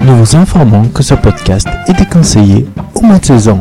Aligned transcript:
nous 0.00 0.16
vous 0.16 0.36
informons 0.36 0.84
que 0.88 1.02
ce 1.02 1.14
podcast 1.14 1.68
est 1.86 1.92
déconseillé 1.98 2.66
au 2.94 3.02
moins 3.02 3.18
de 3.18 3.24
16 3.24 3.48
ans. 3.48 3.60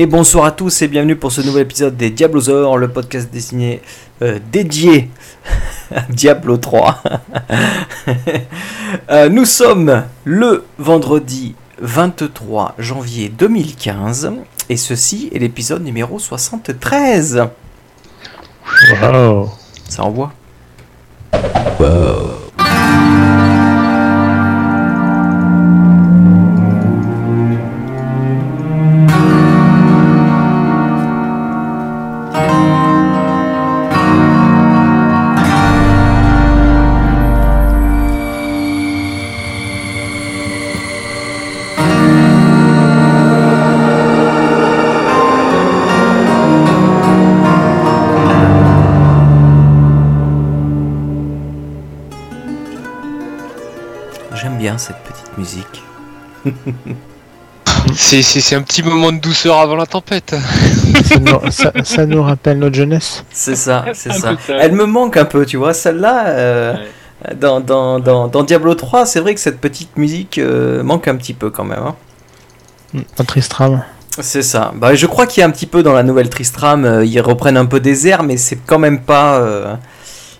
Et 0.00 0.06
bonsoir 0.06 0.44
à 0.44 0.52
tous 0.52 0.82
et 0.82 0.86
bienvenue 0.86 1.16
pour 1.16 1.32
ce 1.32 1.40
nouvel 1.40 1.62
épisode 1.62 1.96
des 1.96 2.10
Diablosaures, 2.10 2.76
le 2.76 2.86
podcast 2.86 3.32
dessiné 3.32 3.82
euh, 4.22 4.38
dédié 4.52 5.10
à 5.92 6.02
Diablo 6.02 6.56
3. 6.56 7.02
Euh, 9.10 9.28
nous 9.28 9.44
sommes 9.44 10.04
le 10.24 10.64
vendredi 10.78 11.54
23 11.80 12.76
janvier 12.78 13.28
2015 13.28 14.32
et 14.70 14.76
ceci 14.76 15.30
est 15.34 15.40
l'épisode 15.40 15.82
numéro 15.82 16.18
73. 16.18 17.48
Wow. 19.02 19.50
Ça 19.88 20.04
envoie 20.04 20.32
J'aime 21.34 22.38
C'est, 57.94 58.22
c'est, 58.22 58.40
c'est 58.40 58.54
un 58.56 58.62
petit 58.62 58.82
moment 58.82 59.12
de 59.12 59.18
douceur 59.18 59.58
avant 59.58 59.76
la 59.76 59.86
tempête. 59.86 60.34
ça, 61.04 61.18
nous, 61.20 61.50
ça- 61.50 61.72
ça 61.84 62.06
nous 62.06 62.22
rappelle 62.22 62.58
notre 62.58 62.74
jeunesse. 62.74 63.24
C'est 63.30 63.54
ça, 63.56 63.84
c'est 63.94 64.12
ça. 64.12 64.34
Elle 64.48 64.72
me 64.72 64.84
manque 64.84 65.16
un 65.16 65.24
peu, 65.24 65.46
tu 65.46 65.56
vois. 65.56 65.72
Celle-là, 65.74 66.26
euh, 66.28 66.74
dans, 67.36 67.60
dans, 67.60 67.98
dans, 68.00 68.26
dans 68.28 68.42
Diablo 68.42 68.74
3, 68.74 69.06
c'est 69.06 69.20
vrai 69.20 69.32
que 69.34 69.40
cette 69.40 69.60
petite 69.60 69.96
musique 69.96 70.38
euh, 70.38 70.82
manque 70.82 71.08
un 71.08 71.16
petit 71.16 71.34
peu 71.34 71.50
quand 71.50 71.64
même. 71.64 71.82
hein. 72.94 73.00
Un 73.18 73.24
Tristram. 73.24 73.82
C'est 74.20 74.42
ça. 74.42 74.72
Bah, 74.74 74.94
je 74.94 75.06
crois 75.06 75.26
qu'il 75.26 75.40
y 75.40 75.44
a 75.44 75.46
un 75.46 75.50
petit 75.52 75.66
peu 75.66 75.82
dans 75.82 75.92
la 75.92 76.02
nouvelle 76.02 76.28
Tristram, 76.28 76.84
euh, 76.84 77.04
ils 77.04 77.20
reprennent 77.20 77.56
un 77.56 77.66
peu 77.66 77.80
des 77.80 78.06
airs, 78.08 78.22
mais 78.22 78.36
c'est 78.36 78.56
quand 78.66 78.78
même 78.80 79.00
pas, 79.02 79.38
euh, 79.38 79.74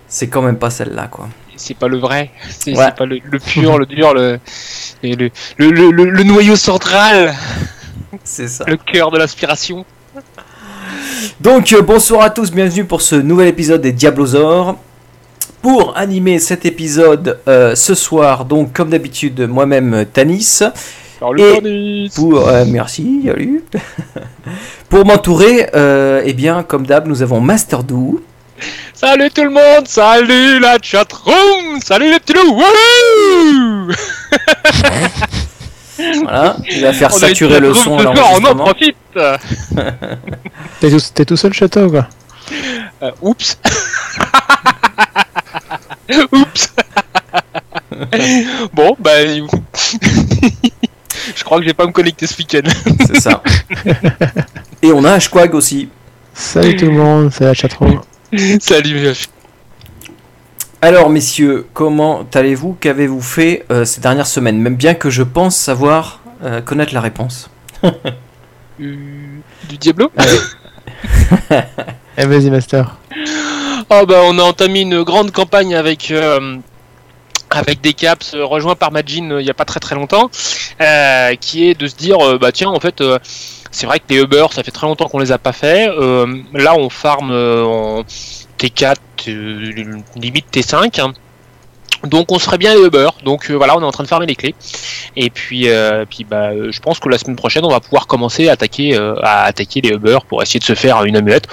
c'est 0.09 0.27
quand 0.29 0.43
même 0.43 0.59
pas 0.59 0.71
celle-là, 0.71 1.07
quoi. 1.07 1.29
C'est 1.59 1.75
pas 1.77 1.89
le 1.89 1.99
vrai. 1.99 2.31
C'est, 2.49 2.75
Ouais. 2.77 2.91
pas 2.97 3.05
le, 3.05 3.19
le 3.23 3.39
pur, 3.39 3.79
le 3.79 3.85
dur, 3.87 4.15
le, 4.15 4.39
le, 5.03 5.15
le, 5.15 5.31
le, 5.59 5.91
le- 5.91 6.11
le 6.11 6.23
noyau 6.23 6.57
central, 6.57 7.35
C'est 8.25 8.49
ça. 8.49 8.65
le 8.67 8.77
cœur 8.77 9.11
de 9.11 9.19
l'inspiration. 9.19 9.85
Donc 11.41 11.73
euh, 11.73 11.83
bonsoir 11.83 12.23
à 12.23 12.31
tous, 12.31 12.51
bienvenue 12.51 12.85
pour 12.85 13.03
ce 13.03 13.17
nouvel 13.17 13.49
épisode 13.49 13.81
des 13.81 13.93
Diablosaures. 13.93 14.77
Pour 15.61 15.97
animer 15.97 16.39
cet 16.39 16.65
épisode 16.65 17.41
euh, 17.49 17.75
ce 17.75 17.95
soir, 17.97 18.45
donc 18.45 18.73
comme 18.73 18.91
d'habitude, 18.91 19.41
moi-même 19.49 19.93
euh, 19.95 20.05
Tanis. 20.05 20.61
Alors 21.21 21.35
Et- 21.37 21.43
le 21.43 21.55
cornice. 21.55 22.15
Pour 22.15 22.49
euh, 22.49 22.65
merci, 22.69 23.23
salut. 23.27 23.65
pour 24.89 25.05
m'entourer, 25.05 25.69
euh, 25.75 26.23
eh 26.25 26.33
bien 26.33 26.63
comme 26.63 26.87
d'hab, 26.87 27.09
nous 27.09 27.23
avons 27.23 27.41
Master 27.41 27.83
Do. 27.83 28.23
Salut 29.01 29.31
tout 29.31 29.45
le 29.45 29.51
monde, 29.51 29.87
salut 29.87 30.59
la 30.59 30.77
chatroom, 30.83 31.81
salut 31.85 32.11
les 32.11 32.19
petits 32.19 32.33
loups. 32.33 32.53
Wouhou 32.53 33.93
Voilà, 36.25 36.57
il 36.69 36.83
va 36.83 36.93
faire 36.93 37.11
On 37.13 37.17
a 37.17 37.21
saturer 37.21 37.59
une 37.59 37.67
le 37.67 37.75
chatroom 37.75 38.01
son 38.01 38.09
à 38.09 38.13
ce 38.13 38.19
soir, 38.19 38.33
on 38.41 38.45
en 38.45 38.57
profite. 38.57 38.97
T'es 40.81 40.91
tout, 40.91 41.01
t'es 41.15 41.25
tout 41.25 41.37
seul, 41.37 41.53
château, 41.53 41.89
quoi 41.89 42.09
Euh, 43.05 43.13
oups. 43.23 43.57
oups. 46.33 46.75
bon, 48.73 48.97
bah. 48.99 49.25
Je 51.37 51.45
crois 51.45 51.59
que 51.59 51.63
je 51.63 51.69
vais 51.69 51.75
pas 51.75 51.87
me 51.87 51.93
connecter 51.93 52.27
ce 52.27 52.37
week-end. 52.37 52.69
C'est 53.07 53.21
ça. 53.21 53.45
Et 54.83 54.91
on 54.91 55.05
a 55.05 55.13
Ashquag 55.13 55.55
aussi. 55.55 55.89
Salut 56.35 56.75
tout 56.75 56.87
le 56.87 56.93
monde, 56.93 57.31
c'est 57.33 57.45
la 57.45 57.55
chatroom. 57.55 58.01
Salut. 58.61 59.15
Alors 60.83 61.09
messieurs, 61.09 61.67
comment 61.73 62.27
allez-vous? 62.35 62.77
Qu'avez-vous 62.79 63.23
fait 63.23 63.65
euh, 63.71 63.85
ces 63.85 64.01
dernières 64.01 64.27
semaines? 64.27 64.59
Même 64.59 64.77
bien 64.77 64.95
que 64.95 65.09
je 65.09 65.23
pense 65.23 65.57
savoir 65.57 66.21
euh, 66.45 66.61
connaître 66.61 66.93
la 66.95 67.01
réponse. 67.01 67.51
Euh, 67.85 67.91
du 69.69 69.77
Diablo? 69.79 70.13
Eh, 72.17 72.27
vas-y, 72.27 72.51
Master. 72.51 72.97
Oh 73.91 74.05
bah 74.07 74.21
on 74.25 74.39
a 74.39 74.43
entamé 74.43 74.83
une 74.83 75.03
grande 75.03 75.33
campagne 75.33 75.75
avec 75.75 76.11
euh, 76.11 76.59
avec 77.51 77.81
des 77.81 77.93
caps 77.95 78.35
euh, 78.35 78.45
rejoints 78.45 78.75
par 78.77 78.93
Majin 78.93 79.31
euh, 79.31 79.41
il 79.41 79.47
y 79.47 79.51
a 79.51 79.55
pas 79.55 79.65
très 79.65 79.81
très 79.81 79.95
longtemps 79.95 80.31
euh, 80.81 81.35
qui 81.37 81.69
est 81.69 81.75
de 81.75 81.87
se 81.87 81.97
dire 81.97 82.19
euh, 82.21 82.39
bah 82.39 82.53
tiens 82.53 82.69
en 82.69 82.81
fait 82.81 83.01
euh, 83.01 83.19
c'est 83.79 83.87
vrai 83.87 84.01
que 84.01 84.07
les 84.09 84.17
Uber 84.17 84.47
ça 84.51 84.65
fait 84.65 84.73
très 84.73 84.89
longtemps 84.89 85.07
qu'on 85.07 85.21
les 85.21 85.31
a 85.31 85.39
pas 85.39 85.53
fait. 85.53 85.89
Euh, 85.89 86.27
là 86.53 86.75
on 86.77 86.91
farm 86.91 87.31
euh, 87.31 87.63
en 87.63 88.03
T4 88.59 88.97
euh, 89.29 90.01
limite 90.17 90.47
T5 90.53 91.01
hein. 91.01 91.13
donc 92.03 92.33
on 92.33 92.41
serait 92.41 92.59
bien 92.59 92.75
les 92.75 92.85
Uber. 92.85 93.09
Donc 93.25 93.49
euh, 93.49 93.55
voilà 93.55 93.77
on 93.77 93.81
est 93.81 93.85
en 93.85 93.93
train 93.93 94.03
de 94.03 94.09
farmer 94.09 94.27
les 94.27 94.35
clés. 94.35 94.57
Et 95.15 95.31
puis 95.31 95.69
euh, 95.69 96.05
puis 96.11 96.25
bah 96.25 96.49
euh, 96.49 96.73
je 96.73 96.81
pense 96.81 96.99
que 96.99 97.09
la 97.09 97.19
semaine 97.19 97.37
prochaine 97.37 97.65
on 97.65 97.71
va 97.71 97.79
pouvoir 97.79 98.09
commencer 98.09 98.49
à 98.49 98.53
attaquer 98.53 98.97
à 99.23 99.45
attaquer 99.45 99.81
les 99.81 99.91
Uber 99.91 100.19
pour 100.29 100.43
essayer 100.43 100.59
de 100.59 100.65
se 100.65 100.75
faire 100.75 101.05
une 101.05 101.17
amulette. 101.17 101.47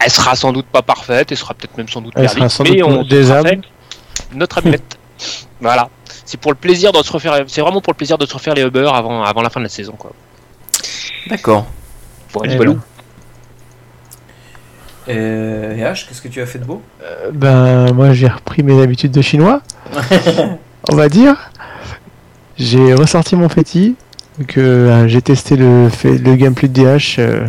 Elle 0.00 0.10
sera 0.10 0.36
sans 0.36 0.52
doute 0.52 0.66
pas 0.66 0.82
parfaite, 0.82 1.32
elle 1.32 1.38
sera 1.38 1.54
peut-être 1.54 1.78
même 1.78 1.88
sans 1.88 2.02
doute 2.02 2.12
Elle 2.16 2.26
perdue, 2.26 2.40
sera 2.40 2.48
sans 2.50 2.64
mais 2.64 2.82
doute 2.82 2.82
on 2.82 3.04
fait 3.08 3.60
notre 4.34 4.58
amulette. 4.58 4.98
voilà, 5.62 5.88
c'est 6.26 6.38
pour 6.38 6.52
le 6.52 6.58
plaisir 6.58 6.92
de 6.92 7.02
se 7.02 7.10
refaire, 7.10 7.42
c'est 7.46 7.62
vraiment 7.62 7.80
pour 7.80 7.94
le 7.94 7.96
plaisir 7.96 8.18
de 8.18 8.26
se 8.26 8.34
refaire 8.34 8.54
les 8.54 8.62
Uber 8.62 8.90
avant, 8.92 9.22
avant 9.22 9.40
la 9.40 9.48
fin 9.48 9.60
de 9.60 9.64
la 9.64 9.70
saison 9.70 9.94
quoi. 9.96 10.12
D'accord. 11.28 11.66
Pour 12.32 12.44
être 12.44 12.52
Eh 12.52 12.56
voilà. 12.56 12.72
ben. 12.72 12.80
Euh, 15.08 15.76
et 15.76 15.80
H, 15.82 16.06
qu'est-ce 16.08 16.22
que 16.22 16.28
tu 16.28 16.40
as 16.40 16.46
fait 16.46 16.58
de 16.58 16.64
beau 16.64 16.80
Euh, 17.02 17.30
Ben, 17.32 17.92
moi, 17.92 18.12
j'ai 18.12 18.28
repris 18.28 18.62
mes 18.62 18.80
habitudes 18.82 19.12
de 19.12 19.20
chinois, 19.22 19.60
on 20.90 20.96
va 20.96 21.08
dire. 21.08 21.50
J'ai 22.56 22.94
ressorti 22.94 23.36
mon 23.36 23.48
féti. 23.48 23.96
Donc, 24.38 24.56
euh, 24.56 25.06
j'ai 25.06 25.20
testé 25.22 25.56
le, 25.56 25.88
fait- 25.90 26.18
le 26.18 26.34
gameplay 26.36 26.68
de 26.68 26.82
DH. 26.98 27.16
euh, 27.18 27.44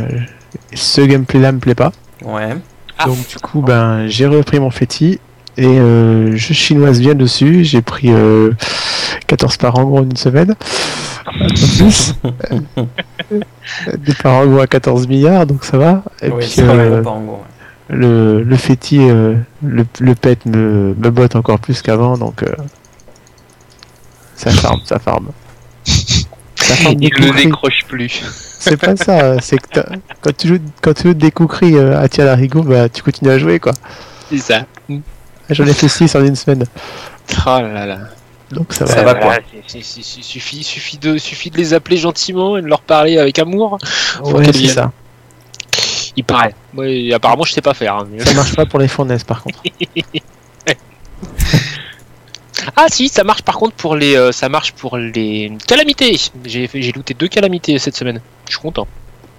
ce 0.74 1.01
gameplay-là 1.01 1.51
me 1.51 1.60
plaît 1.60 1.75
pas. 1.75 1.92
Ouais. 2.24 2.56
Ah. 2.98 3.06
Donc, 3.06 3.18
du 3.28 3.38
coup, 3.38 3.62
ben, 3.62 4.07
j'ai 4.07 4.25
repris 4.28 4.60
mon 4.60 4.69
féti. 4.71 5.19
Et 5.57 5.66
euh, 5.68 6.36
je 6.36 6.54
chinoise 6.54 7.00
bien 7.00 7.16
dessus. 7.16 7.63
J'ai 7.63 7.81
pris 7.81 8.12
euh, 8.12 8.52
14 9.28 9.57
par 9.57 9.78
en 9.80 9.86
gros 9.86 10.04
une 10.04 10.16
semaine. 10.18 10.54
Des 13.98 14.13
par 14.22 14.34
en 14.34 14.46
gros 14.48 14.60
à 14.60 14.68
14 14.68 15.07
milliards, 15.07 15.46
donc 15.46 15.63
ça 15.66 15.78
va. 15.78 16.04
Et 16.22 16.30
Oui, 16.30 16.46
puis 16.46 16.62
euh, 16.62 17.04
en 17.04 17.22
gros. 17.22 17.44
le, 17.90 18.44
le 18.44 18.56
féti, 18.57 19.00
euh, 19.02 19.36
le, 19.63 19.86
le 20.00 20.16
pet 20.16 20.46
me, 20.46 20.94
me 20.98 21.10
botte 21.10 21.36
encore 21.36 21.60
plus 21.60 21.81
qu'avant, 21.81 22.18
donc 22.18 22.44
euh, 22.44 22.54
ça 24.36 24.52
farme, 24.52 24.81
ça 24.86 25.00
farme. 25.00 25.30
Ça 25.86 26.75
farme 26.75 26.96
Il 27.00 27.10
ne 27.22 27.31
décroche 27.31 27.86
plus. 27.88 28.22
C'est 28.60 28.78
pas 28.78 28.96
ça, 28.96 29.40
c'est 29.42 29.57
que 29.57 29.80
quand 30.22 30.36
tu 30.36 30.48
joues, 30.48 30.60
quand 30.81 30.94
tu 30.94 31.04
joues 31.10 31.13
des 31.13 31.31
coucris 31.31 31.75
euh, 31.78 32.00
à 32.00 32.07
tir 32.10 32.25
larigot, 32.25 32.63
bah 32.63 32.90
tu 32.90 33.04
continues 33.04 33.31
à 33.31 33.38
jouer 33.40 33.60
quoi. 33.60 33.74
C'est 34.30 34.38
ça. 34.40 34.66
J'en 35.50 35.65
ai 35.65 35.74
fait 35.74 35.88
6 35.88 36.15
en 36.15 36.25
une 36.25 36.36
semaine, 36.36 36.65
Oh 37.45 37.59
là 37.59 37.86
là. 37.86 38.00
donc 38.51 38.74
ça 38.74 38.86
Ça 38.88 39.03
va. 39.03 39.03
va, 39.03 39.13
Ouais, 39.13 39.19
quoi. 39.19 39.25
voilà, 39.27 39.42
c'est- 39.68 39.83
c'est- 39.83 40.03
c'est- 40.03 40.21
suffit, 40.24 40.63
suffit, 40.63 40.97
de, 40.97 41.18
suffit 41.18 41.50
de 41.51 41.57
les 41.57 41.74
appeler 41.74 41.97
gentiment 41.97 42.57
et 42.57 42.62
de 42.62 42.68
leur 42.68 42.81
parler 42.81 43.18
avec 43.18 43.38
amour. 43.39 43.77
faut 43.83 44.31
Ouais, 44.38 44.51
c'est 44.53 44.68
ça. 44.68 44.92
Il 46.18 46.24
paraît. 46.24 46.56
Ouais, 46.75 47.12
apparemment, 47.13 47.44
je 47.44 47.51
sais 47.53 47.62
pas 47.62 47.74
faire. 47.74 47.95
hein, 47.97 48.07
mais- 48.09 48.24
Ça 48.24 48.33
marche 48.36 48.56
pas 48.56 48.65
pour 48.65 48.80
les 48.80 48.88
fournaises 48.88 49.24
par 49.24 49.44
contre. 49.44 49.59
Ah 52.77 52.86
si, 52.89 53.09
ça 53.09 53.24
marche 53.24 53.44
par 53.44 53.57
contre 53.57 53.75
pour 53.75 53.95
les, 53.95 54.15
euh, 54.15 54.31
ça 54.31 54.50
marche 54.50 54.71
pour 54.74 54.97
les 54.97 55.51
calamités. 55.68 56.18
J'ai 56.45 56.68
looté 56.94 57.13
deux 57.13 57.27
calamités 57.27 57.77
cette 57.80 57.95
semaine. 57.95 58.19
Je 58.47 58.53
suis 58.53 58.62
content. 58.62 58.88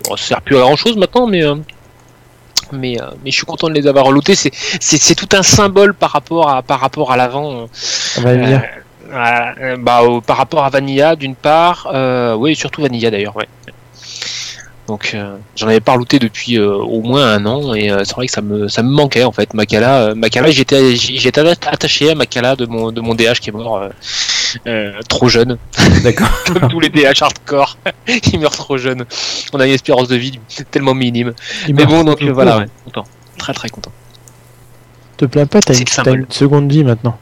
Bon, 0.04 0.16
ça 0.16 0.24
sert 0.26 0.42
plus 0.42 0.56
à 0.56 0.60
grand 0.60 0.76
chose 0.76 0.96
maintenant, 0.96 1.26
mais 1.26 1.42
euh, 1.44 1.56
mais 2.72 3.00
euh, 3.00 3.06
mais 3.24 3.30
je 3.30 3.36
suis 3.36 3.46
content 3.46 3.68
de 3.68 3.74
les 3.74 3.86
avoir 3.86 4.10
lootés. 4.10 4.34
C'est 4.34 4.52
c'est 4.80 4.98
c'est 5.00 5.14
tout 5.14 5.28
un 5.36 5.42
symbole 5.42 5.94
par 5.94 6.10
rapport 6.10 6.48
à 6.48 6.62
par 6.62 6.80
rapport 6.80 7.12
à 7.12 7.16
l'avant. 7.16 7.52
euh, 7.62 7.66
On 8.18 8.22
va 8.22 8.32
venir. 8.34 8.62
euh, 9.12 9.76
bah, 9.78 10.00
par 10.26 10.36
rapport 10.36 10.64
à 10.64 10.70
Vanilla 10.70 11.14
d'une 11.16 11.36
part, 11.36 11.88
euh, 11.94 12.34
oui 12.34 12.56
surtout 12.56 12.82
Vanilla 12.82 13.10
d'ailleurs, 13.10 13.36
ouais. 13.36 13.46
Donc 14.88 15.12
euh, 15.14 15.36
j'en 15.56 15.66
avais 15.66 15.80
pas 15.80 15.96
looté 15.96 16.20
depuis 16.20 16.58
euh, 16.58 16.72
au 16.76 17.00
moins 17.02 17.26
un 17.34 17.44
an 17.46 17.74
et 17.74 17.90
euh, 17.90 18.04
c'est 18.04 18.14
vrai 18.14 18.26
que 18.26 18.32
ça 18.32 18.40
me 18.40 18.68
ça 18.68 18.84
me 18.84 18.90
manquait 18.90 19.24
en 19.24 19.32
fait. 19.32 19.52
Makala, 19.52 19.96
euh, 20.10 20.14
Makala 20.14 20.50
j'étais 20.52 20.94
j'étais 20.94 21.40
attaché 21.40 22.10
à 22.10 22.14
Makala 22.14 22.54
de 22.54 22.66
mon 22.66 22.92
de 22.92 23.00
mon 23.00 23.14
DH 23.16 23.40
qui 23.40 23.50
est 23.50 23.52
mort 23.52 23.82
trop 25.08 25.28
jeune, 25.28 25.58
D'accord. 26.02 26.28
comme 26.46 26.68
tous 26.68 26.80
les 26.80 26.88
DH 26.88 27.22
hardcore, 27.22 27.78
il 28.32 28.40
meurt 28.40 28.56
trop 28.56 28.76
jeune. 28.76 29.04
On 29.52 29.60
a 29.60 29.66
une 29.66 29.72
espérance 29.72 30.08
de 30.08 30.16
vie 30.16 30.38
tellement 30.70 30.94
minime. 30.94 31.32
Il 31.68 31.74
Mais 31.74 31.86
bon 31.86 32.04
donc 32.04 32.22
euh, 32.22 32.32
voilà, 32.32 32.58
ouais, 32.58 32.66
content, 32.84 33.04
très 33.38 33.52
très 33.52 33.68
content. 33.68 33.92
Te 35.16 35.24
plains 35.24 35.46
pas, 35.46 35.60
t'as 35.60 35.74
une, 35.74 36.14
une 36.14 36.30
seconde 36.30 36.70
vie 36.70 36.84
maintenant. 36.84 37.18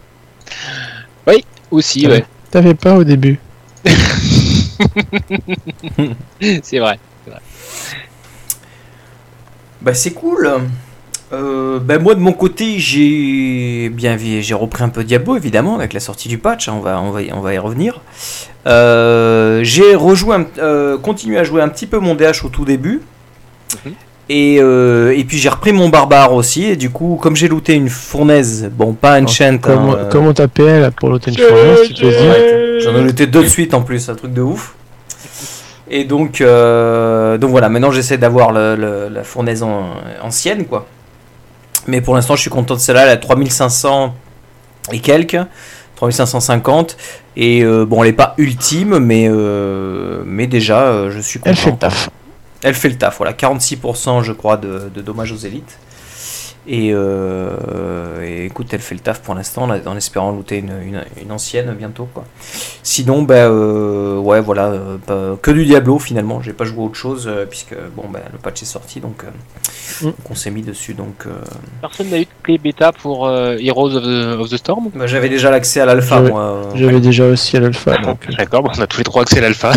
Aussi 1.74 2.06
Ouais. 2.06 2.12
ouais, 2.12 2.24
T'avais 2.50 2.74
pas 2.74 2.94
au 2.94 3.04
début. 3.04 3.38
c'est 6.62 6.78
vrai. 6.78 6.98
Bah 9.80 9.92
c'est 9.92 10.12
cool. 10.12 10.48
Euh, 11.32 11.78
bah 11.80 11.98
moi 11.98 12.14
de 12.14 12.20
mon 12.20 12.32
côté 12.32 12.78
j'ai 12.78 13.88
bien 13.88 14.16
j'ai 14.18 14.54
repris 14.54 14.84
un 14.84 14.88
peu 14.90 15.02
Diablo 15.04 15.36
évidemment 15.36 15.74
avec 15.74 15.92
la 15.92 16.00
sortie 16.00 16.28
du 16.28 16.38
patch. 16.38 16.68
hein, 16.68 16.74
on 16.76 16.80
va 16.80 17.00
on 17.00 17.10
va 17.10 17.22
y, 17.22 17.32
on 17.32 17.40
va 17.40 17.54
y 17.54 17.58
revenir. 17.58 18.00
Euh, 18.66 19.60
j'ai 19.62 19.94
rejoué 19.94 20.36
un- 20.36 20.46
euh, 20.58 20.98
continué 20.98 21.38
à 21.38 21.44
jouer 21.44 21.62
un 21.62 21.68
petit 21.68 21.86
peu 21.86 21.98
mon 21.98 22.14
DH 22.14 22.44
au 22.44 22.48
tout 22.48 22.64
début. 22.64 23.00
Mhm. 23.84 23.92
Et, 24.30 24.56
euh, 24.60 25.12
et 25.16 25.24
puis 25.24 25.36
j'ai 25.36 25.50
repris 25.50 25.72
mon 25.72 25.90
barbare 25.90 26.32
aussi 26.32 26.64
et 26.64 26.76
du 26.76 26.88
coup 26.90 27.18
comme 27.20 27.36
j'ai 27.36 27.48
looté 27.48 27.74
une 27.74 27.88
fournaise 27.90 28.70
bon 28.72 28.92
pas 28.94 29.16
Comment, 29.74 29.92
hein, 29.92 29.98
euh, 29.98 30.08
comment 30.10 30.32
ta 30.32 30.48
PL 30.48 30.90
pour 30.92 31.10
l'autre 31.10 31.28
une 31.28 31.36
fournaise, 31.36 31.88
tu 31.88 31.94
dire 31.94 32.06
Ouais, 32.30 32.78
J'en 32.80 32.94
ai 32.96 33.02
looté 33.02 33.26
deux 33.26 33.42
de 33.42 33.48
suite 33.48 33.74
en 33.74 33.82
plus, 33.82 34.08
un 34.08 34.14
truc 34.14 34.32
de 34.32 34.40
ouf. 34.42 34.74
Et 35.90 36.04
donc, 36.04 36.40
euh, 36.40 37.36
donc 37.38 37.50
voilà, 37.50 37.68
maintenant 37.68 37.90
j'essaie 37.90 38.16
d'avoir 38.18 38.50
la 38.52 39.24
fournaise 39.24 39.62
en- 39.62 39.90
ancienne, 40.22 40.64
quoi. 40.64 40.86
Mais 41.86 42.00
pour 42.00 42.14
l'instant, 42.14 42.36
je 42.36 42.40
suis 42.40 42.50
content 42.50 42.74
de 42.74 42.80
celle-là, 42.80 43.02
elle 43.02 43.10
à 43.10 43.16
3500 43.16 44.14
et 44.92 45.00
quelques, 45.00 45.38
3550. 45.96 46.96
Et 47.36 47.62
euh, 47.62 47.84
bon, 47.84 48.02
elle 48.02 48.10
est 48.10 48.12
pas 48.12 48.34
ultime, 48.38 48.98
mais, 48.98 49.26
euh, 49.28 50.22
mais 50.26 50.46
déjà, 50.46 50.82
euh, 50.82 51.10
je 51.10 51.20
suis 51.20 51.38
content. 51.38 51.50
Elle 51.50 51.56
fait 51.56 51.70
le 51.70 51.76
taf. 51.76 52.10
Elle 52.62 52.74
fait 52.74 52.88
le 52.88 52.96
taf, 52.96 53.18
voilà, 53.18 53.32
46% 53.34 54.22
je 54.22 54.32
crois 54.32 54.56
de, 54.56 54.90
de 54.94 55.02
dommages 55.02 55.32
aux 55.32 55.36
élites. 55.36 55.78
Et, 56.66 56.92
euh, 56.94 58.22
et 58.24 58.46
écoute, 58.46 58.68
elle 58.72 58.80
fait 58.80 58.94
le 58.94 59.00
taf 59.02 59.20
pour 59.20 59.34
l'instant, 59.34 59.68
en- 59.68 59.96
espérant 59.96 60.32
looter 60.32 60.56
une, 60.58 60.72
une, 60.86 61.02
une 61.22 61.30
ancienne 61.32 61.74
bientôt. 61.74 62.08
quoi. 62.14 62.24
Sinon, 62.82 63.22
bah, 63.22 63.34
euh, 63.34 64.16
ouais, 64.18 64.40
voilà, 64.40 64.68
euh, 64.68 64.96
pas- 64.96 65.36
que 65.42 65.50
du 65.50 65.66
Diablo 65.66 65.98
finalement. 65.98 66.40
J'ai 66.40 66.54
pas 66.54 66.64
joué 66.64 66.80
à 66.82 66.86
autre 66.86 66.94
chose, 66.94 67.26
euh, 67.26 67.44
puisque 67.44 67.74
bon, 67.94 68.04
bah, 68.10 68.20
le 68.32 68.38
patch 68.38 68.62
est 68.62 68.66
sorti, 68.66 69.00
donc, 69.00 69.24
euh, 69.24 69.28
Mm. 70.00 70.04
donc 70.06 70.30
on 70.30 70.34
s'est 70.34 70.50
mis 70.50 70.62
dessus. 70.62 70.94
Donc, 70.94 71.24
euh, 71.26 71.32
Personne 71.82 72.08
n'a 72.08 72.16
eu 72.18 72.24
de 72.24 72.28
clé 72.42 72.56
bêta 72.56 72.92
pour 72.92 73.26
euh, 73.26 73.56
Heroes 73.60 73.94
of 73.96 74.02
the, 74.02 74.40
of 74.40 74.48
the 74.48 74.56
Storm? 74.56 74.88
Bah, 74.94 75.06
j'avais 75.06 75.28
déjà 75.28 75.50
l'accès 75.50 75.80
à 75.80 75.86
l'alpha, 75.86 76.16
J'avais- 76.16 76.30
moi. 76.30 76.42
euh. 76.42 76.62
J'avais 76.76 77.00
déjà 77.00 77.26
aussi 77.26 77.58
à 77.58 77.60
l'alpha, 77.60 77.98
donc. 77.98 78.26
euh, 78.28 78.32
D'accord, 78.38 78.62
bon, 78.62 78.70
on 78.76 78.80
a 78.80 78.86
tous 78.86 78.98
les 78.98 79.04
trois 79.04 79.20
accès 79.22 79.38
à 79.38 79.42
l'alpha. 79.42 79.72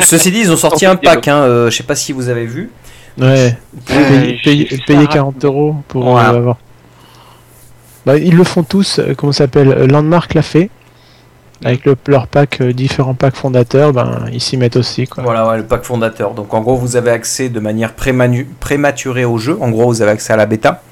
Ceci 0.00 0.30
dit, 0.30 0.40
ils 0.40 0.52
ont 0.52 0.56
sorti 0.56 0.84
un 0.86 0.96
pack, 0.96 1.26
hein, 1.28 1.36
euh, 1.44 1.70
je 1.70 1.76
sais 1.76 1.82
pas 1.82 1.96
si 1.96 2.12
vous 2.12 2.28
avez 2.28 2.44
vu. 2.46 2.70
Ouais, 3.18 3.56
Euh, 3.90 4.08
payer, 4.08 4.38
j'ai 4.42 4.50
payer- 4.50 4.64
vu 4.64 4.76
ça 4.76 4.82
payer 4.86 4.98
rapidement. 5.00 5.12
40 5.14 5.44
euros 5.44 5.74
pour 5.88 6.04
Voilà. 6.04 6.30
euh, 6.32 6.36
avoir. 6.36 6.56
Bah, 8.06 8.16
ils 8.16 8.34
le 8.36 8.44
font 8.44 8.62
tous, 8.62 8.98
euh, 9.00 9.14
comment 9.16 9.32
ça 9.32 9.44
s'appelle 9.44 9.86
Landmark 9.90 10.34
l'a 10.34 10.42
fait. 10.42 10.70
Avec 11.64 11.84
le- 11.84 11.96
leur 12.06 12.28
pack, 12.28 12.60
euh, 12.60 12.72
différents 12.72 13.14
packs 13.14 13.34
fondateurs, 13.34 13.92
ben 13.92 14.26
ils 14.32 14.40
s'y 14.40 14.56
mettent 14.56 14.76
aussi 14.76 15.08
quoi. 15.08 15.24
Voilà, 15.24 15.48
ouais, 15.48 15.56
le 15.56 15.64
pack 15.64 15.82
fondateur. 15.82 16.30
Donc 16.32 16.54
en 16.54 16.60
gros, 16.60 16.76
vous 16.76 16.94
avez 16.94 17.10
accès 17.10 17.48
de 17.48 17.58
manière 17.58 17.94
prématurée 17.94 19.24
au 19.24 19.38
jeu. 19.38 19.58
En 19.60 19.70
gros, 19.70 19.86
vous 19.86 20.00
avez 20.00 20.12
accès 20.12 20.32
à 20.32 20.36
la 20.36 20.46
bêta. 20.46 20.82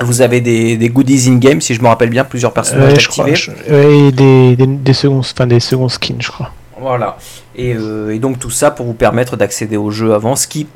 Vous 0.00 0.20
avez 0.22 0.40
des, 0.40 0.76
des 0.76 0.88
goodies 0.88 1.28
in-game, 1.30 1.60
si 1.60 1.74
je 1.74 1.80
me 1.80 1.86
rappelle 1.86 2.10
bien, 2.10 2.24
plusieurs 2.24 2.52
personnages 2.52 2.94
Ouais, 2.94 2.98
je 2.98 3.08
crois. 3.08 3.32
je- 3.32 3.52
et 3.72 4.10
des, 4.10 4.56
des, 4.56 4.66
des 4.66 4.92
seconds, 4.92 5.20
enfin 5.20 5.46
des 5.46 5.60
seconds 5.60 5.88
skins, 5.88 6.16
je 6.18 6.32
crois. 6.32 6.50
Voilà. 6.80 7.16
Et, 7.54 7.76
et 8.10 8.18
donc 8.18 8.40
tout 8.40 8.50
ça 8.50 8.72
pour 8.72 8.86
vous 8.86 8.94
permettre 8.94 9.36
d'accéder 9.36 9.76
au 9.76 9.92
jeu 9.92 10.12
avant, 10.12 10.34
ce 10.34 10.48
qui... 10.48 10.66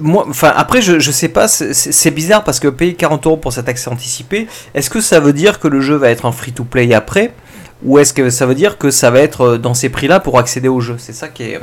Moi, 0.00 0.26
enfin 0.28 0.52
après 0.56 0.82
je, 0.82 0.98
je 0.98 1.10
sais 1.10 1.28
pas, 1.28 1.48
c'est- 1.48 2.10
bizarre 2.10 2.44
parce 2.44 2.60
que 2.60 2.68
payer 2.68 2.94
40 2.94 3.26
euros 3.26 3.36
pour 3.36 3.52
cet 3.52 3.68
accès 3.68 3.88
anticipé, 3.90 4.46
est-ce 4.74 4.90
que 4.90 5.00
ça 5.00 5.20
veut 5.20 5.32
dire 5.32 5.58
que 5.60 5.68
le 5.68 5.80
jeu 5.80 5.94
va 5.96 6.10
être 6.10 6.24
en 6.26 6.32
free 6.32 6.52
to 6.52 6.64
play 6.64 6.92
après 6.94 7.32
ou 7.84 7.98
est-ce 7.98 8.12
que 8.14 8.30
ça 8.30 8.46
veut 8.46 8.54
dire 8.54 8.78
que 8.78 8.90
ça 8.90 9.10
va 9.10 9.20
être 9.20 9.40
euh, 9.42 9.58
dans 9.58 9.74
ces 9.74 9.88
prix-là 9.88 10.20
pour 10.20 10.38
accéder 10.38 10.68
au 10.68 10.80
jeu? 10.80 10.96
C'est 10.98 11.12
ça 11.12 11.28
qui 11.28 11.42
est. 11.44 11.60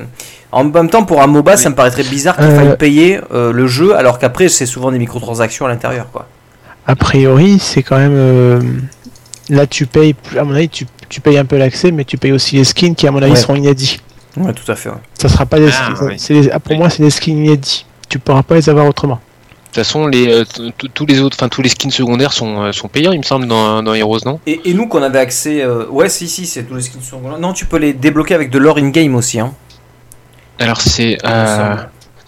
En 0.51 0.63
même 0.65 0.89
temps, 0.89 1.03
pour 1.03 1.21
un 1.21 1.27
MOBA, 1.27 1.57
ça 1.57 1.69
me 1.69 1.75
paraîtrait 1.75 2.03
bizarre 2.03 2.35
qu'il 2.35 2.45
Euh. 2.45 2.55
faille 2.55 2.77
payer 2.77 3.19
euh, 3.33 3.51
le 3.51 3.67
jeu 3.67 3.95
alors 3.95 4.19
qu'après 4.19 4.49
c'est 4.49 4.65
souvent 4.65 4.91
des 4.91 4.99
microtransactions 4.99 5.65
à 5.65 5.69
l'intérieur, 5.69 6.07
quoi. 6.11 6.27
A 6.87 6.95
priori, 6.95 7.59
c'est 7.59 7.83
quand 7.83 7.97
même. 7.97 8.13
euh, 8.15 8.61
Là, 9.49 9.67
tu 9.67 9.85
payes, 9.85 10.13
plus- 10.13 10.37
à 10.39 10.43
mon 10.45 10.55
avis, 10.55 10.69
tu, 10.69 10.85
tu 11.09 11.19
payes 11.19 11.37
un 11.37 11.43
peu 11.45 11.57
l'accès, 11.57 11.91
mais 11.91 12.05
tu 12.05 12.17
payes 12.17 12.31
aussi 12.31 12.55
les 12.55 12.63
skins 12.63 12.95
qui, 12.95 13.05
à 13.05 13.11
mon 13.11 13.21
avis, 13.21 13.33
Ouais. 13.33 13.37
seront 13.37 13.55
inédits. 13.55 13.99
Ouais, 14.37 14.53
tout 14.53 14.71
à 14.71 14.75
fait. 14.75 14.87
ouais. 14.89 14.95
Ça 15.19 15.27
sera 15.27 15.45
pas 15.45 15.59
des 15.59 15.69
skins. 15.71 16.49
ah, 16.53 16.59
pour 16.59 16.75
moi, 16.77 16.89
c'est 16.89 17.03
des 17.03 17.09
skins 17.09 17.37
inédits. 17.37 17.85
Tu 18.11 18.19
pourras 18.19 18.43
pas 18.43 18.55
les 18.55 18.69
avoir 18.69 18.85
autrement. 18.87 19.15
De 19.15 19.65
toute 19.67 19.75
façon, 19.75 20.05
les, 20.05 20.27
euh, 20.27 20.43
tous 20.93 21.05
les 21.05 21.21
autres, 21.21 21.37
enfin 21.39 21.47
tous 21.47 21.61
les 21.61 21.69
skins 21.69 21.89
secondaires 21.91 22.33
sont, 22.33 22.61
euh, 22.61 22.71
sont 22.73 22.89
payants, 22.89 23.13
il 23.13 23.19
me 23.19 23.23
semble, 23.23 23.47
dans, 23.47 23.81
dans 23.81 23.93
Heroes, 23.93 24.19
non? 24.25 24.37
Et, 24.45 24.59
et 24.65 24.73
nous 24.73 24.87
qu'on 24.87 25.01
avait 25.01 25.19
accès, 25.19 25.61
euh, 25.61 25.85
ouais, 25.87 26.09
si, 26.09 26.27
si, 26.27 26.45
c'est 26.45 26.63
tous 26.63 26.75
les 26.75 26.81
skins 26.81 27.01
sont. 27.01 27.21
Non, 27.39 27.53
tu 27.53 27.65
peux 27.65 27.77
les 27.77 27.93
débloquer 27.93 28.33
avec 28.35 28.49
de 28.49 28.59
l'or 28.59 28.77
in-game 28.79 29.15
aussi, 29.15 29.39
hein. 29.39 29.53
Alors 30.59 30.81
c'est, 30.81 31.17
euh, 31.25 31.75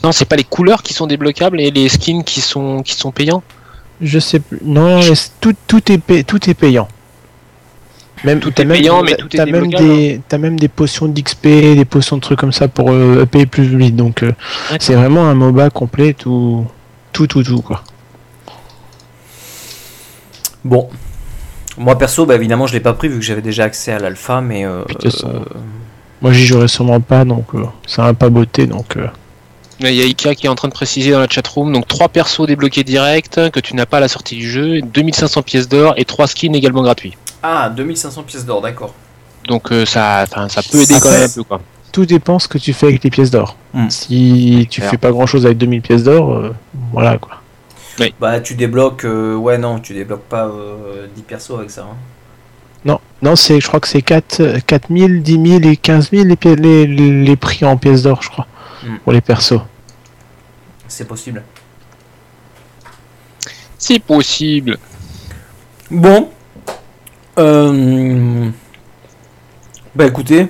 non, 0.05 0.13
c'est 0.13 0.23
pas 0.23 0.37
les 0.37 0.45
couleurs 0.45 0.83
qui 0.83 0.93
sont 0.93 1.05
débloquables 1.05 1.59
et 1.59 1.69
les 1.69 1.89
skins 1.89 2.23
qui 2.23 2.39
sont 2.39 2.81
qui 2.81 2.95
sont 2.95 3.11
payants? 3.11 3.43
Je 3.99 4.19
sais 4.19 4.39
plus. 4.39 4.59
Non, 4.63 5.01
tout, 5.41 5.53
tout, 5.67 5.91
est 5.91 5.97
pay- 5.97 6.23
tout 6.23 6.49
est 6.49 6.53
payant. 6.53 6.87
Même, 8.23 8.39
Tout 8.39 8.51
t'as 8.51 8.63
est 8.63 8.65
même- 8.65 8.77
payant, 8.77 9.03
mais 9.03 9.15
t'as- 9.15 9.23
tout 9.23 9.37
est 9.37 9.45
même 9.51 9.67
des, 9.67 10.21
t'as 10.29 10.37
même 10.37 10.57
des 10.59 10.67
potions 10.69 11.07
d'XP, 11.07 11.75
des 11.75 11.85
potions 11.85 12.15
de 12.15 12.21
trucs 12.21 12.39
comme 12.39 12.53
ça 12.53 12.67
pour 12.69 12.89
euh, 12.91 13.25
payer 13.25 13.45
plus 13.45 13.63
vite. 13.63 13.95
Donc, 13.97 14.23
euh, 14.23 14.31
c'est 14.79 14.95
vraiment 14.95 15.27
un 15.27 15.33
MOBA 15.33 15.69
complet, 15.71 16.13
tout, 16.13 16.65
tout, 17.11 17.27
tout, 17.27 17.43
tout 17.43 17.61
quoi. 17.61 17.83
Bon. 20.63 20.89
Moi 21.77 21.97
perso, 21.97 22.25
bah, 22.25 22.35
évidemment, 22.35 22.67
je 22.67 22.73
l'ai 22.73 22.79
pas 22.79 22.93
pris 22.93 23.07
vu 23.09 23.15
que 23.15 23.25
j'avais 23.25 23.41
déjà 23.41 23.65
accès 23.65 23.91
à 23.91 23.99
l'alpha, 23.99 24.41
mais. 24.41 24.65
euh, 24.65 24.83
euh, 25.05 25.39
Moi, 26.21 26.31
j'y 26.31 26.45
jouerai 26.45 26.67
sûrement 26.67 27.01
pas, 27.01 27.25
donc 27.25 27.47
euh, 27.55 27.65
ça 27.87 28.03
va 28.03 28.13
pas 28.13 28.29
beauté. 28.29 28.67
Donc, 28.67 28.95
euh, 28.95 29.07
Il 29.89 29.95
y 29.95 30.01
a 30.01 30.05
Ika 30.05 30.35
qui 30.35 30.45
est 30.45 30.49
en 30.49 30.55
train 30.55 30.67
de 30.69 30.73
préciser 30.73 31.11
dans 31.11 31.19
la 31.19 31.27
chatroom, 31.27 31.71
donc 31.73 31.87
trois 31.87 32.07
persos 32.09 32.45
débloqués 32.47 32.83
direct 32.83 33.49
que 33.51 33.59
tu 33.59 33.75
n'as 33.75 33.85
pas 33.85 33.97
à 33.97 33.99
la 34.01 34.07
sortie 34.07 34.35
du 34.35 34.49
jeu, 34.49 34.81
2500 34.81 35.41
pièces 35.41 35.67
d'or 35.67 35.93
et 35.97 36.05
trois 36.05 36.27
skins 36.27 36.55
également 36.55 36.81
gratuits. 36.83 37.17
Ah, 37.41 37.69
2500 37.75 38.23
pièces 38.23 38.45
d'or, 38.45 38.61
d'accord. 38.61 38.93
Donc 39.47 39.71
euh, 39.71 39.85
ça, 39.85 40.25
ça 40.27 40.61
peut 40.71 40.81
aider 40.81 40.93
Après- 40.95 41.09
quand 41.09 41.11
même 41.15 41.23
un 41.29 41.33
peu 41.33 41.43
quoi. 41.43 41.61
tout 41.91 42.05
dépend 42.05 42.39
ce 42.39 42.47
que 42.47 42.57
tu 42.57 42.71
fais 42.71 42.87
avec 42.87 43.03
les 43.03 43.09
pièces 43.09 43.29
d'or. 43.31 43.57
Hmm. 43.73 43.89
Si 43.89 44.67
tu 44.69 44.79
Clair. 44.79 44.91
fais 44.91 44.97
pas 44.97 45.11
grand 45.11 45.25
chose 45.25 45.45
avec 45.45 45.57
2000 45.57 45.81
pièces 45.81 46.03
d'or, 46.03 46.31
euh, 46.33 46.55
voilà 46.93 47.17
quoi. 47.17 47.39
Bah, 48.19 48.39
tu 48.39 48.55
débloques. 48.55 49.03
euh, 49.05 49.35
ouais, 49.35 49.57
non, 49.57 49.79
tu 49.79 49.93
débloques 49.93 50.23
pas 50.23 50.45
euh, 50.45 51.07
10 51.15 51.21
persos 51.23 51.51
avec 51.57 51.69
ça. 51.69 51.81
hein. 51.81 51.95
Non, 52.85 52.99
non, 53.21 53.35
c'est, 53.35 53.59
je 53.61 53.67
crois 53.67 53.79
que 53.79 53.87
c'est 53.87 54.01
4, 54.01 54.59
4000, 54.65 55.21
10 55.21 55.59
000 55.59 55.63
et 55.71 55.77
15 55.77 56.09
000 56.11 56.23
les, 56.25 56.85
les, 56.87 57.23
les 57.23 57.35
prix 57.35 57.65
en 57.65 57.77
pièces 57.77 58.03
d'or, 58.03 58.21
je 58.23 58.29
crois, 58.29 58.47
Hmm. 58.85 58.97
pour 59.03 59.13
les 59.13 59.21
persos. 59.21 59.61
C'est 60.93 61.05
possible. 61.07 61.41
C'est 63.79 63.97
possible. 63.99 64.77
Bon. 65.89 66.29
Euh... 67.39 68.49
Bah 69.95 70.05
écoutez, 70.05 70.47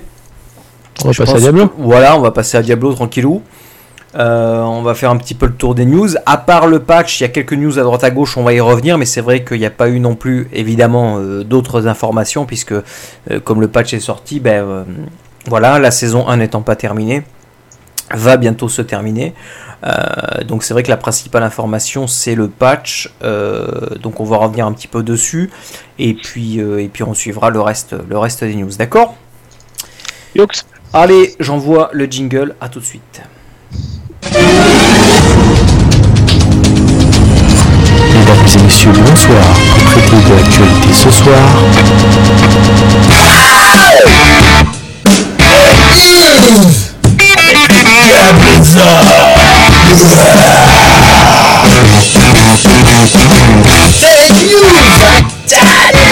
On 1.04 1.12
va 1.12 1.14
passer 1.14 1.36
à 1.36 1.40
Diablo. 1.40 1.68
que- 1.70 1.74
voilà, 1.82 2.18
on 2.18 2.22
va 2.22 2.32
passer 2.32 2.58
à 2.58 2.62
Diablo 2.62 2.94
tranquillou. 2.94 3.42
Euh, 4.16 4.62
on 4.62 4.82
va 4.84 4.94
faire 4.96 5.10
un 5.12 5.18
petit 5.18 5.34
peu 5.34 5.46
le 5.46 5.54
tour 5.54 5.76
des 5.76 5.86
news. 5.86 6.10
À 6.26 6.36
part 6.38 6.68
le 6.68 6.80
patch, 6.80 7.22
il 7.22 7.24
y 7.24 7.26
a 7.26 7.30
quelques 7.30 7.54
news 7.54 7.80
à 7.80 7.84
droite 7.84 8.04
à 8.04 8.12
gauche, 8.12 8.36
on 8.38 8.44
va 8.44 8.54
y 8.54 8.60
revenir, 8.60 8.98
mais 8.98 9.06
c'est 9.06 9.22
vrai 9.22 9.46
qu'il 9.46 9.60
n'y 9.60 9.66
a 9.66 9.72
pas 9.72 9.88
eu 9.90 10.00
non 10.02 10.16
plus, 10.16 10.50
évidemment, 10.52 11.18
euh, 11.20 11.44
d'autres 11.46 11.88
informations, 11.88 12.46
puisque 12.46 12.74
euh, 12.74 12.84
comme 13.46 13.62
le 13.62 13.70
patch 13.70 13.94
est 13.94 14.00
sorti, 14.02 14.40
ben 14.42 14.64
euh, 14.64 14.84
voilà, 15.48 15.80
la 15.80 15.90
saison 15.90 16.28
1 16.28 16.38
n'étant 16.38 16.62
pas 16.62 16.76
terminée, 16.76 17.24
va 18.14 18.38
bientôt 18.38 18.70
se 18.70 18.82
terminer. 18.82 19.34
Euh, 19.84 20.44
donc 20.48 20.64
c'est 20.64 20.74
vrai 20.74 20.84
que 20.84 20.90
la 20.90 20.98
principale 20.98 21.44
information 21.44 22.08
c'est 22.08 22.36
le 22.36 22.48
patch, 22.48 23.12
Euh, 23.24 23.98
donc 24.02 24.20
on 24.20 24.24
va 24.24 24.38
revenir 24.38 24.66
un 24.66 24.74
petit 24.74 24.88
peu 24.88 25.04
dessus, 25.04 25.50
et 26.00 26.14
puis, 26.14 26.60
euh, 26.60 26.82
et 26.82 26.88
puis 26.88 27.04
on 27.04 27.14
suivra 27.14 27.50
le 27.50 27.60
reste, 27.60 27.96
le 28.10 28.18
reste 28.18 28.44
des 28.44 28.56
news, 28.56 28.72
d'accord? 28.78 29.16
Yox. 30.36 30.66
Allez, 30.94 31.36
j'envoie 31.40 31.90
le 31.94 32.06
jingle, 32.06 32.56
à 32.62 32.70
tout 32.70 32.80
de 32.80 32.86
suite. 32.86 33.22
Mesdames 38.14 38.48
et 38.56 38.64
messieurs, 38.64 38.92
bonsoir. 38.92 39.44
Pour 39.72 39.84
traiter 39.92 40.30
de 40.30 40.36
l'actualité 40.36 40.94
ce 40.94 41.12
soir, 41.12 41.44
Venganza! 48.64 48.88
Take 54.00 54.40
you 54.50 54.64
back, 55.02 55.26
Daddy! 55.48 56.08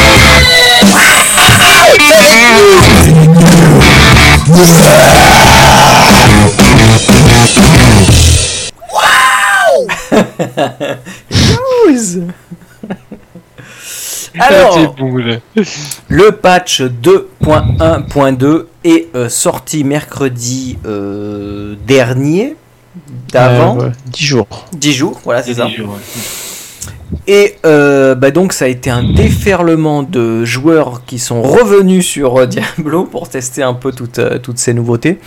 Wow! 0.92 1.96
Take 1.96 2.28
you! 2.28 2.56
Wow! 8.92 9.88
Coisa! 11.86 12.26
là. 15.26 15.38
le 16.08 16.32
patch 16.32 16.82
2.1.2 16.82 18.66
est 18.84 19.08
euh, 19.16 19.30
sorti 19.30 19.84
mercredi 19.84 20.78
euh, 20.86 21.76
dernier, 21.86 22.56
d'avant, 23.32 23.78
Euh, 23.80 23.88
ouais, 23.88 23.92
10 24.08 24.24
jours. 24.26 24.66
10 24.74 24.94
jours, 24.94 25.22
voilà 25.24 25.44
c'est 25.44 25.56
ça. 25.56 25.66
Ouais. 25.66 25.74
Et 27.28 27.56
euh, 27.66 28.16
bah 28.16 28.32
donc 28.32 28.54
ça 28.54 28.66
a 28.66 28.68
été 28.68 28.90
un 28.90 29.04
déferlement 29.04 30.02
de 30.02 30.46
joueurs 30.46 31.04
qui 31.06 31.20
sont 31.20 31.42
revenus 31.42 32.06
sur 32.08 32.38
euh, 32.38 32.46
Diablo 32.46 33.04
pour 33.04 33.30
tester 33.30 33.64
un 33.64 33.74
peu 33.74 33.92
toutes, 33.92 34.20
euh, 34.20 34.40
toutes 34.40 34.58
ces 34.58 34.74
nouveautés. 34.74 35.20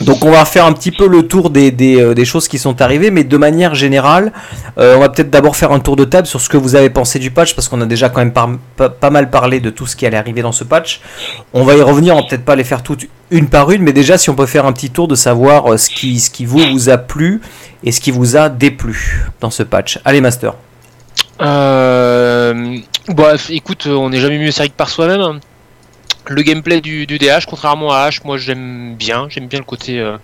Donc 0.00 0.24
on 0.24 0.30
va 0.30 0.44
faire 0.46 0.64
un 0.64 0.72
petit 0.72 0.92
peu 0.92 1.06
le 1.06 1.26
tour 1.26 1.50
des, 1.50 1.72
euh, 2.00 2.24
choses 2.24 2.48
qui 2.48 2.58
sont 2.58 2.80
arrivées, 2.80 3.10
mais 3.10 3.22
de 3.22 3.36
manière 3.36 3.74
générale, 3.74 4.32
euh, 4.78 4.96
on 4.96 5.00
va 5.00 5.10
peut-être 5.10 5.30
d'abord 5.30 5.56
faire 5.56 5.72
un 5.72 5.80
tour 5.80 5.94
de 5.94 6.04
table 6.04 6.26
sur 6.26 6.40
ce 6.40 6.48
que 6.48 6.56
vous 6.56 6.74
avez 6.74 6.88
pensé 6.88 7.18
du 7.18 7.30
patch, 7.30 7.54
parce 7.54 7.68
qu'on 7.68 7.80
a 7.82 7.86
déjà 7.86 8.08
quand 8.08 8.24
même 8.24 8.32
pas, 8.32 9.10
mal 9.10 9.28
parlé 9.28 9.60
de 9.60 9.68
tout 9.68 9.86
ce 9.86 9.96
qui 9.96 10.06
allait 10.06 10.16
arriver 10.16 10.40
dans 10.40 10.52
ce 10.52 10.64
patch. 10.64 11.02
On 11.52 11.64
va 11.64 11.74
y 11.74 11.82
revenir, 11.82 12.16
on 12.16 12.22
va 12.22 12.26
peut-être 12.26 12.44
pas 12.44 12.56
les 12.56 12.64
faire 12.64 12.82
toutes 12.82 13.06
une 13.30 13.48
par 13.48 13.70
une, 13.70 13.82
mais 13.82 13.92
déjà 13.92 14.16
si 14.16 14.30
on 14.30 14.34
peut 14.34 14.46
faire 14.46 14.64
un 14.64 14.72
petit 14.72 14.90
tour 14.90 15.06
de 15.06 15.14
savoir 15.14 15.72
euh, 15.72 15.76
ce 15.76 15.90
qui, 15.90 16.44
vous, 16.46 16.88
a 16.88 16.96
plu 16.96 17.42
et 17.84 17.92
ce 17.92 18.00
qui 18.00 18.10
vous 18.10 18.36
a 18.36 18.48
déplu 18.48 19.26
dans 19.40 19.50
ce 19.50 19.62
patch. 19.62 19.98
Allez 20.04 20.20
Master. 20.22 20.54
Euh, 21.42 22.78
bah, 23.08 23.34
écoute, 23.50 23.86
on 23.86 24.08
n'est 24.08 24.20
jamais 24.20 24.38
mieux 24.38 24.50
servi 24.50 24.70
que 24.70 24.76
par 24.76 24.88
soi-même. 24.88 25.40
Le 26.30 26.42
gameplay 26.42 26.80
du, 26.80 27.06
DH, 27.06 27.44
contrairement 27.48 27.90
à 27.90 28.08
H, 28.08 28.20
moi 28.24 28.38
j'aime 28.38 28.94
bien, 28.94 29.28
j'aime 29.28 29.48
bien 29.48 29.58
le 29.58 29.64
côté, 29.64 29.98
euh, 29.98 30.16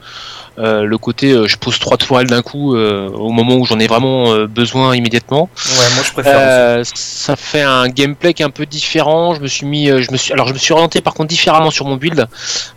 euh, 0.59 0.83
le 0.85 0.99
côté, 0.99 1.33
euh, 1.33 1.47
je 1.47 1.57
pose 1.57 1.79
trois 1.79 1.97
tourelles 1.97 2.27
d'un 2.29 2.43
coup 2.43 2.75
euh, 2.75 3.09
au 3.11 3.31
moment 3.31 3.57
où 3.57 3.65
j'en 3.67 3.79
ai 3.79 3.87
vraiment 3.87 4.33
euh, 4.33 4.47
besoin 4.47 4.95
immédiatement. 4.97 5.49
Ouais, 5.57 5.85
moi 5.95 6.05
je 6.05 6.13
préfère. 6.13 6.37
Euh, 6.39 6.83
ça 6.95 7.37
fait 7.37 7.63
un 7.63 7.89
gameplay 7.89 8.33
qui 8.35 8.43
est 8.43 8.47
un 8.47 8.51
peu 8.51 8.67
différent. 8.67 9.35
Je 9.35 9.41
me 9.41 9.47
suis 9.47 9.67
mis, 9.67 9.87
je 9.89 10.11
me 10.11 10.17
suis, 10.17 10.33
alors 10.33 10.49
je 10.49 10.53
me 10.55 10.59
suis 10.59 10.73
orienté 10.73 11.01
par 11.01 11.15
contre 11.15 11.29
différemment 11.29 11.71
sur 11.71 11.85
mon 11.87 11.97
build. 11.97 12.27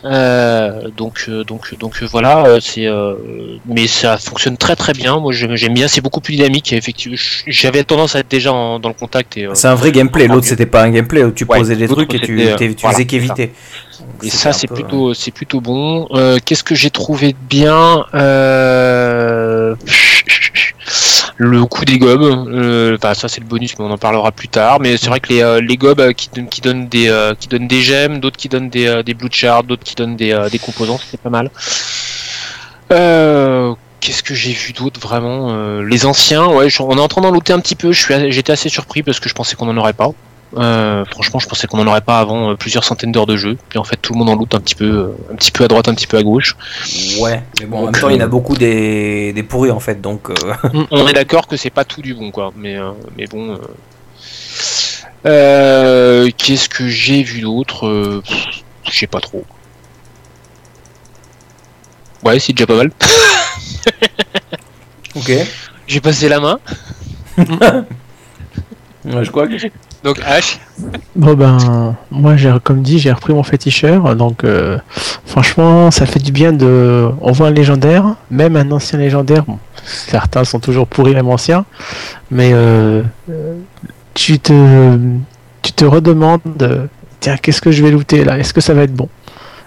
Euh, 0.05 0.89
donc, 0.95 1.29
donc, 1.47 1.77
donc 1.77 2.01
voilà, 2.03 2.57
c'est, 2.61 2.85
euh, 2.85 3.15
mais 3.65 3.87
ça 3.87 4.17
fonctionne 4.17 4.57
très 4.57 4.75
très 4.75 4.93
bien. 4.93 5.19
Moi 5.19 5.31
j'aime 5.33 5.73
bien, 5.73 5.87
c'est 5.87 6.01
beaucoup 6.01 6.21
plus 6.21 6.35
dynamique. 6.35 6.71
Et 6.73 6.77
effectivement, 6.77 7.17
j'avais 7.47 7.83
tendance 7.83 8.15
à 8.15 8.19
être 8.19 8.29
déjà 8.29 8.53
en- 8.53 8.79
dans 8.79 8.89
le 8.89 8.95
contact 8.95 9.37
et, 9.37 9.45
euh, 9.45 9.51
C'est 9.53 9.67
un 9.67 9.75
vrai 9.75 9.91
gameplay. 9.91 10.27
L'autre 10.27 10.47
c'était 10.47 10.65
pas 10.65 10.83
un 10.83 10.89
gameplay 10.89 11.23
où 11.23 11.31
tu 11.31 11.45
Ouais, 11.45 11.57
posais 11.59 11.75
des 11.75 11.87
trucs 11.87 12.13
et 12.13 12.19
tu, 12.19 12.41
euh, 12.41 12.55
voilà, 12.81 12.93
faisais 12.95 13.05
qu'éviter. 13.05 13.51
Et 14.23 14.29
ça, 14.29 14.51
c'est 14.53 14.67
plutôt, 14.75 15.13
c'est 15.13 15.31
plutôt 15.31 15.61
bon. 15.61 16.07
Euh, 16.11 16.37
Qu'est-ce 16.43 16.63
que 16.63 16.75
j'ai 16.75 16.89
trouvé 16.89 17.33
de 17.33 17.37
bien 17.49 18.05
euh... 18.13 19.75
Le 21.37 21.65
coup 21.65 21.85
des 21.85 21.97
gobs. 21.99 22.21
euh, 22.21 22.97
Enfin, 22.97 23.13
ça, 23.13 23.27
c'est 23.29 23.39
le 23.39 23.45
bonus, 23.45 23.73
mais 23.79 23.85
on 23.85 23.91
en 23.91 23.97
parlera 23.97 24.31
plus 24.31 24.49
tard. 24.49 24.79
Mais 24.81 24.97
c'est 24.97 25.07
vrai 25.07 25.19
que 25.19 25.29
les, 25.29 25.61
les 25.61 25.77
gobs 25.77 25.99
euh, 26.01 26.11
qui, 26.11 26.29
donnent- 26.33 26.49
qui 26.49 26.59
donnent 26.61 26.87
des, 26.87 27.33
qui 27.39 27.47
donnent 27.47 27.67
des 27.67 27.81
gemmes, 27.81 28.19
d'autres 28.19 28.37
qui 28.37 28.49
donnent 28.49 28.69
des, 28.69 29.01
des 29.05 29.13
blue 29.13 29.29
shards, 29.31 29.63
d'autres 29.63 29.83
qui 29.83 29.95
donnent 29.95 30.15
des, 30.17 30.37
des 30.51 30.59
composants, 30.59 30.99
c'est 31.09 31.19
pas 31.21 31.29
mal. 31.29 31.49
Euh, 32.91 33.73
Qu'est-ce 34.01 34.23
que 34.23 34.33
j'ai 34.33 34.53
vu 34.53 34.71
d'autre 34.73 34.99
vraiment 34.99 35.49
Euh, 35.51 35.83
Les 35.85 36.05
anciens, 36.05 36.47
ouais, 36.47 36.69
je- 36.69 36.81
on 36.81 36.97
est 36.97 37.01
en 37.01 37.07
train 37.09 37.21
d'en 37.21 37.31
looter 37.31 37.51
un 37.53 37.59
petit 37.59 37.75
peu. 37.75 37.91
Je 37.91 38.01
suis, 38.01 38.31
j'étais 38.31 38.53
assez 38.53 38.69
surpris 38.69 39.03
parce 39.03 39.19
que 39.19 39.27
je 39.29 39.33
pensais 39.33 39.55
qu'on 39.57 39.67
en 39.69 39.77
aurait 39.77 39.93
pas. 39.93 40.09
Euh, 40.57 41.05
franchement, 41.05 41.39
je 41.39 41.47
pensais 41.47 41.67
qu'on 41.67 41.77
en 41.79 41.85
aurait 41.87 42.01
pas 42.01 42.19
avant 42.19 42.49
euh, 42.51 42.55
plusieurs 42.55 42.83
centaines 42.83 43.11
d'heures 43.11 43.27
de 43.27 43.37
jeu. 43.37 43.55
Puis 43.69 43.77
en 43.77 43.83
fait, 43.83 43.97
tout 43.97 44.13
le 44.13 44.19
monde 44.19 44.29
en 44.29 44.35
loot 44.35 44.55
un 44.55 44.59
petit 44.59 44.73
peu, 44.75 44.85
euh, 44.85 45.09
un 45.31 45.35
petit 45.35 45.51
peu 45.51 45.63
à 45.63 45.67
droite, 45.67 45.87
un 45.87 45.93
petit 45.93 46.07
peu 46.07 46.17
à 46.17 46.23
gauche. 46.23 46.55
Ouais, 47.19 47.43
mais 47.59 47.65
bon, 47.67 47.79
en 47.79 47.83
même 47.85 47.93
temps, 47.93 48.09
il 48.09 48.15
y 48.15 48.17
en 48.19 48.25
a 48.25 48.27
beaucoup 48.27 48.55
des, 48.57 49.31
des 49.33 49.43
pourris 49.43 49.69
en 49.71 49.79
fait, 49.79 50.01
donc. 50.01 50.29
euh, 50.31 50.35
On 50.91 51.07
est 51.07 51.13
d'accord 51.13 51.45
que 51.47 51.55
c'est 51.55 51.69
pas 51.69 51.85
tout 51.85 52.01
du 52.01 52.15
bon, 52.15 52.31
quoi. 52.31 52.51
Mais, 52.55 52.77
euh, 52.77 52.91
mais 53.15 53.27
bon. 53.27 53.59
euh. 55.25 56.29
Qu'est-ce 56.37 56.67
que 56.69 56.87
j'ai 56.87 57.21
vu 57.21 57.41
d'autre 57.41 58.21
Je 58.85 58.91
sais 58.97 59.07
pas 59.07 59.21
trop. 59.21 59.43
Ouais, 62.23 62.39
c'est 62.39 62.53
déjà 62.53 62.65
pas 62.67 62.75
mal. 62.75 62.91
Ok. 65.15 65.31
J'ai 65.87 66.01
passé 66.01 66.29
la 66.29 66.39
main. 66.39 66.59
Ouais, 69.05 69.23
je 69.23 69.31
crois 69.31 69.47
que. 69.47 69.53
Donc 70.03 70.19
H. 70.19 70.59
Bon 71.15 71.33
ben, 71.33 71.95
moi 72.09 72.37
j'ai 72.37 72.53
comme 72.63 72.81
dit, 72.81 72.99
j'ai 72.99 73.11
repris 73.11 73.33
mon 73.33 73.43
féticheur, 73.43 74.15
donc 74.15 74.45
euh, 74.45 74.77
franchement 75.25 75.91
ça 75.91 76.05
fait 76.05 76.19
du 76.19 76.31
bien 76.31 76.53
de. 76.53 77.09
On 77.19 77.33
voit 77.33 77.47
un 77.47 77.51
légendaire, 77.51 78.15
même 78.31 78.55
un 78.55 78.71
ancien 78.71 78.97
légendaire. 78.97 79.43
Bon, 79.43 79.59
certains 79.83 80.45
sont 80.45 80.59
toujours 80.59 80.87
pourris 80.87 81.13
même 81.13 81.27
anciens, 81.27 81.65
mais 82.31 82.51
euh, 82.53 83.03
tu 84.13 84.39
te 84.39 84.97
tu 85.61 85.73
te 85.73 85.83
redemandes, 85.83 86.87
tiens 87.19 87.35
qu'est-ce 87.35 87.61
que 87.61 87.71
je 87.71 87.83
vais 87.83 87.91
looter 87.91 88.23
là? 88.23 88.37
Est-ce 88.37 88.53
que 88.53 88.61
ça 88.61 88.73
va 88.73 88.83
être 88.83 88.95
bon? 88.95 89.09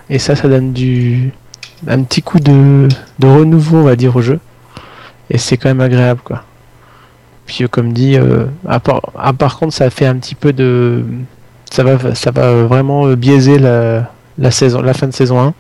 Et 0.09 0.19
ça, 0.19 0.35
ça 0.35 0.49
donne 0.49 0.73
du 0.73 1.31
un 1.87 2.03
petit 2.05 2.23
coup 2.23 2.41
de 2.41 2.89
de 3.19 3.27
renouveau 3.27 3.79
on 3.79 3.83
va 3.83 3.97
dire 3.97 4.17
au 4.17 4.23
jeu, 4.23 4.41
et 5.29 5.37
c'est 5.37 5.59
quand 5.59 5.69
même 5.69 5.83
agréable 5.83 6.23
quoi. 6.25 6.45
Puis 7.47 7.69
comme 7.69 7.93
dit, 7.93 8.17
euh, 8.17 8.47
à, 8.69 8.81
part, 8.81 9.01
à 9.19 9.33
par 9.33 9.59
contre, 9.59 9.75
ça 9.75 9.91
fait 9.91 10.07
un 10.07 10.17
petit 10.17 10.35
peu 10.35 10.53
de, 10.53 11.05
ça 11.71 11.83
va, 11.83 12.15
ça 12.15 12.31
va 12.31 12.53
vraiment 12.65 13.07
euh, 13.07 13.17
biaiser 13.17 13.59
la, 13.59 14.11
la 14.39 14.51
saison, 14.51 14.81
la 14.81 14.95
fin 14.95 15.07
de 15.09 15.13
saison 15.13 15.41
1. 15.41 15.55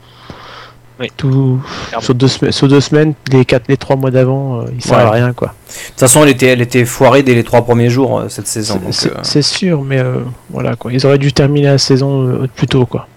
Oui. 1.00 1.08
Tout 1.16 1.58
sur 2.00 2.14
deux, 2.14 2.28
semaines- 2.28 2.52
sur 2.52 2.68
deux 2.68 2.80
semaines, 2.80 3.14
les 3.32 3.44
quatre, 3.44 3.64
les 3.66 3.76
trois 3.76 3.96
mois 3.96 4.10
d'avant, 4.12 4.60
euh, 4.60 4.64
il 4.72 4.80
servent 4.82 5.00
Ouais. 5.02 5.08
à 5.08 5.10
rien 5.10 5.32
quoi. 5.32 5.48
De 5.48 5.88
toute 5.90 5.98
façon, 6.00 6.22
elle 6.22 6.28
était, 6.28 6.46
elle 6.48 6.60
était 6.60 6.84
foirée 6.84 7.22
dès 7.24 7.34
les 7.34 7.42
trois 7.42 7.62
premiers 7.62 7.90
jours 7.90 8.20
euh, 8.20 8.28
cette 8.28 8.46
saison. 8.46 8.80
C'est 8.90 9.10
euh, 9.38 9.42
sûr, 9.42 9.82
mais 9.82 9.98
euh, 9.98 10.18
voilà 10.50 10.76
quoi. 10.76 10.92
Ils 10.92 11.04
auraient 11.04 11.18
dû 11.18 11.32
terminer 11.32 11.66
la 11.68 11.78
saison 11.78 12.46
plus 12.54 12.68
tôt 12.68 12.86
quoi. 12.86 13.08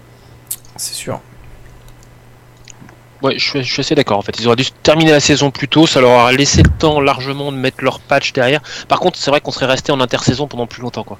c'est 0.76 0.94
sûr. 0.94 1.20
Ouais, 3.26 3.38
je 3.38 3.44
suis, 3.44 3.62
je 3.64 3.72
suis 3.72 3.80
assez 3.80 3.94
d'accord. 3.94 4.18
En 4.18 4.22
fait, 4.22 4.38
ils 4.38 4.46
auraient 4.46 4.56
dû 4.56 4.64
terminer 4.82 5.10
la 5.10 5.20
saison 5.20 5.50
plus 5.50 5.68
tôt. 5.68 5.86
Ça 5.86 6.00
leur 6.00 6.10
aurait 6.10 6.36
laissé 6.36 6.62
le 6.62 6.70
temps 6.78 7.00
largement 7.00 7.50
de 7.52 7.56
mettre 7.56 7.82
leur 7.82 8.00
patch 8.00 8.32
derrière. 8.32 8.60
Par 8.88 9.00
contre, 9.00 9.18
c'est 9.18 9.30
vrai 9.30 9.40
qu'on 9.40 9.50
serait 9.50 9.66
resté 9.66 9.90
en 9.92 10.00
intersaison 10.00 10.46
pendant 10.46 10.66
plus 10.66 10.82
longtemps, 10.82 11.04
quoi. 11.04 11.18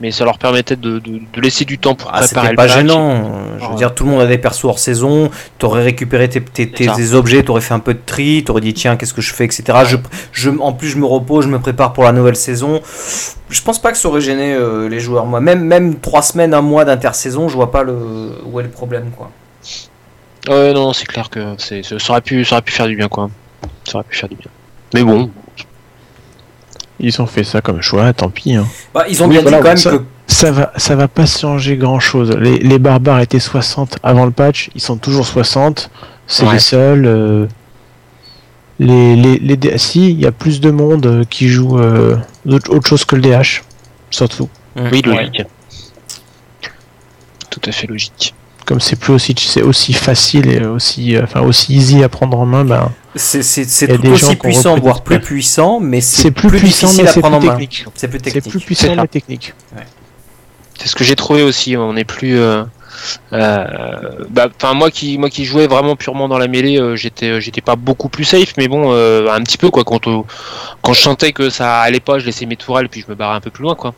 mais 0.00 0.10
ça 0.10 0.24
leur 0.24 0.38
permettait 0.38 0.76
de, 0.76 0.98
de- 0.98 1.20
de 1.32 1.40
laisser 1.40 1.64
du 1.64 1.78
temps 1.78 1.94
pour 1.94 2.10
Ah, 2.12 2.20
préparer 2.20 2.50
le 2.50 2.56
pas 2.56 2.66
patch. 2.66 2.74
gênant. 2.76 3.30
Je 3.60 3.66
veux 3.68 3.74
dire, 3.76 3.94
tout 3.94 4.04
le 4.04 4.10
monde 4.10 4.20
a 4.20 4.26
des 4.26 4.38
persos 4.38 4.64
hors 4.64 4.78
saison. 4.78 5.30
T'aurais 5.58 5.82
récupéré 5.82 6.28
tes, 6.28 6.40
tes, 6.42 6.70
tes- 6.70 6.88
objets, 7.14 7.42
t'aurais 7.42 7.60
fait 7.60 7.74
un 7.74 7.78
peu 7.80 7.94
de 7.94 8.00
tri, 8.04 8.42
t'aurais 8.44 8.60
dit 8.60 8.74
tiens, 8.74 8.96
qu'est-ce 8.96 9.14
que 9.14 9.20
je 9.22 9.32
fais, 9.32 9.44
etc. 9.44 9.64
Je, 9.86 9.96
je, 10.32 10.50
en 10.50 10.72
plus, 10.72 10.88
je 10.88 10.96
me 10.98 11.06
repose, 11.06 11.44
je 11.44 11.50
me 11.50 11.58
prépare 11.58 11.92
pour 11.92 12.04
la 12.04 12.12
nouvelle 12.12 12.36
saison. 12.36 12.80
Je 13.50 13.62
pense 13.62 13.80
pas 13.80 13.92
que 13.92 13.98
ça 13.98 14.08
aurait 14.08 14.20
gêné 14.20 14.52
euh, 14.54 14.88
les 14.88 15.00
joueurs. 15.00 15.24
Moi, 15.26 15.40
même 15.40 15.62
même 15.62 15.98
trois 16.00 16.22
semaines, 16.22 16.52
un 16.54 16.60
mois 16.60 16.84
d'intersaison, 16.84 17.48
je 17.48 17.54
vois 17.54 17.70
pas 17.70 17.82
le 17.82 17.96
où 18.44 18.60
est 18.60 18.62
le 18.64 18.68
problème, 18.68 19.10
quoi. 19.16 19.30
Ouais, 20.48 20.72
non, 20.72 20.92
c'est 20.92 21.06
clair 21.06 21.28
que 21.30 21.54
c'est, 21.58 21.82
ça 21.82 21.96
aurait 22.10 22.20
pu, 22.20 22.44
ça 22.44 22.56
aurait 22.56 22.62
pu 22.62 22.72
faire 22.72 22.86
du 22.86 22.96
bien, 22.96 23.08
quoi. 23.08 23.30
Ça 23.84 23.96
aurait 23.96 24.04
pu 24.08 24.16
faire 24.16 24.28
du 24.28 24.36
bien. 24.36 24.50
Mais 24.94 25.02
bon, 25.02 25.30
Ils 27.00 27.20
ont 27.22 27.26
fait 27.26 27.44
ça 27.44 27.60
comme 27.60 27.80
choix, 27.82 28.12
tant 28.12 28.28
pis. 28.30 28.54
hein. 28.56 28.66
Bah, 28.94 29.04
ils 29.08 29.22
ont 29.22 29.26
Oui, 29.26 29.32
bien 29.34 29.42
voilà, 29.42 29.58
dit 29.58 29.62
quand 29.62 29.68
même 29.68 29.76
ça- 29.76 29.90
que 29.98 30.02
Ça 30.26 30.50
va, 30.50 30.72
ça 30.76 30.94
va 30.96 31.08
pas 31.08 31.26
changer 31.26 31.76
grand 31.76 32.00
chose. 32.00 32.30
Les, 32.38 32.58
les 32.58 32.78
barbares 32.78 33.20
étaient 33.20 33.38
60 33.40 33.98
avant 34.02 34.24
le 34.26 34.30
patch, 34.30 34.68
ils 34.74 34.80
sont 34.80 34.96
toujours 34.98 35.26
60. 35.26 35.90
C'est 36.26 36.44
Ouais. 36.44 36.54
les 36.54 36.58
seuls. 36.58 37.06
euh, 37.06 37.46
les, 38.80 39.16
les, 39.16 39.38
les 39.38 39.56
D- 39.56 39.76
si, 39.78 40.10
il 40.10 40.20
y 40.20 40.26
a 40.26 40.30
plus 40.32 40.60
de 40.60 40.70
monde 40.70 41.06
euh, 41.06 41.24
qui 41.24 41.48
joue 41.48 41.78
euh, 41.78 42.16
autre, 42.46 42.86
chose 42.88 43.04
que 43.04 43.16
le 43.16 43.22
DH, 43.22 43.62
surtout. 44.10 44.48
oui, 44.76 45.02
Ouais. 45.06 45.24
logique. 45.24 45.42
Tout 47.50 47.60
à 47.66 47.72
fait 47.72 47.86
logique. 47.86 48.34
Comme 48.68 48.80
c'est 48.80 48.96
plus 48.96 49.14
aussi, 49.14 49.34
c'est 49.38 49.62
aussi 49.62 49.94
facile 49.94 50.50
et 50.50 50.60
aussi, 50.66 51.16
euh, 51.16 51.22
enfin 51.24 51.40
aussi 51.40 51.74
easy 51.74 52.02
à 52.02 52.10
prendre 52.10 52.38
en 52.38 52.44
main, 52.44 52.66
ben, 52.66 52.90
c'est 53.14 53.40
aussi 54.10 54.36
puissant, 54.36 54.78
voire 54.78 55.00
plus 55.02 55.20
puissant, 55.20 55.80
mais 55.80 56.02
c'est 56.02 56.30
plus, 56.30 56.50
puissant, 56.50 56.86
difficile 56.88 57.04
mais 57.04 57.10
c'est 57.10 57.20
plus 57.22 57.28
en 57.34 57.40
main. 57.40 57.48
technique. 57.48 57.86
C'est 57.94 58.08
plus 58.08 58.18
C'est 58.18 58.24
technique. 58.24 58.50
plus 58.50 58.60
C'est 58.60 58.66
puissant, 58.66 58.94
ça. 58.94 59.00
mais 59.00 59.08
technique. 59.08 59.54
C'est 60.78 60.88
ce 60.88 60.94
que 60.94 61.02
j'ai 61.02 61.16
trouvé 61.16 61.42
aussi. 61.42 61.78
On 61.78 61.96
est 61.96 62.04
plus. 62.04 62.38
euh, 62.38 62.62
euh, 63.32 64.26
bah, 64.28 64.48
enfin 64.54 64.74
moi 64.74 64.90
qui 64.90 65.18
moi 65.18 65.30
qui 65.30 65.44
jouais 65.46 65.66
vraiment 65.66 65.96
purement 65.96 66.28
dans 66.28 66.38
la 66.38 66.48
mêlée, 66.48 66.78
euh, 66.78 66.94
j'étais 66.94 67.40
j'étais 67.40 67.60
pas 67.62 67.76
beaucoup 67.76 68.10
plus 68.10 68.24
safe, 68.24 68.52
mais 68.58 68.68
bon, 68.68 68.92
euh, 68.92 69.30
un 69.30 69.42
petit 69.42 69.56
peu 69.56 69.70
quoi. 69.70 69.84
Quand 69.84 70.06
euh, 70.08 70.20
quand 70.82 70.92
je 70.92 71.00
sentais 71.00 71.32
que 71.32 71.48
ça 71.48 71.80
allait 71.80 72.00
pas, 72.00 72.18
je 72.18 72.26
laissais 72.26 72.44
mes 72.44 72.56
tourelles 72.56 72.88
puis 72.90 73.00
je 73.00 73.10
me 73.10 73.14
barrais 73.16 73.36
un 73.36 73.40
peu 73.40 73.50
plus 73.50 73.62
loin 73.62 73.74
quoi. 73.74 73.94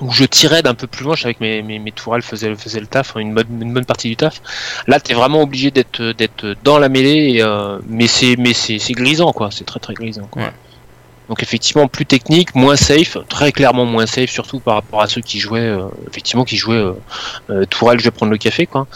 Ou 0.00 0.10
je 0.10 0.24
tirais 0.24 0.62
d'un 0.62 0.74
peu 0.74 0.86
plus 0.86 1.04
loin, 1.04 1.14
je 1.14 1.22
savais 1.22 1.34
que 1.34 1.42
mes, 1.42 1.62
mes, 1.62 1.78
mes 1.78 1.92
tourelles 1.92 2.22
faisaient, 2.22 2.54
faisaient 2.56 2.80
le 2.80 2.86
taf, 2.86 3.14
hein, 3.16 3.20
une 3.20 3.34
bonne, 3.34 3.46
une 3.60 3.74
bonne 3.74 3.84
partie 3.84 4.08
du 4.08 4.16
taf. 4.16 4.40
Là, 4.86 5.00
t'es 5.00 5.14
vraiment 5.14 5.42
obligé 5.42 5.70
d'être 5.70 6.02
d'être 6.12 6.56
dans 6.64 6.78
la 6.78 6.88
mêlée, 6.88 7.34
et, 7.34 7.42
euh, 7.42 7.78
mais 7.88 8.06
c'est 8.06 8.36
mais 8.36 8.54
c'est 8.54 8.78
c'est 8.78 8.94
grisant 8.94 9.32
quoi. 9.32 9.50
C'est 9.50 9.64
très 9.64 9.80
très 9.80 9.94
grisant. 9.94 10.26
Quoi. 10.30 10.42
Ouais. 10.42 10.52
Donc 11.28 11.42
effectivement 11.42 11.88
plus 11.88 12.04
technique, 12.04 12.54
moins 12.54 12.76
safe, 12.76 13.16
très 13.28 13.52
clairement 13.52 13.84
moins 13.84 14.06
safe, 14.06 14.30
surtout 14.30 14.60
par 14.60 14.74
rapport 14.74 15.02
à 15.02 15.06
ceux 15.06 15.20
qui 15.20 15.38
jouaient, 15.38 15.60
euh, 15.60 15.86
effectivement 16.08 16.44
qui 16.44 16.56
jouaient 16.56 16.76
euh, 16.76 16.92
euh, 17.50 17.64
Tourelle, 17.66 18.00
je 18.00 18.04
vais 18.04 18.10
prendre 18.10 18.32
le 18.32 18.38
café 18.38 18.66
quoi. 18.66 18.86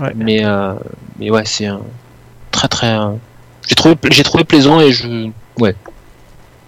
Ouais. 0.00 0.12
Mais 0.14 0.44
euh, 0.44 0.74
mais 1.18 1.30
ouais 1.30 1.44
c'est 1.44 1.66
un 1.66 1.80
très 2.50 2.68
très, 2.68 2.96
j'ai 3.66 3.74
trouvé 3.74 3.96
j'ai 4.10 4.22
trouvé 4.22 4.44
plaisant 4.44 4.80
et 4.80 4.92
je 4.92 5.30
ouais 5.58 5.74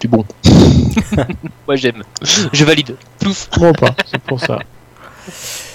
bon. 0.07 0.25
ouais 1.67 1.77
j'aime, 1.77 2.03
je 2.53 2.65
valide. 2.65 2.95
Plouf. 3.19 3.49
Moi 3.57 3.73
pas, 3.73 3.95
c'est 4.05 4.21
pour 4.21 4.39
ça. 4.39 4.59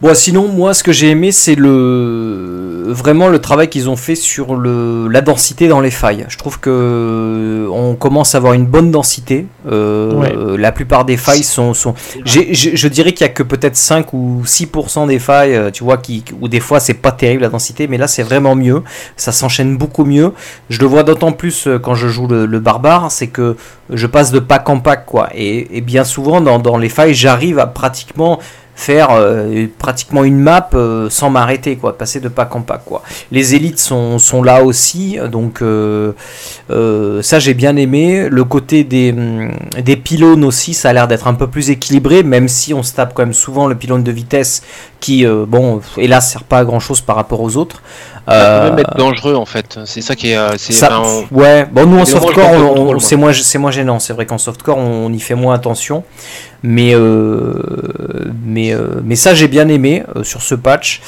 Bon, 0.00 0.14
sinon, 0.14 0.46
moi, 0.46 0.74
ce 0.74 0.84
que 0.84 0.92
j'ai 0.92 1.10
aimé, 1.10 1.32
c'est 1.32 1.56
le 1.56 2.84
vraiment 2.86 3.28
le 3.28 3.40
travail 3.40 3.68
qu'ils 3.68 3.90
ont 3.90 3.96
fait 3.96 4.14
sur 4.14 4.54
le 4.54 5.08
la 5.08 5.20
densité 5.20 5.66
dans 5.66 5.80
les 5.80 5.90
failles. 5.90 6.24
Je 6.28 6.38
trouve 6.38 6.60
que 6.60 7.68
on 7.70 7.96
commence 7.96 8.34
à 8.34 8.38
avoir 8.38 8.52
une 8.52 8.64
bonne 8.64 8.90
densité. 8.92 9.46
Euh, 9.70 10.12
Ouais. 10.12 10.34
La 10.56 10.72
plupart 10.72 11.04
des 11.04 11.16
failles 11.16 11.42
sont, 11.42 11.74
sont... 11.74 11.94
Je 12.24 12.88
dirais 12.88 13.12
qu'il 13.12 13.26
y 13.26 13.30
a 13.30 13.32
que 13.32 13.42
peut-être 13.42 13.76
5 13.76 14.12
ou 14.12 14.42
6% 14.44 15.06
des 15.06 15.18
failles, 15.18 15.54
euh, 15.54 15.70
tu 15.70 15.84
vois, 15.84 15.98
qui 15.98 16.24
où 16.40 16.48
des 16.48 16.60
fois 16.60 16.80
c'est 16.80 16.94
pas 16.94 17.12
terrible 17.12 17.42
la 17.42 17.48
densité, 17.48 17.88
mais 17.88 17.98
là 17.98 18.06
c'est 18.06 18.22
vraiment 18.22 18.54
mieux. 18.54 18.82
Ça 19.16 19.32
s'enchaîne 19.32 19.76
beaucoup 19.76 20.04
mieux. 20.04 20.32
Je 20.70 20.78
le 20.80 20.86
vois 20.86 21.02
d'autant 21.02 21.32
plus 21.32 21.66
euh, 21.66 21.78
quand 21.78 21.94
je 21.94 22.08
joue 22.08 22.26
le, 22.26 22.46
le 22.46 22.60
barbare, 22.60 23.10
c'est 23.12 23.26
que 23.28 23.56
je 23.90 24.06
passe 24.06 24.30
de 24.32 24.38
pack 24.38 24.68
en 24.68 24.80
pack, 24.80 25.06
quoi. 25.06 25.28
Et, 25.34 25.76
et 25.76 25.80
bien 25.80 26.04
souvent 26.04 26.40
dans, 26.40 26.58
dans 26.58 26.78
les 26.78 26.88
failles, 26.88 27.14
j'arrive 27.14 27.58
à 27.58 27.66
pratiquement 27.66 28.38
faire 28.78 29.10
euh, 29.10 29.66
pratiquement 29.76 30.22
une 30.22 30.38
map 30.38 30.70
euh, 30.72 31.10
sans 31.10 31.30
m'arrêter 31.30 31.74
quoi 31.76 31.98
passer 31.98 32.20
de 32.20 32.28
pack 32.28 32.54
en 32.54 32.60
pack 32.60 32.84
quoi. 32.84 33.02
Les 33.32 33.56
élites 33.56 33.80
sont, 33.80 34.18
là 34.44 34.62
aussi 34.62 35.18
donc 35.32 35.62
euh, 35.62 36.12
ça 37.22 37.40
j'ai 37.40 37.54
bien 37.54 37.74
aimé. 37.74 38.28
Le 38.30 38.44
côté 38.44 38.84
des, 38.84 39.10
hum, 39.10 39.50
des 39.84 39.96
pylônes 39.96 40.44
aussi 40.44 40.74
ça 40.74 40.90
a 40.90 40.92
l'air 40.92 41.08
d'être 41.08 41.26
un 41.26 41.34
peu 41.34 41.48
plus 41.48 41.70
équilibré 41.70 42.22
même 42.22 42.46
si 42.46 42.72
on 42.72 42.84
se 42.84 42.94
tape 42.94 43.14
quand 43.14 43.24
même 43.24 43.34
souvent 43.34 43.66
le 43.66 43.74
pylône 43.74 44.04
de 44.04 44.12
vitesse 44.12 44.62
qui 45.00 45.26
bon 45.26 45.80
hélas 45.96 46.30
sert 46.30 46.44
pas 46.44 46.58
à 46.60 46.64
grand 46.64 46.80
chose 46.80 47.00
par 47.00 47.16
rapport 47.16 47.40
aux 47.40 47.56
autres 47.56 47.82
Ça 48.30 48.34
peut 48.34 48.66
Euh, 48.66 48.70
même 48.70 48.78
être 48.80 48.96
dangereux 48.96 49.34
en 49.34 49.46
fait. 49.46 49.78
C'est 49.84 50.00
ça 50.02 50.14
qui 50.14 50.30
est. 50.30 50.36
euh, 50.36 50.56
ça- 50.58 51.00
on- 51.00 51.26
ouais, 51.34 51.66
bon 51.70 51.86
nous 51.86 51.98
en 51.98 52.04
softcore, 52.04 52.50
on- 52.50 52.94
on- 52.94 52.98
c'est 52.98 53.16
moins, 53.16 53.70
gênant. 53.70 53.98
C'est 53.98 54.12
vrai 54.12 54.26
qu'en 54.26 54.38
softcore, 54.38 54.76
on, 54.78 55.12
y 55.12 55.20
fait 55.20 55.34
moins 55.34 55.54
attention, 55.54 56.04
mais 56.62 56.94
euh, 56.94 57.54
mais 58.44 58.72
euh, 58.74 59.00
mais 59.04 59.16
ça 59.16 59.34
j'ai 59.34 59.48
bien 59.48 59.68
aimé 59.68 60.02
euh, 60.16 60.22
sur 60.24 60.42
ce 60.42 60.54
patch. 60.54 61.00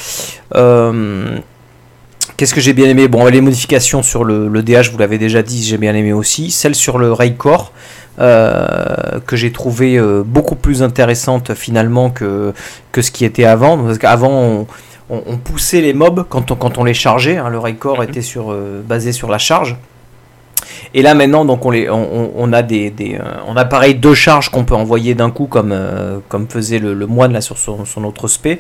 Euh, 0.55 1.39
Qu'est-ce 2.37 2.55
que 2.55 2.61
j'ai 2.63 2.73
bien 2.73 2.89
aimé? 2.89 3.07
Bon, 3.07 3.27
les 3.27 3.43
modifications 3.43 4.03
sur 4.03 4.25
le, 4.25 4.49
le 4.49 4.63
DH, 4.63 4.91
vous 4.91 4.97
l'avez 4.97 5.19
déjà 5.19 5.43
dit, 5.43 5.63
j'ai 5.63 5.77
bien 5.77 5.95
aimé 5.95 6.15
aussi. 6.15 6.51
Celle 6.51 6.75
sur 6.75 6.97
le 6.97 7.13
Raycore, 7.13 7.71
euh, 8.19 9.21
que 9.27 9.37
j'ai 9.37 9.53
trouvé 9.53 9.99
euh, 9.99 10.23
beaucoup 10.25 10.55
plus 10.55 10.83
intéressante 10.83 11.53
finalement 11.53 12.09
que, 12.09 12.55
que 12.93 13.03
ce 13.03 13.11
qui 13.11 13.27
était 13.27 13.45
avant. 13.45 13.77
Parce 13.77 13.99
qu'avant, 13.99 14.31
on, 14.31 14.67
on- 15.11 15.23
on 15.27 15.37
poussait 15.37 15.81
les 15.81 15.93
mobs 15.93 16.25
quand 16.29 16.51
on, 16.51 16.57
quand 16.57 16.79
on 16.79 16.85
les 16.85 16.95
chargeait. 16.95 17.37
hein. 17.37 17.49
le 17.49 17.59
Raycore 17.59 18.03
était 18.03 18.23
sur, 18.23 18.53
euh, 18.53 18.81
basé 18.87 19.13
sur 19.13 19.29
la 19.29 19.39
charge. 19.39 19.77
Et 20.93 21.03
là 21.03 21.15
maintenant, 21.15 21.45
donc 21.45 21.65
on, 21.65 21.71
les, 21.71 21.89
on, 21.89 21.95
on- 22.03 22.31
on 22.37 22.53
a 22.53 22.63
des, 22.63 22.91
des, 22.91 23.15
euh, 23.15 23.23
on 23.47 23.57
a 23.57 23.65
pareil 23.65 23.95
deux 23.95 24.15
charges 24.15 24.49
qu'on 24.51 24.65
peut 24.65 24.75
envoyer 24.75 25.15
d'un 25.15 25.31
coup 25.31 25.47
comme, 25.47 25.71
euh, 25.73 26.19
comme 26.29 26.49
faisait 26.49 26.79
le, 26.81 26.95
le 26.95 27.07
moine 27.07 27.33
là 27.33 27.41
sur 27.41 27.59
son, 27.59 27.85
son 27.85 28.03
autre 28.05 28.27
spé. 28.29 28.59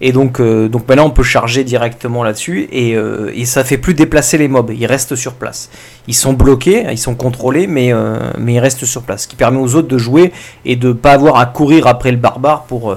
Et 0.00 0.12
donc, 0.12 0.40
euh, 0.40 0.68
donc 0.68 0.86
maintenant 0.88 1.06
on 1.06 1.10
peut 1.10 1.22
charger 1.22 1.64
directement 1.64 2.22
là-dessus 2.22 2.68
et, 2.70 2.96
et 3.34 3.44
ça 3.46 3.64
fait 3.64 3.78
plus 3.78 3.94
déplacer 3.94 4.36
les 4.36 4.48
mobs. 4.48 4.70
Ils 4.76 4.86
restent 4.86 5.14
sur 5.16 5.34
place. 5.34 5.70
Ils 6.06 6.14
sont 6.14 6.32
bloqués, 6.34 6.86
ils 6.90 6.98
sont 6.98 7.14
contrôlés, 7.14 7.66
mais, 7.66 7.92
mais 8.38 8.54
ils 8.54 8.58
restent 8.60 8.84
sur 8.84 9.02
place. 9.02 9.22
Ce 9.22 9.28
qui 9.28 9.36
permet 9.36 9.58
aux 9.58 9.74
autres 9.74 9.88
de 9.88 9.98
jouer 9.98 10.32
et 10.64 10.76
de 10.76 10.92
pas 10.92 11.12
avoir 11.12 11.36
à 11.38 11.46
courir 11.46 11.86
après 11.86 12.10
le 12.10 12.16
barbare 12.18 12.64
pour 12.64 12.94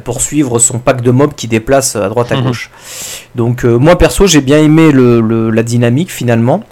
pour 0.00 0.20
suivre 0.20 0.58
son 0.58 0.78
pack 0.78 1.02
de 1.02 1.10
mobs 1.10 1.34
qui 1.34 1.48
déplace 1.48 1.96
à 1.96 2.08
droite 2.08 2.32
à 2.32 2.36
Mhm. 2.36 2.44
gauche. 2.44 2.70
Donc 3.34 3.64
euh, 3.64 3.76
moi 3.78 3.96
perso 3.98 4.26
j'ai 4.26 4.40
bien 4.40 4.58
aimé 4.58 4.90
le, 4.92 5.20
le- 5.20 5.50
la 5.50 5.62
dynamique 5.62 6.10
finalement. 6.10 6.62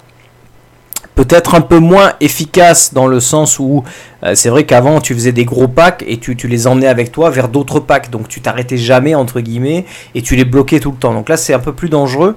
Peut-être 1.13 1.55
un 1.55 1.61
peu 1.61 1.77
moins 1.77 2.13
efficace 2.21 2.93
dans 2.93 3.05
le 3.05 3.19
sens 3.19 3.59
où 3.59 3.83
euh, 4.23 4.33
c'est 4.33 4.49
vrai 4.49 4.65
qu'avant 4.65 5.01
tu 5.01 5.13
faisais 5.13 5.33
des 5.33 5.43
gros 5.45 5.67
packs 5.67 6.03
et 6.07 6.17
tu, 6.17 6.35
tu 6.37 6.47
les 6.47 6.67
emmenais 6.67 6.87
avec 6.87 7.11
toi 7.11 7.29
vers 7.29 7.49
d'autres 7.49 7.79
packs. 7.79 8.09
Donc 8.09 8.27
tu 8.29 8.39
t'arrêtais 8.41 8.77
jamais 8.77 9.13
entre 9.13 9.41
guillemets 9.41 9.85
et 10.15 10.21
tu 10.21 10.35
les 10.35 10.45
bloquais 10.45 10.79
tout 10.79 10.91
le 10.91 10.97
temps. 10.97 11.13
Donc 11.13 11.27
là 11.29 11.37
c'est 11.37 11.53
un 11.53 11.59
peu 11.59 11.73
plus 11.73 11.89
dangereux. 11.89 12.35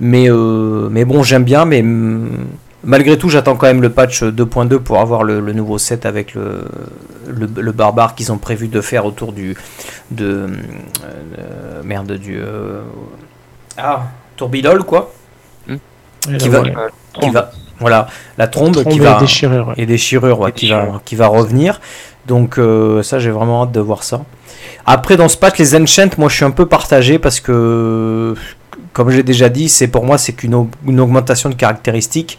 Mais, 0.00 0.28
euh, 0.30 0.88
mais 0.90 1.04
bon 1.04 1.22
j'aime 1.22 1.44
bien. 1.44 1.64
Mais 1.66 1.80
hum, 1.82 2.46
malgré 2.84 3.16
tout 3.18 3.28
j'attends 3.28 3.56
quand 3.56 3.66
même 3.66 3.82
le 3.82 3.90
patch 3.90 4.22
2.2 4.22 4.78
pour 4.78 5.00
avoir 5.00 5.22
le, 5.24 5.40
le 5.40 5.52
nouveau 5.52 5.78
set 5.78 6.06
avec 6.06 6.34
le, 6.34 6.64
le, 7.28 7.48
le 7.60 7.72
barbare 7.72 8.14
qu'ils 8.14 8.30
ont 8.32 8.38
prévu 8.38 8.68
de 8.68 8.80
faire 8.80 9.04
autour 9.06 9.32
du... 9.32 9.56
De, 10.10 10.48
euh, 11.38 11.82
merde 11.82 12.12
du... 12.12 12.38
euh, 12.38 12.82
ah 13.76 14.04
tourbillol 14.36 14.84
quoi. 14.84 15.12
Et 15.68 16.36
Qui 16.38 16.48
va- 16.48 16.60
voilà. 16.60 16.88
Qui 17.20 17.30
va, 17.30 17.50
voilà, 17.80 18.06
la 18.38 18.46
trombe, 18.48 18.72
Trombe 18.72 18.88
qui 18.92 18.98
et 18.98 19.02
va 19.02 19.18
déchirure, 19.20 19.68
ouais. 19.68 19.74
et 19.76 19.84
déchirure, 19.86 20.40
ouais, 20.40 20.50
Et 20.50 20.52
qui 20.52 20.70
va 20.70 20.80
déchirure. 20.80 21.02
qui 21.04 21.16
va 21.16 21.26
revenir. 21.26 21.80
Donc 22.26 22.58
euh, 22.58 23.02
ça 23.02 23.18
j'ai 23.18 23.30
vraiment 23.30 23.62
hâte 23.64 23.72
de 23.72 23.80
voir 23.80 24.02
ça. 24.02 24.22
Après 24.86 25.16
dans 25.16 25.28
ce 25.28 25.36
patch 25.36 25.58
les 25.58 25.74
enchants, 25.76 26.08
moi 26.18 26.28
je 26.28 26.36
suis 26.36 26.44
un 26.44 26.50
peu 26.50 26.66
partagé 26.66 27.18
parce 27.18 27.40
que 27.40 28.34
comme 28.92 29.10
j'ai 29.10 29.22
déjà 29.22 29.48
dit, 29.48 29.68
c'est 29.68 29.88
pour 29.88 30.04
moi 30.04 30.16
c'est 30.18 30.32
qu'une 30.32 30.54
au- 30.54 30.70
une 30.86 31.00
augmentation 31.00 31.48
de 31.50 31.54
caractéristiques. 31.54 32.38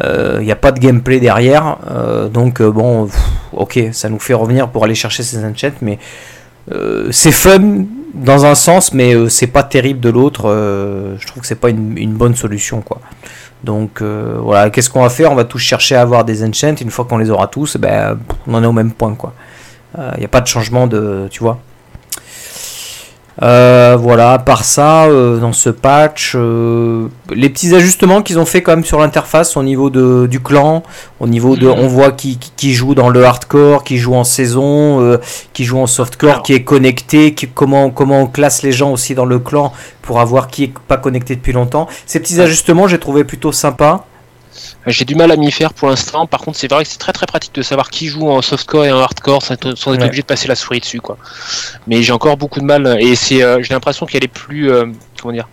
Il 0.00 0.44
n'y 0.44 0.52
a 0.52 0.56
pas 0.56 0.72
de 0.72 0.80
gameplay 0.80 1.20
derrière, 1.20 1.76
euh, 1.90 2.28
donc 2.28 2.60
euh, 2.60 2.70
bon, 2.70 3.08
ok, 3.52 3.78
ça 3.92 4.08
nous 4.08 4.18
fait 4.18 4.34
revenir 4.34 4.68
pour 4.68 4.84
aller 4.84 4.94
chercher 4.94 5.22
ces 5.22 5.44
enchants, 5.44 5.72
mais 5.82 5.98
euh, 6.70 7.08
c'est 7.10 7.32
fun 7.32 7.84
dans 8.14 8.44
un 8.44 8.54
sens, 8.54 8.92
mais 8.92 9.14
euh, 9.14 9.28
c'est 9.28 9.46
pas 9.46 9.62
terrible 9.62 10.00
de 10.00 10.10
l'autre. 10.10 10.48
euh, 10.48 11.16
je 11.18 11.26
trouve 11.26 11.42
que 11.42 11.46
c'est 11.46 11.60
pas 11.60 11.70
une, 11.70 12.14
bonne 12.14 12.34
solution, 12.36 12.80
quoi. 12.80 13.00
Donc 13.64 14.02
euh, 14.02 14.38
voilà, 14.40 14.70
qu'est-ce 14.70 14.90
qu'on 14.90 15.02
va 15.02 15.08
faire? 15.08 15.32
On 15.32 15.34
va 15.34 15.44
tous 15.44 15.58
chercher 15.58 15.96
à 15.96 16.02
avoir 16.02 16.24
des 16.24 16.44
enchants. 16.44 16.74
Une 16.80 16.90
fois 16.90 17.04
qu'on 17.04 17.18
les 17.18 17.30
aura 17.30 17.46
tous, 17.46 17.76
ben, 17.76 18.18
on 18.46 18.54
en 18.54 18.62
est 18.62 18.66
au 18.66 18.72
même 18.72 18.92
point, 18.92 19.14
quoi. 19.14 19.34
Il 20.14 20.20
n'y 20.20 20.24
a 20.24 20.28
pas 20.28 20.40
de 20.40 20.46
changement 20.46 20.86
de, 20.86 21.28
tu 21.30 21.40
vois. 21.40 21.58
Euh, 23.40 23.96
voilà, 23.98 24.32
à 24.32 24.38
part 24.38 24.62
ça, 24.62 25.04
euh, 25.04 25.38
dans 25.38 25.54
ce 25.54 25.70
patch, 25.70 26.34
euh, 26.34 27.08
les 27.34 27.48
petits 27.48 27.74
ajustements 27.74 28.20
qu'ils 28.20 28.38
ont 28.38 28.44
fait 28.44 28.62
quand 28.62 28.72
même 28.72 28.84
sur 28.84 28.98
l'interface 29.00 29.56
au 29.56 29.62
niveau 29.62 29.88
de, 29.88 30.26
du 30.26 30.40
clan, 30.40 30.82
au 31.18 31.26
niveau 31.26 31.56
de, 31.56 31.66
Mhm. 31.66 31.78
on 31.78 31.86
voit 31.86 32.12
qui, 32.12 32.38
qui, 32.56 32.74
joue 32.74 32.94
dans 32.94 33.08
le 33.08 33.24
hardcore, 33.24 33.84
qui 33.84 33.96
joue 33.96 34.14
en 34.14 34.24
saison, 34.24 35.00
euh, 35.00 35.16
qui 35.54 35.64
joue 35.64 35.78
en 35.78 35.86
softcore, 35.86 36.30
Alors. 36.30 36.42
qui 36.42 36.52
est 36.52 36.62
connecté, 36.64 37.32
qui, 37.32 37.48
comment, 37.48 37.88
comment 37.88 38.20
on 38.20 38.26
classe 38.26 38.62
les 38.62 38.72
gens 38.72 38.92
aussi 38.92 39.14
dans 39.14 39.24
le 39.24 39.38
clan 39.38 39.72
pour 40.02 40.20
avoir 40.20 40.48
qui 40.48 40.64
est 40.64 40.72
pas 40.86 40.98
connecté 40.98 41.34
depuis 41.34 41.52
longtemps. 41.52 41.88
Ces 42.04 42.20
petits 42.20 42.38
ajustements, 42.40 42.86
j'ai 42.86 42.98
trouvé 42.98 43.24
plutôt 43.24 43.52
sympa. 43.52 44.04
J'ai 44.86 45.04
du 45.04 45.14
mal 45.14 45.30
à 45.30 45.36
m'y 45.36 45.50
faire 45.52 45.72
pour 45.74 45.88
l'instant. 45.88 46.26
Par 46.26 46.40
contre, 46.40 46.58
c'est 46.58 46.68
vrai 46.70 46.82
que 46.82 46.88
c'est 46.90 46.98
très 46.98 47.12
très 47.12 47.26
pratique 47.26 47.54
de 47.54 47.62
savoir 47.62 47.88
qui 47.88 48.08
joue 48.08 48.28
en 48.28 48.42
softcore 48.42 48.84
et 48.84 48.92
en 48.92 48.98
hardcore 48.98 49.40
sans 49.42 49.54
être, 49.54 49.86
Ouais. 49.86 50.02
obligé 50.04 50.22
de 50.22 50.26
passer 50.26 50.48
la 50.48 50.56
souris 50.56 50.80
dessus, 50.80 51.00
quoi. 51.00 51.18
Mais 51.86 52.02
j'ai 52.02 52.12
encore 52.12 52.36
beaucoup 52.36 52.58
de 52.60 52.64
mal 52.64 52.96
et 53.00 53.14
c'est, 53.14 53.42
euh, 53.44 53.62
j'ai 53.62 53.74
l'impression 53.74 54.06
qu'elle 54.06 54.24
est 54.24 54.28
plus, 54.28 54.72
euh, 54.72 54.86
comment 55.20 55.32
dire, 55.32 55.48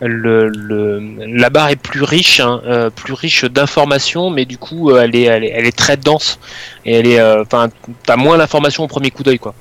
le, 0.00 0.48
le- 0.48 1.00
la 1.26 1.48
barre 1.48 1.68
est 1.70 1.76
plus 1.76 2.02
riche, 2.02 2.40
hein, 2.40 2.60
euh, 2.66 2.90
plus 2.90 3.12
riche 3.14 3.44
d'informations, 3.44 4.30
mais 4.30 4.44
du 4.44 4.58
coup, 4.58 4.90
euh, 4.90 5.02
elle 5.02 5.14
est, 5.14 5.22
elle 5.22 5.44
est, 5.44 5.50
elle 5.54 5.66
est 5.66 5.76
très 5.76 5.96
dense 5.96 6.38
et 6.84 6.94
elle 6.96 7.06
est, 7.06 7.20
euh, 7.20 7.42
enfin, 7.42 7.68
t'as 8.04 8.16
moins 8.16 8.36
l'information 8.36 8.82
au 8.84 8.88
premier 8.88 9.10
coup 9.12 9.22
d'œil, 9.22 9.38
quoi. 9.38 9.54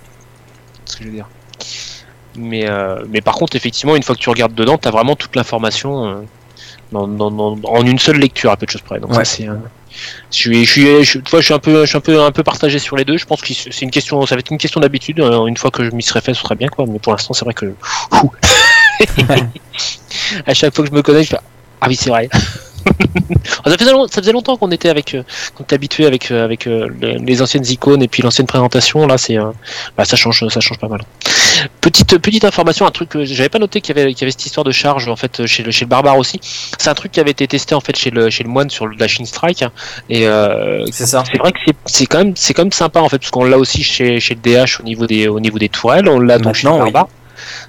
C'est 0.86 0.94
ce 0.94 0.98
que 0.98 1.04
je 1.04 1.10
veux 1.10 1.16
dire. 1.16 1.28
Mais, 2.38 2.68
euh, 2.68 2.98
mais 3.10 3.22
par 3.22 3.36
contre, 3.36 3.56
effectivement, 3.56 3.96
une 3.96 4.04
fois 4.04 4.16
que 4.16 4.20
tu 4.20 4.30
regardes 4.30 4.56
dedans, 4.56 4.78
t'as 4.78 4.92
vraiment 4.92 5.16
toute 5.16 5.36
l'information. 5.36 6.26
Dans, 6.92 7.08
dans- 7.08 7.32
dans- 7.32 7.58
en 7.66 7.86
une 7.86 8.00
seule 8.00 8.18
lecture 8.18 8.52
à 8.52 8.58
peu 8.58 8.66
de 8.66 8.72
choses 8.72 8.82
près. 8.82 9.00
Donc 9.00 9.12
Ouais. 9.12 9.18
ça 9.18 9.26
c'est. 9.26 9.48
euh, 9.48 9.56
je 10.30 10.36
suis, 10.38 10.66
je 10.66 10.72
suis, 10.72 11.04
je, 11.06 11.20
je 11.32 11.42
suis 11.42 11.54
un 11.54 11.60
peu, 11.60 11.82
je 11.82 11.86
suis 11.88 11.98
un 11.98 12.02
peu, 12.02 12.22
un 12.22 12.32
peu 12.32 12.44
partagé 12.44 12.80
sur 12.80 12.98
les 12.98 13.06
deux. 13.06 13.18
Je 13.18 13.26
pense 13.26 13.42
que 13.42 13.54
c'est 13.54 13.82
une 13.82 13.92
question, 13.92 14.26
ça 14.26 14.36
va 14.36 14.40
être 14.40 14.52
une 14.52 14.58
question 14.58 14.82
d'habitude. 14.82 15.20
Euh, 15.22 15.46
Une 15.46 15.56
fois 15.56 15.72
que 15.72 15.86
je 15.86 15.92
m'y 15.92 16.04
serai 16.04 16.20
fait, 16.22 16.34
ce 16.34 16.42
serait 16.42 16.56
bien 16.56 16.68
quoi. 16.68 16.86
Mais 16.88 17.00
pour 17.00 17.14
l'instant, 17.14 17.34
c'est 17.34 17.46
vrai 17.46 17.54
que. 17.54 17.74
À 20.46 20.54
chaque 20.54 20.74
fois 20.76 20.84
que 20.86 20.90
je 20.92 20.96
me 20.96 21.02
connais, 21.02 21.24
je 21.24 21.30
fais 21.30 21.38
ah 21.82 21.88
oui 21.88 21.96
c'est 21.96 22.10
vrai. 22.10 22.30
ça, 23.66 23.78
faisait 23.78 23.92
long- 23.92 24.08
ça 24.08 24.22
faisait 24.22 24.32
longtemps 24.32 24.58
qu'on 24.58 24.72
était 24.72 24.90
avec, 24.90 25.16
euh, 25.16 25.24
qu'on 25.56 25.64
était 25.64 25.76
habitué 25.76 26.06
avec, 26.06 26.32
euh, 26.32 26.44
avec 26.44 26.68
euh, 26.68 26.90
les, 27.02 27.42
anciennes 27.42 27.66
icônes 27.66 28.02
et 28.04 28.08
puis 28.08 28.22
l'ancienne 28.24 28.48
présentation. 28.48 29.06
Là, 29.08 29.18
c'est, 29.18 29.38
bah, 29.98 30.06
ça 30.06 30.16
change, 30.16 30.48
ça 30.50 30.60
change 30.60 30.80
pas 30.80 30.88
mal. 30.88 31.02
Petite 31.82 32.18
petite 32.20 32.44
information, 32.44 32.86
un 32.86 32.92
truc 32.92 33.10
que 33.10 33.24
j'avais 33.24 33.50
pas 33.50 33.60
noté 33.60 33.80
qu'il 33.80 33.96
y 33.96 34.00
avait 34.00 34.14
qu'il 34.14 34.22
y 34.22 34.24
avait 34.26 34.32
cette 34.32 34.46
histoire 34.46 34.64
de 34.66 34.72
charge 34.72 35.08
en 35.08 35.16
fait 35.16 35.46
chez 35.46 35.64
le 35.64 35.72
chez 35.72 35.86
le 35.86 35.90
barbare 35.90 36.18
aussi. 36.18 36.40
C'est 36.78 36.90
un 36.90 36.94
truc 36.94 37.12
qui 37.14 37.20
avait 37.22 37.32
été 37.32 37.48
testé 37.48 37.74
en 37.76 37.80
fait 37.80 37.96
chez 37.96 38.10
le 38.10 38.30
chez 38.30 38.44
le 38.44 38.50
moine 38.50 38.70
sur 38.70 38.88
le 38.88 38.96
Dashing 38.98 39.26
Strike 39.26 39.64
et 40.10 40.28
euh, 40.28 40.86
C'est 40.92 41.06
ça. 41.06 41.24
c'est 41.32 41.38
vrai 41.38 41.52
que 41.54 41.60
c'est- 41.66 41.76
c'est 41.86 42.06
quand 42.08 42.18
même 42.18 42.34
c'est 42.36 42.54
quand 42.54 42.64
même 42.64 42.72
sympa 42.74 43.00
en 43.00 43.08
fait 43.08 43.20
parce 43.20 43.32
qu'on 43.32 43.46
l'a 43.46 43.58
aussi 43.58 43.84
chez 43.84 44.20
chez 44.20 44.36
le 44.36 44.42
DH 44.42 44.82
au 44.82 44.84
niveau 44.84 45.08
des 45.08 45.28
au 45.30 45.40
niveau 45.40 45.58
des 45.58 45.70
tourelles, 45.70 46.10
on 46.10 46.20
l'a 46.20 46.40
donc 46.40 46.56
chez 46.56 46.68
le 46.68 46.74
oui. 46.74 46.92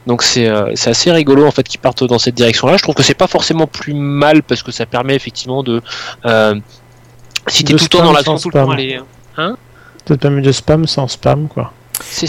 Donc 0.07 0.23
c'est 0.23 0.49
euh, 0.49 0.73
c'est 0.75 0.91
assez 0.91 1.11
rigolo 1.11 1.47
en 1.47 1.51
fait 1.51 1.63
qu'ils 1.65 1.81
partent 1.81 2.05
dans 2.05 2.19
cette 2.19 2.35
direction-là. 2.35 2.77
Je 2.77 2.83
trouve 2.83 2.95
que 2.95 3.03
c'est 3.03 3.15
pas 3.15 3.27
forcément 3.27 3.67
plus 3.67 3.95
mal 3.95 4.43
parce 4.43 4.63
que 4.63 4.73
ça 4.73 4.87
permet 4.87 5.15
effectivement 5.15 5.63
de 5.63 5.83
euh, 6.25 6.55
si 7.49 7.65
t'es 7.65 7.73
De 7.73 7.79
tout 7.79 7.85
le 7.85 7.89
temps 7.89 8.05
dans 8.05 8.13
l'action 8.13 8.37
sans 8.37 8.43
tout 8.43 8.49
le 8.49 8.53
temps 8.53 8.67
spam. 8.67 8.71
aller 8.71 8.99
Ça 9.37 9.55
te 10.05 10.15
permet 10.15 10.43
de 10.43 10.53
spam 10.53 10.87
sans 10.87 11.09
spam, 11.09 11.49
quoi. 11.49 11.73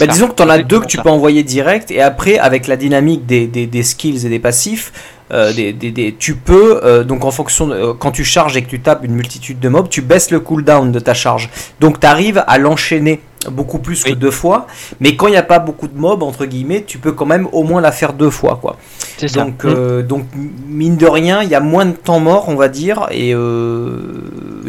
Bah, 0.00 0.06
disons 0.06 0.28
que 0.28 0.34
tu 0.34 0.42
en 0.42 0.48
as 0.48 0.62
deux 0.62 0.80
que 0.80 0.86
tu 0.86 0.96
peux 0.96 1.10
envoyer 1.10 1.42
direct 1.42 1.90
et 1.90 2.00
après 2.00 2.38
avec 2.38 2.66
la 2.66 2.76
dynamique 2.76 3.26
des, 3.26 3.46
des, 3.46 3.66
des 3.66 3.82
skills 3.82 4.24
et 4.24 4.30
des 4.30 4.38
passifs 4.38 4.92
euh, 5.32 5.52
des, 5.52 5.72
des, 5.72 5.90
des- 5.90 6.14
tu 6.18 6.34
peux 6.36 6.80
euh, 6.84 7.04
donc 7.04 7.24
en 7.24 7.30
fonction 7.30 7.66
de, 7.66 7.74
euh, 7.74 7.92
quand 7.98 8.10
tu 8.10 8.24
charges 8.24 8.56
et 8.56 8.62
que 8.62 8.68
tu 8.70 8.80
tapes 8.80 9.04
une 9.04 9.14
multitude 9.14 9.60
de 9.60 9.68
mobs 9.68 9.88
tu 9.88 10.00
baisses 10.02 10.30
le 10.30 10.40
cooldown 10.40 10.90
de 10.92 10.98
ta 11.00 11.14
charge. 11.14 11.50
Donc 11.80 12.00
tu 12.00 12.06
arrives 12.06 12.42
à 12.46 12.58
l'enchaîner 12.58 13.20
beaucoup 13.52 13.78
plus 13.78 14.02
que 14.02 14.10
deux 14.14 14.30
fois 14.32 14.66
mais 15.00 15.14
quand 15.16 15.26
il 15.28 15.30
n'y 15.30 15.36
a 15.36 15.42
pas 15.44 15.58
beaucoup 15.60 15.86
de 15.86 15.96
mobs 15.98 16.22
entre 16.22 16.44
guillemets 16.44 16.82
tu 16.86 16.98
peux 16.98 17.12
quand 17.12 17.26
même 17.26 17.46
au 17.52 17.62
moins 17.62 17.80
la 17.80 17.92
faire 17.92 18.12
deux 18.12 18.30
fois 18.30 18.58
quoi. 18.60 18.76
Donc, 19.44 19.64
donc 20.02 20.26
mine 20.68 20.96
de 20.96 21.06
rien, 21.06 21.42
il 21.42 21.48
y 21.48 21.54
a 21.56 21.60
moins 21.60 21.86
de 21.86 21.92
temps 21.92 22.20
mort, 22.20 22.44
on 22.48 22.54
va 22.54 22.68
dire, 22.68 23.06
et 23.10 23.34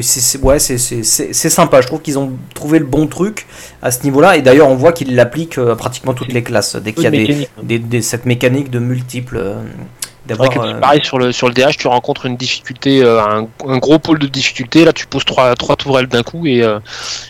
c'est 0.02 0.42
ouais, 0.42 0.58
sympa. 0.60 1.82
Je 1.82 1.88
trouve 1.88 2.02
qu'ils 2.02 2.18
ont 2.18 2.32
trouvé 2.54 2.80
le 2.80 2.86
bon 2.86 3.06
truc 3.08 3.46
à 3.82 3.92
ce 3.92 4.04
niveau-là, 4.04 4.38
et 4.38 4.42
d'ailleurs, 4.42 4.70
on 4.70 4.76
voit 4.76 4.92
qu'ils 4.92 5.16
l'appliquent 5.16 5.58
à 5.60 5.76
pratiquement 5.76 6.14
toutes 6.14 6.34
les 6.34 6.42
classes. 6.44 6.76
Dès 6.78 6.94
qu'il 6.94 7.04
y 7.04 7.08
a 7.08 7.12
des- 7.12 7.80
des- 7.80 8.02
cette 8.02 8.26
mécanique 8.26 8.70
de 8.72 8.80
multiples. 8.80 9.40
Euh, 10.32 10.36
D'avoir. 10.36 10.50
que 10.50 10.60
euh, 10.60 10.80
pareil 10.80 11.02
sur 11.04 11.18
le 11.18 11.32
sur 11.32 11.48
le 11.48 11.54
DH, 11.54 11.78
tu 11.78 11.88
rencontres 11.88 12.26
une 12.26 12.38
difficulté, 12.38 13.04
euh, 13.04 13.22
un, 13.22 13.48
un 13.68 13.78
gros 13.78 14.00
pôle 14.00 14.20
de 14.20 14.28
difficulté. 14.28 14.86
Là, 14.86 14.94
tu 14.94 15.08
poses 15.08 15.26
trois 15.26 15.56
trois 15.56 15.76
tourelles 15.76 16.08
d'un 16.08 16.24
coup 16.24 16.46
et 16.46 16.62
euh, 16.64 16.80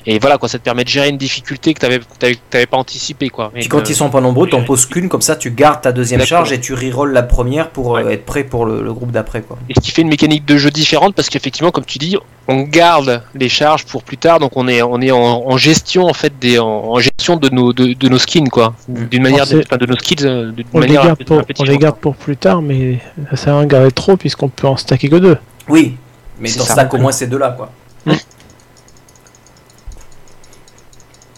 et 0.06 0.20
voilà 0.20 0.38
quoi, 0.38 0.50
ça 0.50 0.58
te 0.60 0.64
permet 0.64 0.84
de 0.84 0.90
gérer 0.90 1.10
une 1.10 1.18
difficulté 1.18 1.74
que 1.74 1.80
t'avais 1.80 2.00
t'avais 2.20 2.38
t'avais 2.50 2.66
pas 2.66 2.78
anticipé 2.78 3.30
quoi. 3.30 3.52
Et 3.56 3.60
puis 3.62 3.70
quand 3.70 3.90
ils 3.90 3.96
sont 3.96 4.10
pas 4.10 4.22
nombreux, 4.22 4.48
t'en 4.50 4.64
poses 4.64 4.86
qu'une, 4.86 5.10
comme 5.10 5.22
ça 5.22 5.36
tu 5.36 5.52
gardes 5.52 5.82
ta 5.82 5.92
deuxième 5.92 6.22
charge 6.26 6.52
et 6.52 6.60
tu 6.60 6.74
rerolls 6.74 7.14
la 7.14 7.24
première 7.24 7.70
pour 7.70 7.90
Ouais. 7.90 8.14
être 8.14 8.26
prêt 8.26 8.44
pour 8.44 8.66
le, 8.66 8.82
le 8.84 8.94
groupe 8.94 9.12
d'après. 9.12 9.42
quoi. 9.42 9.58
Et 9.70 9.74
ce 9.74 9.80
qui 9.80 9.92
fait 9.92 10.02
une 10.04 10.10
mécanique 10.10 10.46
de 10.46 10.58
jeu 10.58 10.70
différente 10.70 11.16
parce 11.16 11.30
qu'effectivement, 11.30 11.72
comme 11.72 11.86
tu 11.86 11.98
dis, 11.98 12.16
on 12.48 12.62
garde 12.64 13.22
les 13.36 13.50
charges 13.50 13.86
pour 13.86 14.04
plus 14.04 14.18
tard, 14.18 14.40
donc 14.40 14.52
on 14.56 14.68
est 14.68 14.82
on 14.82 15.02
est 15.02 15.12
en, 15.12 15.18
en 15.48 15.58
gestion 15.58 16.06
en 16.06 16.14
fait 16.14 16.34
des 16.40 16.60
en, 16.60 16.66
en 16.68 17.00
gestion 17.00 17.36
de 17.38 17.50
nos 17.50 17.74
de, 17.74 17.94
de 17.94 18.10
nos 18.10 18.18
skins 18.18 18.50
quoi, 18.50 18.74
Mm. 18.88 19.06
d'une 19.06 19.24
manière 19.24 19.46
de 19.48 19.86
nos 19.86 19.96
skills 19.98 20.16
d'une 20.18 20.54
On 20.74 20.80
les, 20.80 20.88
manière 20.88 21.06
garde 21.06 21.24
pour, 21.24 21.42
on 21.60 21.64
les 21.64 21.78
garde 21.78 21.98
pour 21.98 22.16
plus 22.16 22.38
tard, 22.38 22.62
mais 22.62 22.89
ça 23.32 23.36
sert 23.38 23.54
à 23.54 23.58
rien 23.60 23.66
de 23.68 23.72
garder 23.72 23.92
trop 23.92 24.18
puisqu'on 24.18 24.50
peut 24.50 24.68
en 24.68 24.78
stacker 24.78 25.10
que 25.10 25.16
deux. 25.18 25.38
Oui, 25.68 25.98
mais 26.40 26.50
dans 26.54 26.64
ça. 26.66 26.74
stack 26.74 26.94
au 26.94 26.98
moins 26.98 27.12
ces 27.12 27.28
deux-là, 27.28 27.52
quoi. 27.58 27.72
Mm. 28.06 28.14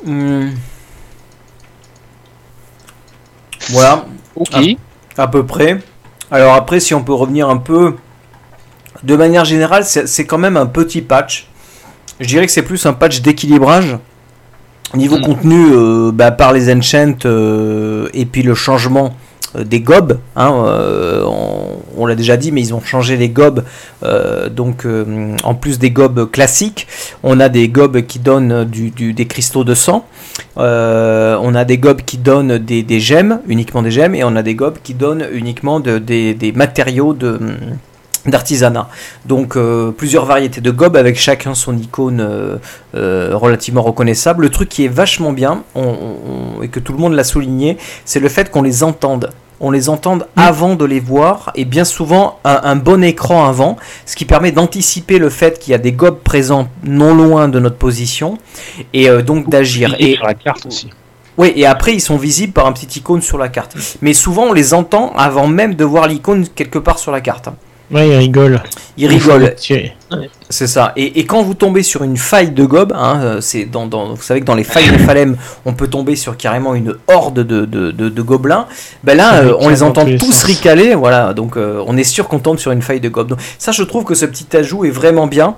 Hmm. 0.06 0.50
Voilà, 3.70 4.06
Ok. 4.36 4.56
à 5.18 5.28
peu 5.28 5.46
près. 5.46 5.80
Alors 6.32 6.54
après, 6.56 6.80
si 6.80 6.94
on 6.94 7.04
peut 7.04 7.14
revenir 7.14 7.50
un 7.50 7.58
peu, 7.58 7.96
de 9.04 9.16
manière 9.16 9.46
générale, 9.46 9.84
c'est 9.86 10.26
quand 10.26 10.38
même 10.38 10.58
un 10.58 10.66
petit 10.66 11.02
patch. 11.02 11.48
Je 12.20 12.28
dirais 12.28 12.46
que 12.46 12.52
c'est 12.52 12.64
plus 12.64 12.86
un 12.86 12.94
patch 12.94 13.22
d'équilibrage. 13.22 13.98
Niveau 14.94 15.18
Mm. 15.18 15.22
contenu, 15.22 15.66
euh, 15.74 16.12
bah, 16.12 16.32
par 16.32 16.52
les 16.52 16.74
enchants 16.74 17.16
euh, 17.26 18.10
et 18.14 18.26
puis 18.26 18.44
le 18.44 18.56
changement 18.56 19.14
des 19.60 19.82
gobs, 19.82 20.18
hein, 20.36 20.64
euh, 20.66 21.26
on, 21.98 22.06
l'a 22.06 22.16
déjà 22.16 22.38
dit, 22.38 22.52
mais 22.52 22.62
ils 22.62 22.74
ont 22.74 22.82
changé 22.82 23.18
les 23.18 23.30
gobs. 23.30 23.64
euh, 24.04 24.50
donc, 24.50 24.86
euh, 24.86 25.36
en 25.44 25.56
plus 25.56 25.78
des 25.78 25.92
gobs 25.92 26.30
classiques, 26.32 26.88
on 27.24 27.40
a 27.40 27.50
des 27.50 27.68
gobs 27.68 28.02
qui 28.02 28.20
donnent 28.20 28.64
des 28.66 29.26
cristaux 29.28 29.64
de 29.64 29.74
sang. 29.74 30.06
Euh, 30.58 31.38
on 31.42 31.54
a 31.56 31.66
des 31.66 31.78
gobs 31.78 32.02
qui 32.02 32.18
donnent 32.18 32.58
des, 32.58 33.00
gemmes, 33.00 33.42
uniquement 33.48 33.82
des 33.82 33.92
gemmes, 33.92 34.16
et 34.16 34.24
on 34.24 34.36
a 34.36 34.44
des 34.44 34.56
gobs 34.56 34.78
qui 34.82 34.94
donnent 34.94 35.28
uniquement 35.34 35.80
de- 35.80 35.98
des, 35.98 36.34
des 36.34 36.52
matériaux 36.52 37.14
de 37.14 37.40
d'artisanat. 38.26 38.88
Donc 39.26 39.56
euh, 39.56 39.92
plusieurs 39.92 40.26
variétés 40.26 40.62
de 40.62 40.72
gobs 40.72 40.96
avec 40.96 41.18
chacun 41.20 41.56
son 41.56 41.76
icône 41.78 42.20
euh, 42.22 42.58
euh, 42.96 43.32
relativement 43.34 43.82
reconnaissable. 43.82 44.44
Le 44.44 44.50
truc 44.50 44.70
qui 44.70 44.86
est 44.86 44.90
vachement 44.90 45.32
bien, 45.34 45.64
on- 45.76 45.82
on- 46.60 46.62
et 46.62 46.68
que 46.68 46.80
tout 46.80 46.94
le 46.94 47.00
monde 47.00 47.14
l'a 47.14 47.24
souligné, 47.24 47.78
c'est 48.06 48.20
le 48.20 48.30
fait 48.30 48.52
qu'on 48.52 48.62
les 48.62 48.84
entende. 48.84 49.32
On 49.64 49.70
les 49.70 49.90
entende 49.90 50.26
avant 50.36 50.74
de 50.76 50.86
les 50.86 51.00
voir 51.00 51.52
et 51.54 51.66
bien 51.66 51.84
souvent 51.86 52.40
un, 52.44 52.62
un 52.64 52.76
bon 52.76 53.04
écran 53.04 53.48
avant, 53.48 53.78
ce 54.08 54.16
qui 54.16 54.26
permet 54.26 54.52
d'anticiper 54.52 55.20
le 55.20 55.30
fait 55.30 55.60
qu'il 55.60 55.72
y 55.72 55.76
a 55.76 55.78
des 55.78 55.92
gobs 55.92 56.18
présents 56.20 56.68
non 56.84 57.14
loin 57.14 57.48
de 57.48 57.60
notre 57.60 57.76
position 57.78 58.40
et 58.94 59.08
donc 59.22 59.50
d'agir. 59.50 59.96
Et 60.00 60.12
Et 60.12 60.16
sur 60.16 60.26
la 60.26 60.34
carte 60.34 60.66
aussi. 60.66 60.90
oui, 61.38 61.54
et 61.56 61.68
après 61.68 61.94
ils 61.94 62.00
sont 62.02 62.18
visibles 62.18 62.54
par 62.54 62.66
un 62.66 62.72
petit 62.72 63.00
icône 63.00 63.22
sur 63.22 63.38
la 63.38 63.50
carte. 63.50 63.76
Mais 64.02 64.14
souvent 64.14 64.46
on 64.50 64.54
les 64.54 64.74
entend 64.74 65.14
avant 65.16 65.46
même 65.46 65.76
de 65.76 65.86
voir 65.86 66.08
l'icône 66.08 66.48
quelque 66.56 66.80
part 66.80 66.98
sur 66.98 67.12
la 67.12 67.22
carte. 67.22 67.50
Ouais, 67.92 68.08
il 68.10 68.16
rigole. 68.16 68.62
Ils 68.98 69.08
rigolent. 69.08 69.54
Tirer. 69.56 69.96
C'est 70.50 70.68
ça. 70.68 70.92
Et, 70.96 71.20
et 71.20 71.26
quand 71.26 71.42
vous 71.44 71.54
tombez 71.54 71.84
sur 71.84 72.04
une 72.04 72.18
faille 72.18 72.52
de 72.52 72.66
gob, 72.66 72.94
hein, 72.96 73.20
euh, 73.22 73.42
c'est 73.42 73.66
dans, 73.66 73.86
dans- 73.88 74.14
vous 74.14 74.22
savez 74.22 74.40
que 74.42 74.46
dans 74.46 74.56
les 74.56 74.64
failles 74.64 74.90
de 74.92 74.98
Falem, 74.98 75.38
on 75.66 75.74
peut 75.74 75.88
tomber 75.88 76.16
sur 76.16 76.36
carrément 76.38 76.76
une 76.76 76.96
horde 77.08 77.40
de, 77.40 77.66
de, 77.66 77.92
de- 77.92 78.10
de 78.10 78.22
gobelins. 78.22 78.68
Ben 79.04 79.16
là, 79.18 79.42
euh, 79.44 79.56
on 79.60 79.70
les 79.70 79.84
entend 79.84 80.06
tous 80.06 80.32
sens. 80.32 80.44
ricaler. 80.44 80.96
Voilà, 80.96 81.34
donc 81.34 81.58
euh, 81.58 81.84
on 81.88 81.96
est 81.98 82.04
sûr 82.04 82.28
qu'on 82.28 82.40
tombe 82.40 82.58
sur 82.60 82.72
une 82.72 82.82
faille 82.82 83.00
de 83.00 83.10
gob. 83.10 83.30
Donc, 83.30 83.40
ça, 83.58 83.72
je 83.72 83.84
trouve 83.84 84.04
que 84.04 84.16
ce 84.16 84.26
petit 84.26 84.56
ajout 84.56 84.86
est 84.86 84.90
vraiment 84.92 85.28
bien. 85.28 85.56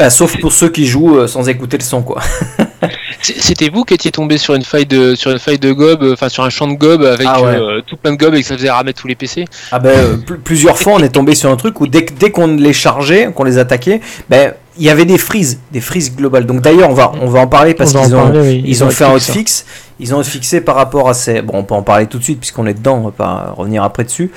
Euh, 0.00 0.08
sauf 0.10 0.38
pour 0.40 0.52
ceux 0.52 0.68
qui 0.68 0.86
jouent 0.86 1.18
euh, 1.18 1.26
sans 1.26 1.48
écouter 1.48 1.76
le 1.76 1.82
son, 1.84 2.02
quoi. 2.02 2.20
C'était 3.22 3.68
vous 3.68 3.84
qui 3.84 3.94
étiez 3.94 4.10
tombé 4.10 4.38
sur 4.38 4.54
une 4.54 4.64
faille 4.64 4.86
de 4.86 5.14
sur 5.14 5.30
une 5.30 5.38
faille 5.38 5.58
de 5.58 5.72
gob, 5.72 6.02
euh, 6.02 6.12
enfin 6.14 6.28
sur 6.28 6.44
un 6.44 6.50
champ 6.50 6.66
de 6.68 6.74
gob 6.74 7.02
avec 7.02 7.26
Ah 7.30 7.42
ouais. 7.42 7.54
euh, 7.56 7.80
tout 7.86 7.96
plein 7.96 8.12
de 8.12 8.16
gob 8.16 8.34
et 8.34 8.40
que 8.40 8.46
ça 8.46 8.56
faisait 8.56 8.70
ramer 8.70 8.92
tous 8.94 9.06
les 9.06 9.14
PC. 9.14 9.44
Ah 9.72 9.78
ben, 9.78 9.90
euh, 9.90 10.16
pl- 10.16 10.38
plusieurs 10.40 10.78
fois, 10.78 10.94
on 10.94 11.00
est 11.00 11.10
tombé 11.10 11.34
sur 11.34 11.50
un 11.50 11.56
truc 11.56 11.80
où 11.80 11.86
dès, 11.86 12.02
dès 12.18 12.30
qu'on 12.30 12.46
les 12.46 12.72
chargeait, 12.72 13.30
qu'on 13.34 13.44
les 13.44 13.58
attaquait, 13.58 14.00
ben 14.28 14.54
il 14.78 14.84
y 14.84 14.88
avait 14.88 15.04
des 15.04 15.18
frises, 15.18 15.60
des 15.72 15.80
frises 15.80 16.14
globales. 16.16 16.46
Donc 16.46 16.62
d'ailleurs, 16.62 16.88
on 16.88 16.94
va, 16.94 17.12
on 17.20 17.26
va 17.26 17.40
en 17.40 17.46
parler 17.46 17.74
parce 17.74 17.94
On 17.94 18.02
qu'ils 18.02 18.14
ont, 18.14 18.22
parler, 18.22 18.40
oui. 18.40 18.62
Ils 18.64 18.82
ont 18.82 18.88
fait 18.90 19.04
un 19.04 19.12
hotfix. 19.12 19.66
Ils 19.98 20.14
ont 20.14 20.18
hotfixé 20.18 20.62
par 20.62 20.76
rapport 20.76 21.08
à 21.10 21.12
ces. 21.14 21.42
Bon, 21.42 21.58
on 21.58 21.64
peut 21.64 21.74
en 21.74 21.82
parler 21.82 22.06
tout 22.06 22.18
de 22.18 22.22
suite 22.24 22.38
puisqu'on 22.40 22.66
est 22.66 22.72
dedans, 22.74 22.96
on 22.96 23.04
va 23.06 23.10
pas 23.10 23.54
revenir 23.56 23.82
après 23.82 24.04
dessus. 24.04 24.30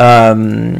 Euh, 0.00 0.72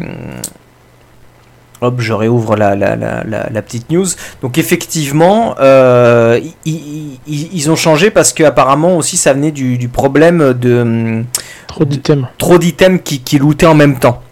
Hop, 1.83 2.01
je 2.01 2.13
réouvre 2.15 2.57
la, 2.57 2.75
la, 2.75 2.97
la, 2.97 3.23
la, 3.25 3.49
la 3.51 3.63
petite 3.63 3.91
news. 3.91 4.07
Donc 4.43 4.57
effectivement, 4.57 5.55
euh, 5.61 6.41
ils, 6.65 6.73
ils- 6.73 7.19
ils- 7.27 7.49
ils 7.53 7.71
ont 7.71 7.77
changé 7.77 8.11
parce 8.11 8.33
que 8.33 8.43
apparemment 8.45 8.97
aussi 8.97 9.17
ça 9.19 9.33
venait 9.35 9.53
du, 9.53 9.77
du 9.77 9.89
problème 9.89 10.55
de, 10.55 11.23
Trop 11.67 11.85
d'items. 11.85 12.27
trop 12.39 12.59
d'items 12.59 13.01
qui, 13.05 13.21
qui 13.21 13.39
lootaient 13.39 13.67
en 13.67 13.75
même 13.75 13.99
temps. 13.99 14.23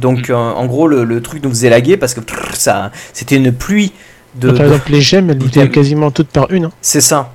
Donc 0.00 0.30
euh, 0.30 0.34
en 0.34 0.64
gros 0.64 0.88
le, 0.88 1.04
le 1.04 1.20
truc 1.20 1.42
nous 1.44 1.50
faisait 1.50 1.68
laguer 1.68 1.98
parce 1.98 2.14
que 2.14 2.20
ça 2.54 2.90
c'était 3.12 3.36
une 3.36 3.52
pluie 3.52 3.92
de, 4.36 4.48
Par 4.50 4.60
de- 4.60 4.64
exemple, 4.64 4.90
les 4.92 5.00
gemmes, 5.02 5.28
elles 5.30 5.44
étaient 5.44 5.68
quasiment 5.68 6.10
toutes 6.10 6.28
par 6.28 6.50
une. 6.50 6.64
hein. 6.66 6.70
c'est 6.80 7.02
ça. 7.02 7.32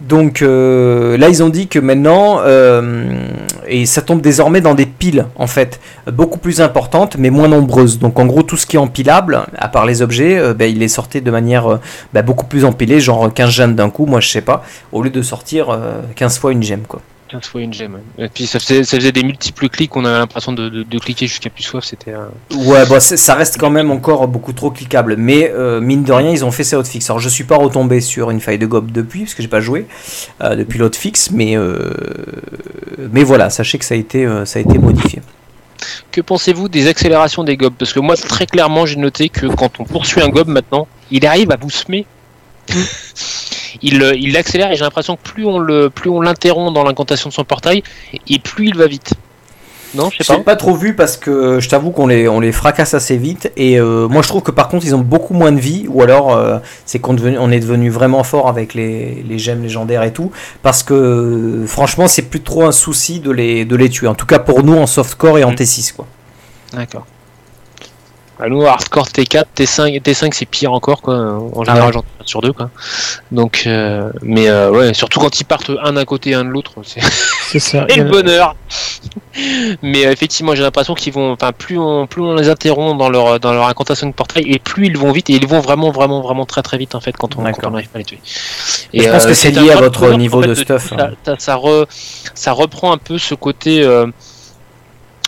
Donc 0.00 0.40
euh, 0.40 1.18
là 1.18 1.28
ils 1.28 1.42
ont 1.42 1.50
dit 1.50 1.68
que 1.68 1.78
maintenant 1.78 2.40
euh, 2.44 3.22
et 3.68 3.84
ça 3.84 4.00
tombe 4.00 4.22
désormais 4.22 4.60
dans 4.60 4.74
des 4.74 4.86
piles 4.86 5.26
en 5.36 5.46
fait 5.46 5.78
beaucoup 6.10 6.38
plus 6.38 6.60
importantes 6.60 7.16
mais 7.18 7.30
moins 7.30 7.48
nombreuses. 7.48 7.98
Donc 7.98 8.18
en 8.18 8.26
gros 8.26 8.42
tout 8.42 8.56
ce 8.56 8.66
qui 8.66 8.76
est 8.76 8.78
empilable 8.78 9.42
à 9.56 9.68
part 9.68 9.86
les 9.86 10.02
objets, 10.02 10.38
euh, 10.38 10.54
ben, 10.54 10.70
il 10.70 10.82
est 10.82 10.88
sorti 10.88 11.20
de 11.20 11.30
manière 11.30 11.70
euh, 11.70 11.80
ben, 12.12 12.22
beaucoup 12.22 12.46
plus 12.46 12.64
empilée, 12.64 13.00
genre 13.00 13.32
15 13.32 13.50
gemmes 13.50 13.74
d'un 13.74 13.90
coup, 13.90 14.06
moi 14.06 14.20
je 14.20 14.28
sais 14.28 14.40
pas, 14.40 14.64
au 14.92 15.02
lieu 15.02 15.10
de 15.10 15.22
sortir 15.22 15.70
euh, 15.70 16.00
15 16.16 16.38
fois 16.38 16.52
une 16.52 16.62
gemme 16.62 16.82
quoi. 16.88 17.00
15 17.30 17.44
fois 17.46 17.60
une 17.60 17.72
gemme. 17.72 17.94
ouais. 18.18 18.24
Et 18.24 18.28
puis 18.28 18.46
ça 18.46 18.58
faisait, 18.58 18.82
ça 18.82 18.96
faisait 18.96 19.12
des 19.12 19.22
multiples 19.22 19.68
clics, 19.68 19.94
on 19.96 20.04
avait 20.04 20.18
l'impression 20.18 20.52
de, 20.52 20.68
de, 20.68 20.82
de 20.82 20.98
cliquer 20.98 21.26
jusqu'à 21.28 21.48
plus 21.48 21.62
soif, 21.62 21.84
c'était... 21.84 22.12
euh, 22.12 22.26
Ouais, 22.56 22.84
bah, 22.88 22.98
c'est- 22.98 23.16
ça 23.16 23.34
reste 23.34 23.56
quand 23.58 23.70
même 23.70 23.90
encore 23.92 24.26
beaucoup 24.26 24.52
trop 24.52 24.70
cliquable. 24.70 25.14
Mais 25.16 25.48
euh, 25.54 25.80
mine 25.80 26.02
de 26.02 26.12
rien, 26.12 26.30
ils 26.30 26.44
ont 26.44 26.50
fait 26.50 26.64
ça 26.64 26.78
hotfix. 26.78 27.08
Alors, 27.08 27.20
je 27.20 27.28
suis 27.28 27.44
pas 27.44 27.56
retombé 27.56 28.00
sur 28.00 28.30
une 28.30 28.40
faille 28.40 28.58
de 28.58 28.66
gob 28.66 28.90
depuis, 28.90 29.20
parce 29.20 29.34
que 29.34 29.42
j'ai 29.42 29.48
pas 29.48 29.60
joué 29.60 29.86
euh, 30.42 30.56
depuis 30.56 30.78
l'hotfix, 30.80 31.30
mais 31.30 31.56
euh, 31.56 31.92
mais 33.12 33.22
voilà, 33.22 33.48
sachez 33.50 33.78
que 33.78 33.84
ça 33.84 33.94
a 33.94 33.98
été 33.98 34.26
ça 34.44 34.58
a 34.58 34.62
été 34.62 34.78
modifié. 34.78 35.22
Que 36.12 36.20
pensez-vous 36.20 36.68
des 36.68 36.88
accélérations 36.88 37.44
des 37.44 37.56
gobs? 37.56 37.72
Parce 37.78 37.92
que 37.92 38.00
moi, 38.00 38.16
très 38.16 38.46
clairement, 38.46 38.84
j'ai 38.86 38.96
noté 38.96 39.28
que 39.28 39.46
quand 39.46 39.78
on 39.80 39.84
poursuit 39.84 40.20
un 40.20 40.28
gob 40.28 40.48
maintenant, 40.48 40.88
il 41.10 41.24
arrive 41.26 41.50
à 41.52 41.56
vous 41.56 41.70
semer. 41.70 42.06
il, 43.82 44.02
euh, 44.02 44.14
il 44.16 44.36
accélère 44.36 44.70
et 44.72 44.76
j'ai 44.76 44.84
l'impression 44.84 45.16
que 45.16 45.22
plus 45.22 45.46
on 45.46 45.58
le, 45.58 45.90
plus 45.90 46.10
on 46.10 46.20
l'interrompt 46.20 46.72
dans 46.74 46.84
l'incantation 46.84 47.28
de 47.28 47.34
son 47.34 47.44
portail, 47.44 47.82
et 48.28 48.38
plus 48.38 48.68
il 48.68 48.76
va 48.76 48.86
vite. 48.86 49.12
Non, 49.92 50.08
je 50.08 50.18
Je 50.20 50.22
sais 50.22 50.32
l'ai 50.34 50.38
pas. 50.38 50.52
pas 50.52 50.56
trop 50.56 50.76
vu 50.76 50.94
parce 50.94 51.16
que 51.16 51.58
je 51.58 51.68
t'avoue 51.68 51.90
qu'on 51.90 52.06
les 52.06 52.28
on 52.28 52.38
les 52.38 52.52
fracasse 52.52 52.94
assez 52.94 53.16
vite 53.16 53.50
et 53.56 53.80
euh, 53.80 54.06
moi 54.06 54.22
je 54.22 54.28
trouve 54.28 54.40
que 54.42 54.52
par 54.52 54.68
contre 54.68 54.86
ils 54.86 54.94
ont 54.94 55.00
beaucoup 55.00 55.34
moins 55.34 55.50
de 55.50 55.58
vie 55.58 55.86
ou 55.88 56.00
alors 56.00 56.36
euh, 56.36 56.58
c'est 56.86 57.00
qu'on 57.00 57.12
devenu- 57.14 57.38
on 57.40 57.50
est 57.50 57.58
devenu 57.58 57.90
vraiment 57.90 58.22
fort 58.22 58.46
avec 58.48 58.74
les, 58.74 59.24
les 59.28 59.38
gemmes 59.40 59.62
légendaires 59.64 60.04
et 60.04 60.12
tout 60.12 60.30
parce 60.62 60.84
que 60.84 61.64
franchement 61.66 62.06
c'est 62.06 62.22
plus 62.22 62.40
trop 62.40 62.62
un 62.66 62.70
souci 62.70 63.18
de 63.18 63.32
les 63.32 63.64
de 63.64 63.74
les 63.74 63.88
tuer 63.88 64.06
en 64.06 64.14
tout 64.14 64.26
cas 64.26 64.38
pour 64.38 64.62
nous 64.62 64.76
en 64.76 64.86
softcore 64.86 65.38
et 65.38 65.42
en 65.44 65.50
Mm. 65.50 65.54
T6 65.56 65.92
quoi. 65.96 66.06
D'accord. 66.72 67.04
Bah, 68.40 68.48
nous, 68.48 68.64
hardcore 68.66 69.06
T4, 69.08 69.44
T5, 69.54 70.00
T5 70.00 70.30
c'est 70.32 70.46
pire 70.46 70.72
encore, 70.72 71.02
quoi. 71.02 71.14
En 71.14 71.62
général, 71.62 71.82
Ah 71.82 71.86
ouais. 71.86 71.92
j'en 71.92 72.04
sur 72.24 72.40
deux, 72.40 72.52
quoi. 72.52 72.70
Donc, 73.32 73.64
euh, 73.66 74.10
mais 74.22 74.48
euh, 74.48 74.70
ouais, 74.70 74.94
surtout 74.94 75.20
quand 75.20 75.40
ils 75.40 75.44
partent 75.44 75.70
un 75.82 75.92
d'un 75.92 76.04
côté 76.06 76.30
et 76.30 76.34
un 76.34 76.44
de 76.44 76.48
l'autre, 76.50 76.72
c'est 76.82 77.00
C'est 77.50 77.58
ça. 77.58 77.84
et 77.88 77.96
le 77.96 78.04
bonheur. 78.04 78.54
Mais 79.82 80.06
euh, 80.06 80.12
effectivement, 80.12 80.54
j'ai 80.54 80.62
l'impression 80.62 80.94
qu'ils 80.94 81.12
vont, 81.12 81.32
enfin, 81.32 81.52
plus 81.52 81.78
on, 81.78 82.06
plus 82.06 82.22
on 82.22 82.34
les 82.34 82.48
interrompt 82.48 82.98
dans 82.98 83.08
leur 83.10 83.40
dans 83.40 83.52
leur 83.52 83.66
incantation 83.66 84.06
de 84.08 84.12
portail, 84.12 84.44
et 84.46 84.58
plus 84.58 84.86
ils 84.86 84.96
vont 84.96 85.12
vite, 85.12 85.28
et 85.30 85.34
ils 85.34 85.46
vont 85.46 85.60
vraiment, 85.60 85.90
vraiment, 85.90 86.20
vraiment 86.20 86.46
très, 86.46 86.62
très 86.62 86.78
vite 86.78 86.94
en 86.94 87.00
fait 87.00 87.16
quand 87.16 87.36
on 87.36 87.42
n'arrive 87.42 87.56
pas 87.58 87.68
à 87.94 87.98
les 87.98 88.04
tuer. 88.04 88.20
Je 88.94 89.08
pense 89.08 89.26
que 89.26 89.34
c'est 89.34 89.50
lié 89.50 89.70
à 89.70 89.76
votre 89.76 90.08
niveau 90.14 90.38
en 90.38 90.42
fait, 90.42 90.48
de 90.48 90.54
stuff, 90.54 90.88
coup, 90.90 90.94
hein. 90.98 91.10
Ça, 91.24 91.32
ça, 91.38 91.38
ça 91.38 91.56
re- 91.56 91.86
ça 92.34 92.52
reprend 92.52 92.92
un 92.92 92.98
peu 92.98 93.18
ce 93.18 93.34
côté. 93.34 93.82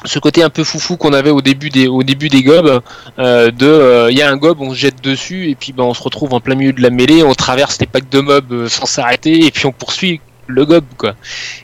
Euh, 0.05 0.09
ce 0.09 0.19
côté 0.19 0.43
un 0.43 0.51
peu 0.51 0.65
foufou 0.65 0.97
qu'on 0.97 1.13
avait 1.13 1.31
au 1.31 1.41
début 1.43 1.71
des 1.71 1.89
au 1.89 2.03
début 2.03 2.29
des 2.29 2.43
gobs 2.43 2.81
euh, 3.19 3.51
de 3.51 3.67
euh, 3.67 4.11
il 4.11 4.19
y 4.19 4.23
a 4.23 4.31
un 4.31 4.37
gob 4.37 4.59
on 4.61 4.71
se 4.71 4.77
jette 4.77 5.03
dessus 5.03 5.49
et 5.51 5.55
puis 5.55 5.73
ben 5.73 5.85
on 5.85 5.95
se 5.95 6.03
retrouve 6.03 6.35
en 6.35 6.41
plein 6.41 6.55
milieu 6.55 6.73
de 6.73 6.83
la 6.83 6.91
mêlée 6.91 7.23
on 7.23 7.35
traverse 7.35 7.79
les 7.81 7.87
packs 7.87 8.09
de 8.11 8.21
mobs 8.21 8.53
euh, 8.53 8.69
sans 8.69 8.87
s'arrêter 8.87 9.45
et 9.47 9.51
puis 9.51 9.67
on 9.67 9.73
poursuit 9.73 10.21
le 10.49 10.65
gob 10.67 10.85
quoi. 10.99 11.15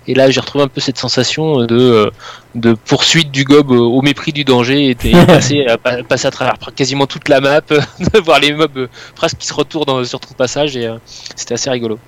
Et 0.06 0.14
là 0.14 0.30
j'ai 0.30 0.40
retrouvé 0.40 0.62
un 0.64 0.68
peu 0.68 0.80
cette 0.80 0.98
sensation 0.98 1.66
de 1.66 1.76
euh, 1.78 2.10
de 2.54 2.74
poursuite 2.74 3.30
du 3.32 3.42
gob 3.44 3.72
euh, 3.72 3.76
au 3.78 4.02
mépris 4.02 4.32
du 4.32 4.44
danger 4.44 4.90
et 4.90 4.94
de 4.94 5.24
passer 5.26 5.66
à, 5.66 5.76
pa- 5.78 6.02
passer 6.04 6.26
à 6.28 6.30
travers 6.30 6.54
quasiment 6.76 7.06
toute 7.06 7.28
la 7.28 7.40
map 7.40 7.60
de 7.68 8.18
voir 8.20 8.38
les 8.38 8.52
mobs 8.52 8.76
euh, 8.78 8.86
presque 9.16 9.38
qui 9.38 9.46
se 9.48 9.52
retournent 9.54 10.04
sur 10.04 10.20
ton 10.20 10.32
passage 10.34 10.76
et 10.76 10.86
euh, 10.86 10.96
c'était 11.34 11.54
assez 11.54 11.68
rigolo. 11.70 11.98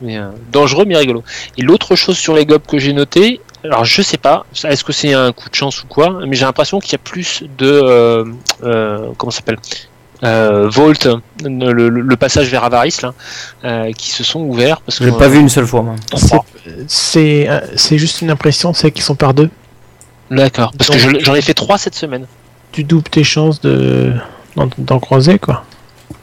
Mais 0.00 0.16
euh, 0.16 0.30
dangereux 0.50 0.86
mais 0.86 0.96
rigolo. 0.96 1.22
Et 1.58 1.62
l'autre 1.62 1.94
chose 1.94 2.16
sur 2.18 2.34
les 2.34 2.46
gobs 2.46 2.66
que 2.66 2.78
j'ai 2.78 2.92
noté 2.94 3.40
alors 3.64 3.84
je 3.84 4.02
sais 4.02 4.18
pas, 4.18 4.44
est-ce 4.64 4.82
que 4.84 4.92
c'est 4.92 5.12
un 5.14 5.32
coup 5.32 5.48
de 5.48 5.54
chance 5.54 5.82
ou 5.82 5.86
quoi, 5.86 6.20
mais 6.26 6.34
j'ai 6.36 6.44
l'impression 6.44 6.80
qu'il 6.80 6.92
y 6.92 6.94
a 6.96 6.98
plus 6.98 7.44
de 7.58 7.66
euh, 7.70 8.24
euh, 8.64 9.08
comment 9.16 9.30
ça 9.30 9.38
s'appelle? 9.38 9.58
Euh, 10.24 10.68
Vault, 10.68 10.92
le, 11.44 11.72
le- 11.72 11.88
le 11.88 12.16
passage 12.16 12.48
vers 12.48 12.62
Avaris 12.62 12.98
là, 13.02 13.12
euh, 13.64 13.92
qui 13.92 14.10
se 14.10 14.22
sont 14.22 14.40
ouverts 14.40 14.80
parce 14.82 14.98
que 14.98 15.04
Je 15.04 15.10
l'ai 15.10 15.16
pas 15.18 15.26
vu 15.28 15.40
une 15.40 15.48
seule 15.48 15.66
fois 15.66 15.82
moi. 15.82 15.96
C'est- 16.14 16.36
C'est 16.86 17.48
euh, 17.48 17.60
juste 17.98 18.20
une 18.22 18.30
impression, 18.30 18.72
c'est 18.72 18.90
qu'ils 18.92 19.02
sont 19.02 19.16
par 19.16 19.34
deux. 19.34 19.50
D'accord. 20.30 20.72
Parce 20.78 20.90
que 20.90 20.98
je 20.98 21.18
j'en 21.20 21.34
ai 21.34 21.42
fait 21.42 21.54
trois 21.54 21.76
cette 21.76 21.94
semaine. 21.96 22.26
Tu 22.70 22.84
doubles 22.84 23.02
tes 23.10 23.24
chances 23.24 23.60
de 23.60 24.12
d'en 24.78 25.00
croiser 25.00 25.38
quoi. 25.38 25.64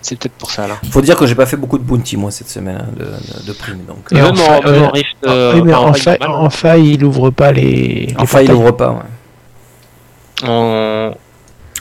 C'est 0.02 0.18
peut-être 0.18 0.34
pour 0.34 0.52
ça 0.52 0.68
là. 0.68 0.78
Faut 0.92 1.02
dire 1.02 1.16
que 1.18 1.26
j'ai 1.26 1.36
pas 1.36 1.46
fait 1.46 1.58
beaucoup 1.58 1.78
de 1.78 1.84
bounty 1.84 2.18
moi 2.18 2.32
cette 2.32 2.50
semaine 2.50 2.78
hein, 2.82 2.88
de, 2.98 3.06
de, 3.06 3.48
de 3.48 3.52
primes 3.54 3.84
donc. 3.88 4.06
Et 4.12 4.22
en 4.22 4.34
fa- 4.36 4.60
euh, 4.66 4.82
en 4.86 4.90
Rift, 4.92 5.08
euh, 5.28 5.54
oui, 5.56 5.62
mais 5.64 5.74
en, 5.74 5.92
Rift 5.92 6.04
fa- 6.04 6.18
normal, 6.20 6.46
en 6.46 6.50
faille, 6.50 6.90
il 6.94 7.04
ouvre 7.04 7.30
pas 7.32 7.52
les. 7.52 8.14
En 8.18 8.26
faille 8.26 8.46
il 8.46 8.54
ouvre 8.54 8.72
pas. 8.72 8.92
Ouais. 10.44 10.50
en- 10.50 11.12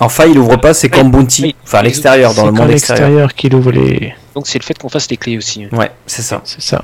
En 0.01 0.09
faille 0.09 0.31
il 0.33 0.39
ouvre 0.39 0.57
pas, 0.57 0.75
c'est 0.75 0.89
comme 0.89 1.11
bounty, 1.11 1.55
enfin 1.65 1.79
à 1.79 1.83
l'extérieur 1.83 2.35
dans 2.35 2.47
le 2.47 2.53
monde 2.53 2.71
extérieur. 2.71 3.07
l'extérieur 3.09 3.35
qu'il 3.35 3.55
ouvre 3.55 3.73
les. 3.73 4.15
Donc 4.35 4.47
c'est 4.47 4.59
le 4.59 4.65
fait 4.65 4.79
qu'on 4.79 4.89
fasse 4.89 5.09
les 5.11 5.17
clés 5.17 5.37
aussi. 5.37 5.67
Ouais, 5.73 5.91
c'est 6.07 6.23
ça. 6.23 6.41
C'est 6.45 6.63
ça. 6.63 6.83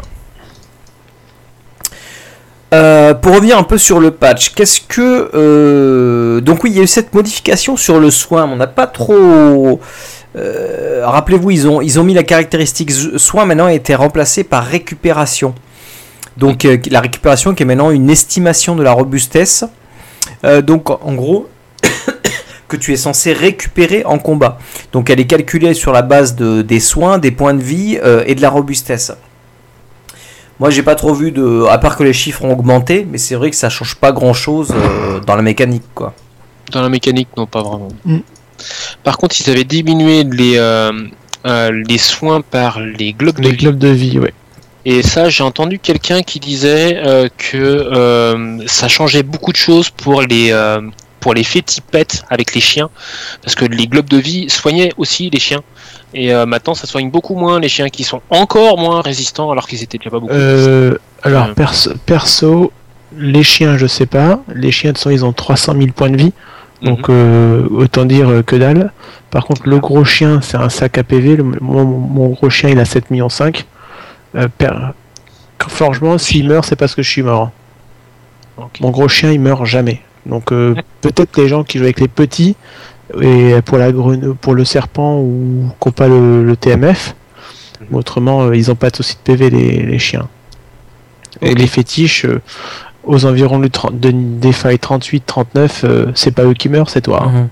Euh, 2.72 3.14
pour 3.14 3.34
revenir 3.36 3.56
un 3.56 3.62
peu 3.62 3.78
sur 3.78 4.00
le 4.00 4.10
patch, 4.10 4.50
qu'est-ce 4.54 4.80
que 4.80 5.30
euh, 5.34 6.40
donc 6.40 6.64
oui, 6.64 6.70
il 6.70 6.76
y 6.76 6.80
a 6.80 6.82
eu 6.82 6.86
cette 6.88 7.14
modification 7.14 7.76
sur 7.76 8.00
le 8.00 8.10
soin, 8.10 8.46
mais 8.48 8.52
on 8.54 8.56
n'a 8.56 8.66
pas 8.66 8.88
trop. 8.88 9.80
Euh, 10.36 11.02
Rappelez-vous, 11.04 11.50
ils 11.50 11.68
ont 11.68 11.80
ils 11.80 12.00
ont 12.00 12.04
mis 12.04 12.14
la 12.14 12.22
caractéristique 12.22 12.90
soin 12.90 13.44
maintenant 13.44 13.66
a 13.66 13.72
été 13.72 13.94
remplacée 13.94 14.44
par 14.44 14.64
récupération. 14.64 15.54
Donc 16.36 16.64
euh, 16.64 16.78
la 16.90 17.00
récupération 17.00 17.54
qui 17.54 17.62
est 17.62 17.66
maintenant 17.66 17.90
une 17.90 18.10
estimation 18.10 18.76
de 18.76 18.82
la 18.82 18.92
robustesse. 18.92 19.64
Euh, 20.44 20.62
donc 20.62 20.90
en 20.90 21.14
gros 21.14 21.48
que 22.68 22.76
tu 22.76 22.92
es 22.92 22.96
censé 22.96 23.32
récupérer 23.32 24.04
en 24.04 24.18
combat. 24.18 24.58
Donc 24.92 25.10
elle 25.10 25.20
est 25.20 25.26
calculée 25.26 25.74
sur 25.74 25.92
la 25.92 26.02
base 26.02 26.34
de, 26.34 26.62
des 26.62 26.80
soins, 26.80 27.18
des 27.18 27.30
points 27.30 27.54
de 27.54 27.62
vie 27.62 27.98
euh, 28.02 28.24
et 28.26 28.34
de 28.34 28.42
la 28.42 28.50
robustesse. 28.50 29.12
Moi, 30.60 30.70
j'ai 30.70 30.84
pas 30.84 30.94
trop 30.94 31.12
vu 31.12 31.32
de. 31.32 31.64
À 31.68 31.78
part 31.78 31.96
que 31.96 32.04
les 32.04 32.12
chiffres 32.12 32.44
ont 32.44 32.52
augmenté, 32.52 33.04
mais 33.10 33.18
c'est 33.18 33.34
vrai 33.34 33.50
que 33.50 33.56
ça 33.56 33.68
change 33.68 33.96
pas 33.96 34.12
grand 34.12 34.32
chose 34.32 34.72
dans 35.26 35.34
la 35.34 35.42
mécanique, 35.42 35.82
quoi. 35.96 36.14
Dans 36.70 36.80
la 36.80 36.88
mécanique, 36.88 37.28
non, 37.36 37.46
pas 37.48 37.60
vraiment. 37.60 37.88
Mm. 38.04 38.18
Par 39.02 39.18
contre, 39.18 39.40
ils 39.40 39.50
avaient 39.50 39.64
diminué 39.64 40.24
les, 40.24 40.56
euh, 40.56 40.92
euh, 41.46 41.82
les 41.88 41.98
soins 41.98 42.40
par 42.40 42.80
les 42.80 43.12
globes 43.12 43.40
de 43.40 43.48
vie. 43.48 43.56
clubs 43.56 43.78
de 43.78 43.88
vie, 43.88 44.18
ouais. 44.18 44.34
Et 44.86 45.02
ça, 45.02 45.30
j'ai 45.30 45.42
entendu 45.42 45.78
quelqu'un 45.78 46.22
qui 46.22 46.40
disait 46.40 46.96
euh, 46.96 47.28
que 47.38 47.56
euh, 47.56 48.58
ça 48.66 48.88
changeait 48.88 49.22
beaucoup 49.22 49.50
de 49.50 49.56
choses 49.56 49.88
pour 49.88 50.20
les 50.22 50.50
euh, 50.52 50.80
pour 51.20 51.32
les 51.32 51.42
fétipettes 51.42 52.22
avec 52.28 52.54
les 52.54 52.60
chiens, 52.60 52.90
parce 53.42 53.54
que 53.54 53.64
les 53.64 53.86
globes 53.86 54.10
de 54.10 54.18
vie 54.18 54.50
soignaient 54.50 54.92
aussi 54.98 55.30
les 55.30 55.40
chiens. 55.40 55.62
Et 56.12 56.32
maintenant, 56.44 56.74
ça 56.74 56.86
soigne 56.86 57.10
beaucoup 57.10 57.34
moins 57.34 57.58
les 57.58 57.68
chiens 57.68 57.88
qui 57.88 58.04
sont 58.04 58.20
encore 58.28 58.76
moins 58.78 59.00
résistants, 59.00 59.50
alors 59.50 59.66
qu'ils 59.66 59.82
étaient 59.82 59.96
déjà 59.96 60.10
pas 60.10 60.20
beaucoup. 60.20 60.34
Alors, 61.22 61.54
perso, 61.54 61.92
perso, 62.04 62.72
les 63.16 63.42
chiens, 63.42 63.78
je 63.78 63.86
sais 63.86 64.04
pas. 64.04 64.42
Les 64.54 64.70
chiens, 64.70 64.92
de 64.92 64.98
façon, 64.98 65.10
ils 65.10 65.24
ont 65.24 65.32
300 65.32 65.72
000 65.72 65.86
points 65.96 66.10
de 66.10 66.18
vie. 66.18 66.32
Mhm. 66.84 66.90
Donc, 66.90 67.08
euh, 67.08 67.66
autant 67.70 68.04
dire 68.04 68.28
euh, 68.28 68.42
que 68.42 68.56
dalle. 68.56 68.92
Par 69.30 69.44
contre, 69.46 69.68
le 69.68 69.78
gros 69.78 70.04
chien, 70.04 70.40
c'est 70.42 70.56
un 70.56 70.68
sac 70.68 70.98
à 70.98 71.02
PV. 71.02 71.36
Le- 71.36 71.44
mon, 71.60 71.84
mon 71.84 72.28
gros 72.28 72.50
chien, 72.50 72.70
il 72.70 72.78
a 72.78 72.84
7 72.84 73.10
millions 73.10 73.28
5. 73.28 73.66
Euh, 74.36 74.48
Franchement, 75.66 76.18
s'il 76.18 76.48
meurt, 76.48 76.66
c'est 76.66 76.76
parce 76.76 76.94
que 76.94 77.02
je 77.02 77.10
suis 77.10 77.22
mort. 77.22 77.50
Mon 78.80 78.90
gros 78.90 79.08
chien, 79.08 79.32
il 79.32 79.40
meurt 79.40 79.64
jamais. 79.64 80.02
Donc, 80.26 80.52
euh, 80.52 80.74
peut-être 81.00 81.36
les 81.38 81.48
gens 81.48 81.64
qui 81.64 81.78
jouent 81.78 81.84
avec 81.84 82.00
les 82.00 82.08
petits, 82.08 82.54
et 83.20 83.54
pour, 83.64 83.78
la 83.78 83.90
pour 84.40 84.54
le 84.54 84.64
serpent 84.64 85.18
ou 85.20 85.70
qui 85.80 85.88
n'ont 85.88 85.92
pas 85.92 86.08
le, 86.08 86.44
le 86.44 86.56
TMF, 86.56 87.14
mais 87.90 87.96
autrement, 87.96 88.42
euh, 88.42 88.56
ils 88.56 88.68
n'ont 88.68 88.74
pas 88.74 88.90
de 88.90 88.96
souci 88.96 89.14
de 89.16 89.20
PV, 89.20 89.50
les, 89.50 89.82
les 89.82 89.98
chiens. 89.98 90.28
Et 91.40 91.54
les 91.54 91.66
fétiches, 91.66 92.24
euh, 92.26 92.40
aux 93.06 93.24
environs 93.26 93.58
du 93.58 93.70
30 93.70 93.98
de, 94.00 94.10
des 94.12 94.52
failles 94.52 94.76
38-39, 94.78 95.68
euh, 95.84 96.06
c'est 96.14 96.30
pas 96.32 96.44
eux 96.44 96.54
qui 96.54 96.68
meurent, 96.68 96.88
c'est 96.90 97.00
toi. 97.02 97.24
hein. 97.26 97.48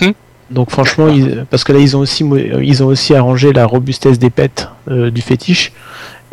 Mhm. 0.00 0.12
Donc 0.50 0.70
franchement, 0.70 1.08
ils- 1.08 1.46
parce 1.50 1.64
que 1.64 1.72
là 1.72 1.78
ils 1.78 1.96
ont 1.96 2.00
aussi 2.00 2.22
mo- 2.24 2.36
ils 2.36 2.82
ont 2.82 2.86
aussi 2.86 3.14
arrangé 3.14 3.52
la 3.52 3.64
robustesse 3.66 4.18
des 4.18 4.30
pets 4.30 4.68
euh, 4.90 5.10
du 5.10 5.22
fétiche 5.22 5.72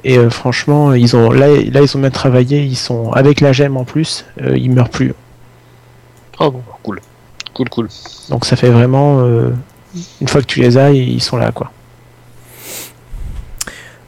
et 0.03 0.17
euh, 0.17 0.29
franchement 0.29 0.93
ils 0.93 1.15
ont 1.15 1.31
là 1.31 1.47
là 1.47 1.81
ils 1.81 1.95
ont 1.97 1.99
bien 2.01 2.09
travaillé, 2.09 2.61
ils 2.63 2.75
sont 2.75 3.11
avec 3.13 3.39
la 3.39 3.53
gemme 3.53 3.77
en 3.77 3.85
plus, 3.85 4.25
euh, 4.41 4.57
ils 4.57 4.69
meurent 4.71 4.89
plus. 4.89 5.13
Oh 6.39 6.51
bon, 6.51 6.61
cool, 6.83 6.99
cool, 7.53 7.69
cool. 7.69 7.87
Donc 8.29 8.45
ça 8.45 8.55
fait 8.57 8.69
vraiment 8.69 9.19
euh, 9.21 9.49
une 10.19 10.27
fois 10.27 10.41
que 10.41 10.47
tu 10.47 10.59
les 10.59 10.77
as, 10.77 10.91
ils 10.91 11.21
sont 11.21 11.37
là 11.37 11.51
quoi. 11.51 11.71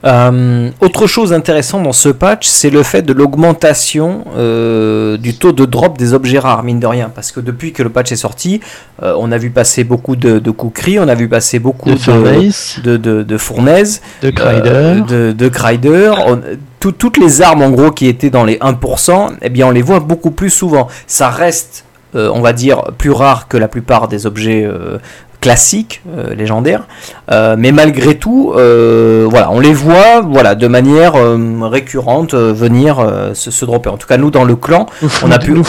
Euh, 0.05 0.69
autre 0.81 1.07
chose 1.07 1.31
intéressante 1.31 1.83
dans 1.83 1.93
ce 1.93 2.09
patch, 2.09 2.45
c'est 2.47 2.69
le 2.69 2.83
fait 2.83 3.01
de 3.03 3.13
l'augmentation 3.13 4.25
euh, 4.37 5.15
du 5.17 5.33
taux 5.35 5.53
de 5.53 5.63
drop 5.65 5.97
des 5.97 6.13
objets 6.13 6.39
rares, 6.39 6.63
mine 6.63 6.79
de 6.79 6.87
rien. 6.87 7.09
Parce 7.13 7.31
que 7.31 7.39
depuis 7.39 7.71
que 7.71 7.83
le 7.83 7.89
patch 7.89 8.11
est 8.11 8.17
sorti, 8.17 8.59
euh, 9.01 9.15
on 9.17 9.31
a 9.31 9.37
vu 9.37 9.49
passer 9.49 9.83
beaucoup 9.85 10.15
de, 10.17 10.39
de 10.39 10.51
Kukri, 10.51 10.99
on 10.99 11.07
a 11.07 11.15
vu 11.15 11.29
passer 11.29 11.59
beaucoup 11.59 11.89
De 11.89 11.95
de, 11.95 11.99
Furnace, 11.99 12.79
de, 12.83 12.97
de, 12.97 13.23
de 13.23 13.37
fournaises, 13.37 14.01
de 14.21 14.29
Crider. 14.29 15.01
de, 15.07 15.31
de 15.31 15.47
Crider. 15.47 16.11
On- 16.27 16.41
tout- 16.81 16.91
toutes 16.91 17.17
les 17.17 17.41
armes 17.41 17.61
en 17.61 17.69
gros 17.71 17.91
qui 17.91 18.07
étaient 18.07 18.29
dans 18.29 18.43
les 18.43 18.57
1%, 18.57 19.31
eh 19.41 19.49
bien 19.49 19.67
on 19.67 19.71
les 19.71 19.81
voit 19.81 20.01
beaucoup 20.01 20.31
plus 20.31 20.49
souvent. 20.49 20.89
Ça 21.07 21.29
reste, 21.29 21.85
euh, 22.15 22.29
on 22.33 22.41
va 22.41 22.51
dire, 22.51 22.81
plus 22.97 23.11
rare 23.11 23.47
que 23.47 23.55
la 23.55 23.69
plupart 23.69 24.09
des 24.09 24.25
objets 24.25 24.65
euh, 24.65 24.97
classiques, 25.43 26.01
euh, 26.17 26.33
légendaires. 26.35 26.83
Euh, 27.31 27.55
mais 27.57 27.71
malgré 27.71 28.15
tout, 28.15 28.53
euh, 28.55 29.25
voilà, 29.29 29.51
on 29.51 29.59
les 29.59 29.73
voit, 29.73 30.21
voilà, 30.21 30.55
de 30.55 30.67
manière 30.67 31.15
euh, 31.15 31.37
récurrente 31.61 32.33
euh, 32.33 32.51
venir 32.53 32.99
se, 33.33 33.51
se 33.51 33.65
dropper. 33.65 33.89
En 33.89 33.97
tout 33.97 34.07
cas, 34.07 34.17
nous 34.17 34.31
dans 34.31 34.43
le 34.43 34.55
clan, 34.55 34.87
on 35.23 35.31
a 35.31 35.39
pu- 35.39 35.51
nous 35.51 35.63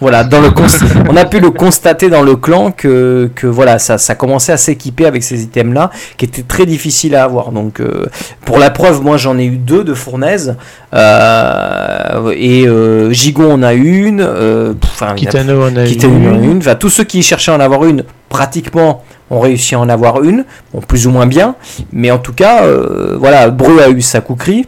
voilà, 0.00 0.24
dans 0.24 0.40
le 0.40 0.50
on 1.10 1.16
a 1.16 1.24
pu 1.24 1.40
le 1.40 1.50
constater 1.50 2.08
dans 2.08 2.22
le 2.22 2.36
clan 2.36 2.70
que, 2.70 3.30
que 3.34 3.46
voilà, 3.46 3.78
ça, 3.78 3.98
ça 3.98 4.14
commençait 4.14 4.52
à 4.52 4.56
s'équiper 4.56 5.06
avec 5.06 5.22
ces 5.22 5.42
items-là, 5.42 5.90
qui 6.16 6.24
étaient 6.24 6.42
très 6.42 6.66
difficiles 6.66 7.14
à 7.14 7.24
avoir. 7.24 7.52
Donc, 7.52 7.80
pour 8.44 8.58
la 8.58 8.70
preuve, 8.70 9.02
moi 9.02 9.16
j'en 9.16 9.38
ai 9.38 9.44
eu 9.44 9.56
deux 9.56 9.84
de 9.84 9.94
fournaises, 9.94 10.56
euh, 10.94 12.32
et 12.36 12.66
Gigon 13.12 13.52
en 13.52 13.62
a 13.62 13.74
une, 13.74 14.22
enfin, 14.82 15.14
Kitano 15.14 15.62
en 15.64 15.76
a 15.76 15.84
eu. 15.84 15.88
une. 16.50 16.58
Enfin, 16.58 16.74
tous 16.74 16.90
ceux 16.90 17.04
qui 17.04 17.22
cherchaient 17.22 17.52
à 17.52 17.56
en 17.56 17.60
avoir 17.60 17.84
une, 17.84 18.04
pratiquement, 18.28 19.02
ont 19.30 19.40
réussi 19.40 19.74
à 19.74 19.80
en 19.80 19.88
avoir 19.88 20.22
une, 20.22 20.44
plus 20.88 21.06
ou 21.06 21.10
moins 21.10 21.26
bien, 21.26 21.54
mais 21.92 22.10
en 22.10 22.18
tout 22.18 22.32
cas, 22.32 22.64
euh, 22.64 23.16
voilà, 23.18 23.50
Bru 23.50 23.80
a 23.80 23.88
eu 23.88 24.00
sa 24.02 24.20
couquerie. 24.20 24.66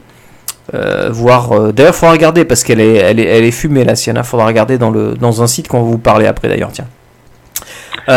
Euh, 0.75 1.09
voir 1.11 1.53
euh, 1.53 1.73
d'ailleurs 1.73 1.95
faudra 1.95 2.13
regarder 2.13 2.45
parce 2.45 2.63
qu'elle 2.63 2.83
est, 2.83 2.97
elle 2.97 3.19
est 3.19 3.25
elle 3.25 3.45
est 3.45 3.51
fumée 3.51 3.85
la 3.85 3.97
Sienna 3.97 4.23
faudra 4.23 4.45
regarder 4.45 4.77
dans 4.77 4.91
le 4.91 5.15
dans 5.15 5.43
un 5.43 5.47
site 5.47 5.67
qu'on 5.67 5.81
va 5.81 5.89
vous 5.89 5.97
parler 5.97 6.27
après 6.27 6.47
d'ailleurs 6.47 6.73
tiens 6.73 6.85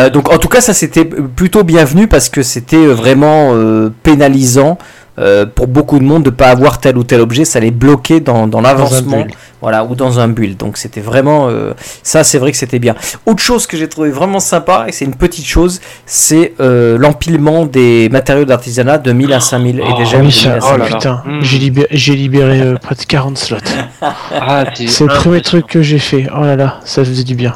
donc 0.10 0.30
en 0.30 0.38
tout 0.38 0.50
cas 0.50 0.60
ça 0.60 0.74
c'était 0.74 1.06
plutôt 1.06 1.64
bienvenu 1.64 2.08
parce 2.08 2.28
que 2.28 2.44
c'était 2.44 2.88
vraiment 2.88 3.56
pénalisant 4.04 4.78
euh, 5.20 5.46
pour 5.46 5.68
beaucoup 5.68 6.00
de 6.00 6.04
monde 6.06 6.24
de 6.24 6.30
pas 6.30 6.48
avoir 6.48 6.80
tel 6.80 6.98
ou 6.98 7.04
tel 7.04 7.20
objet 7.22 7.44
ça 7.46 7.60
les 7.60 7.72
bloquait 7.72 8.22
dans, 8.22 8.48
dans 8.48 8.62
l'avancement 8.62 9.26
voilà 9.62 9.84
ou 9.84 9.94
dans 9.94 10.20
un 10.22 10.30
build 10.30 10.56
donc 10.58 10.78
c'était 10.78 11.02
vraiment 11.02 11.50
euh, 11.50 11.74
ça 12.02 12.24
c'est 12.24 12.38
vrai 12.38 12.52
que 12.52 12.58
c'était 12.58 12.80
bien 12.80 12.96
autre 13.26 13.44
chose 13.44 13.68
que 13.68 13.76
j'ai 13.76 13.90
trouvé 13.90 14.10
vraiment 14.10 14.40
sympa 14.40 14.86
et 14.88 14.94
c'est 14.94 15.04
une 15.06 15.16
petite 15.16 15.46
chose 15.46 15.82
c'est 16.06 16.54
euh, 16.62 16.98
l'empilement 16.98 17.66
des 17.66 18.08
matériaux 18.10 18.46
d'artisanat 18.46 19.00
de 19.00 19.12
1000 19.12 19.34
à 19.34 19.40
5000 19.42 19.80
et 19.80 19.84
Oh, 19.86 19.98
des 19.98 20.06
gemmes 20.06 20.22
Oui, 20.22 20.28
de 20.28 20.32
ça, 20.32 20.50
1000 20.50 20.52
à 20.54 20.58
oh 20.58 20.62
5000 20.62 20.80
là 20.80 20.90
là. 20.90 20.96
putain, 20.96 21.24
Mm. 21.26 21.42
j'ai 21.42 21.58
libéré, 21.60 21.88
j'ai 21.92 22.16
libéré 22.16 22.62
euh, 22.62 22.76
près 22.82 22.96
de 22.96 23.02
40 23.04 23.38
slots. 23.38 23.58
Ah, 24.02 24.64
C'est 24.76 25.02
le 25.06 25.14
premier 25.14 25.42
truc 25.42 25.68
que 25.68 25.82
j'ai 25.82 26.00
fait. 26.00 26.28
Oh 26.36 26.42
là 26.42 26.56
là, 26.56 26.80
ça 26.86 27.04
faisait 27.04 27.24
du 27.26 27.36
bien. 27.36 27.56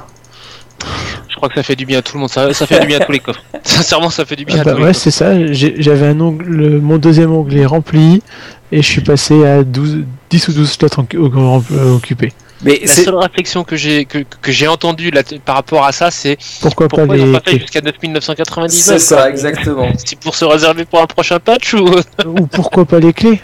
Je 1.35 1.37
crois 1.37 1.49
que 1.49 1.55
ça 1.55 1.63
fait 1.63 1.75
du 1.75 1.85
bien 1.85 1.99
à 1.99 2.01
tout 2.01 2.15
le 2.15 2.21
monde. 2.21 2.29
Ça, 2.29 2.53
ça 2.53 2.65
fait 2.65 2.79
du 2.79 2.87
bien 2.87 3.01
à 3.01 3.03
tous 3.05 3.11
les 3.11 3.19
coffres. 3.19 3.43
Sincèrement, 3.63 4.09
ça 4.09 4.23
fait 4.23 4.37
du 4.37 4.45
bien 4.45 4.55
Ah 4.59 4.61
à 4.61 4.63
bah 4.63 4.71
tous 4.71 4.77
les 4.77 4.83
ouais, 4.85 4.89
coffres. 4.91 5.01
c'est 5.03 5.11
ça. 5.11 5.53
J'avais 5.53 6.07
un 6.07 6.19
ongle, 6.21 6.79
mon 6.79 6.97
deuxième 6.97 7.33
onglet 7.33 7.65
rempli 7.65 8.23
et 8.71 8.81
je 8.81 8.87
suis 8.87 9.01
passé 9.01 9.45
à 9.45 9.63
12, 9.63 10.05
10 10.29 10.47
ou 10.47 10.53
12 10.53 10.71
slots 10.71 10.87
euh, 11.13 11.93
occupés. 11.95 12.31
mais 12.61 12.79
La 12.81 12.87
c'est 12.87 13.03
seule 13.03 13.15
réflexion 13.15 13.65
que 13.65 13.75
j'ai 13.75 14.05
que, 14.05 14.19
que 14.19 14.51
j'ai 14.53 14.67
entendue 14.69 15.11
là, 15.11 15.23
par 15.43 15.55
rapport 15.55 15.83
à 15.83 15.91
ça, 15.91 16.09
c'est 16.09 16.37
Pourquoi, 16.61 16.87
pourquoi 16.87 17.05
pas 17.07 17.17
ils 17.17 17.25
les 17.25 17.31
pas 17.33 17.39
fait 17.39 17.51
clés 17.51 17.59
jusqu'à 17.59 17.81
9999 17.81 18.71
c'est 18.71 18.99
ça 18.99 19.29
exactement 19.29 19.89
C'est 19.97 20.17
pour 20.17 20.35
se 20.35 20.45
réserver 20.45 20.85
pour 20.85 21.01
un 21.01 21.07
prochain 21.07 21.39
patch 21.39 21.73
ou 21.73 21.85
Ou 22.25 22.47
pourquoi 22.47 22.85
pas 22.85 22.99
les 22.99 23.11
clés? 23.11 23.41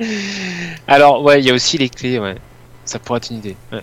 Alors 0.88 1.22
ouais, 1.22 1.40
il 1.40 1.46
y 1.46 1.50
a 1.50 1.54
aussi 1.54 1.76
les 1.78 1.88
clés, 1.90 2.18
ouais. 2.18 2.36
Ça 2.86 2.98
pourrait 2.98 3.18
être 3.18 3.30
une 3.30 3.38
idée. 3.38 3.56
ouais. 3.72 3.82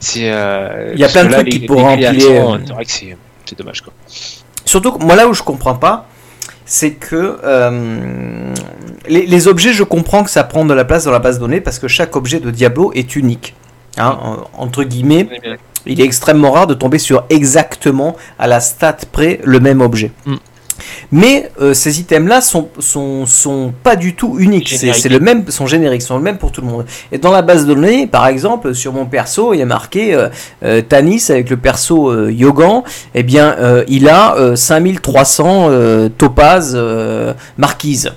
C'est. 0.00 0.30
euh, 0.32 0.90
Il 0.94 1.00
y 1.00 1.04
a 1.04 1.08
plein 1.08 1.24
de 1.24 1.28
là, 1.28 1.38
trucs 1.40 1.50
qui 1.50 1.60
pourraient 1.60 1.84
empiler, 2.08 2.20
100, 2.20 2.54
euh, 2.54 2.58
C'est 2.66 2.72
vrai 2.72 2.84
que 2.84 2.90
c'est 3.44 3.58
dommage 3.58 3.82
quoi. 3.82 3.92
Surtout 4.64 4.92
que 4.92 5.04
moi 5.04 5.14
là 5.16 5.28
où 5.28 5.34
je 5.34 5.42
comprends 5.42 5.74
pas, 5.74 6.06
c'est 6.64 6.92
que 6.92 7.38
euh, 7.44 8.54
les, 9.08 9.26
les 9.26 9.48
objets, 9.48 9.72
je 9.72 9.82
comprends 9.84 10.22
que 10.24 10.30
ça 10.30 10.44
prend 10.44 10.64
de 10.64 10.72
la 10.74 10.84
place 10.84 11.04
dans 11.04 11.10
la 11.10 11.18
base 11.18 11.36
de 11.36 11.40
données 11.40 11.60
parce 11.60 11.78
que 11.78 11.88
chaque 11.88 12.16
objet 12.16 12.40
de 12.40 12.50
Diablo 12.50 12.92
est 12.94 13.14
unique. 13.16 13.54
Hein, 13.98 14.18
en- 14.22 14.62
entre 14.62 14.84
guillemets, 14.84 15.28
il 15.86 16.00
est 16.00 16.04
extrêmement 16.04 16.52
rare 16.52 16.66
de 16.68 16.74
tomber 16.74 16.98
sur 16.98 17.24
exactement 17.28 18.16
à 18.38 18.46
la 18.46 18.60
stat 18.60 18.96
près 19.10 19.40
le 19.44 19.58
même 19.60 19.80
objet. 19.80 20.12
Mm. 20.26 20.34
Mais 21.12 21.50
euh, 21.60 21.74
ces 21.74 22.00
items-là 22.00 22.40
sont, 22.40 22.68
sont, 22.78 23.26
sont 23.26 23.72
pas 23.82 23.96
du 23.96 24.14
tout 24.14 24.36
uniques. 24.38 24.68
C'est 24.68 25.08
le 25.08 25.20
même, 25.20 25.50
sont 25.50 25.66
génériques, 25.66 26.02
sont 26.02 26.16
le 26.16 26.22
même 26.22 26.38
pour 26.38 26.52
tout 26.52 26.60
le 26.60 26.66
monde. 26.66 26.86
Et 27.12 27.18
dans 27.18 27.32
la 27.32 27.42
base 27.42 27.66
de 27.66 27.74
données, 27.74 28.06
par 28.06 28.26
exemple, 28.26 28.74
sur 28.74 28.92
mon 28.92 29.06
perso, 29.06 29.54
il 29.54 29.58
y 29.58 29.62
a 29.62 29.66
marqué 29.66 30.14
euh, 30.14 30.28
euh, 30.64 30.82
Tanis 30.82 31.26
avec 31.30 31.50
le 31.50 31.56
perso 31.56 32.10
euh, 32.10 32.32
Yogan. 32.32 32.82
Eh 33.14 33.22
bien, 33.22 33.56
il 33.88 34.08
a 34.08 34.36
euh, 34.36 34.56
5300 34.56 35.68
euh, 35.70 36.08
topazes 36.08 36.78
marquises. 37.58 38.12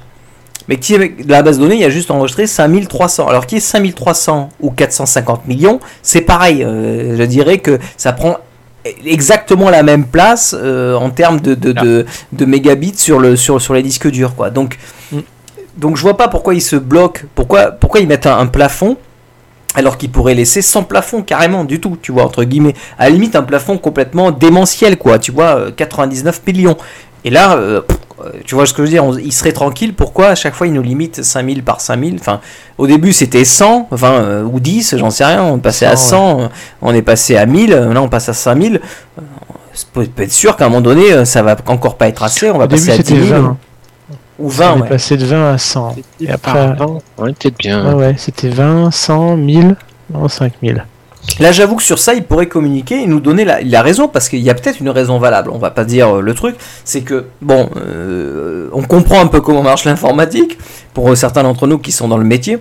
Mais 0.69 0.77
qui 0.77 0.95
avec 0.95 1.27
la 1.27 1.43
base 1.43 1.57
de 1.57 1.63
données, 1.63 1.75
il 1.75 1.81
y 1.81 1.85
a 1.85 1.89
juste 1.89 2.09
enregistré 2.09 2.47
5300. 2.47 3.27
Alors 3.27 3.45
qui 3.45 3.57
est 3.57 3.59
5300 3.59 4.49
ou 4.61 4.71
450 4.71 5.45
millions, 5.45 5.79
c'est 6.01 6.21
pareil. 6.21 6.61
Je 6.61 7.23
dirais 7.23 7.57
que 7.57 7.79
ça 7.97 8.13
prend 8.13 8.37
exactement 9.05 9.69
la 9.69 9.83
même 9.83 10.05
place 10.05 10.55
euh, 10.57 10.95
en 10.95 11.09
termes 11.09 11.39
de, 11.39 11.55
de, 11.55 11.71
de, 11.71 12.05
de 12.31 12.45
mégabits 12.45 12.97
sur, 12.97 13.19
le, 13.19 13.35
sur, 13.35 13.61
sur 13.61 13.73
les 13.73 13.83
disques 13.83 14.09
durs. 14.09 14.35
Quoi. 14.35 14.49
Donc, 14.49 14.77
Mm. 15.11 15.19
donc 15.77 15.97
je 15.97 16.01
vois 16.01 16.17
pas 16.17 16.27
pourquoi 16.27 16.53
ils 16.53 16.61
se 16.61 16.75
bloquent, 16.75 17.21
pourquoi, 17.35 17.71
pourquoi 17.71 17.99
ils 17.99 18.07
mettent 18.07 18.27
un, 18.27 18.37
un 18.37 18.47
plafond 18.47 18.97
alors 19.75 19.97
qu'ils 19.97 20.11
pourraient 20.11 20.35
laisser 20.35 20.61
sans 20.61 20.83
plafond 20.83 21.23
carrément 21.23 21.63
du 21.63 21.79
tout, 21.79 21.97
tu 21.99 22.11
vois, 22.11 22.23
entre 22.25 22.43
guillemets. 22.43 22.75
À 22.99 23.05
la 23.05 23.09
limite, 23.09 23.35
un 23.35 23.41
plafond 23.41 23.79
complètement 23.79 24.29
démentiel, 24.29 24.97
quoi, 24.97 25.17
tu 25.17 25.31
vois, 25.31 25.55
euh, 25.57 25.71
99 25.71 26.41
millions. 26.45 26.77
Et 27.25 27.31
là, 27.31 27.55
euh, 27.57 27.81
pff, 27.81 27.97
euh, 27.97 28.12
tu 28.45 28.55
vois 28.55 28.65
ce 28.65 28.73
que 28.73 28.77
je 28.79 28.83
veux 28.83 28.89
dire, 28.93 29.03
on- 29.05 29.17
ils 29.17 29.31
seraient 29.33 29.51
tranquilles, 29.51 29.93
pourquoi 29.93 30.27
à 30.29 30.35
chaque 30.35 30.53
fois 30.53 30.67
ils 30.67 30.73
nous 30.73 30.81
limitent 30.81 31.23
5000 31.23 31.63
par 31.63 31.81
5000 31.81 32.15
Enfin, 32.19 32.39
au 32.77 32.87
début 32.87 33.13
c'était 33.13 33.45
100, 33.45 33.87
enfin, 33.91 34.11
euh, 34.13 34.43
ou 34.43 34.59
10, 34.59 34.95
j'en 34.97 35.09
sais 35.09 35.25
rien, 35.25 35.43
on 35.43 35.59
passait 35.59 35.85
à 35.85 35.95
100, 35.95 36.37
100, 36.37 36.41
euh, 36.41 36.47
on 36.81 36.93
est 36.93 37.01
passé 37.01 37.35
à 37.37 37.45
1000, 37.45 37.73
euh, 37.73 37.93
là 37.93 38.01
on 38.01 38.09
passe 38.09 38.29
à 38.29 38.33
5000. 38.33 38.81
Euh, 39.17 39.21
Ça 39.75 39.85
peut, 39.91 40.05
peut 40.05 40.23
être 40.23 40.31
sûr 40.31 40.55
qu'à 40.55 40.65
un 40.65 40.69
moment 40.69 40.81
donné, 40.81 41.11
euh, 41.11 41.25
ça 41.25 41.41
va 41.41 41.55
encore 41.67 41.95
pas 41.97 42.07
être 42.07 42.21
assez, 42.23 42.49
on 42.51 42.57
va 42.59 42.65
Au 42.65 42.67
début, 42.67 42.81
passer 42.85 42.91
à 42.91 42.97
10 43.03 43.07
c'était 43.09 43.25
000. 43.25 43.41
20. 43.41 43.57
Ou 44.39 44.45
On 44.45 44.47
20, 44.49 44.77
est 44.77 44.81
ouais. 44.81 44.89
passé 44.89 45.17
de 45.17 45.25
20 45.25 45.53
à 45.53 45.57
100. 45.57 45.95
Et 46.21 46.29
après, 46.29 46.69
ouais, 47.17 47.33
peut-être 47.33 47.57
bien. 47.57 47.87
ouais, 47.95 48.07
ouais, 48.07 48.15
c'était 48.17 48.49
20, 48.49 48.91
100, 48.91 49.35
1000, 49.37 49.75
non, 50.11 50.27
5000. 50.27 50.85
Là, 51.39 51.51
j'avoue 51.51 51.75
que 51.75 51.83
sur 51.83 51.99
ça, 51.99 52.13
il 52.13 52.23
pourrait 52.23 52.47
communiquer 52.47 53.01
et 53.01 53.07
nous 53.07 53.19
donner 53.19 53.45
la, 53.45 53.81
raison, 53.81 54.07
parce 54.07 54.29
qu'il 54.29 54.39
y 54.39 54.49
a 54.49 54.53
peut-être 54.53 54.79
une 54.79 54.89
raison 54.89 55.19
valable. 55.19 55.49
On 55.51 55.57
va 55.57 55.71
pas 55.71 55.85
dire 55.85 56.17
euh, 56.17 56.21
le 56.21 56.33
truc, 56.33 56.55
c'est 56.83 57.01
que, 57.01 57.25
bon, 57.41 57.69
euh, 57.77 58.69
on 58.73 58.83
comprend 58.83 59.19
un 59.19 59.27
peu 59.27 59.41
comment 59.41 59.63
marche 59.63 59.85
l'informatique, 59.85 60.57
pour 60.93 61.15
certains 61.17 61.43
d'entre 61.43 61.65
nous 61.65 61.79
qui 61.79 61.91
sont 61.91 62.07
dans 62.07 62.17
le 62.17 62.25
métier. 62.25 62.59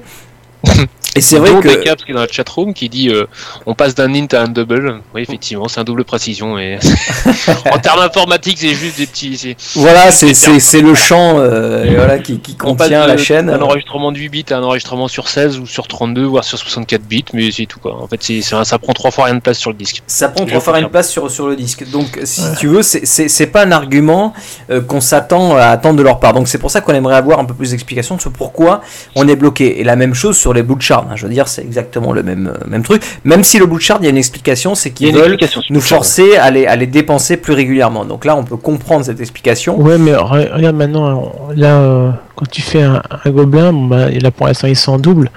Et 1.17 1.21
c'est 1.21 1.39
vrai 1.39 1.51
que. 1.61 1.69
Decaps 1.69 2.05
qui 2.05 2.11
est 2.13 2.15
dans 2.15 2.21
la 2.23 2.29
chatroom 2.29 2.75
qui 2.75 2.89
dit 2.89 3.09
euh, 3.11 3.27
on 3.67 3.75
passe 3.75 3.95
d'un 3.95 4.13
int 4.15 4.27
à 4.33 4.43
un 4.43 4.49
double. 4.49 5.01
Oui, 5.15 5.23
effectivement, 5.23 5.69
c'est 5.69 5.81
un 5.81 5.85
double 5.85 6.05
précision. 6.05 6.59
Et 6.59 6.79
en 7.73 7.79
termes 7.79 8.01
informatiques, 8.01 8.59
c'est 8.59 8.75
juste 8.75 8.99
des 8.99 9.07
petits. 9.07 9.57
Voilà, 9.75 10.11
c'est, 10.11 10.81
le 10.81 10.95
champ 10.95 11.39
euh, 11.39 11.85
voilà, 11.95 12.19
qui, 12.19 12.39
qui 12.41 12.57
contient 12.57 13.03
de- 13.05 13.09
la 13.09 13.17
chaîne. 13.17 13.47
d'un 13.47 13.61
enregistrement 13.61 14.13
de 14.13 14.19
8 14.19 14.29
bits 14.29 14.45
à 14.51 14.57
un 14.57 14.63
enregistrement 14.63 15.09
sur 15.09 15.29
16 15.29 15.59
ou 15.59 15.67
sur 15.67 15.87
32, 15.87 16.25
voire 16.25 16.45
sur 16.45 16.59
64 16.59 17.03
bits, 17.03 17.25
mais 17.35 17.51
c'est 17.51 17.67
tout 17.67 17.79
quoi. 17.81 17.97
En 18.03 18.07
fait, 18.07 18.21
un- 18.53 18.65
ça 18.65 18.79
prend 18.79 18.93
trois 18.93 19.11
fois 19.11 19.25
rien 19.27 19.35
de 19.35 19.41
place 19.41 19.59
sur 19.59 19.71
le 19.71 19.77
disque. 19.77 20.03
Ça 20.07 20.29
prend 20.29 20.45
trois 20.47 20.61
fois 20.61 20.73
une 20.79 20.85
confirme. 20.87 20.91
place 20.93 21.11
sur, 21.11 21.31
sur 21.31 21.49
le 21.49 21.57
disque. 21.57 21.89
Donc, 21.91 22.19
si 22.25 22.43
tu 22.59 22.69
veux, 22.69 22.83
c'est- 22.83 23.47
pas 23.53 23.65
un 23.65 23.73
argument 23.73 24.33
euh, 24.71 24.81
qu'on 24.81 25.01
s'attend 25.01 25.57
à 25.57 25.65
attendre 25.67 25.97
de 25.99 26.03
leur 26.03 26.21
part. 26.21 26.33
Donc, 26.33 26.49
c'est 26.49 26.59
pour 26.59 26.71
ça 26.71 26.81
qu'on 26.81 26.95
aimerait 26.95 27.17
avoir 27.17 27.39
un 27.39 27.45
peu 27.45 27.55
plus 27.55 27.73
d'explications 27.73 28.19
sur 28.19 28.31
pourquoi 28.33 28.81
on 29.15 29.27
est 29.29 29.37
bloqué. 29.37 29.81
Et 29.81 29.85
la 29.85 29.97
même 29.97 30.15
chose 30.15 30.39
sur 30.39 30.55
les 30.55 30.63
Blue 30.63 30.77
Shard. 31.03 31.13
hein. 31.13 31.17
Je 31.17 31.27
veux 31.27 31.33
dire, 31.33 31.49
c'est 31.49 31.63
exactement 31.63 32.13
le 32.13 32.23
même, 32.23 32.47
euh, 32.55 32.67
même 32.69 32.83
truc. 32.83 33.03
Même 33.25 33.45
si 33.45 33.59
le 33.59 33.67
Blue 33.67 33.81
Shard, 33.81 34.01
il 34.03 34.05
y 34.05 34.07
a 34.09 34.11
une 34.11 34.17
explication, 34.17 34.75
c'est 34.75 34.91
qu'ils 34.91 35.09
veulent 35.15 35.37
nous 35.71 35.81
forcer 35.81 36.37
à 36.37 36.51
les, 36.51 36.67
à 36.67 36.77
les 36.77 36.87
dépenser 36.87 37.37
plus 37.37 37.53
régulièrement. 37.55 38.05
Donc 38.05 38.25
là, 38.25 38.37
on 38.37 38.45
peut 38.45 38.57
comprendre 38.57 39.05
cette 39.05 39.21
explication. 39.21 39.79
Ouais, 39.81 39.99
mais 39.99 40.13
re- 40.13 40.53
regarde 40.55 40.77
maintenant, 40.77 41.33
on- 41.49 41.53
là, 41.55 41.79
euh, 41.79 42.11
quand 42.43 42.51
tu 42.51 42.61
fais 42.61 42.83
un, 42.83 43.01
un 43.25 43.31
gobelin, 43.31 43.73
bah, 43.73 44.11
là 44.11 44.31
pour 44.33 44.47
l'instant 44.49 44.67
ils 44.67 44.75
sont 44.77 44.93
en 44.95 44.99
double, 44.99 45.31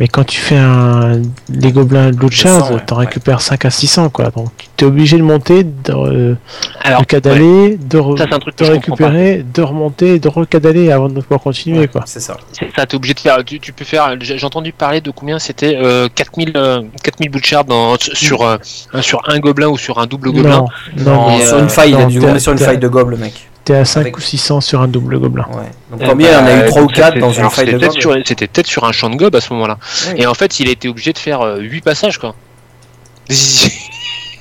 mais 0.00 0.08
quand 0.08 0.24
tu 0.24 0.40
fais 0.40 0.56
un, 0.56 1.22
les 1.48 1.70
gobelins 1.70 2.06
de 2.10 2.16
l'autre 2.16 2.30
200, 2.34 2.42
charge, 2.58 2.70
ouais, 2.72 2.80
t'en 2.84 2.96
récupères 2.96 3.40
5 3.40 3.64
à 3.64 3.70
600 3.70 4.08
quoi. 4.10 4.30
Donc 4.30 4.48
tu 4.76 4.84
es 4.84 4.88
obligé 4.88 5.16
de 5.18 5.22
monter, 5.22 5.62
de, 5.62 5.70
euh, 5.92 6.34
Alors, 6.82 7.02
de 7.02 7.06
cadaler, 7.06 7.76
de, 7.80 7.98
re- 7.98 8.18
Ça, 8.18 8.26
de 8.26 8.70
récupérer, 8.72 9.44
de 9.54 9.62
remonter, 9.62 10.18
de 10.18 10.28
recadaler 10.28 10.90
avant 10.90 11.08
de 11.08 11.20
pouvoir 11.20 11.40
continuer 11.40 11.78
Ouais, 11.80 11.88
quoi. 11.88 12.02
c'est 12.06 12.18
ça. 12.20 12.36
C'est 12.52 12.68
ça, 12.74 12.86
t'es 12.86 12.96
obligé 12.96 13.14
de 13.14 13.20
faire. 13.20 13.44
Tu, 13.44 13.60
tu 13.60 13.72
peux 13.72 13.84
faire. 13.84 14.16
J'ai 14.20 14.44
entendu 14.44 14.72
parler 14.72 15.00
de 15.00 15.12
combien 15.12 15.38
c'était 15.38 15.76
euh, 15.80 16.08
4000 16.12 16.52
euh, 16.56 16.82
4000 17.04 17.30
bouts 17.30 17.38
de 17.40 17.44
chair 17.44 17.64
dans, 17.64 17.94
sur 18.00 18.42
euh, 18.42 18.56
un- 18.92 19.02
sur 19.02 19.22
un 19.28 19.38
gobelin 19.38 19.68
ou 19.68 19.78
sur 19.78 19.98
un 20.00 20.06
double 20.06 20.32
gobelin. 20.32 20.64
Non, 20.96 21.04
non, 21.04 21.14
Non, 21.14 21.28
mais, 21.38 21.46
sur 21.46 21.56
euh, 21.56 21.60
une 21.62 21.68
faille, 21.68 21.90
il 21.90 21.96
a 21.96 22.00
non, 22.00 22.06
dû 22.08 22.18
tomber 22.18 22.40
sur 22.40 22.50
une 22.52 22.58
faille 22.58 22.78
de 22.78 22.88
gobe, 22.88 23.10
le 23.10 23.16
mec. 23.16 23.48
Était 23.70 23.78
à 23.78 23.84
5 23.84 24.00
Avec- 24.00 24.16
ou 24.16 24.20
600 24.20 24.60
sur 24.60 24.80
un 24.80 24.88
double 24.88 25.18
gobelin. 25.18 25.46
Ouais. 25.52 25.70
Donc 25.90 26.08
combien 26.08 26.32
y 26.32 26.36
en 26.36 26.46
a 26.46 26.54
eu 26.54 26.58
Euh, 26.60 26.66
3 26.68 26.82
ou 26.82 26.86
4 26.86 27.08
c'était- 27.08 27.20
dans 27.20 27.32
une 27.32 27.38
alors, 27.40 27.52
faille 27.52 27.66
de 27.66 27.70
C'était 27.72 27.86
peut-être 27.86 28.00
sur, 28.00 28.14
c'était 28.24 28.46
peut-être 28.46 28.66
sur 28.66 28.84
un 28.84 28.92
champ 28.92 29.10
de 29.10 29.16
gobe 29.16 29.34
à 29.36 29.40
ce 29.40 29.52
moment-là. 29.52 29.78
Oui. 30.08 30.14
Et 30.22 30.26
en 30.26 30.34
fait, 30.34 30.58
il 30.60 30.68
a 30.68 30.70
été 30.72 30.88
obligé 30.88 31.12
de 31.12 31.18
faire 31.18 31.40
8 31.58 31.82
passages, 31.82 32.18
quoi. 32.18 32.34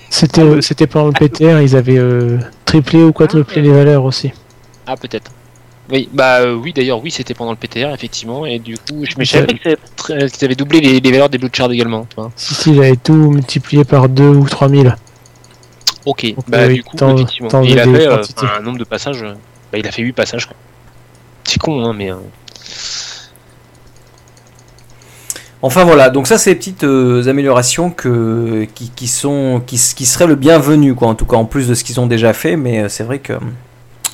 C'était 0.10 0.42
euh, 0.42 0.62
c'était 0.62 0.88
pendant 0.88 1.08
le 1.08 1.14
PTR, 1.14 1.62
ils 1.62 1.76
avaient 1.76 1.98
euh, 1.98 2.38
triplé 2.66 3.00
ou 3.04 3.12
quadruplé 3.12 3.62
les 3.62 3.72
valeurs 3.72 4.04
aussi. 4.06 4.32
ah, 4.88 4.96
peut-être. 4.96 5.32
Oui, 5.92 6.10
bah 6.14 6.40
euh, 6.40 6.54
oui, 6.56 6.74
d'ailleurs, 6.74 7.02
oui, 7.04 7.12
c'était 7.12 7.34
pendant 7.34 7.52
le 7.52 7.58
PTR, 7.58 7.94
effectivement. 7.94 8.46
Et 8.46 8.60
du 8.60 8.76
coup, 8.76 9.04
je, 9.04 9.12
Ça- 9.26 9.40
savais 9.40 9.48
pas 9.48 9.54
qu'ils 9.54 9.68
avaient, 9.72 9.78
tr- 10.26 10.32
qu'ils 10.32 10.46
avaient 10.46 10.56
doublé 10.56 10.80
les, 10.82 11.00
les 11.00 11.12
valeurs 11.12 11.30
des 11.30 11.38
Blue 11.38 11.50
Chard 11.54 11.72
également. 11.72 12.06
tu. 12.10 12.22
Si, 12.36 12.56
si, 12.56 12.72
il 12.72 12.80
avait 12.80 12.96
tout 12.96 13.14
multiplié 13.14 13.84
par 13.84 14.10
2 14.10 14.24
ou 14.28 14.48
3000. 14.48 14.96
Ok, 16.08 16.26
Donc, 16.36 16.46
bah 16.48 16.68
du 16.70 16.84
coup, 16.84 16.96
t'en- 16.96 17.16
effectivement. 17.16 17.50
t'en 17.50 17.64
Et 17.64 17.72
il 17.72 17.80
a 17.80 17.84
fait 17.84 18.08
euh, 18.08 18.22
un 18.58 18.62
nombre 18.62 18.78
de 18.80 18.86
passages. 18.86 19.22
euh, 19.24 19.34
bah, 19.72 19.78
il 19.78 19.86
a 19.86 19.92
fait 19.92 20.02
8 20.02 20.14
passages, 20.14 20.46
quoi. 20.46 20.56
C'est 21.44 21.60
con, 21.60 21.84
hein, 21.84 21.94
mais. 21.94 22.12
euh, 22.12 22.16
Enfin 25.64 25.84
voilà, 25.86 26.10
donc 26.12 26.28
ça 26.28 26.38
c'est 26.38 26.52
les 26.52 26.56
petites 26.56 26.84
euh, 26.84 27.28
améliorations 27.28 27.90
que, 27.90 28.68
qui, 28.76 28.92
qui 28.92 29.08
sont, 29.08 29.62
qui, 29.66 29.78
qui 29.96 30.06
seraient 30.06 30.28
le 30.28 30.36
bienvenu, 30.36 30.94
quoi, 30.94 31.08
en 31.08 31.16
tout 31.16 31.26
cas 31.26 31.36
en 31.36 31.46
plus 31.46 31.68
de 31.68 31.74
ce 31.74 31.84
qu'ils 31.84 32.00
ont 32.00 32.06
déjà 32.06 32.32
fait, 32.34 32.56
mais 32.56 32.84
euh, 32.84 32.90
c'est 32.90 33.04
vrai 33.04 33.18
que... 33.20 33.34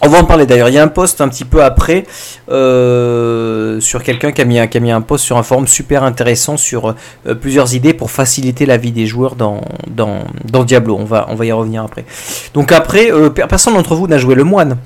On 0.06 0.10
va 0.10 0.20
en 0.20 0.26
parler 0.26 0.46
d'ailleurs, 0.46 0.70
il 0.70 0.76
y 0.76 0.78
a 0.78 0.84
un 0.84 0.88
post 0.90 1.22
un 1.22 1.30
petit 1.30 1.46
peu 1.46 1.64
après 1.64 2.04
euh, 2.50 3.80
sur 3.80 4.04
quelqu'un 4.04 4.32
qui, 4.32 4.42
a 4.42 4.46
mis 4.46 4.60
un- 4.60 4.68
qui 4.68 4.78
a 4.78 4.82
mis 4.82 4.92
un 4.92 5.02
post 5.02 5.24
sur 5.26 5.38
un 5.38 5.44
forum 5.44 5.68
super 5.68 6.04
intéressant 6.04 6.58
sur 6.58 6.94
euh, 7.28 7.36
plusieurs 7.36 7.74
idées 7.74 7.94
pour 7.94 8.12
faciliter 8.12 8.66
la 8.66 8.78
vie 8.78 8.92
des 8.92 9.06
joueurs 9.06 9.36
dans, 9.36 9.62
dans, 9.90 10.20
dans 10.52 10.64
Diablo, 10.64 10.98
on 11.00 11.06
va, 11.06 11.28
on 11.30 11.36
va 11.36 11.46
y 11.46 11.52
revenir 11.52 11.84
après. 11.84 12.06
Donc 12.54 12.72
après, 12.72 13.12
euh, 13.12 13.30
per- 13.30 13.46
personne 13.48 13.74
d'entre 13.76 13.96
vous 13.96 14.08
n'a 14.08 14.18
joué 14.18 14.36
le 14.36 14.44
moine, 14.44 14.78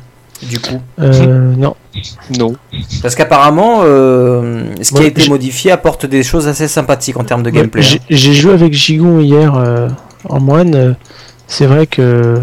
du 0.43 0.59
coup. 0.59 0.79
Euh, 0.99 1.53
non. 1.57 1.75
Non. 2.37 2.53
Parce 3.01 3.15
qu'apparemment, 3.15 3.79
euh, 3.83 4.65
ce 4.81 4.91
qui 4.91 5.01
a 5.01 5.05
été 5.07 5.27
modifié 5.29 5.71
apporte 5.71 6.05
des 6.05 6.21
choses 6.23 6.47
assez 6.47 6.67
sympathiques 6.67 7.17
en 7.17 7.23
termes 7.23 7.41
de 7.43 7.49
gameplay. 7.49 7.81
J'ai 7.81 7.97
hein. 7.97 8.01
j'ai 8.09 8.33
joué 8.33 8.53
avec 8.53 8.73
Gigon 8.73 9.19
hier 9.19 9.55
euh, 9.55 9.87
en 10.29 10.39
moine. 10.39 10.95
C'est 11.47 11.65
vrai 11.65 11.87
que 11.87 12.35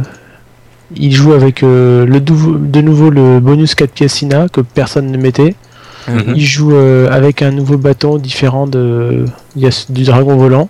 il 0.95 1.15
joue 1.15 1.33
avec 1.33 1.63
euh, 1.63 2.07
le 2.07 2.21
de 2.21 2.81
nouveau 2.81 3.11
le 3.11 3.41
bonus 3.41 3.75
4 3.75 3.93
Cassina 3.95 4.49
que 4.49 4.61
personne 4.61 5.11
ne 5.11 5.17
mettait. 5.17 5.55
Mhm. 6.09 6.35
Il 6.37 6.45
joue 6.45 6.75
euh, 6.75 7.09
avec 7.11 7.43
un 7.43 7.51
nouveau 7.51 7.79
bâton 7.79 8.19
différent 8.19 8.67
de 8.67 9.25
du 9.57 10.05
dragon 10.05 10.37
volant 10.37 10.69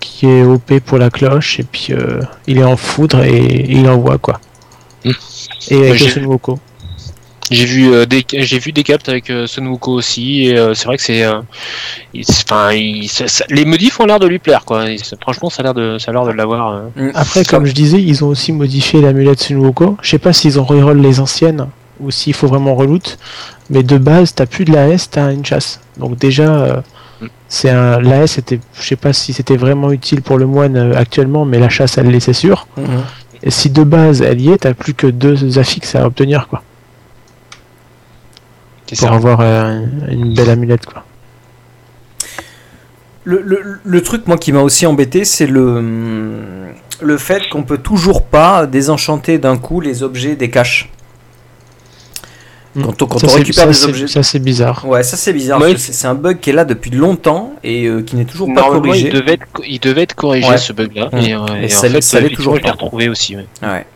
qui 0.00 0.26
est 0.26 0.42
OP 0.42 0.80
pour 0.80 0.98
la 0.98 1.10
cloche 1.10 1.58
et 1.60 1.64
puis 1.64 1.88
euh, 1.90 2.20
il 2.46 2.58
est 2.58 2.64
en 2.64 2.76
foudre 2.76 3.22
et, 3.22 3.36
et 3.36 3.72
il 3.72 3.88
envoie 3.88 4.18
quoi. 4.18 4.40
Mm. 5.04 5.10
Et 5.70 5.88
avec 5.88 6.00
le 6.00 6.08
Sunwoko. 6.08 6.58
J'ai 7.50 7.64
vu 7.64 7.92
euh, 7.92 8.06
des 8.06 8.24
j'ai 8.32 8.58
vu 8.58 8.72
des 8.72 8.82
capts 8.82 9.08
avec 9.08 9.30
euh, 9.30 9.46
aussi 9.86 10.46
et 10.46 10.58
euh, 10.58 10.74
c'est 10.74 10.86
vrai 10.86 10.96
que 10.96 11.02
c'est 11.02 11.24
euh, 11.24 11.40
enfin 12.44 12.70
les 12.72 13.64
modifs 13.64 14.00
ont 14.00 14.06
l'air 14.06 14.18
de 14.18 14.26
lui 14.26 14.38
plaire 14.38 14.64
quoi. 14.64 14.84
Franchement 15.20 15.48
ça 15.50 15.62
a 15.62 15.64
l'air 15.64 15.74
de 15.74 15.98
ça 15.98 16.10
a 16.10 16.14
l'air 16.14 16.24
de 16.26 16.32
l'avoir. 16.32 16.72
euh. 16.72 16.80
Mhm. 16.96 17.12
Après, 17.14 17.44
comme 17.44 17.66
je 17.66 17.72
disais, 17.72 18.02
ils 18.02 18.24
ont 18.24 18.28
aussi 18.28 18.52
modifié 18.52 19.00
l'amulette 19.00 19.40
Sunwoko. 19.40 19.96
Je 20.02 20.10
sais 20.10 20.18
pas 20.18 20.32
s'ils 20.32 20.58
ont 20.58 20.64
reroll 20.64 20.98
les 21.00 21.20
anciennes 21.20 21.68
ou 22.00 22.10
s'il 22.10 22.34
faut 22.34 22.46
vraiment 22.48 22.74
reloot. 22.74 23.18
Mais 23.70 23.82
de 23.82 23.98
base, 23.98 24.34
t'as 24.34 24.46
plus 24.46 24.64
de 24.64 24.72
l'AS, 24.72 25.10
t'as 25.10 25.32
une 25.32 25.44
chasse. 25.44 25.80
Donc 25.98 26.18
déjà, 26.18 26.44
euh, 26.54 26.80
Mm. 27.18 27.26
c'est 27.48 27.70
un 27.70 27.98
l'AS 27.98 28.26
c'était, 28.32 28.60
je 28.78 28.86
sais 28.86 28.96
pas 28.96 29.14
si 29.14 29.32
c'était 29.32 29.56
vraiment 29.56 29.90
utile 29.90 30.20
pour 30.20 30.36
le 30.36 30.44
moine 30.44 30.76
euh, 30.76 30.94
actuellement, 30.94 31.46
mais 31.46 31.58
la 31.58 31.70
chasse 31.70 31.96
elle 31.96 32.08
l'est 32.10 32.20
c'est 32.20 32.34
sûr. 32.34 32.66
Mhm. 32.76 32.84
Et 33.42 33.50
si 33.50 33.70
de 33.70 33.84
base 33.84 34.20
elle 34.20 34.38
y 34.40 34.50
est, 34.50 34.58
t'as 34.58 34.74
plus 34.74 34.92
que 34.92 35.06
deux 35.06 35.58
affixes 35.58 35.94
à 35.94 36.04
obtenir 36.06 36.46
quoi, 36.48 36.62
pour 38.94 39.08
ça. 39.08 39.12
avoir 39.14 39.40
euh, 39.40 39.80
une 40.08 40.34
belle 40.34 40.50
amulette 40.50 40.86
quoi. 40.86 41.04
Le, 43.24 43.42
le- 43.44 43.80
le 43.82 44.02
truc, 44.02 44.28
moi, 44.28 44.38
qui 44.38 44.52
m'a 44.52 44.60
aussi 44.60 44.86
embêté, 44.86 45.24
c'est 45.24 45.48
le, 45.48 46.68
le 47.00 47.18
fait 47.18 47.48
qu'on 47.48 47.64
peut 47.64 47.78
toujours 47.78 48.22
pas 48.24 48.66
désenchanter 48.66 49.38
d'un 49.38 49.56
coup 49.56 49.80
les 49.80 50.04
objets 50.04 50.36
des 50.36 50.48
caches. 50.48 50.90
Quand 52.80 53.02
on, 53.02 53.06
quand 53.06 53.18
ça, 53.18 53.26
on 53.30 53.34
récupère 53.34 53.64
ça, 53.64 53.66
des 53.66 53.84
objets. 53.90 54.06
ça, 54.06 54.22
c'est 54.22 54.38
bizarre. 54.38 54.84
Ouais, 54.86 55.02
ça 55.02 55.16
c'est 55.16 55.32
bizarre. 55.32 55.60
Ouais. 55.60 55.72
parce 55.72 55.86
que 55.86 55.92
c'est 55.94 56.06
un 56.06 56.14
bug 56.14 56.38
qui 56.40 56.50
est 56.50 56.52
là 56.52 56.64
depuis 56.66 56.90
longtemps 56.90 57.54
et 57.64 57.86
euh, 57.86 58.02
qui 58.02 58.16
n'est 58.16 58.26
toujours 58.26 58.52
pas 58.54 58.62
corrigé. 58.68 59.06
il 59.08 59.12
devait 59.14 59.32
être 59.32 59.46
il 59.66 59.80
devait 59.80 60.02
être 60.02 60.14
corrigé 60.14 60.48
Ouais. 60.48 60.58
ce 60.58 60.72
bug 60.74 60.94
là 60.94 61.08
Mm. 61.10 61.16
et, 61.18 61.34
euh, 61.34 61.38
Et 61.62 61.64
et 61.64 61.68
ça 61.70 61.86
en 61.88 61.90
l'est- 61.90 62.00
ça 62.02 62.20
toujours 62.28 62.60
pas. 62.60 62.72
retrouvé 62.72 63.08
aussi. 63.08 63.34
ouais. 63.34 63.46
Ouais. 63.62 63.86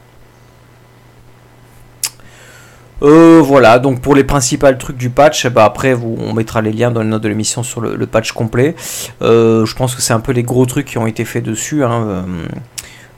Euh, 3.03 3.41
voilà, 3.43 3.79
donc 3.79 4.01
pour 4.01 4.15
les 4.15 4.25
principaux 4.25 4.71
trucs 4.73 4.97
du 4.97 5.11
patch, 5.11 5.47
bah 5.47 5.65
après 5.65 5.95
vous, 5.95 6.17
on 6.21 6.35
mettra 6.35 6.61
les 6.61 6.73
liens 6.73 6.91
dans 6.91 7.01
les 7.01 7.09
notes 7.09 7.23
de 7.23 7.29
l'émission 7.29 7.63
sur 7.63 7.81
le, 7.81 7.97
le 7.97 8.07
patch 8.07 8.33
complet. 8.33 8.75
Euh, 9.23 9.65
je 9.65 9.75
pense 9.75 9.95
que 9.95 10.03
c'est 10.03 10.13
un 10.13 10.21
peu 10.21 10.33
les 10.33 10.43
gros 10.43 10.67
trucs 10.67 10.87
qui 10.87 10.99
ont 10.99 11.07
été 11.07 11.25
faits 11.25 11.45
dessus, 11.45 11.83
hein, 11.85 12.25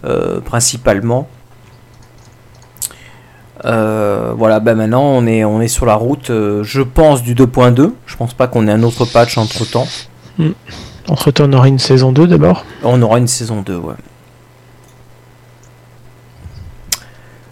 euh, 0.04 0.40
principalement. 0.40 1.28
Voilà, 3.64 4.60
bah 4.60 4.74
maintenant 4.74 5.02
on 5.04 5.26
est, 5.26 5.44
on 5.44 5.60
est 5.60 5.68
sur 5.68 5.86
la 5.86 5.94
route, 5.94 6.28
je 6.28 6.82
pense, 6.82 7.22
du 7.22 7.34
2.2. 7.34 7.92
Je 8.06 8.16
pense 8.16 8.34
pas 8.34 8.46
qu'on 8.46 8.66
ait 8.68 8.72
un 8.72 8.82
autre 8.82 9.04
patch 9.04 9.36
entre 9.38 9.64
temps. 9.64 9.86
Entre 11.08 11.30
temps, 11.30 11.44
on 11.48 11.52
aura 11.52 11.68
une 11.68 11.78
saison 11.78 12.12
2 12.12 12.26
d'abord. 12.26 12.64
On 12.84 13.00
aura 13.02 13.18
une 13.18 13.28
saison 13.28 13.62
2, 13.62 13.76
ouais. 13.76 13.94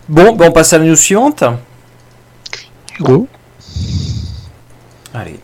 Bon, 0.08 0.34
bah 0.34 0.46
on 0.48 0.52
passe 0.52 0.72
à 0.72 0.78
la 0.78 0.86
news 0.86 0.96
suivante. 0.96 1.44
Allez. 5.14 5.38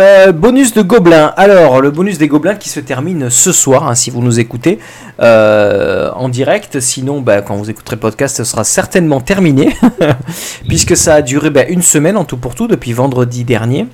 Euh, 0.00 0.32
bonus 0.32 0.74
de 0.74 0.82
gobelins. 0.82 1.32
Alors, 1.36 1.80
le 1.80 1.90
bonus 1.92 2.18
des 2.18 2.26
gobelins 2.26 2.56
qui 2.56 2.68
se 2.68 2.80
termine 2.80 3.30
ce 3.30 3.52
soir, 3.52 3.86
hein, 3.86 3.94
si 3.94 4.10
vous 4.10 4.20
nous 4.22 4.40
écoutez 4.40 4.80
euh, 5.20 6.10
en 6.16 6.28
direct. 6.28 6.80
Sinon, 6.80 7.20
bah, 7.20 7.42
quand 7.42 7.54
vous 7.54 7.70
écouterez 7.70 7.94
le 7.96 8.00
podcast, 8.00 8.36
ce 8.36 8.44
sera 8.44 8.64
certainement 8.64 9.20
terminé, 9.20 9.76
puisque 10.68 10.96
ça 10.96 11.14
a 11.14 11.22
duré 11.22 11.50
bah, 11.50 11.64
une 11.68 11.82
semaine 11.82 12.16
en 12.16 12.24
tout 12.24 12.36
pour 12.36 12.56
tout 12.56 12.66
depuis 12.66 12.92
vendredi 12.92 13.44
dernier 13.44 13.86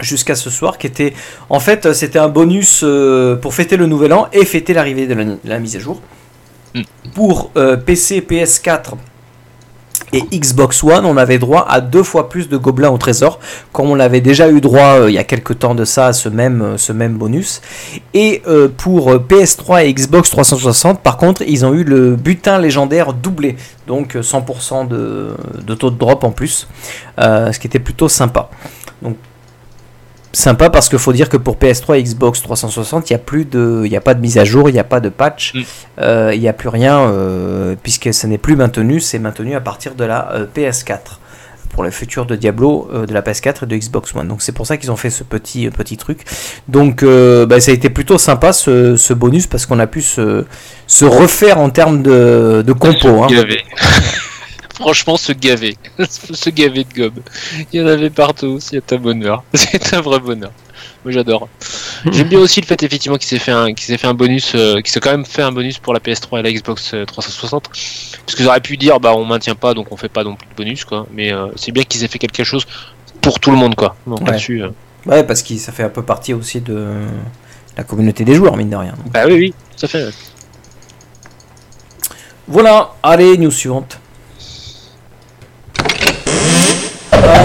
jusqu'à 0.00 0.34
ce 0.34 0.50
soir, 0.50 0.78
qui 0.78 0.88
était 0.88 1.12
en 1.50 1.60
fait 1.60 1.92
c'était 1.92 2.18
un 2.18 2.28
bonus 2.28 2.80
euh, 2.82 3.36
pour 3.36 3.54
fêter 3.54 3.76
le 3.76 3.86
nouvel 3.86 4.12
an 4.12 4.26
et 4.32 4.44
fêter 4.44 4.74
l'arrivée 4.74 5.06
de 5.06 5.14
la, 5.14 5.24
la 5.44 5.58
mise 5.60 5.76
à 5.76 5.78
jour 5.78 6.00
Mm. 6.74 6.82
pour 7.14 7.52
euh, 7.56 7.76
PC, 7.76 8.20
PS4 8.20 8.94
et 10.14 10.22
Xbox 10.38 10.84
One, 10.84 11.04
on 11.04 11.16
avait 11.16 11.38
droit 11.38 11.66
à 11.68 11.80
deux 11.80 12.04
fois 12.04 12.28
plus 12.28 12.48
de 12.48 12.56
gobelins 12.56 12.90
au 12.90 12.98
trésor, 12.98 13.40
comme 13.72 13.90
on 13.90 13.96
l'avait 13.96 14.20
déjà 14.20 14.48
eu 14.48 14.60
droit 14.60 15.00
euh, 15.00 15.10
il 15.10 15.14
y 15.14 15.18
a 15.18 15.24
quelques 15.24 15.58
temps 15.58 15.74
de 15.74 15.84
ça 15.84 16.06
à 16.06 16.12
ce 16.12 16.28
même, 16.28 16.62
euh, 16.62 17.08
bonus. 17.08 17.60
Et 18.14 18.40
euh, 18.46 18.68
pour 18.68 19.10
euh, 19.10 19.18
PS3 19.18 19.86
et 19.86 19.92
Xbox 19.92 20.30
360, 20.30 21.00
par 21.00 21.16
contre, 21.16 21.42
ils 21.42 21.66
ont 21.66 21.74
eu 21.74 21.82
le 21.82 22.14
butin 22.14 22.60
légendaire 22.60 23.12
doublé, 23.12 23.56
donc 23.88 24.14
euh, 24.14 24.22
100% 24.22 24.86
de, 24.86 25.34
de 25.66 25.74
taux 25.74 25.90
de 25.90 25.98
drop 25.98 26.22
en 26.22 26.30
plus, 26.30 26.68
ce 27.18 27.58
qui 27.58 27.66
était 27.66 27.80
plutôt 27.80 28.08
sympa. 28.08 28.50
Sympa 30.34 30.68
parce 30.68 30.88
qu'il 30.90 30.98
faut 30.98 31.12
dire 31.14 31.28
que 31.30 31.36
pour 31.38 31.56
PS3 31.56 31.98
et 31.98 32.02
Xbox 32.02 32.42
360, 32.42 33.08
il 33.08 33.12
n'y 33.12 33.16
a 33.16 33.18
plus 33.18 33.44
de, 33.46 33.82
il 33.86 33.90
y 33.90 33.96
a 33.96 34.00
pas 34.02 34.12
de 34.14 34.20
mise 34.20 34.36
à 34.36 34.44
jour, 34.44 34.68
il 34.68 34.72
n'y 34.72 34.78
a 34.78 34.84
pas 34.84 35.00
de 35.00 35.08
patch, 35.08 35.54
Mm. 35.54 35.60
euh, 36.00 36.32
il 36.34 36.40
n'y 36.40 36.48
a 36.48 36.52
plus 36.52 36.68
rien 36.68 36.98
euh, 37.00 37.74
puisque 37.82 38.12
ce 38.12 38.26
n'est 38.26 38.38
plus 38.38 38.56
maintenu, 38.56 39.00
c'est 39.00 39.18
maintenu 39.18 39.54
à 39.54 39.60
partir 39.60 39.94
de 39.94 40.04
la 40.04 40.30
euh, 40.32 40.46
PS4 40.54 40.98
pour 41.70 41.82
le 41.82 41.90
futur 41.90 42.24
de 42.24 42.36
Diablo 42.36 42.88
euh, 42.94 43.04
de 43.04 43.12
la 43.12 43.20
PS4 43.20 43.64
et 43.64 43.66
de 43.66 43.76
Xbox 43.76 44.14
One. 44.14 44.28
Donc 44.28 44.42
c'est 44.42 44.52
pour 44.52 44.64
ça 44.64 44.76
qu'ils 44.76 44.92
ont 44.92 44.96
fait 44.96 45.10
ce 45.10 45.24
petit 45.24 45.66
euh, 45.66 45.70
petit 45.70 45.96
truc. 45.96 46.20
Donc 46.68 47.02
euh, 47.02 47.46
bah, 47.46 47.58
ça 47.60 47.72
a 47.72 47.74
été 47.74 47.90
plutôt 47.90 48.16
sympa 48.18 48.52
ce, 48.52 48.96
ce 48.96 49.12
bonus 49.12 49.48
parce 49.48 49.66
qu'on 49.66 49.80
a 49.80 49.88
pu 49.88 50.00
se, 50.02 50.44
se 50.86 51.04
refaire 51.04 51.58
en 51.58 51.70
termes 51.70 52.00
de, 52.02 52.62
de 52.64 52.72
compo. 52.72 53.24
hein. 53.24 53.26
Franchement, 54.74 55.16
se 55.16 55.32
gaver. 55.32 55.76
se 56.08 56.50
gaver 56.50 56.84
de 56.84 56.92
gob. 56.94 57.20
Il 57.72 57.80
y 57.80 57.82
en 57.82 57.86
avait 57.86 58.10
partout, 58.10 58.58
c'est 58.60 58.92
un 58.92 58.96
bonheur. 58.96 59.42
C'est 59.54 59.94
un 59.94 60.00
vrai 60.00 60.18
bonheur. 60.18 60.50
Moi 61.04 61.12
j'adore. 61.12 61.48
J'aime 62.10 62.28
bien 62.28 62.38
aussi 62.40 62.60
le 62.60 62.66
fait 62.66 62.82
effectivement 62.82 63.16
qu'il 63.18 63.28
s'est 63.28 63.38
fait 63.38 63.52
un 63.52 63.72
qu'il 63.74 63.84
s'est 63.86 63.98
fait 63.98 64.06
un 64.06 64.14
bonus 64.14 64.52
euh, 64.54 64.80
qu'il 64.80 64.88
s'est 64.88 65.00
quand 65.00 65.10
même 65.10 65.24
fait 65.26 65.42
un 65.42 65.52
bonus 65.52 65.78
pour 65.78 65.92
la 65.94 66.00
PS3 66.00 66.40
et 66.40 66.42
la 66.42 66.50
Xbox 66.52 66.92
euh, 66.94 67.04
360 67.04 67.68
parce 67.68 68.34
qu'ils 68.34 68.46
auraient 68.48 68.60
pu 68.60 68.76
dire 68.78 68.98
bah 69.00 69.12
on 69.14 69.24
maintient 69.24 69.54
pas 69.54 69.74
donc 69.74 69.88
on 69.92 69.96
fait 69.98 70.08
pas 70.08 70.24
non 70.24 70.34
plus 70.34 70.48
de 70.48 70.54
bonus 70.56 70.84
quoi 70.86 71.06
mais 71.12 71.30
euh, 71.32 71.48
c'est 71.56 71.72
bien 71.72 71.84
qu'ils 71.84 72.04
aient 72.04 72.08
fait 72.08 72.18
quelque 72.18 72.42
chose 72.42 72.66
pour 73.20 73.38
tout 73.38 73.50
le 73.50 73.56
monde 73.58 73.74
quoi. 73.74 73.96
Donc 74.06 74.20
Ouais. 74.22 74.26
là-dessus 74.30 74.62
euh, 74.62 74.70
Ouais, 75.06 75.22
parce 75.24 75.42
que 75.42 75.56
ça 75.58 75.72
fait 75.72 75.82
un 75.84 75.90
peu 75.90 76.02
partie 76.02 76.32
aussi 76.32 76.60
de 76.62 76.86
la 77.76 77.84
communauté 77.84 78.24
des 78.24 78.34
joueurs, 78.34 78.56
mine 78.56 78.70
de 78.70 78.76
rien. 78.76 78.94
bah 79.12 79.24
oui 79.26 79.34
oui, 79.34 79.54
ça 79.76 79.86
fait 79.86 80.08
Voilà, 82.48 82.94
allez, 83.02 83.36
news 83.38 83.50
suivante. 83.50 83.98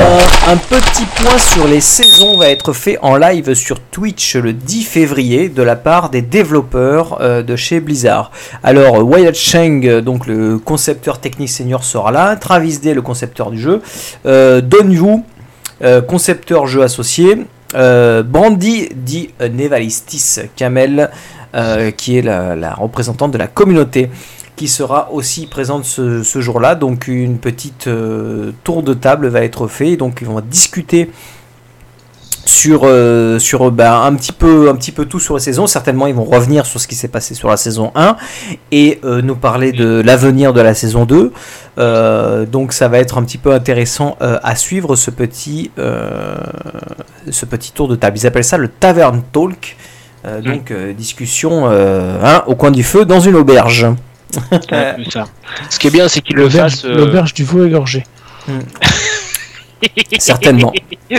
Un 0.10 0.57
petit 0.57 1.05
point 1.22 1.38
sur 1.38 1.68
les 1.68 1.82
saisons 1.82 2.36
va 2.36 2.49
être 2.49 2.74
fait 2.74 2.97
en 3.03 3.16
live 3.16 3.53
sur 3.53 3.80
Twitch 3.80 4.36
le 4.36 4.53
10 4.53 4.84
février 4.84 5.49
de 5.49 5.62
la 5.62 5.76
part 5.76 6.10
des 6.10 6.24
développeurs 6.24 7.22
euh, 7.22 7.43
de 7.43 7.55
chez 7.55 7.80
Blizzard. 7.80 8.32
Alors 8.64 9.03
Wyatt 9.07 9.36
Cheng, 9.36 9.86
euh, 9.86 10.01
donc 10.01 10.26
le 10.26 10.57
concepteur 10.57 11.20
technique 11.20 11.49
senior 11.49 11.84
sera 11.84 12.12
là, 12.12 12.36
Travis 12.38 12.80
Day 12.80 12.95
le 12.95 13.03
concepteur 13.03 13.51
du 13.51 13.60
jeu, 13.60 13.84
euh, 14.26 14.62
Don 14.62 14.89
Yu, 14.89 15.22
concepteur 16.07 16.66
jeu 16.66 16.82
associé, 16.82 17.45
Brandy 17.74 18.89
dit 18.95 19.30
Nevalistis 19.39 20.39
Kamel, 20.55 21.12
qui 21.95 22.18
est 22.18 22.22
la 22.22 22.74
représentante 22.74 23.32
de 23.32 23.38
la 23.38 23.47
communauté 23.47 24.10
qui 24.60 24.68
sera 24.68 25.10
aussi 25.14 25.47
présente 25.47 25.86
ce, 25.86 26.22
ce 26.22 26.41
jour-là. 26.41 26.76
Donc 26.76 27.07
une 27.07 27.38
petite 27.38 27.88
euh, 27.88 28.51
tour 28.66 28.84
de 28.84 28.93
table 28.93 29.30
va 29.30 29.41
être 29.41 29.68
fait. 29.68 29.95
Donc 29.95 30.18
ils 30.20 30.28
vont 30.28 30.41
discuter 30.41 31.10
sur, 32.43 32.82
euh, 32.84 33.39
sur 33.39 33.72
bah, 33.72 34.01
un, 34.01 34.14
petit 34.16 34.34
peu, 34.34 34.68
un 34.68 34.76
petit 34.76 34.91
peu 34.91 35.05
tout 35.05 35.22
sur 35.22 35.36
la 35.36 35.39
saison. 35.39 35.66
Certainement 35.66 36.07
ils 36.07 36.14
vont 36.14 36.26
revenir 36.26 36.66
sur 36.66 36.82
ce 36.82 36.89
qui 36.89 36.95
s'est 36.95 37.07
passé 37.07 37.36
sur 37.36 37.47
la 37.47 37.55
saison 37.55 37.93
1 37.95 38.18
et 38.74 38.99
euh, 39.05 39.22
nous 39.22 39.38
parler 39.38 39.72
de 39.72 40.01
l'avenir 40.01 40.51
de 40.51 40.60
la 40.60 40.74
saison 40.74 41.05
2. 41.05 41.32
Euh, 41.78 42.45
donc 42.45 42.74
ça 42.74 42.89
va 42.89 42.99
être 42.99 43.18
un 43.18 43.24
petit 43.24 43.38
peu 43.38 43.53
intéressant 43.53 44.18
à 44.20 44.55
suivre 44.57 44.97
ce 44.97 45.10
petit, 45.10 45.72
ce 45.78 47.45
petit 47.45 47.72
tour 47.72 47.88
de 47.88 47.95
table. 47.95 48.18
Ils 48.18 48.28
appellent 48.28 48.43
ça 48.43 48.57
le 48.57 48.68
Tavern 48.68 49.22
Talk. 49.32 49.78
Donc 50.43 50.72
euh, 50.72 50.91
discussion 50.91 51.70
hein, 51.70 52.43
au 52.45 52.55
coin 52.55 52.72
du 52.72 52.84
feu 52.84 53.05
dans 53.05 53.22
une 53.22 53.36
auberge. 53.36 53.88
Ça. 55.12 55.26
Ce 55.70 55.80
qui 55.80 55.88
est 55.88 55.92
bien, 55.92 56.08
c'est 56.08 56.22
qu'il 56.22 56.36
le 56.36 56.50
fasse. 56.50 56.86
euh, 56.86 56.96
l'auberge 56.96 57.34
du 57.34 57.44
veau 57.44 57.66
égorgé. 57.66 58.04
Certainement. 60.20 60.72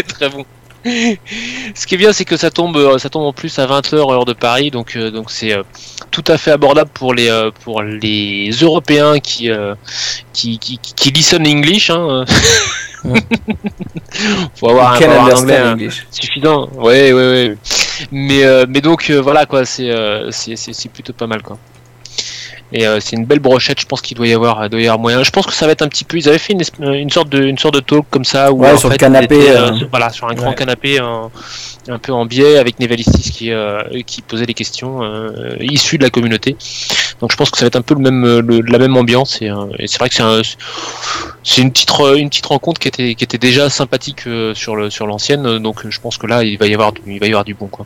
Très 0.08 0.28
bon. 0.28 0.44
Ce 0.84 1.86
qui 1.86 1.94
est 1.94 1.98
bien, 1.98 2.12
c'est 2.12 2.24
que 2.24 2.36
ça 2.36 2.50
tombe, 2.50 2.76
euh, 2.76 2.98
ça 2.98 3.10
tombe 3.10 3.24
en 3.24 3.32
plus 3.32 3.58
à 3.58 3.66
20h 3.66 3.94
heure 4.12 4.24
de 4.24 4.32
Paris, 4.32 4.70
donc 4.70 4.96
euh, 4.96 5.10
donc 5.10 5.30
c'est 5.30 5.52
euh, 5.52 5.62
tout 6.10 6.24
à 6.26 6.38
fait 6.38 6.52
abordable 6.52 6.90
pour 6.94 7.12
les 7.12 7.28
euh, 7.28 7.50
pour 7.64 7.82
les 7.82 8.50
Européens 8.62 9.18
qui 9.20 9.50
euh, 9.50 9.74
qui, 10.32 10.58
qui 10.58 10.78
qui 10.78 11.10
listen 11.10 11.46
English. 11.46 11.90
Hein. 11.90 12.24
Faut 14.56 14.68
avoir, 14.70 14.92
un, 14.92 14.96
avoir 15.02 15.38
anglais 15.40 15.56
hein, 15.58 15.76
suffisant. 16.10 16.68
Ouais, 16.76 17.12
ouais, 17.12 17.30
ouais. 17.32 17.56
Mais 18.12 18.44
euh, 18.44 18.64
mais 18.68 18.80
donc 18.80 19.10
euh, 19.10 19.20
voilà 19.20 19.46
quoi, 19.46 19.62
euh, 19.80 20.28
c'est 20.30 20.56
c'est 20.56 20.88
plutôt 20.90 21.12
pas 21.12 21.26
mal 21.26 21.42
quoi. 21.42 21.58
Et 22.72 22.86
euh, 22.86 23.00
c'est 23.00 23.16
une 23.16 23.24
belle 23.24 23.40
brochette, 23.40 23.80
je 23.80 23.86
pense 23.86 24.00
qu'il 24.00 24.16
doit 24.16 24.28
y 24.28 24.32
avoir, 24.32 24.70
doit 24.70 24.80
y 24.80 24.84
avoir 24.86 24.98
moyen. 25.00 25.22
Je 25.24 25.30
pense 25.30 25.44
que 25.46 25.52
ça 25.52 25.66
va 25.66 25.72
être 25.72 25.82
un 25.82 25.88
petit 25.88 26.04
peu. 26.04 26.16
Ils 26.18 26.28
avaient 26.28 26.38
fait 26.38 26.52
une, 26.52 26.62
une 26.94 27.10
sorte 27.10 27.28
de, 27.28 27.42
une 27.42 27.58
sorte 27.58 27.74
de 27.74 27.80
talk 27.80 28.04
comme 28.10 28.24
ça, 28.24 28.52
où 28.52 28.60
Ouais, 28.60 28.70
en 28.72 28.78
sur 28.78 28.88
le 28.88 28.92
fait, 28.94 28.98
canapé, 28.98 29.50
euh, 29.50 29.70
voilà, 29.90 30.10
sur 30.10 30.28
un 30.28 30.34
grand 30.34 30.52
canapé, 30.54 30.98
un, 31.00 31.30
un 31.88 31.98
peu 31.98 32.12
en 32.12 32.26
biais, 32.26 32.58
avec 32.58 32.78
Nevalistis 32.78 33.30
qui, 33.32 33.50
euh, 33.50 33.82
qui 34.06 34.22
posait 34.22 34.46
des 34.46 34.54
questions 34.54 35.02
euh, 35.02 35.56
issues 35.60 35.98
de 35.98 36.04
la 36.04 36.10
communauté. 36.10 36.56
Donc 37.20 37.32
je 37.32 37.36
pense 37.36 37.50
que 37.50 37.58
ça 37.58 37.64
va 37.64 37.68
être 37.68 37.76
un 37.76 37.82
peu 37.82 37.94
le 37.94 38.00
même, 38.00 38.24
euh, 38.24 38.40
le- 38.40 38.60
la 38.60 38.78
même 38.78 38.96
ambiance. 38.96 39.42
Et, 39.42 39.50
euh, 39.50 39.66
et 39.78 39.88
c'est 39.88 39.98
vrai 39.98 40.08
que 40.08 40.14
c'est 40.14 40.22
un, 40.22 40.40
c'est 41.42 41.62
une 41.62 41.72
petite, 41.72 41.90
une 42.16 42.28
petite 42.28 42.46
rencontre 42.46 42.80
qui 42.80 42.86
était, 42.88 43.14
qui 43.16 43.24
était 43.24 43.38
déjà 43.38 43.68
sympathique 43.68 44.26
euh, 44.28 44.54
sur 44.54 44.76
le, 44.76 44.90
sur 44.90 45.06
l'ancienne. 45.08 45.58
Donc 45.58 45.88
je 45.88 46.00
pense 46.00 46.18
que 46.18 46.26
là, 46.28 46.44
il 46.44 46.56
va 46.56 46.66
y 46.68 46.74
avoir, 46.74 46.92
du, 46.92 47.00
il 47.06 47.18
va 47.18 47.26
y 47.26 47.30
avoir 47.30 47.44
du 47.44 47.54
bon 47.54 47.66
quoi. 47.66 47.84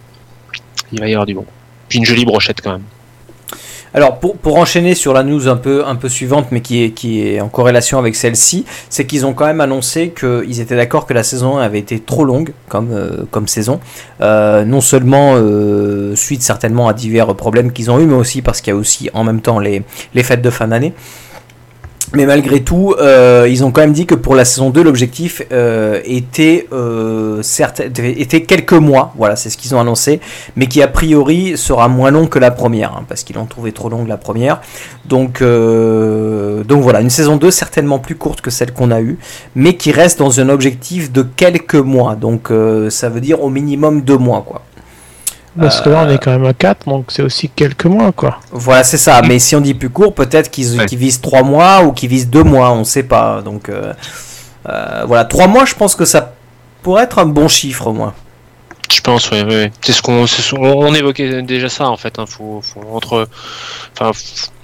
Il 0.92 1.00
va 1.00 1.08
y 1.08 1.12
avoir 1.12 1.24
du 1.26 1.34
bon. 1.34 1.46
Puis 1.88 1.98
une 1.98 2.04
jolie 2.04 2.24
brochette 2.26 2.60
quand 2.62 2.72
même. 2.72 2.82
Alors 3.94 4.18
pour, 4.18 4.56
enchaîner 4.58 4.96
sur 4.96 5.12
la 5.12 5.22
news 5.22 5.46
un 5.46 5.56
peu, 5.56 5.86
un 5.86 5.94
peu 5.94 6.08
suivante 6.08 6.48
mais 6.50 6.60
qui 6.60 6.82
est, 6.82 6.90
qui 6.90 7.22
est 7.22 7.40
en 7.40 7.48
corrélation 7.48 7.96
avec 7.96 8.16
celle-ci, 8.16 8.64
c'est 8.90 9.06
qu'ils 9.06 9.24
ont 9.24 9.34
quand 9.34 9.46
même 9.46 9.60
annoncé 9.60 10.10
qu'ils 10.10 10.60
étaient 10.60 10.74
d'accord 10.74 11.06
que 11.06 11.14
la 11.14 11.22
saison 11.22 11.58
1 11.58 11.62
avait 11.62 11.78
été 11.78 12.00
trop 12.00 12.24
longue 12.24 12.52
comme, 12.68 12.90
euh, 12.92 13.46
saison. 13.46 13.78
Euh, 14.20 14.64
non 14.64 14.80
seulement 14.80 15.34
euh, 15.36 16.16
suite 16.16 16.42
certainement 16.42 16.88
à 16.88 16.92
divers 16.92 17.34
problèmes 17.36 17.72
qu'ils 17.72 17.90
ont 17.90 18.00
eu, 18.00 18.06
mais 18.06 18.16
aussi 18.16 18.42
parce 18.42 18.60
qu'il 18.60 18.72
y 18.72 18.76
a 18.76 18.78
aussi 18.78 19.10
en 19.14 19.22
même 19.22 19.40
temps 19.40 19.60
les 19.60 19.82
fêtes 20.22 20.42
de 20.42 20.50
fin 20.50 20.66
d'année. 20.66 20.92
Mais 22.12 22.26
malgré 22.26 22.62
tout, 22.62 22.94
euh, 22.98 23.46
ils 23.48 23.64
ont 23.64 23.70
quand 23.70 23.80
même 23.80 23.92
dit 23.92 24.06
que 24.06 24.14
pour 24.14 24.34
la 24.34 24.44
saison 24.44 24.70
2, 24.70 24.82
l'objectif 24.82 25.42
euh, 25.52 26.00
était, 26.04 26.68
euh, 26.72 27.42
était 27.98 28.42
quelques 28.42 28.72
mois, 28.74 29.12
voilà, 29.16 29.36
c'est 29.36 29.50
ce 29.50 29.56
qu'ils 29.56 29.74
ont 29.74 29.80
annoncé, 29.80 30.20
mais 30.54 30.66
qui 30.66 30.82
a 30.82 30.88
priori 30.88 31.56
sera 31.56 31.88
moins 31.88 32.10
long 32.10 32.26
que 32.26 32.38
la 32.38 32.50
première, 32.50 32.92
hein, 32.92 33.04
parce 33.08 33.24
qu'ils 33.24 33.36
l'ont 33.36 33.46
trouvé 33.46 33.72
trop 33.72 33.88
longue 33.88 34.06
la 34.06 34.16
première. 34.16 34.60
Donc, 35.06 35.42
euh, 35.42 36.62
donc 36.64 36.82
voilà, 36.82 37.00
une 37.00 37.10
saison 37.10 37.36
2 37.36 37.50
certainement 37.50 37.98
plus 37.98 38.14
courte 38.14 38.40
que 38.40 38.50
celle 38.50 38.72
qu'on 38.72 38.90
a 38.90 39.00
eue, 39.00 39.18
mais 39.54 39.76
qui 39.76 39.90
reste 39.90 40.18
dans 40.18 40.40
un 40.40 40.48
objectif 40.48 41.12
de 41.12 41.22
quelques 41.22 41.74
mois, 41.74 42.14
donc 42.16 42.50
euh, 42.50 42.90
ça 42.90 43.08
veut 43.08 43.20
dire 43.20 43.42
au 43.42 43.50
minimum 43.50 44.02
deux 44.02 44.18
mois, 44.18 44.44
quoi. 44.46 44.62
Parce 45.58 45.80
que 45.80 45.88
là, 45.90 46.02
Euh. 46.02 46.06
on 46.06 46.10
est 46.10 46.18
quand 46.18 46.32
même 46.32 46.44
à 46.46 46.52
4, 46.52 46.88
donc 46.88 47.06
c'est 47.08 47.22
aussi 47.22 47.48
quelques 47.48 47.84
mois, 47.86 48.10
quoi. 48.12 48.40
Voilà, 48.50 48.82
c'est 48.82 48.96
ça. 48.98 49.22
Mais 49.22 49.38
si 49.38 49.54
on 49.54 49.60
dit 49.60 49.74
plus 49.74 49.90
court, 49.90 50.14
peut-être 50.14 50.50
qu'ils 50.50 50.78
Ouais. 50.78 50.86
qu'ils 50.86 50.98
visent 50.98 51.20
3 51.20 51.42
mois 51.42 51.82
ou 51.84 51.92
qu'ils 51.92 52.08
visent 52.08 52.28
2 52.28 52.42
mois, 52.42 52.72
on 52.72 52.82
sait 52.84 53.04
pas. 53.04 53.40
Donc 53.42 53.68
euh, 53.68 53.92
euh, 54.68 55.04
voilà, 55.06 55.24
3 55.24 55.46
mois, 55.46 55.64
je 55.64 55.74
pense 55.74 55.94
que 55.94 56.04
ça 56.04 56.32
pourrait 56.82 57.04
être 57.04 57.18
un 57.18 57.26
bon 57.26 57.46
chiffre 57.48 57.86
au 57.86 57.92
moins. 57.92 58.14
Je 58.92 59.00
pense, 59.00 59.30
oui, 59.30 59.42
oui. 59.46 59.70
C'est 59.82 59.92
ce 59.92 60.02
qu'on, 60.02 60.24
on 60.56 60.94
évoquait 60.94 61.42
déjà 61.42 61.68
ça 61.68 61.88
en 61.88 61.96
fait. 61.96 62.18
Hein. 62.18 62.26
Faut, 62.26 62.60
faut 62.62 62.80
entre, 62.92 63.28
enfin, 63.98 64.10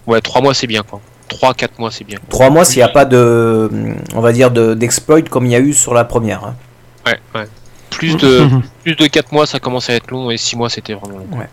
ouais, 0.07 0.21
trois 0.21 0.41
mois 0.41 0.55
c'est 0.55 0.67
bien 0.67 0.83
quoi. 0.83 1.01
Trois, 1.29 1.55
quatre 1.55 1.79
mois 1.79 1.91
c'est 1.91 2.05
bien. 2.05 2.19
3 2.29 2.51
mois 2.51 2.65
s'il 2.65 2.79
n'y 2.79 2.83
a 2.83 2.89
pas 2.89 3.05
de, 3.05 3.71
on 4.15 4.21
va 4.21 4.33
dire, 4.33 4.51
de- 4.51 4.75
d'exploit 4.75 5.23
comme 5.23 5.47
il 5.47 5.53
y 5.53 5.55
a 5.55 5.61
eu 5.61 5.73
sur 5.73 5.95
la 5.95 6.05
première. 6.05 6.45
hein. 6.45 6.55
Ouais, 7.07 7.19
ouais. 7.35 7.47
Plus 8.01 8.17
de, 8.17 8.49
plus 8.83 8.95
de 8.97 9.07
quatre 9.07 9.31
mois 9.31 9.47
ça 9.47 9.61
commence 9.61 9.91
à 9.91 9.95
être 9.95 10.11
long 10.11 10.31
et 10.31 10.39
six 10.39 10.57
mois 10.57 10.71
c'était 10.71 10.95
vraiment 10.95 11.19
long. 11.19 11.39
Ouais. 11.39 11.49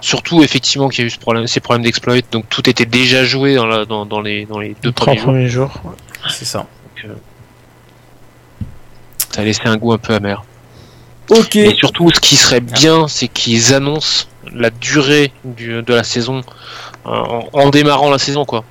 Surtout 0.00 0.42
effectivement 0.42 0.88
qu'il 0.88 1.00
y 1.00 1.04
a 1.04 1.06
eu 1.06 1.10
ce 1.10 1.18
problème, 1.18 1.46
ces 1.46 1.60
problèmes 1.60 1.84
d'exploit, 1.84 2.14
donc 2.32 2.48
tout 2.48 2.68
était 2.70 2.86
déjà 2.86 3.24
joué 3.24 3.56
dans, 3.56 3.66
la, 3.66 3.84
dans, 3.84 4.06
dans 4.06 4.22
les, 4.22 4.46
dans 4.46 4.58
les 4.58 4.74
deux 4.82 4.90
premiers 4.92 5.18
jours. 5.18 5.26
premiers 5.26 5.48
jours. 5.48 5.70
C'est 6.30 6.46
ça. 6.46 6.66
Ça 9.32 9.42
a 9.42 9.44
laissé 9.44 9.60
un 9.66 9.76
goût 9.76 9.92
un 9.92 9.98
peu 9.98 10.14
amer. 10.14 10.42
Ok. 11.28 11.56
Et 11.56 11.74
surtout, 11.76 12.10
ce 12.10 12.18
qui 12.18 12.36
serait 12.36 12.60
bien, 12.60 13.06
c'est 13.06 13.28
qu'ils 13.28 13.74
annoncent 13.74 14.26
la 14.52 14.70
durée 14.70 15.32
du, 15.44 15.82
de 15.82 15.94
la 15.94 16.02
saison 16.02 16.40
euh, 17.06 17.10
en, 17.10 17.48
en 17.52 17.70
démarrant 17.70 18.10
la 18.10 18.18
saison, 18.18 18.44
quoi. 18.44 18.64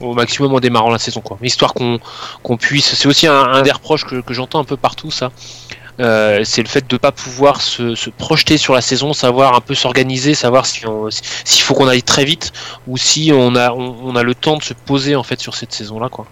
Au 0.00 0.12
maximum 0.12 0.52
en 0.52 0.60
démarrant 0.60 0.90
la 0.90 0.98
saison, 0.98 1.20
quoi. 1.20 1.38
Histoire 1.40 1.72
qu'on 1.72 2.00
qu'on 2.42 2.56
puisse. 2.56 2.94
C'est 2.94 3.08
aussi 3.08 3.26
un, 3.28 3.44
un 3.44 3.62
des 3.62 3.72
reproches 3.72 4.04
que, 4.04 4.20
que 4.20 4.34
j'entends 4.34 4.58
un 4.58 4.64
peu 4.64 4.76
partout, 4.76 5.10
ça. 5.10 5.30
Euh, 6.00 6.40
c'est 6.42 6.60
le 6.62 6.66
fait 6.68 6.90
de 6.90 6.96
pas 6.96 7.12
pouvoir 7.12 7.60
se, 7.60 7.94
se 7.94 8.10
projeter 8.10 8.58
sur 8.58 8.74
la 8.74 8.80
saison, 8.80 9.12
savoir 9.12 9.54
un 9.54 9.60
peu 9.60 9.76
s'organiser, 9.76 10.34
savoir 10.34 10.66
si 10.66 10.84
on- 10.88 11.08
s'il 11.10 11.62
faut 11.62 11.74
qu'on 11.74 11.86
aille 11.86 12.02
très 12.02 12.24
vite 12.24 12.52
ou 12.88 12.96
si 12.96 13.30
on 13.32 13.54
a 13.54 13.70
on, 13.70 13.94
on 14.02 14.16
a 14.16 14.24
le 14.24 14.34
temps 14.34 14.56
de 14.56 14.64
se 14.64 14.74
poser 14.74 15.14
en 15.14 15.22
fait 15.22 15.38
sur 15.40 15.54
cette 15.54 15.72
saison 15.72 16.00
là 16.00 16.08
quoi. 16.08 16.26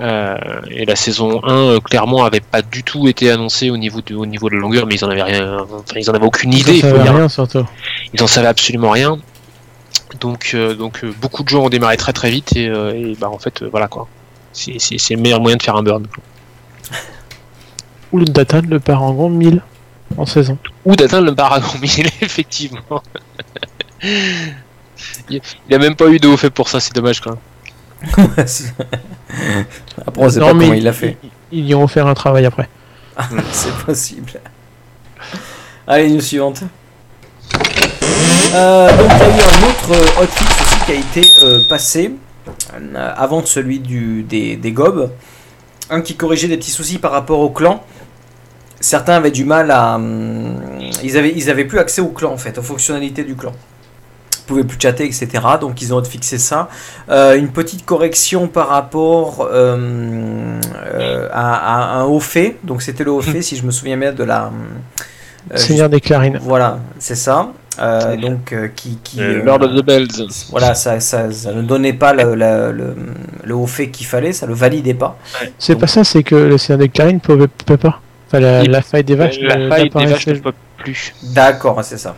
Euh, 0.00 0.36
et 0.70 0.86
la 0.86 0.96
saison 0.96 1.42
1 1.44 1.52
euh, 1.52 1.80
clairement 1.80 2.24
avait 2.24 2.40
pas 2.40 2.62
du 2.62 2.82
tout 2.82 3.06
été 3.06 3.30
annoncée 3.30 3.68
au 3.68 3.76
niveau 3.76 4.00
de 4.00 4.14
au 4.14 4.24
niveau 4.24 4.48
de 4.48 4.54
la 4.54 4.60
longueur, 4.62 4.86
mais 4.86 4.94
ils 4.94 5.04
en 5.04 5.10
avaient 5.10 5.22
rien, 5.22 5.58
enfin 5.60 5.82
ils 5.96 6.08
en 6.08 6.14
avaient 6.14 6.24
aucune 6.24 6.54
idée. 6.54 6.80
ça 6.80 6.86
il 6.88 6.90
faut 6.90 6.96
savait 6.96 7.02
dire. 7.02 7.14
rien, 7.14 7.28
surtout. 7.28 7.66
Ils 8.14 8.22
en 8.22 8.26
savaient 8.26 8.48
absolument 8.48 8.90
rien. 8.90 9.18
Donc 10.20 10.52
euh, 10.54 10.74
donc 10.74 11.04
euh, 11.04 11.12
beaucoup 11.20 11.42
de 11.42 11.50
gens 11.50 11.64
ont 11.64 11.68
démarré 11.68 11.98
très 11.98 12.14
très 12.14 12.30
vite 12.30 12.56
et, 12.56 12.68
euh, 12.68 12.94
et 12.94 13.16
bah 13.20 13.28
en 13.28 13.38
fait 13.38 13.60
euh, 13.62 13.68
voilà 13.70 13.86
quoi. 13.88 14.08
C'est 14.54 14.78
c'est- 14.78 14.96
c'est 14.96 15.14
le 15.14 15.20
meilleur 15.20 15.40
moyen 15.42 15.58
de 15.58 15.62
faire 15.62 15.76
un 15.76 15.82
burn. 15.82 16.06
Ou 18.14 18.18
le 18.18 18.26
data 18.26 18.60
le 18.60 18.78
parangon 18.78 19.28
1000 19.28 19.60
en 20.16 20.24
saison. 20.24 20.56
ou 20.84 20.94
d'atteindre 20.94 21.26
le 21.26 21.34
Paragon 21.34 21.66
1000, 21.80 22.06
effectivement. 22.20 23.02
il 24.02 25.40
n'y 25.68 25.74
a 25.74 25.78
même 25.78 25.96
pas 25.96 26.06
eu 26.08 26.18
de 26.18 26.28
haut 26.28 26.36
fait 26.36 26.50
pour 26.50 26.68
ça, 26.68 26.78
c'est 26.78 26.94
dommage 26.94 27.20
quand 27.20 27.32
même. 28.16 28.28
après, 30.06 30.22
on 30.24 30.28
sait 30.30 30.38
Non, 30.38 30.46
pas 30.48 30.54
mais 30.54 30.64
comment 30.66 30.74
il 30.74 30.84
l'a 30.84 30.92
fait. 30.92 31.16
Ils, 31.50 31.66
y 31.66 31.74
ont 31.74 31.82
offert 31.82 32.06
un 32.06 32.14
travail 32.14 32.46
après. 32.46 32.68
c'est 33.50 33.74
possible. 33.84 34.30
Allez, 35.88 36.10
news 36.10 36.20
suivante. 36.20 36.62
Euh, 38.54 38.96
donc 38.96 39.10
il 39.10 39.18
y 39.18 39.22
a 39.22 39.28
eu 39.28 39.40
un 39.40 39.68
autre 39.68 39.90
euh, 39.90 40.22
hotfix 40.22 40.60
aussi 40.62 40.84
qui 40.86 40.92
a 40.92 40.94
été 40.94 41.32
euh, 41.42 41.60
passé 41.68 42.14
euh, 42.74 43.12
avant 43.16 43.44
celui 43.44 43.80
du, 43.80 44.22
des, 44.22 44.54
des 44.56 44.70
gobs. 44.70 45.10
Un 45.90 46.00
qui 46.00 46.14
corrigeait 46.14 46.46
des 46.48 46.56
petits 46.56 46.70
soucis 46.70 46.98
par 46.98 47.10
rapport 47.10 47.40
au 47.40 47.50
clan. 47.50 47.84
Certains 48.92 49.14
avaient 49.20 49.30
du 49.40 49.44
mal 49.54 49.70
à... 49.70 49.94
hum, 49.96 50.56
ils, 51.02 51.16
avaient, 51.16 51.32
ils 51.40 51.48
avaient 51.52 51.64
plus 51.72 51.78
accès 51.84 52.02
au 52.02 52.08
clan 52.18 52.32
en 52.32 52.36
fait, 52.44 52.54
aux 52.58 52.62
fonctionnalités 52.72 53.24
du 53.24 53.34
clan. 53.34 53.52
Ils 54.40 54.46
pouvaient 54.48 54.64
plus 54.64 54.78
chatter, 54.84 55.04
etc. 55.06 55.26
Donc 55.64 55.80
ils 55.82 55.90
ont 55.94 56.04
fixé 56.04 56.36
ça. 56.38 56.68
Euh, 57.08 57.34
une 57.42 57.48
petite 57.48 57.84
correction 57.86 58.46
par 58.58 58.68
rapport 58.68 59.48
euh, 59.50 60.60
euh, 60.94 61.28
à, 61.32 61.94
à 61.94 61.98
un 62.00 62.04
haut 62.04 62.20
fait. 62.20 62.56
Donc 62.62 62.82
c'était 62.82 63.04
le 63.04 63.12
haut 63.16 63.22
fait, 63.22 63.40
si 63.48 63.56
je 63.56 63.64
me 63.64 63.70
souviens 63.70 63.96
bien, 63.96 64.12
de 64.12 64.24
la... 64.32 64.50
euh, 65.52 65.56
Seigneur 65.56 65.88
des 65.88 66.00
clarines. 66.00 66.38
voilà, 66.42 66.78
c'est 66.98 67.14
ça. 67.26 67.36
euh, 67.80 68.16
donc 68.16 68.52
euh, 68.52 68.68
qui, 68.76 68.98
qui 69.02 69.18
Euh, 69.20 69.42
Lord 69.48 69.62
of 69.62 69.72
the 69.78 69.84
Bells. 69.84 70.26
voilà, 70.50 70.74
ça, 70.74 71.00
ça, 71.00 71.32
ça 71.32 71.52
ne 71.52 71.62
donnait 71.62 71.94
pas 72.04 72.12
le, 72.12 72.34
le, 72.42 72.70
le, 72.80 72.88
le 73.48 73.54
haut 73.54 73.66
fait 73.66 73.88
qu'il 73.94 74.06
fallait, 74.06 74.32
ça 74.32 74.46
le 74.46 74.54
validait 74.54 74.94
pas. 75.04 75.12
C'est 75.58 75.76
pas 75.76 75.86
ça, 75.88 76.04
c'est 76.04 76.22
que 76.22 76.34
le 76.52 76.58
Seigneur 76.58 76.80
des 76.84 76.90
Clarines 76.90 77.20
pouvait, 77.20 77.48
pouvait 77.48 77.78
pas. 77.88 77.96
La, 78.40 78.62
Il- 78.64 78.70
la 78.70 78.82
faille 78.82 79.04
des 79.04 79.14
vaches. 79.14 79.38
la 79.40 79.56
euh, 79.56 79.68
faille 79.68 79.84
des 79.84 80.06
vaches 80.06 80.26
n'apparaissait- 80.26 80.32
ne 80.34 80.38
peut 80.38 80.52
plus. 80.78 81.14
D'accord, 81.22 81.82
c'est 81.82 81.98
ça. 81.98 82.14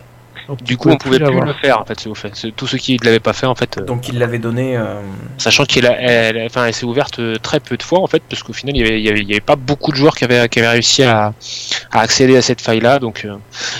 donc 0.48 0.62
Du 0.62 0.76
coup, 0.76 0.90
on 0.90 0.96
pouvait 0.96 1.18
plus 1.18 1.40
le 1.40 1.52
faire 1.54 1.80
en 1.80 1.84
fait. 1.84 1.98
C'est 2.00 2.08
au 2.08 2.14
fait. 2.14 2.30
C'est- 2.34 2.54
Tous 2.54 2.66
ceux 2.68 2.78
qui 2.78 2.96
ne 3.00 3.04
l'avaient 3.04 3.18
pas 3.20 3.32
fait 3.32 3.46
en 3.46 3.54
fait. 3.54 3.78
euh, 3.78 3.82
Donc 3.82 4.08
il 4.08 4.18
l'avait 4.18 4.38
donné. 4.38 4.76
euh, 4.76 5.00
Sachant 5.38 5.64
qu'elle 5.64 5.86
elle, 5.98 6.40
enfin, 6.46 6.66
elle 6.66 6.74
s'est 6.74 6.84
ouverte 6.86 7.20
très 7.42 7.58
peu 7.60 7.76
de 7.76 7.82
fois 7.82 8.00
en 8.00 8.06
fait, 8.06 8.22
parce 8.28 8.42
qu'au 8.42 8.52
final 8.52 8.76
il 8.76 8.80
y 8.80 8.86
avait, 8.86 9.00
y 9.02 9.08
avait, 9.08 9.20
il 9.20 9.28
y 9.28 9.32
avait 9.32 9.40
pas 9.40 9.56
beaucoup 9.56 9.90
de 9.92 9.96
joueurs 9.96 10.14
qui 10.14 10.24
avaient, 10.24 10.48
qui 10.48 10.58
avaient 10.60 10.68
réussi 10.68 11.02
à, 11.02 11.32
à 11.92 12.00
accéder 12.00 12.36
à 12.36 12.42
cette 12.42 12.60
faille-là. 12.60 12.98
Donc, 13.00 13.24
euh, 13.24 13.34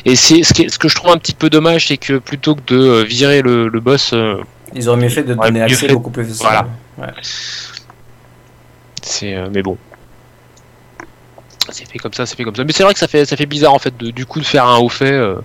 et 0.05 0.17
c'est 0.17 0.43
ce, 0.43 0.53
ce 0.69 0.79
que 0.79 0.89
je 0.89 0.95
trouve 0.97 1.11
un 1.13 1.19
petit 1.19 1.35
peu 1.35 1.49
dommage, 1.51 1.89
c'est 1.89 1.99
que 1.99 2.19
plutôt 2.19 2.55
que 2.57 2.75
de 2.75 3.03
virer 3.05 3.43
le, 3.43 3.69
le 3.69 3.81
boss, 3.81 4.11
euh, 4.13 4.43
ils 4.75 4.89
auraient 4.89 4.99
mieux 5.01 5.09
fait 5.09 5.23
de 5.23 5.35
donner 5.35 5.61
mieux 5.61 5.63
accès 5.65 5.87
fait. 5.87 5.93
beaucoup 5.93 6.11
plus 6.11 6.25
facile. 6.25 6.43
Voilà. 6.47 6.67
Ouais. 6.99 7.13
c'est, 9.03 9.35
euh, 9.35 9.49
mais 9.53 9.63
bon, 9.63 9.77
c'est 11.73 11.91
fait 11.91 11.99
comme 11.99 12.13
ça, 12.13 12.27
c'est 12.27 12.37
fait 12.37 12.45
comme 12.45 12.55
ça. 12.55 12.65
Mais 12.65 12.73
c'est 12.73 12.83
vrai 12.83 12.93
que 12.93 12.99
ça 12.99 13.09
fait, 13.09 13.25
ça 13.25 13.37
fait 13.37 13.47
bizarre 13.47 13.75
en 13.75 13.79
fait, 13.79 13.97
de, 13.97 14.11
du 14.11 14.27
coup 14.27 14.41
de 14.41 14.45
faire 14.47 14.67
un 14.67 14.79
haut 14.79 14.89
fait, 14.89 15.13
euh, 15.13 15.37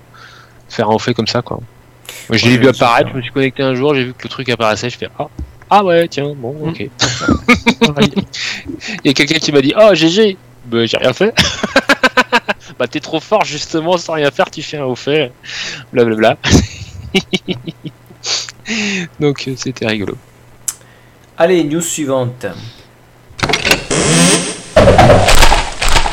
faire 0.69 0.89
un 0.89 0.93
haut 0.93 0.99
fait 0.99 1.13
comme 1.13 1.27
ça 1.27 1.41
quoi. 1.41 1.59
Moi, 2.29 2.37
je 2.37 2.45
Ouais, 2.45 2.51
l'ai 2.51 2.57
vu 2.57 2.67
apparaître, 2.67 3.09
je 3.11 3.17
me 3.17 3.21
suis 3.21 3.31
connecté 3.31 3.63
un 3.63 3.73
jour, 3.73 3.95
j'ai 3.95 4.03
vu 4.05 4.13
que 4.13 4.23
le 4.23 4.29
truc 4.29 4.49
apparaissait, 4.49 4.89
je 4.89 4.97
fais 4.97 5.09
ah. 5.19 5.27
Ah 5.69 5.83
ouais, 5.85 6.07
tiens, 6.09 6.33
bon, 6.35 6.55
ok. 6.67 6.89
Pareil. 7.79 8.11
Il 9.03 9.07
y 9.07 9.09
a 9.09 9.13
quelqu'un 9.13 9.39
qui 9.39 9.51
m'a 9.53 9.61
dit 9.61 9.73
Oh 9.77 9.93
GG 9.93 10.37
Bah 10.65 10.85
j'ai 10.85 10.97
rien 10.97 11.13
fait. 11.13 11.33
bah 12.79 12.87
t'es 12.87 12.99
trop 12.99 13.19
fort 13.21 13.45
justement 13.45 13.97
sans 13.97 14.13
rien 14.13 14.29
faire, 14.31 14.51
tu 14.51 14.61
fais 14.61 14.77
un 14.77 14.83
haut 14.83 14.95
fait. 14.95 15.31
Blablabla. 15.93 16.37
Donc 19.19 19.47
euh, 19.47 19.53
c'était 19.55 19.87
rigolo. 19.87 20.17
Allez, 21.37 21.63
news 21.63 21.81
suivante. 21.81 22.45
Euh, 22.45 22.51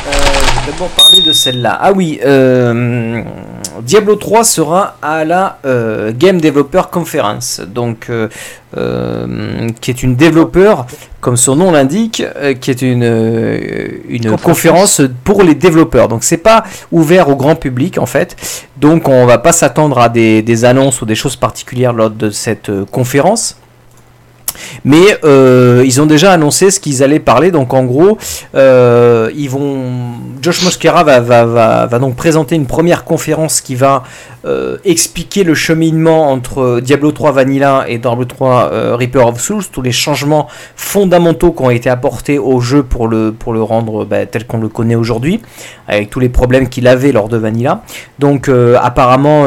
je 0.06 0.54
vais 0.54 0.57
d'abord 0.70 0.88
parler 0.90 1.22
de 1.22 1.32
celle-là. 1.32 1.78
Ah 1.80 1.92
oui, 1.92 2.20
euh, 2.24 3.22
Diablo 3.82 4.16
3 4.16 4.44
sera 4.44 4.96
à 5.00 5.24
la 5.24 5.58
euh, 5.64 6.12
Game 6.14 6.40
Developer 6.40 6.82
Conference, 6.92 7.62
donc 7.66 8.10
euh, 8.10 8.28
qui 9.80 9.90
est 9.90 10.02
une 10.02 10.14
développeur, 10.14 10.86
comme 11.22 11.38
son 11.38 11.56
nom 11.56 11.70
l'indique, 11.70 12.22
qui 12.60 12.70
est 12.70 12.82
une, 12.82 13.02
une 14.08 14.36
conférence 14.36 15.00
pour 15.24 15.42
les 15.42 15.54
développeurs. 15.54 16.08
Donc 16.08 16.22
c'est 16.22 16.36
pas 16.36 16.64
ouvert 16.92 17.30
au 17.30 17.36
grand 17.36 17.56
public 17.56 17.96
en 17.96 18.06
fait. 18.06 18.36
Donc 18.76 19.08
on 19.08 19.24
va 19.24 19.38
pas 19.38 19.52
s'attendre 19.52 19.98
à 19.98 20.10
des, 20.10 20.42
des 20.42 20.64
annonces 20.66 21.00
ou 21.00 21.06
des 21.06 21.14
choses 21.14 21.36
particulières 21.36 21.94
lors 21.94 22.10
de 22.10 22.28
cette 22.28 22.70
conférence. 22.90 23.58
Mais 24.84 25.18
euh, 25.24 25.82
ils 25.84 26.01
ont 26.01 26.07
déjà 26.07 26.32
annoncé 26.32 26.70
ce 26.70 26.80
qu'ils 26.80 27.03
allaient 27.03 27.18
parler. 27.20 27.51
Donc 27.51 27.74
en 27.74 27.84
gros, 27.84 28.18
euh, 28.55 29.30
ils 29.36 29.51
vont. 29.51 29.82
Josh 30.40 30.62
Mosquera 30.62 31.03
va, 31.05 31.99
donc 31.99 32.16
présenter 32.16 32.55
une 32.55 32.66
première 32.66 33.05
conférence 33.05 33.61
qui 33.61 33.74
va 33.74 34.05
euh, 34.44 34.76
expliquer 34.84 35.42
le 35.42 35.55
cheminement 35.55 36.30
entre 36.30 36.80
Diablo 36.80 37.11
3 37.11 37.32
Vanilla 37.32 37.84
et 37.88 37.99
Diablo 37.99 38.24
3 38.24 38.70
euh, 38.72 38.96
Reaper 38.96 39.26
of 39.26 39.40
Souls, 39.40 39.64
tous 39.72 39.82
les 39.82 39.90
changements 39.90 40.46
fondamentaux 40.76 41.51
qui 41.51 41.62
ont 41.62 41.70
été 41.70 41.90
apportés 41.90 42.38
au 42.38 42.61
jeu 42.61 42.84
pour 42.84 43.09
le, 43.09 43.34
rendre 43.62 44.05
bah, 44.05 44.26
tel 44.26 44.46
qu'on 44.46 44.59
le 44.59 44.68
connaît 44.68 44.94
aujourd'hui, 44.94 45.40
avec 45.88 46.09
tous 46.09 46.20
les 46.20 46.28
problèmes 46.28 46.68
qu'il 46.68 46.86
avait 46.86 47.11
lors 47.11 47.28
de 47.28 47.36
Vanilla. 47.36 47.82
Donc 48.20 48.49
apparemment, 48.80 49.46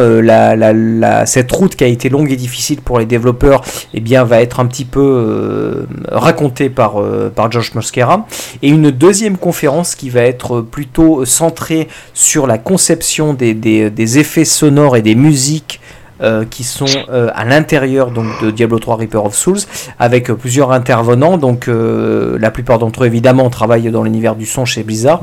cette 1.25 1.51
route 1.51 1.75
qui 1.75 1.83
a 1.83 1.87
été 1.87 2.09
longue 2.09 2.31
et 2.31 2.35
difficile 2.35 2.81
pour 2.81 2.99
les 2.99 3.05
développeurs 3.05 3.61
eh 3.93 4.01
bien, 4.01 4.23
va 4.25 4.41
être 4.41 4.59
un 4.59 4.65
petit 4.65 4.85
peu 4.85 4.90
euh, 4.99 5.85
racontée 6.09 6.69
par, 6.69 7.01
euh, 7.01 7.31
par 7.33 7.51
Josh 7.51 7.73
Mosquera. 7.73 8.27
Et 8.61 8.69
une 8.69 8.91
deuxième 8.91 9.37
conférence 9.37 9.95
qui 9.95 10.09
va 10.09 10.21
être 10.21 10.61
plutôt 10.61 11.25
centrée 11.25 11.87
sur 12.13 12.47
la 12.47 12.57
conception 12.57 13.33
des, 13.33 13.53
des, 13.53 14.19
effets 14.19 14.45
sonores 14.45 14.97
et 14.97 15.01
des 15.01 15.15
musiques 15.15 15.79
euh, 16.21 16.45
qui 16.49 16.63
sont 16.63 16.85
à 17.09 17.45
l'intérieur 17.45 18.11
donc 18.11 18.27
de 18.41 18.51
Diablo 18.51 18.79
3 18.79 18.97
Reaper 18.97 19.25
of 19.25 19.35
Souls 19.35 19.59
avec 19.99 20.31
plusieurs 20.33 20.71
intervenants 20.71 21.37
donc 21.37 21.67
la 21.69 22.51
plupart 22.51 22.79
d'entre 22.79 23.03
eux 23.03 23.07
évidemment 23.07 23.49
travaillent 23.49 23.89
dans 23.89 24.03
l'univers 24.03 24.35
du 24.35 24.45
son 24.45 24.65
chez 24.65 24.83
Blizzard 24.83 25.21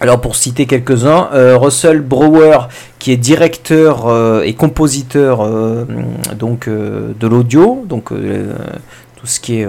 alors 0.00 0.20
pour 0.20 0.34
citer 0.34 0.64
quelques-uns, 0.64 1.28
euh, 1.34 1.58
Russell 1.58 2.00
Brower 2.00 2.68
qui 2.98 3.12
est 3.12 3.18
directeur 3.18 4.06
euh, 4.06 4.42
et 4.42 4.54
compositeur 4.54 5.42
euh, 5.42 5.84
donc 6.38 6.68
de 6.68 7.26
l'audio, 7.26 7.84
donc 7.86 8.08
tout 8.08 9.26
ce 9.26 9.40
qui 9.40 9.60
est 9.60 9.68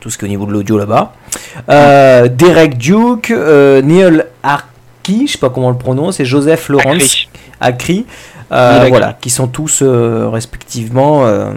tout 0.00 0.10
ce 0.10 0.18
qui 0.18 0.24
est 0.24 0.28
au 0.28 0.30
niveau 0.30 0.44
de 0.44 0.52
l'audio 0.52 0.76
là-bas. 0.76 1.14
Derek 1.68 2.76
Duke, 2.76 3.30
Neil 3.30 4.26
Arki, 4.42 5.26
je 5.26 5.32
sais 5.32 5.38
pas 5.38 5.48
comment 5.48 5.68
on 5.68 5.72
le 5.72 5.78
prononce, 5.78 6.20
et 6.20 6.26
Joseph 6.26 6.68
Lawrence 6.68 7.28
Acri. 7.60 8.04
Euh, 8.52 8.86
voilà, 8.90 9.16
qui 9.18 9.30
sont 9.30 9.46
tous 9.46 9.80
euh, 9.80 10.28
respectivement 10.28 11.24
euh, 11.24 11.52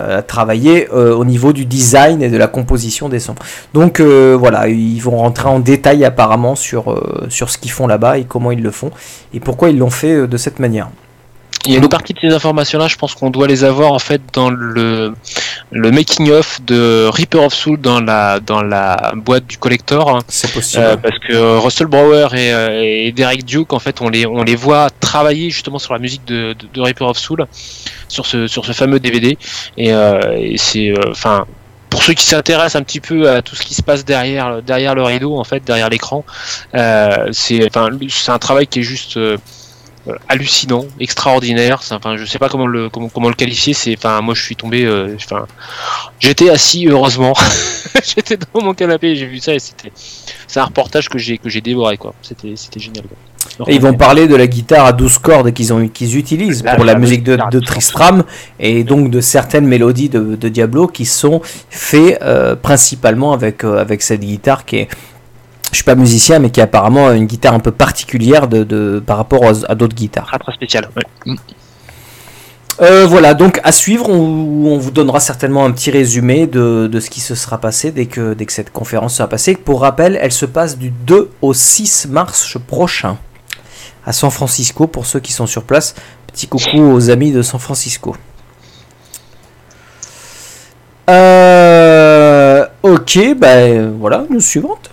à 0.00 0.20
travailler 0.20 0.88
euh, 0.92 1.14
au 1.14 1.24
niveau 1.24 1.54
du 1.54 1.64
design 1.64 2.22
et 2.22 2.28
de 2.28 2.36
la 2.36 2.46
composition 2.46 3.08
des 3.08 3.20
sons. 3.20 3.34
Donc 3.72 4.00
voilà, 4.00 4.68
ils 4.68 5.00
vont 5.00 5.16
rentrer 5.16 5.48
en 5.48 5.60
détail 5.60 6.04
apparemment 6.04 6.56
sur, 6.56 7.02
sur 7.28 7.50
ce 7.50 7.58
qu'ils 7.58 7.70
font 7.70 7.86
là-bas 7.86 8.18
et 8.18 8.24
comment 8.24 8.50
ils 8.50 8.62
le 8.62 8.70
font 8.70 8.90
et 9.32 9.40
pourquoi 9.40 9.70
ils 9.70 9.78
l'ont 9.78 9.90
fait 9.90 10.26
de 10.26 10.36
cette 10.36 10.58
manière. 10.58 10.88
Il 11.66 11.72
y 11.72 11.76
a 11.76 11.78
une 11.78 11.88
partie 11.88 12.12
de 12.12 12.18
ces 12.20 12.30
informations-là, 12.34 12.88
je 12.88 12.96
pense 12.96 13.14
qu'on 13.14 13.30
doit 13.30 13.46
les 13.46 13.64
avoir 13.64 13.92
en 13.92 13.98
fait 13.98 14.20
dans 14.34 14.50
le, 14.50 15.14
le 15.70 15.90
making 15.90 16.30
of 16.30 16.60
de 16.62 17.06
Reaper 17.10 17.42
of 17.42 17.54
Soul 17.54 17.80
dans 17.80 18.00
la 18.00 18.38
dans 18.40 18.60
la 18.62 19.12
boîte 19.16 19.46
du 19.46 19.56
collector. 19.56 20.10
hein. 20.14 20.18
C'est 20.28 20.52
possible. 20.52 20.82
Euh, 20.82 20.96
parce 20.98 21.18
que 21.20 21.56
Russell 21.58 21.86
Brower 21.86 22.28
et, 22.34 22.52
euh, 22.52 22.82
et 22.82 23.12
Derek 23.12 23.46
Duke, 23.46 23.72
en 23.72 23.78
fait, 23.78 24.02
on 24.02 24.10
les, 24.10 24.26
on 24.26 24.42
les 24.42 24.56
voit 24.56 24.90
travailler 25.00 25.48
justement 25.48 25.78
sur 25.78 25.94
la 25.94 25.98
musique 26.00 26.26
de, 26.26 26.52
de, 26.52 26.66
de 26.72 26.80
Reaper 26.82 27.06
of 27.08 27.16
Soul, 27.18 27.46
sur 28.08 28.26
ce, 28.26 28.46
sur 28.46 28.66
ce 28.66 28.72
fameux 28.72 29.00
DVD. 29.00 29.38
Et, 29.78 29.92
euh, 29.94 30.20
et 30.38 30.58
c'est, 30.58 30.90
euh, 30.90 30.96
enfin, 31.12 31.46
pour 31.88 32.02
ceux 32.02 32.12
qui 32.12 32.26
s'intéressent 32.26 32.76
un 32.76 32.84
petit 32.84 33.00
peu 33.00 33.30
à 33.30 33.40
tout 33.40 33.56
ce 33.56 33.62
qui 33.62 33.72
se 33.74 33.82
passe 33.82 34.04
derrière, 34.04 34.60
derrière 34.60 34.94
le 34.94 35.02
rideau, 35.02 35.38
en 35.38 35.44
fait, 35.44 35.64
derrière 35.64 35.88
l'écran, 35.88 36.26
euh, 36.74 37.28
c'est, 37.32 37.66
enfin, 37.66 37.88
c'est 38.10 38.32
un 38.32 38.38
travail 38.38 38.66
qui 38.66 38.80
est 38.80 38.82
juste 38.82 39.16
euh, 39.16 39.38
hallucinant, 40.28 40.86
extraordinaire. 41.00 41.80
Enfin, 41.90 42.16
je 42.16 42.24
sais 42.24 42.38
pas 42.38 42.48
comment 42.48 42.66
le, 42.66 42.88
comment, 42.90 43.08
comment 43.08 43.28
le 43.28 43.34
qualifier. 43.34 43.74
C'est, 43.74 43.96
enfin, 43.96 44.20
moi, 44.20 44.34
je 44.34 44.42
suis 44.42 44.56
tombé, 44.56 44.84
euh, 44.84 45.16
enfin, 45.16 45.46
j'étais 46.20 46.50
assis 46.50 46.86
heureusement. 46.88 47.34
j'étais 48.04 48.36
dans 48.36 48.62
mon 48.62 48.74
canapé, 48.74 49.16
j'ai 49.16 49.26
vu 49.26 49.38
ça 49.38 49.54
et 49.54 49.58
c'était, 49.58 49.92
c'est 50.46 50.60
un 50.60 50.64
reportage 50.64 51.08
que 51.08 51.18
j'ai 51.18 51.38
que 51.38 51.48
j'ai 51.48 51.60
dévoré 51.60 51.96
quoi. 51.96 52.14
C'était 52.22 52.54
c'était 52.56 52.80
génial. 52.80 53.04
Quoi. 53.04 53.16
Et 53.68 53.74
ils 53.74 53.80
vont 53.80 53.94
parler 53.94 54.26
de 54.26 54.34
la 54.34 54.46
guitare 54.46 54.86
à 54.86 54.92
12 54.92 55.18
cordes 55.18 55.52
qu'ils 55.52 55.72
ont 55.72 55.88
qu'ils 55.88 56.16
utilisent 56.16 56.64
La 56.64 56.74
pour 56.74 56.84
la 56.84 56.96
musique 56.96 57.22
de, 57.22 57.32
guitare 57.32 57.48
à 57.48 57.50
de 57.50 57.58
12 57.58 57.60
cordes. 57.60 57.74
Tristram 57.74 58.24
et 58.58 58.84
donc 58.84 59.10
de 59.10 59.20
certaines 59.20 59.66
mélodies 59.66 60.08
de, 60.08 60.34
de 60.34 60.48
Diablo 60.48 60.86
qui 60.86 61.04
sont 61.04 61.40
faites 61.70 62.20
euh, 62.22 62.56
principalement 62.56 63.32
avec, 63.32 63.64
euh, 63.64 63.80
avec 63.80 64.02
cette 64.02 64.20
guitare 64.20 64.64
qui 64.64 64.76
est 64.76 64.88
je 65.74 65.78
suis 65.78 65.84
pas 65.84 65.94
musicien 65.94 66.38
mais 66.38 66.50
qui 66.50 66.60
est 66.60 66.62
apparemment 66.62 67.12
une 67.12 67.26
guitare 67.26 67.52
un 67.54 67.60
peu 67.60 67.70
particulière 67.72 68.48
de, 68.48 68.64
de- 68.64 69.02
par 69.04 69.16
rapport 69.18 69.42
aux- 69.42 69.64
à 69.70 69.74
d'autres 69.74 69.94
guitares. 69.94 70.26
très 70.28 70.38
très 70.38 70.52
spécial. 70.52 70.88
Ouais. 70.96 71.34
Euh, 72.80 73.06
voilà, 73.06 73.34
donc 73.34 73.60
à 73.62 73.70
suivre, 73.70 74.08
on, 74.08 74.66
on 74.66 74.78
vous 74.78 74.90
donnera 74.90 75.20
certainement 75.20 75.64
un 75.64 75.70
petit 75.70 75.92
résumé 75.92 76.48
de, 76.48 76.88
de 76.90 76.98
ce 77.00 77.08
qui 77.08 77.20
se 77.20 77.36
sera 77.36 77.58
passé 77.58 77.92
dès 77.92 78.06
que, 78.06 78.34
dès 78.34 78.46
que 78.46 78.52
cette 78.52 78.72
conférence 78.72 79.14
sera 79.14 79.28
passée. 79.28 79.54
Pour 79.54 79.82
rappel, 79.82 80.18
elle 80.20 80.32
se 80.32 80.44
passe 80.46 80.76
du 80.76 80.90
2 80.90 81.30
au 81.40 81.54
6 81.54 82.08
mars 82.10 82.56
prochain 82.66 83.16
à 84.04 84.12
San 84.12 84.30
Francisco 84.30 84.88
pour 84.88 85.06
ceux 85.06 85.20
qui 85.20 85.32
sont 85.32 85.46
sur 85.46 85.62
place. 85.62 85.94
Petit 86.26 86.48
coucou 86.48 86.80
aux 86.80 87.10
amis 87.10 87.30
de 87.30 87.42
San 87.42 87.60
Francisco. 87.60 88.16
Euh, 91.10 92.66
ok, 92.82 93.18
ben 93.36 93.94
voilà, 94.00 94.24
nous 94.30 94.40
suivante. 94.40 94.90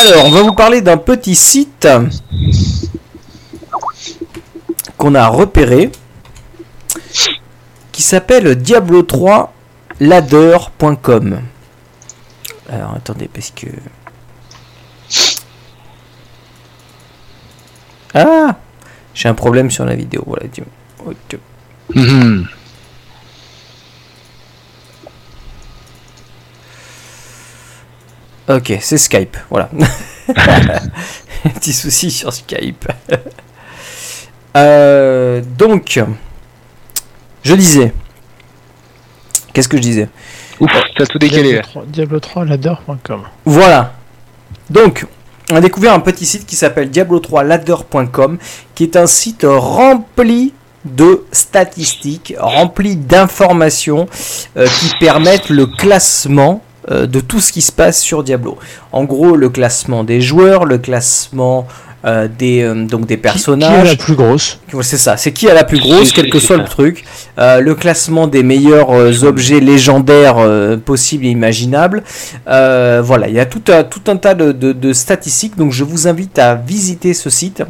Alors, 0.00 0.26
on 0.26 0.30
va 0.30 0.42
vous 0.42 0.54
parler 0.54 0.80
d'un 0.80 0.96
petit 0.96 1.34
site 1.34 1.88
qu'on 4.96 5.16
a 5.16 5.26
repéré 5.26 5.90
qui 7.90 8.02
s'appelle 8.02 8.62
Diablo3 8.62 9.48
ladder.com. 9.98 11.40
Alors 12.70 12.94
attendez 12.94 13.28
parce 13.32 13.50
que 13.50 13.66
Ah, 18.14 18.56
j'ai 19.14 19.28
un 19.28 19.34
problème 19.34 19.68
sur 19.68 19.84
la 19.84 19.96
vidéo. 19.96 20.22
Voilà, 20.26 20.46
ok. 21.04 21.38
Ok, 28.48 28.72
c'est 28.80 28.98
Skype, 28.98 29.36
voilà. 29.50 29.68
Petit 31.54 31.72
souci 31.72 32.10
sur 32.10 32.32
Skype. 32.32 32.88
Euh, 34.56 35.42
donc, 35.58 36.00
je 37.42 37.54
disais. 37.54 37.92
Qu'est-ce 39.52 39.68
que 39.68 39.76
je 39.76 39.82
disais 39.82 40.08
Ouf, 40.60 40.70
t'as 40.96 41.06
tout 41.06 41.18
décalé. 41.18 41.60
Diablo 41.86 42.20
3, 42.20 42.44
ladder.com. 42.46 43.22
Voilà. 43.44 43.94
Donc, 44.70 45.06
on 45.50 45.56
a 45.56 45.60
découvert 45.60 45.92
un 45.94 46.00
petit 46.00 46.26
site 46.26 46.46
qui 46.46 46.56
s'appelle 46.56 46.90
diablo3ladder.com, 46.90 48.38
qui 48.74 48.82
est 48.82 48.96
un 48.96 49.06
site 49.06 49.46
rempli 49.48 50.52
de 50.84 51.24
statistiques, 51.32 52.34
rempli 52.38 52.96
d'informations 52.96 54.08
euh, 54.56 54.66
qui 54.66 54.92
permettent 55.00 55.50
le 55.50 55.66
classement 55.66 56.62
euh, 56.90 57.06
de 57.06 57.20
tout 57.20 57.40
ce 57.40 57.52
qui 57.52 57.62
se 57.62 57.72
passe 57.72 58.00
sur 58.00 58.22
Diablo. 58.22 58.56
En 58.92 59.04
gros, 59.04 59.36
le 59.36 59.48
classement 59.48 60.04
des 60.04 60.20
joueurs, 60.20 60.64
le 60.64 60.78
classement 60.78 61.66
euh, 62.04 62.28
des, 62.28 62.62
euh, 62.62 62.86
donc 62.86 63.06
des 63.06 63.16
Qui, 63.16 63.22
personnages. 63.22 63.90
la 63.90 63.96
plus 63.96 64.14
grosse? 64.14 64.60
C'est 64.82 64.96
ça, 64.98 65.16
c'est 65.16 65.32
qui 65.32 65.48
a 65.50 65.54
la 65.54 65.64
plus 65.64 65.80
grosse, 65.80 66.12
quel 66.12 66.30
que 66.30 66.38
soit 66.38 66.56
le 66.56 66.64
truc. 66.64 67.04
Euh, 67.38 67.60
le 67.60 67.74
classement 67.74 68.28
des 68.28 68.42
meilleurs 68.44 68.90
euh, 68.92 69.24
objets 69.24 69.58
légendaires 69.60 70.36
euh, 70.38 70.76
possibles 70.76 71.26
et 71.26 71.30
imaginables. 71.30 72.04
Euh, 72.48 73.02
voilà, 73.04 73.26
il 73.28 73.34
y 73.34 73.40
a 73.40 73.46
tout 73.46 73.62
un, 73.72 73.82
tout 73.82 74.02
un 74.06 74.16
tas 74.16 74.34
de, 74.34 74.52
de- 74.52 74.72
de 74.72 74.92
statistiques, 74.92 75.56
donc 75.56 75.72
je 75.72 75.82
vous 75.82 76.06
invite 76.06 76.38
à 76.38 76.54
visiter 76.54 77.14
ce 77.14 77.30
site 77.30 77.64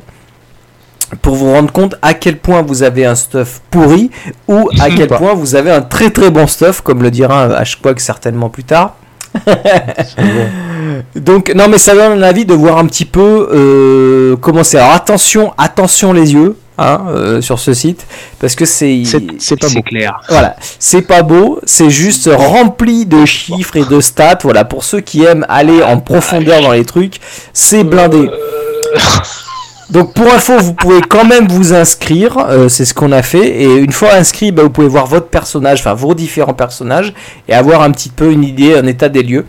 pour 1.22 1.36
vous 1.36 1.50
rendre 1.50 1.72
compte 1.72 1.94
à 2.02 2.12
quel 2.12 2.36
point 2.36 2.60
vous 2.60 2.82
avez 2.82 3.06
un 3.06 3.14
stuff 3.14 3.62
pourri 3.70 4.10
ou 4.46 4.68
à 4.78 4.90
quel 4.94 5.08
point 5.08 5.32
vous 5.32 5.54
avez 5.54 5.70
un 5.70 5.80
très 5.80 6.10
très 6.10 6.30
bon 6.30 6.46
stuff, 6.46 6.82
comme 6.82 7.02
le 7.02 7.10
dira 7.10 7.44
Ashquag 7.56 7.98
certainement 7.98 8.50
plus 8.50 8.64
tard. 8.64 8.94
Donc 11.16 11.52
non 11.54 11.68
mais 11.68 11.78
ça 11.78 11.94
donne 11.94 12.22
envie 12.24 12.44
de 12.44 12.54
voir 12.54 12.78
un 12.78 12.86
petit 12.86 13.04
peu 13.04 13.48
euh, 13.52 14.36
comment 14.40 14.64
c'est. 14.64 14.78
Alors 14.78 14.92
attention, 14.92 15.52
attention 15.58 16.12
les 16.12 16.32
yeux 16.34 16.56
hein, 16.78 17.02
euh, 17.10 17.40
sur 17.40 17.58
ce 17.58 17.74
site 17.74 18.06
parce 18.40 18.54
que 18.54 18.64
c'est 18.64 19.02
C'est 19.38 19.58
pas 19.60 19.68
beau. 19.68 19.82
clair. 19.82 20.20
voilà, 20.28 20.56
c'est 20.78 21.02
pas 21.02 21.22
beau, 21.22 21.60
c'est 21.64 21.90
juste 21.90 22.28
rempli 22.32 23.06
de 23.06 23.24
chiffres 23.24 23.76
et 23.76 23.84
de 23.84 24.00
stats. 24.00 24.38
Voilà 24.42 24.64
pour 24.64 24.84
ceux 24.84 25.00
qui 25.00 25.24
aiment 25.24 25.46
aller 25.48 25.82
en 25.82 25.98
profondeur 26.00 26.62
dans 26.62 26.72
les 26.72 26.84
trucs, 26.84 27.20
c'est 27.52 27.84
blindé. 27.84 28.30
Donc 29.90 30.12
pour 30.12 30.26
info, 30.26 30.58
vous 30.58 30.74
pouvez 30.74 31.00
quand 31.00 31.24
même 31.24 31.48
vous 31.48 31.72
inscrire, 31.72 32.36
euh, 32.38 32.68
c'est 32.68 32.84
ce 32.84 32.92
qu'on 32.92 33.10
a 33.10 33.22
fait, 33.22 33.62
et 33.62 33.76
une 33.76 33.92
fois 33.92 34.12
inscrit, 34.12 34.52
bah, 34.52 34.62
vous 34.62 34.70
pouvez 34.70 34.88
voir 34.88 35.06
votre 35.06 35.28
personnage, 35.28 35.80
enfin 35.80 35.94
vos 35.94 36.14
différents 36.14 36.52
personnages, 36.52 37.14
et 37.48 37.54
avoir 37.54 37.80
un 37.82 37.90
petit 37.90 38.10
peu 38.10 38.30
une 38.30 38.44
idée, 38.44 38.74
un 38.74 38.86
état 38.86 39.08
des 39.08 39.22
lieux. 39.22 39.46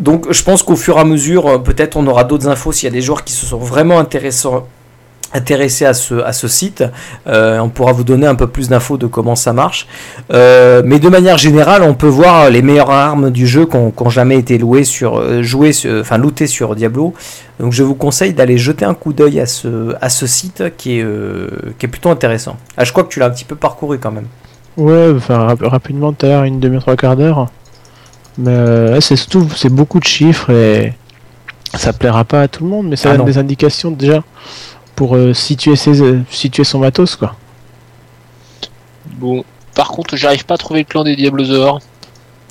Donc 0.00 0.32
je 0.32 0.42
pense 0.42 0.64
qu'au 0.64 0.74
fur 0.74 0.96
et 0.96 1.00
à 1.00 1.04
mesure, 1.04 1.46
euh, 1.46 1.58
peut-être 1.58 1.96
on 1.96 2.06
aura 2.08 2.24
d'autres 2.24 2.48
infos 2.48 2.72
s'il 2.72 2.88
y 2.88 2.90
a 2.90 2.92
des 2.92 3.00
joueurs 3.00 3.22
qui 3.22 3.32
se 3.32 3.46
sont 3.46 3.58
vraiment 3.58 4.00
intéressants 4.00 4.66
intéressés 5.34 5.84
à 5.84 5.94
ce, 5.94 6.14
à 6.22 6.32
ce 6.32 6.48
site, 6.48 6.84
Euh, 7.26 7.58
on 7.60 7.68
pourra 7.68 7.92
vous 7.92 8.04
donner 8.04 8.26
un 8.26 8.34
peu 8.34 8.46
plus 8.46 8.68
d'infos 8.68 8.96
de 8.96 9.06
comment 9.06 9.36
ça 9.36 9.52
marche. 9.52 9.86
Euh, 10.32 10.82
mais 10.84 10.98
de 10.98 11.08
manière 11.08 11.36
générale, 11.38 11.82
on 11.82 11.94
peut 11.94 12.06
voir 12.08 12.48
les 12.50 12.62
meilleures 12.62 12.90
armes 12.90 13.30
du 13.30 13.46
jeu 13.46 13.66
qui 13.66 13.76
n'ont 13.76 14.08
jamais 14.10 14.36
été 14.38 14.56
louées 14.58 14.84
sur, 14.84 15.18
euh, 15.18 15.42
jouées, 15.42 15.72
sur- 15.72 16.00
enfin 16.00 16.16
lootées 16.18 16.46
sur 16.46 16.74
Diablo. 16.74 17.12
Donc 17.60 17.72
je 17.72 17.82
vous 17.82 17.94
conseille 17.94 18.32
d'aller 18.32 18.56
jeter 18.56 18.84
un 18.84 18.94
coup 18.94 19.12
d'œil 19.12 19.40
à 19.40 19.46
ce, 19.46 19.94
à 20.00 20.08
ce 20.08 20.26
site 20.26 20.76
qui 20.76 20.98
est, 20.98 21.02
euh, 21.02 21.48
qui 21.78 21.86
est 21.86 21.88
plutôt 21.88 22.10
intéressant. 22.10 22.56
Ah, 22.76 22.84
je 22.84 22.92
crois 22.92 23.04
que 23.04 23.08
tu 23.12 23.18
l'as 23.20 23.26
un 23.26 23.30
petit 23.30 23.44
peu 23.44 23.56
parcouru 23.56 23.98
quand 23.98 24.12
même. 24.12 24.28
Ouais, 24.76 25.08
enfin 25.16 25.38
rap- 25.38 25.62
rapidement 25.62 26.12
tout 26.12 26.24
à 26.26 26.28
l'heure, 26.30 26.44
une 26.44 26.60
demi-heure, 26.60 26.82
trois 26.82 26.96
quarts 26.96 27.16
d'heure. 27.16 27.48
Mais 28.38 28.52
euh, 28.52 29.00
c'est 29.00 29.16
surtout, 29.16 29.46
c'est 29.56 29.68
beaucoup 29.72 29.98
de 29.98 30.04
chiffres 30.04 30.50
et 30.50 30.94
ça 31.74 31.92
plaira 31.92 32.24
pas 32.24 32.42
à 32.42 32.48
tout 32.48 32.62
le 32.62 32.70
monde, 32.70 32.86
mais 32.88 32.94
ça 32.96 33.10
Ah 33.12 33.16
donne 33.16 33.26
des 33.26 33.38
indications 33.38 33.90
déjà 33.90 34.22
pour 34.98 35.14
euh, 35.14 35.32
situer, 35.32 35.76
ses, 35.76 36.02
euh, 36.02 36.20
situer 36.28 36.64
son 36.64 36.80
matos 36.80 37.14
quoi. 37.14 37.36
Bon. 39.12 39.44
Par 39.76 39.88
contre, 39.90 40.16
j'arrive 40.16 40.44
pas 40.44 40.54
à 40.54 40.58
trouver 40.58 40.80
le 40.80 40.86
clan 40.86 41.04
des 41.04 41.14
Diablosaures. 41.14 41.78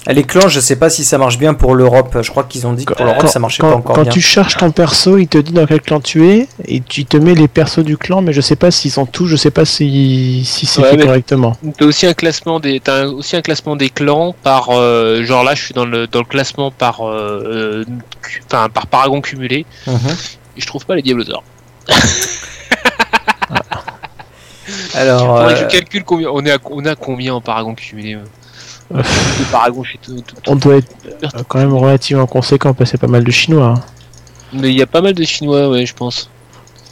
Ah, 0.06 0.14
Les 0.14 0.24
clans, 0.24 0.48
je 0.48 0.62
sais 0.62 0.78
pas 0.78 0.90
si 0.90 1.04
ça 1.04 1.18
marche 1.18 1.38
bien 1.38 1.54
pour 1.54 1.76
l'Europe. 1.76 2.20
Je 2.22 2.32
crois 2.32 2.46
qu'ils 2.46 2.66
ont 2.66 2.72
dit 2.72 2.86
que 2.86 2.94
pour 2.94 3.04
l'Europe 3.06 3.28
ça 3.28 3.40
marchait 3.40 3.60
quand, 3.60 3.72
pas 3.72 3.76
encore 3.76 3.96
quand 3.98 4.04
bien. 4.04 4.12
tu 4.14 4.22
cherches 4.22 4.56
ton 4.56 4.72
perso, 4.72 5.18
il 5.18 5.28
te 5.28 5.38
dit 5.38 5.52
dans 5.52 5.66
quel 5.66 5.82
clan 5.82 6.00
tu 6.00 6.26
es 6.30 6.48
et 6.66 6.80
tu 6.80 7.04
te 7.04 7.18
mets 7.18 7.36
les 7.36 7.50
persos 7.50 7.84
du 7.84 7.98
clan, 7.98 8.22
mais 8.22 8.32
je 8.32 8.40
sais 8.40 8.56
pas 8.56 8.72
s'ils 8.72 8.92
sont 8.92 9.06
tous, 9.06 9.28
je 9.28 9.36
sais 9.36 9.52
pas 9.52 9.66
si, 9.66 10.46
si 10.46 10.66
c'est 10.66 10.82
Ouais, 10.82 10.92
fait 10.92 11.06
correctement. 11.06 11.58
T'as 11.78 11.84
aussi 11.86 12.06
un 12.08 12.14
classement 12.14 12.62
des, 12.62 12.82
aussi 13.14 13.36
un 13.36 13.42
classement 13.42 13.76
des 13.76 13.90
clans 13.90 14.34
par, 14.42 14.70
euh, 14.70 15.26
genre 15.26 15.44
là, 15.44 15.54
je 15.56 15.64
suis 15.66 15.74
dans 15.74 15.86
le 15.86 16.08
dans 16.08 16.20
le 16.20 16.26
classement 16.26 16.72
par, 16.72 17.02
euh, 17.06 17.84
cu- 18.22 18.42
enfin 18.46 18.70
par 18.70 18.88
paragon 18.88 19.20
cumulé. 19.20 19.66
Mhm. 19.86 19.98
Et 20.56 20.62
je 20.62 20.66
trouve 20.66 20.86
pas 20.86 20.96
les 20.96 21.02
Diablosaures. 21.02 21.44
Alors, 24.96 25.50
je 25.50 25.64
euh, 25.64 25.68
calcule 25.68 26.04
combien. 26.04 26.30
On 26.30 26.46
est 26.46 26.52
à, 26.52 26.58
on 26.70 26.84
à 26.86 26.96
combien 26.96 27.34
en 27.36 27.42
paragon 27.42 27.74
cumulé 27.76 28.16
euh 28.16 28.24
paragon, 29.52 29.84
tout, 30.02 30.22
tout- 30.22 30.36
On 30.48 30.56
doit 30.56 30.78
être 30.78 30.88
euh, 31.06 31.44
quand 31.48 31.60
même 31.60 31.74
relativement 31.74 32.26
conséquent 32.26 32.74
parce 32.74 32.90
que 32.90 32.98
c'est 32.98 33.02
pas 33.02 33.08
mal 33.08 33.24
de 33.24 33.32
chinois. 33.32 33.76
hein. 33.78 33.82
Mais 34.54 34.70
il 34.72 34.78
y 34.78 34.82
a 34.82 34.88
pas 34.88 35.02
mal 35.02 35.14
de 35.14 35.24
chinois, 35.26 35.70
ouais, 35.70 35.86
je 35.86 35.94
pense. 35.94 36.30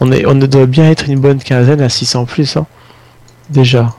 On, 0.02 0.12
est, 0.12 0.26
on 0.26 0.36
doit 0.36 0.66
bien 0.66 0.90
être 0.92 1.08
une 1.08 1.20
bonne 1.20 1.40
quinzaine 1.42 1.80
à 1.82 1.88
600 1.88 2.26
plus, 2.26 2.58
hein. 2.58 2.66
Déjà. 3.50 3.94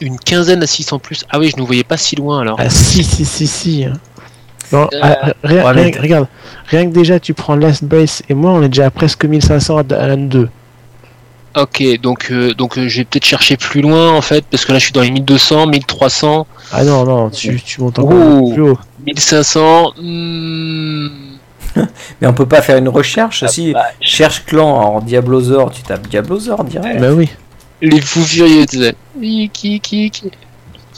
Une 0.00 0.18
quinzaine 0.18 0.62
à 0.62 0.66
600 0.66 0.98
plus? 0.98 1.24
Ah 1.28 1.38
oui, 1.38 1.50
je 1.54 1.60
ne 1.60 1.66
voyais 1.66 1.84
pas 1.84 1.98
si 1.98 2.16
loin 2.16 2.40
alors. 2.40 2.56
Ah 2.58 2.70
si, 2.70 3.04
si, 3.04 3.26
si, 3.26 3.46
si. 3.46 3.84
hein. 3.84 3.92
Bon, 4.72 4.88
Euh, 4.92 4.98
ah, 5.02 5.32
rien, 5.42 5.74
ouais, 5.74 5.92
regarde, 6.00 6.26
rien 6.66 6.86
que 6.86 6.92
déjà 6.94 7.18
tu 7.18 7.34
prends 7.34 7.56
Last 7.56 7.84
Brace 7.84 8.22
et 8.28 8.34
moi 8.34 8.52
on 8.52 8.62
est 8.62 8.68
déjà 8.68 8.86
à 8.86 8.90
presque 8.90 9.24
1500 9.24 9.78
à, 9.78 9.94
à 9.94 10.06
l'an 10.08 10.16
2. 10.18 10.48
Ok, 11.56 11.82
donc, 12.00 12.28
euh, 12.30 12.54
donc 12.54 12.78
euh, 12.78 12.86
je 12.86 12.98
vais 12.98 13.04
peut-être 13.04 13.24
chercher 13.26 13.56
plus 13.56 13.80
loin 13.80 14.12
en 14.12 14.20
fait, 14.20 14.44
parce 14.48 14.64
que 14.64 14.70
là 14.72 14.78
je 14.78 14.84
suis 14.84 14.92
dans 14.92 15.00
les 15.02 15.10
1200, 15.10 15.66
1300, 15.66 16.46
Ah 16.72 16.84
non, 16.84 17.04
non, 17.04 17.30
tu, 17.30 17.60
tu 17.60 17.80
montes 17.80 17.98
encore 17.98 18.14
Oh. 18.42 18.52
plus 18.52 18.62
haut. 18.62 18.78
1500. 19.04 19.92
hmm, 20.00 21.08
mais 22.20 22.28
on 22.28 22.32
peut 22.32 22.46
pas 22.46 22.62
faire 22.62 22.76
une 22.76 22.88
recherche. 22.88 23.44
si 23.46 23.74
cherche 24.00 24.44
clan 24.44 24.68
en 24.68 25.00
Diablosaur, 25.00 25.72
tu 25.72 25.82
tapes 25.82 26.06
Diablosaur 26.08 26.62
direct. 26.62 27.00
Bah 27.00 27.12
oui, 27.12 27.28
les 27.82 28.00
fous 28.00 28.22
furieux, 28.22 28.66
qui, 29.52 29.80
qui. 29.80 30.12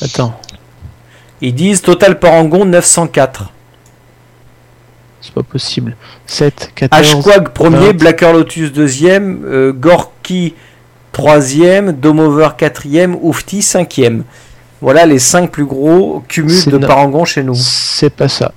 attends, 0.03 0.35
Ils 1.41 1.55
disent 1.55 1.81
total 1.81 2.19
parangon 2.19 2.67
904. 2.67 3.51
C'est 5.23 5.33
pas 5.33 5.43
possible. 5.43 5.97
7, 6.27 6.73
14. 6.75 7.01
Ashquag 7.01 7.49
premier. 7.51 7.93
Blacker 7.95 8.33
Lotus 8.33 8.73
deuxième, 8.73 9.43
euh, 9.47 9.73
Gorky 9.73 10.55
troisième, 11.13 11.93
Domover 11.93 12.49
quatrième, 12.59 13.17
Oufti 13.23 13.63
cinquième. 13.63 14.25
Voilà 14.81 15.07
les 15.07 15.19
cinq 15.21 15.51
plus 15.51 15.65
gros 15.65 16.23
cumuls 16.29 16.65
de 16.67 16.79
no- 16.79 16.87
parangon 16.87 17.25
chez 17.25 17.43
nous. 17.45 17.55
C'est 17.55 18.11
pas 18.11 18.29
ça. 18.29 18.53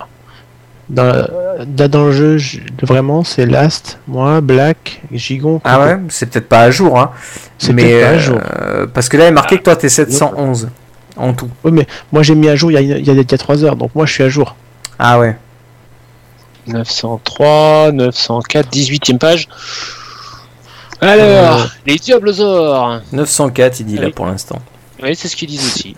Dans, 0.90 1.28
dans 1.68 2.06
le 2.06 2.12
jeu, 2.12 2.38
je- 2.38 2.60
vraiment, 2.84 3.24
c'est 3.24 3.46
Last, 3.46 4.00
moi, 4.08 4.40
Black, 4.42 5.02
Gigon. 5.12 5.60
Ah 5.64 5.80
ouais, 5.80 5.98
c'est 6.10 6.28
peut-être 6.30 6.48
pas 6.48 6.60
à 6.62 6.72
jour, 6.72 7.00
hein. 7.00 7.12
C'est 7.58 7.74
peut-être 7.74 8.02
pas 8.02 8.10
à 8.10 8.18
jour. 8.20 8.40
euh, 8.62 8.86
parce 8.92 9.10
que 9.10 9.18
là, 9.18 9.26
il 9.26 9.28
est 9.30 9.32
marqué 9.32 9.58
que 9.58 9.64
toi 9.64 9.76
t'es 9.76 9.90
711 9.90 10.70
en 11.18 11.34
tout. 11.34 11.50
Oui, 11.64 11.72
mais 11.72 11.88
moi 12.12 12.22
j'ai 12.24 12.36
mis 12.36 12.50
à 12.50 12.56
jour 12.56 12.72
il 12.72 12.76
y 12.76 12.78
a, 12.78 12.82
il 12.82 12.88
y 12.90 12.94
a, 13.10 13.14
il 13.14 13.18
y 13.18 13.34
a 13.34 13.38
3 13.38 13.64
heures, 13.64 13.76
donc 13.76 13.96
moi 13.96 14.06
je 14.06 14.14
suis 14.14 14.24
à 14.24 14.30
jour. 14.30 14.56
Ah 15.00 15.18
ouais. 15.20 15.36
903, 16.68 17.92
904, 17.92 18.70
18ème 18.70 19.18
page. 19.18 19.48
Alors, 21.02 21.60
Euh. 21.60 21.66
les 21.86 21.96
Diablosaures. 21.98 23.02
904, 23.12 23.80
il 23.82 23.86
dit 23.86 23.98
là 23.98 24.10
pour 24.12 24.26
l'instant. 24.26 24.60
Oui, 25.04 25.16
c'est 25.16 25.28
ce 25.28 25.36
qu'ils 25.36 25.50
disent 25.50 25.66
aussi. 25.66 25.96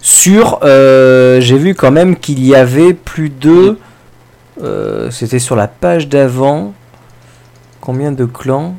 Sur, 0.00 0.60
euh, 0.62 1.40
j'ai 1.40 1.58
vu 1.58 1.74
quand 1.74 1.90
même 1.90 2.16
qu'il 2.16 2.44
y 2.44 2.54
avait 2.54 2.94
plus 2.94 3.28
de. 3.30 3.78
euh, 4.62 5.10
C'était 5.10 5.38
sur 5.38 5.56
la 5.56 5.68
page 5.68 6.08
d'avant. 6.08 6.72
Combien 7.80 8.10
de 8.12 8.24
clans? 8.24 8.74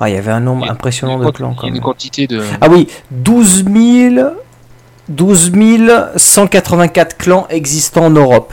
Ah, 0.00 0.08
il 0.10 0.14
y 0.14 0.18
avait 0.18 0.32
un 0.32 0.40
nombre 0.40 0.68
impressionnant 0.70 1.18
de 1.18 1.30
clans 1.30 1.54
quand 1.54 1.66
même. 1.66 1.76
une 1.76 1.80
quantité 1.80 2.26
de. 2.26 2.42
Ah 2.60 2.66
oui, 2.68 2.88
12 3.12 3.64
000, 3.72 4.30
12 5.08 5.52
184 6.16 7.16
clans 7.16 7.46
existants 7.50 8.06
en 8.06 8.10
Europe. 8.10 8.52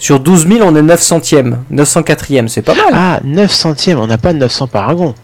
Sur 0.00 0.18
12 0.18 0.48
000, 0.48 0.60
on 0.66 0.74
est 0.74 0.82
900e, 0.82 1.58
904e, 1.70 2.48
c'est 2.48 2.62
pas 2.62 2.74
mal. 2.74 2.84
Ah, 2.92 3.20
9 3.22 3.50
centièmes, 3.52 3.98
on 4.00 4.06
n'a 4.06 4.16
pas 4.18 4.32
900 4.32 4.66
paragons. 4.66 5.14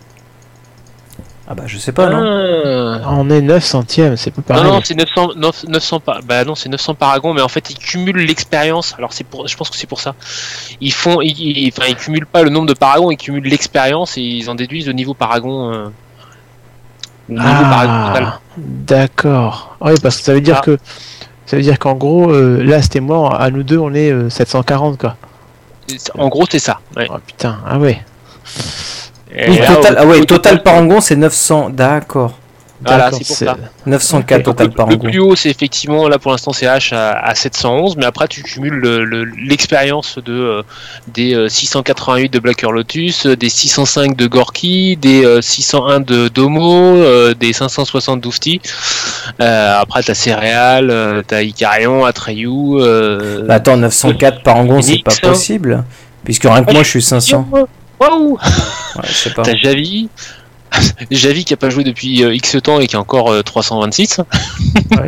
Ah 1.48 1.54
bah 1.54 1.62
je 1.66 1.78
sais 1.78 1.92
pas, 1.92 2.08
non 2.10 2.18
Ah. 2.22 3.00
Ah, 3.04 3.14
on 3.16 3.30
est 3.30 3.40
9 3.40 3.64
centièmes, 3.64 4.16
c'est 4.16 4.32
pas 4.32 4.42
Non, 4.54 4.60
pareil. 4.60 4.72
non, 4.72 4.80
c'est 4.84 4.94
900, 4.96 5.30
900, 5.36 5.66
900 5.70 6.00
pa- 6.00 6.20
bah 6.22 6.44
non, 6.44 6.54
c'est 6.54 6.68
900 6.68 6.94
paragons, 6.94 7.32
mais 7.32 7.40
en 7.40 7.48
fait, 7.48 7.70
ils 7.70 7.78
cumulent 7.78 8.16
l'expérience. 8.26 8.94
Alors, 8.98 9.12
c'est 9.14 9.24
pour, 9.24 9.46
je 9.48 9.56
pense 9.56 9.70
que 9.70 9.76
c'est 9.76 9.86
pour 9.86 10.00
ça. 10.00 10.14
Ils 10.82 10.92
font, 10.92 11.20
ils, 11.22 11.38
ils- 11.40 11.72
enfin, 11.74 11.88
ils 11.88 11.94
cumulent 11.96 12.26
pas 12.26 12.42
le 12.42 12.50
nombre 12.50 12.66
de 12.66 12.74
paragons, 12.74 13.10
ils 13.10 13.16
cumulent 13.16 13.48
l'expérience 13.48 14.18
et 14.18 14.22
ils 14.22 14.50
en 14.50 14.54
déduisent 14.56 14.88
le 14.88 14.92
niveau 14.92 15.14
paragon. 15.14 15.72
euh, 15.72 15.86
le 17.28 17.34
niveau 17.36 17.62
paragon 17.62 18.08
total. 18.08 18.24
Ah, 18.26 18.40
d'accord. 18.58 19.76
Oui, 19.80 19.92
parce 20.02 20.18
que 20.18 20.22
ça 20.24 20.34
veut 20.34 20.40
dire 20.40 20.56
Ah. 20.58 20.62
que 20.64 20.78
Ça 21.46 21.56
veut 21.56 21.62
dire 21.62 21.78
qu'en 21.78 21.94
gros, 21.94 22.30
euh, 22.30 22.62
là, 22.62 22.82
c'était 22.82 23.00
moi, 23.00 23.40
à 23.40 23.50
nous 23.50 23.62
deux, 23.62 23.78
on 23.78 23.94
est 23.94 24.10
euh, 24.10 24.28
740 24.28 24.98
quoi. 24.98 25.16
En 26.18 26.28
gros, 26.28 26.44
c'est 26.50 26.58
ça. 26.58 26.80
Ouais. 26.96 27.06
Oh 27.08 27.16
putain, 27.24 27.58
ah 27.66 27.78
ouais. 27.78 28.00
Et 29.34 29.50
Oui, 29.50 29.58
là, 29.58 29.66
total, 29.66 29.96
ah 29.98 30.06
ouais, 30.06 30.20
total 30.24 30.62
parangon 30.62 31.00
c'est 31.00 31.16
900. 31.16 31.70
D'accord. 31.70 32.38
Voilà, 32.84 33.10
c'est 33.12 33.26
pour 33.26 33.36
ça. 33.36 33.56
904 33.86 34.38
Ok. 34.40 34.44
total 34.44 34.66
Le 34.66 34.72
parangon. 34.72 34.98
plus 34.98 35.18
haut, 35.18 35.34
c'est 35.34 35.48
effectivement, 35.48 36.08
là 36.08 36.18
pour 36.18 36.30
l'instant, 36.32 36.52
c'est 36.52 36.66
H 36.66 36.94
à, 36.94 37.12
à 37.12 37.34
711, 37.34 37.96
mais 37.96 38.04
après, 38.04 38.28
tu 38.28 38.42
cumules 38.42 38.74
le- 38.74 39.04
le- 39.04 39.24
l'expérience 39.24 40.18
de, 40.24 40.32
euh, 40.32 40.62
des 41.08 41.34
euh, 41.34 41.48
688 41.48 42.30
de 42.32 42.38
Blacker 42.38 42.70
Lotus, 42.70 43.26
euh, 43.26 43.36
des 43.36 43.48
605 43.48 44.16
de 44.16 44.26
Gorky, 44.26 44.96
des 44.96 45.24
euh, 45.24 45.40
601 45.40 46.00
de 46.00 46.28
Domo, 46.28 46.96
euh, 46.96 47.32
des 47.34 47.52
560 47.52 48.20
d'Oufti. 48.20 48.60
Euh, 49.40 49.80
après, 49.80 50.02
t'as 50.02 50.14
Céréales, 50.14 50.90
euh, 50.90 51.22
t'as 51.26 51.42
Icarion, 51.42 52.04
Atreyu. 52.04 52.78
Euh, 52.80 53.42
Bah, 53.46 53.54
attends, 53.54 53.76
904 53.76 54.42
parangon 54.42 54.82
c'est 54.82 55.02
pas 55.02 55.12
hein. 55.12 55.28
possible. 55.28 55.84
Puisque 56.24 56.44
rien 56.44 56.64
que 56.64 56.72
moi 56.72 56.82
je 56.82 56.88
suis 56.90 57.02
500. 57.02 57.48
Waouh 58.00 58.38
Ouais. 58.96 59.02
T'as 59.42 59.54
Javi. 59.56 60.08
Javi 61.10 61.44
qui 61.44 61.54
a 61.54 61.56
pas 61.56 61.70
joué 61.70 61.84
depuis 61.84 62.22
euh, 62.24 62.34
X 62.34 62.56
temps 62.62 62.80
et 62.80 62.86
qui 62.86 62.96
a 62.96 63.00
encore 63.00 63.30
euh, 63.32 63.42
326. 63.42 64.18
Ouais. 64.90 65.06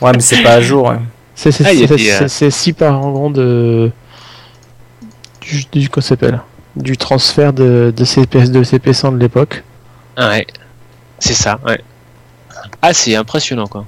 Ouais, 0.00 0.12
mais 0.12 0.20
c'est 0.20 0.42
pas 0.42 0.54
à 0.54 0.60
jour. 0.60 0.92
C'est 1.34 1.52
c'est- 1.52 1.64
Ah, 1.66 1.70
euh, 1.70 1.96
c'est- 1.96 2.28
c'est 2.28 2.50
6 2.50 2.72
par 2.72 3.00
en 3.04 3.12
grand 3.12 3.30
de. 3.30 3.90
Du, 5.40 5.64
du, 5.72 5.88
s'appelle? 6.00 6.40
Du 6.76 6.96
transfert 6.96 7.52
de, 7.52 7.92
de 7.94 8.04
CPS 8.04 8.50
de 8.50 8.62
CP100 8.64 9.12
de 9.14 9.18
l'époque. 9.18 9.62
Ouais, 10.16 10.46
c'est 11.18 11.34
ça, 11.34 11.58
ouais. 11.66 11.80
Ah, 12.80 12.92
c'est 12.94 13.14
impressionnant, 13.16 13.66
quoi. 13.66 13.84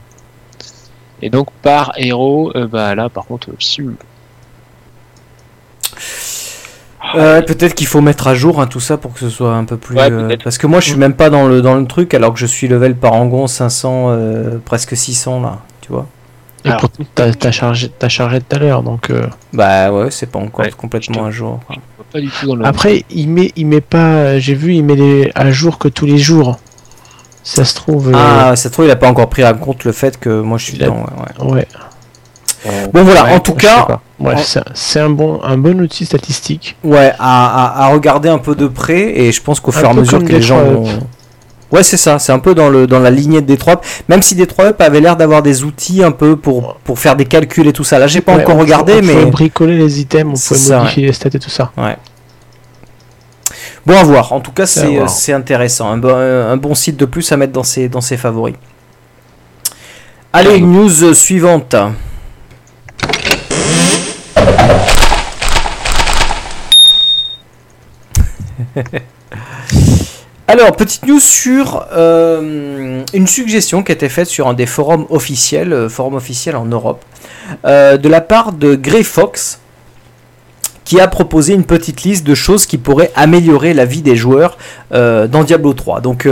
Et 1.23 1.31
donc, 1.31 1.49
par 1.63 1.93
héros, 1.97 2.53
euh, 2.55 2.67
bah 2.67 2.95
là, 2.95 3.09
par 3.09 3.25
contre, 3.27 3.51
euh, 3.51 3.55
psiu. 3.59 3.91
Euh, 7.15 7.43
peut-être 7.43 7.75
qu'il 7.75 7.87
faut 7.87 8.01
mettre 8.01 8.27
à 8.27 8.35
jour 8.35 8.61
hein, 8.61 8.67
tout 8.67 8.81
ça 8.81 8.97
pour 8.97 9.13
que 9.13 9.21
ce 9.21 9.29
soit 9.29 9.53
un 9.55 9.65
peu 9.65 9.77
plus. 9.77 9.97
Ouais, 9.97 10.11
euh, 10.11 10.37
parce 10.43 10.59
que 10.59 10.67
moi 10.67 10.81
je 10.81 10.87
suis 10.89 10.97
même 10.99 11.15
pas 11.15 11.31
dans 11.31 11.47
le, 11.47 11.63
dans 11.63 11.75
le 11.77 11.87
truc 11.87 12.13
alors 12.15 12.33
que 12.33 12.39
je 12.41 12.47
suis 12.47 12.67
level 12.69 12.97
parangon 12.97 13.47
500, 13.47 14.07
euh, 14.09 14.59
presque 14.65 14.97
600 14.97 15.41
là, 15.43 15.59
tu 15.81 15.93
vois. 15.93 16.07
Et 16.65 16.69
Alors. 16.69 16.81
pourtant, 16.81 17.05
t'as 17.15 17.33
t'as 17.33 17.51
chargé, 17.53 17.91
t'as 17.99 18.09
chargé 18.09 18.41
tout 18.41 18.57
à 18.57 18.59
l'heure, 18.59 18.83
donc. 18.83 19.11
euh, 19.11 19.27
Bah 19.53 19.93
ouais, 19.93 20.11
c'est 20.11 20.27
pas 20.31 20.39
encore 20.39 20.65
Ouais, 20.65 20.71
complètement 20.73 21.27
à 21.27 21.31
jour. 21.31 21.61
quoi. 21.67 21.77
Pas 22.13 22.21
du 22.21 22.29
tout 22.31 22.47
dans 22.47 22.57
le. 22.57 22.65
Après, 22.65 23.05
il 23.11 23.29
met, 23.29 23.53
il 23.55 23.67
met 23.67 23.81
pas. 23.83 24.39
J'ai 24.39 24.55
vu, 24.55 24.75
il 24.75 24.83
met 24.83 24.95
les 24.97 25.31
à 25.35 25.51
jour 25.51 25.79
que 25.79 25.89
tous 25.89 26.07
les 26.07 26.17
jours. 26.19 26.59
Ça 27.43 27.65
se 27.67 27.75
trouve. 27.75 28.09
euh, 28.09 28.13
Ah, 28.17 28.57
ça 28.57 28.69
se 28.69 28.69
trouve, 28.71 28.87
il 28.87 28.91
a 28.91 28.97
pas 28.97 29.09
encore 29.11 29.29
pris 29.29 29.45
en 29.45 29.53
compte 29.55 29.85
le 29.85 29.93
fait 29.93 30.19
que 30.19 30.41
moi 30.41 30.57
je 30.57 30.65
suis 30.65 30.77
Il 30.77 30.83
a- 30.83 30.87
dedans. 30.87 31.05
ouais, 31.39 31.45
ouais. 31.45 31.53
ouais. 31.53 31.69
Bon 32.93 33.03
voilà, 33.05 33.25
Ouais, 33.25 33.33
en 33.35 33.41
tout 33.41 33.55
cas, 33.55 33.87
en- 34.19 34.37
c'est- 34.75 35.01
un 35.01 35.11
bon, 35.11 35.41
un 35.43 35.59
bon 35.59 35.81
outil 35.81 36.07
statistique. 36.07 36.77
ouais, 36.83 37.13
à, 37.19 37.83
à, 37.83 37.85
à 37.85 37.89
regarder 37.93 38.29
un 38.29 38.39
peu 38.39 38.55
de 38.55 38.67
près 38.67 39.19
et 39.19 39.33
je 39.33 39.43
pense 39.43 39.61
qu'au 39.61 39.71
fur 39.73 39.85
et 39.87 39.91
à 39.91 39.93
mesure 39.95 40.21
que 40.25 40.33
les 40.33 40.41
gens. 40.43 40.63
Ouais, 41.73 41.83
c'est 41.83 41.97
ça, 41.97 42.19
c'est 42.21 42.31
un 42.31 42.39
peu 42.39 42.55
dans, 42.55 42.69
le, 42.69 42.87
dans 42.87 43.01
la 43.01 43.11
lignée 43.11 43.41
de 43.41 43.47
Detroit. 43.47 43.81
Même 44.09 44.23
si 44.23 44.35
Detroit 44.37 44.67
Up 44.67 44.81
avait 44.81 45.01
l'air 45.01 45.17
d'avoir 45.17 45.43
des 45.43 45.65
outils 45.65 46.05
un 46.05 46.13
peu 46.13 46.37
pour, 46.37 46.77
pour 46.85 46.99
faire 47.01 47.17
des 47.17 47.25
calculs 47.25 47.67
et 47.67 47.73
tout 47.73 47.83
ça. 47.85 47.99
Là, 47.99 48.07
j'ai 48.07 48.21
pas 48.21 48.37
Ouais, 48.37 48.43
encore 48.43 48.57
on- 48.57 48.61
regardé, 48.61 48.93
on 48.95 49.03
mais. 49.03 49.13
pouvait 49.15 49.31
bricoler 49.31 49.77
les 49.77 50.01
items, 50.01 50.33
on 50.33 50.55
ça, 50.55 50.79
modifier 50.79 51.07
les 51.07 51.13
stats 51.13 51.31
et 51.35 51.39
tout 51.41 51.51
ça. 51.51 51.73
Bon 53.87 53.99
à 53.99 54.03
voir, 54.05 54.33
en 54.33 54.41
tout 54.41 54.53
cas 54.53 54.67
C'est 54.67 54.99
c'est 55.09 55.33
intéressant, 55.33 55.91
un 55.91 55.99
bon, 55.99 56.15
un 56.17 56.57
bon 56.57 56.75
site 56.75 56.97
de 56.97 57.05
plus 57.05 57.31
à 57.33 57.37
mettre 57.37 57.53
dans 57.53 57.63
ses, 57.65 57.89
dans 57.89 58.01
ses 58.01 58.17
favoris. 58.17 58.55
Allez, 60.33 60.61
news 60.61 61.13
suivante. 61.15 61.75
Alors, 70.47 70.77
petite 70.77 71.07
news 71.07 71.21
sur 71.21 71.87
euh, 71.93 73.03
une 73.15 73.27
suggestion 73.27 73.83
qui 73.83 73.93
a 73.93 73.95
été 73.95 74.09
faite 74.09 74.29
sur 74.29 74.47
un 74.47 74.53
des 74.53 74.67
forums 74.67 75.07
officiels, 75.09 75.73
euh, 75.73 75.89
forum 75.89 76.15
officiel 76.15 76.55
en 76.55 76.67
Europe, 76.67 77.03
euh, 77.65 77.97
de 77.97 78.09
la 78.11 78.21
part 78.21 78.53
de 78.53 78.75
Grey 78.75 79.05
Fox, 79.05 79.61
qui 80.85 81.01
a 81.01 81.09
proposé 81.09 81.55
une 81.55 81.65
petite 81.65 82.03
liste 82.03 82.27
de 82.27 82.35
choses 82.35 82.67
qui 82.67 82.77
pourraient 82.77 83.11
améliorer 83.17 83.73
la 83.73 83.87
vie 83.87 84.03
des 84.03 84.17
joueurs 84.17 84.59
dans 84.91 85.43
Diablo 85.43 85.73
3. 85.73 86.03
Donc 86.03 86.29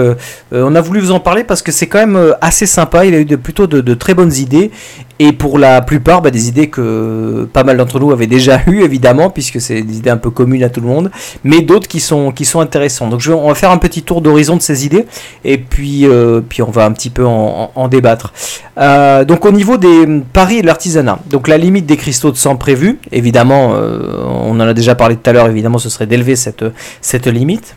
on 0.53 0.75
a 0.75 0.81
voulu 0.83 1.01
vous 1.01 1.11
en 1.11 1.20
parler 1.20 1.43
parce 1.43 1.62
que 1.62 1.73
c'est 1.73 1.87
quand 1.87 2.07
même 2.07 2.37
assez 2.43 2.66
sympa, 2.66 3.07
il 3.07 3.14
a 3.14 3.20
eu 3.20 3.25
plutôt 3.39 3.66
de 3.66 3.95
très 3.95 4.12
bonnes 4.12 4.35
idées, 4.35 4.70
et 5.19 5.33
pour 5.33 5.59
la 5.59 5.83
plupart 5.83 6.23
bah, 6.23 6.31
des 6.31 6.49
idées 6.49 6.69
que 6.69 7.49
pas 7.53 7.65
mal 7.65 7.77
d'entre 7.77 8.01
nous 8.01 8.13
avaient 8.13 8.27
déjà 8.27 8.61
eues 8.67 8.83
évidemment, 8.83 9.31
puisque 9.31 9.61
c'est 9.61 9.83
des 9.83 9.99
idées 9.99 10.11
un 10.11 10.17
peu 10.17 10.31
communes 10.31 10.63
à 10.63 10.69
tout 10.69 10.81
le 10.81 10.87
monde, 10.87 11.11
mais 11.45 11.61
d'autres 11.61 11.89
qui 11.89 12.01
sont, 12.01 12.33
qui 12.33 12.45
sont 12.45 12.61
intéressantes. 12.61 13.11
Donc 13.11 13.23
on 13.29 13.49
va 13.49 13.55
faire 13.55 13.71
un 13.71 13.79
petit 13.79 14.03
tour 14.03 14.21
d'horizon 14.21 14.57
de 14.57 14.63
ces 14.63 14.87
idées, 14.87 15.07
et 15.45 15.59
puis, 15.59 16.07
euh, 16.07 16.41
puis 16.47 16.63
on 16.63 16.71
va 16.71 16.85
un 16.85 16.93
petit 16.93 17.11
peu 17.11 17.25
en, 17.27 17.89
débattre. 17.89 18.33
Euh, 18.79 19.25
donc 19.25 19.45
au 19.45 19.53
niveau 19.53 19.77
des 19.77 20.07
paris 20.33 20.59
et 20.59 20.63
de 20.63 20.67
l'artisanat, 20.67 21.19
donc 21.29 21.49
la 21.49 21.59
limite 21.59 21.87
des 21.87 21.97
cristaux 21.97 22.31
de 22.31 22.37
sang 22.37 22.57
prévue, 22.57 22.99
évidemment, 23.11 23.73
euh, 23.75 24.23
on 24.25 24.53
en 24.53 24.61
a 24.61 24.75
déjà 24.75 24.95
parlé 24.95 25.17
tout 25.17 25.29
à 25.29 25.33
l'heure, 25.33 25.49
évidemment 25.49 25.79
ce 25.79 25.89
serait 25.89 26.07
d'élever 26.07 26.37
cette, 26.37 26.65
cette 27.01 27.27
limite. 27.27 27.77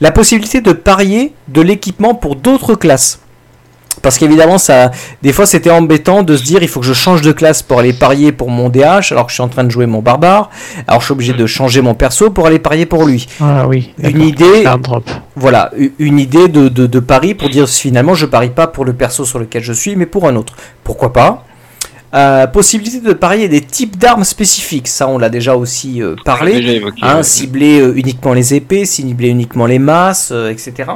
La 0.00 0.12
possibilité 0.12 0.60
de 0.60 0.72
parier 0.72 1.32
de 1.48 1.60
l'équipement 1.60 2.14
pour 2.14 2.36
d'autres 2.36 2.74
classes. 2.74 3.20
Parce 4.02 4.18
qu'évidemment, 4.18 4.58
ça, 4.58 4.90
des 5.22 5.32
fois, 5.32 5.46
c'était 5.46 5.70
embêtant 5.70 6.22
de 6.22 6.36
se 6.36 6.42
dire, 6.42 6.62
il 6.62 6.68
faut 6.68 6.80
que 6.80 6.86
je 6.86 6.92
change 6.92 7.22
de 7.22 7.32
classe 7.32 7.62
pour 7.62 7.78
aller 7.78 7.92
parier 7.92 8.32
pour 8.32 8.50
mon 8.50 8.68
DH, 8.68 9.12
alors 9.12 9.24
que 9.26 9.30
je 9.30 9.34
suis 9.34 9.42
en 9.42 9.48
train 9.48 9.64
de 9.64 9.70
jouer 9.70 9.86
mon 9.86 10.00
barbare. 10.00 10.50
Alors, 10.86 11.00
je 11.00 11.06
suis 11.06 11.12
obligé 11.12 11.32
de 11.32 11.46
changer 11.46 11.80
mon 11.80 11.94
perso 11.94 12.30
pour 12.30 12.46
aller 12.46 12.58
parier 12.58 12.86
pour 12.86 13.06
lui. 13.06 13.26
Ah 13.40 13.66
oui. 13.66 13.92
Une 14.02 14.22
idée, 14.22 14.64
drop. 14.82 15.08
voilà, 15.36 15.70
une 15.98 16.18
idée 16.18 16.48
de, 16.48 16.68
de, 16.68 16.86
de 16.86 17.00
pari 17.00 17.34
pour 17.34 17.48
dire 17.48 17.68
finalement, 17.68 18.14
je 18.14 18.26
parie 18.26 18.50
pas 18.50 18.66
pour 18.66 18.84
le 18.84 18.92
perso 18.92 19.24
sur 19.24 19.38
lequel 19.38 19.62
je 19.62 19.72
suis, 19.72 19.96
mais 19.96 20.06
pour 20.06 20.26
un 20.28 20.36
autre. 20.36 20.54
Pourquoi 20.82 21.12
pas? 21.12 21.44
Euh, 22.14 22.46
Possibilité 22.46 23.00
de 23.00 23.12
parier 23.12 23.48
des 23.48 23.60
types 23.60 23.96
d'armes 23.96 24.22
spécifiques, 24.22 24.86
ça, 24.86 25.08
on 25.08 25.18
l'a 25.18 25.28
déjà 25.28 25.56
aussi 25.56 26.00
euh, 26.00 26.14
parlé. 26.24 26.52
Déjà 26.54 26.72
évoqué. 26.72 27.00
Hein, 27.02 27.16
ouais. 27.16 27.22
cibler 27.24 27.80
euh, 27.80 27.92
uniquement 27.96 28.34
les 28.34 28.54
épées, 28.54 28.84
cibler 28.84 29.28
uniquement 29.28 29.66
les 29.66 29.80
masses, 29.80 30.30
euh, 30.32 30.50
etc. 30.50 30.90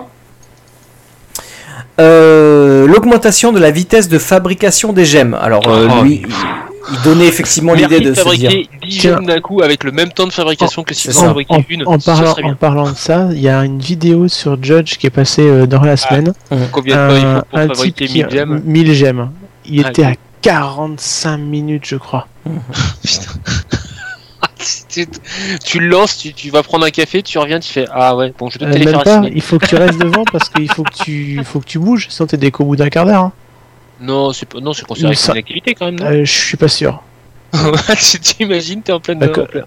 Euh, 2.01 2.87
L'augmentation 2.87 3.53
de 3.53 3.59
la 3.59 3.71
vitesse 3.71 4.09
de 4.09 4.19
fabrication 4.19 4.93
des 4.93 5.05
gemmes. 5.05 5.35
Alors 5.41 5.63
euh, 5.69 5.89
Oh, 5.91 6.03
lui, 6.05 6.23
il, 6.25 6.29
il 6.93 7.03
donnait 7.03 7.27
effectivement 7.27 7.75
l'idée 7.75 8.01
Merci 8.01 8.05
de 8.09 8.15
se 8.15 8.37
dire. 8.37 8.51
fabriquer 8.51 8.69
10 8.87 9.01
gemmes 9.01 9.27
d'un 9.27 9.41
coup 9.41 9.63
avec 9.63 9.85
le 9.85 9.93
même 9.93 10.11
temps 10.11 10.27
de 10.27 10.33
fabrication 10.33 10.85
que 10.85 10.95
si 10.95 11.09
vous 11.09 11.19
en 11.21 11.35
En, 11.49 11.61
une. 11.69 11.83
en 11.87 11.99
parlant, 11.99 12.35
en 12.43 12.55
parlant 12.55 12.91
de 12.91 12.97
ça, 12.97 13.29
il 13.33 13.41
y 13.41 13.49
a 13.49 13.65
une 13.65 13.79
vidéo 13.79 14.29
sur 14.29 14.63
Judge 14.63 14.97
qui 14.97 15.07
est 15.07 15.11
passée 15.11 15.43
euh, 15.47 15.67
dans 15.67 15.83
la 15.83 15.97
semaine. 15.97 16.33
Combien 16.73 17.09
de 17.09 17.11
temps 17.11 17.17
il 17.17 17.23
faut 17.23 17.43
pour 17.51 17.59
un 17.59 17.67
type 17.69 17.75
fabriquer 17.77 18.07
qui 18.07 18.15
1000 18.25 18.31
gemmes 18.31 18.63
1000 18.65 18.95
gemmes. 18.95 19.31
Il 19.67 19.85
Ah, 19.85 19.91
était 19.91 20.03
oui. 20.07 20.13
à 20.13 20.15
45 20.41 21.37
minutes, 21.37 21.83
je 21.85 21.97
crois. 21.97 22.27
tu, 23.05 23.19
tu 25.65 25.81
le 25.81 25.89
lances, 25.89 26.19
tu, 26.19 26.33
tu 26.35 26.51
vas 26.51 26.63
prendre 26.63 26.85
un 26.87 26.91
café, 26.91 27.23
tu 27.23 27.39
reviens, 27.39 27.61
tu 27.61 27.73
fais 27.73 27.87
Ah 27.93 28.17
ouais, 28.17 28.33
bon, 28.39 28.51
je 28.51 28.59
vais 28.59 28.67
Euh, 28.67 28.73
faire 28.91 29.03
pas, 29.03 29.23
il 29.33 29.41
faut 29.43 29.59
que 29.59 29.67
tu 29.67 29.77
restes 29.77 29.99
devant 29.99 30.25
parce 30.25 30.49
qu'il 30.49 30.71
faut 30.73 30.83
que 30.83 30.95
tu, 31.05 31.35
il 31.39 31.45
faut 31.45 31.61
que 31.61 31.67
tu 31.67 31.79
bouges, 31.79 32.07
sinon 32.11 32.27
t'es 32.27 32.37
déco 32.37 32.65
au 32.65 32.67
bout 32.69 32.77
d'un 32.77 32.89
quart 32.89 33.07
d'heure. 33.07 33.23
hein. 33.23 33.33
Non, 34.01 34.33
c'est 34.33 34.47
pas- 34.47 34.61
non, 34.61 34.73
c'est 34.73 34.87
considéré 34.87 35.15
comme 35.17 35.35
une 35.35 35.39
activité 35.39 35.75
quand 35.75 35.87
même, 35.87 35.99
non 35.99 36.07
Euh, 36.07 36.25
je 36.25 36.31
suis 36.33 36.57
pas 36.57 36.69
sûr. 36.69 37.03
Tu 38.11 38.21
t'imagines, 38.21 38.83
t'es 38.83 38.93
en 38.93 39.01
pleine. 39.01 39.19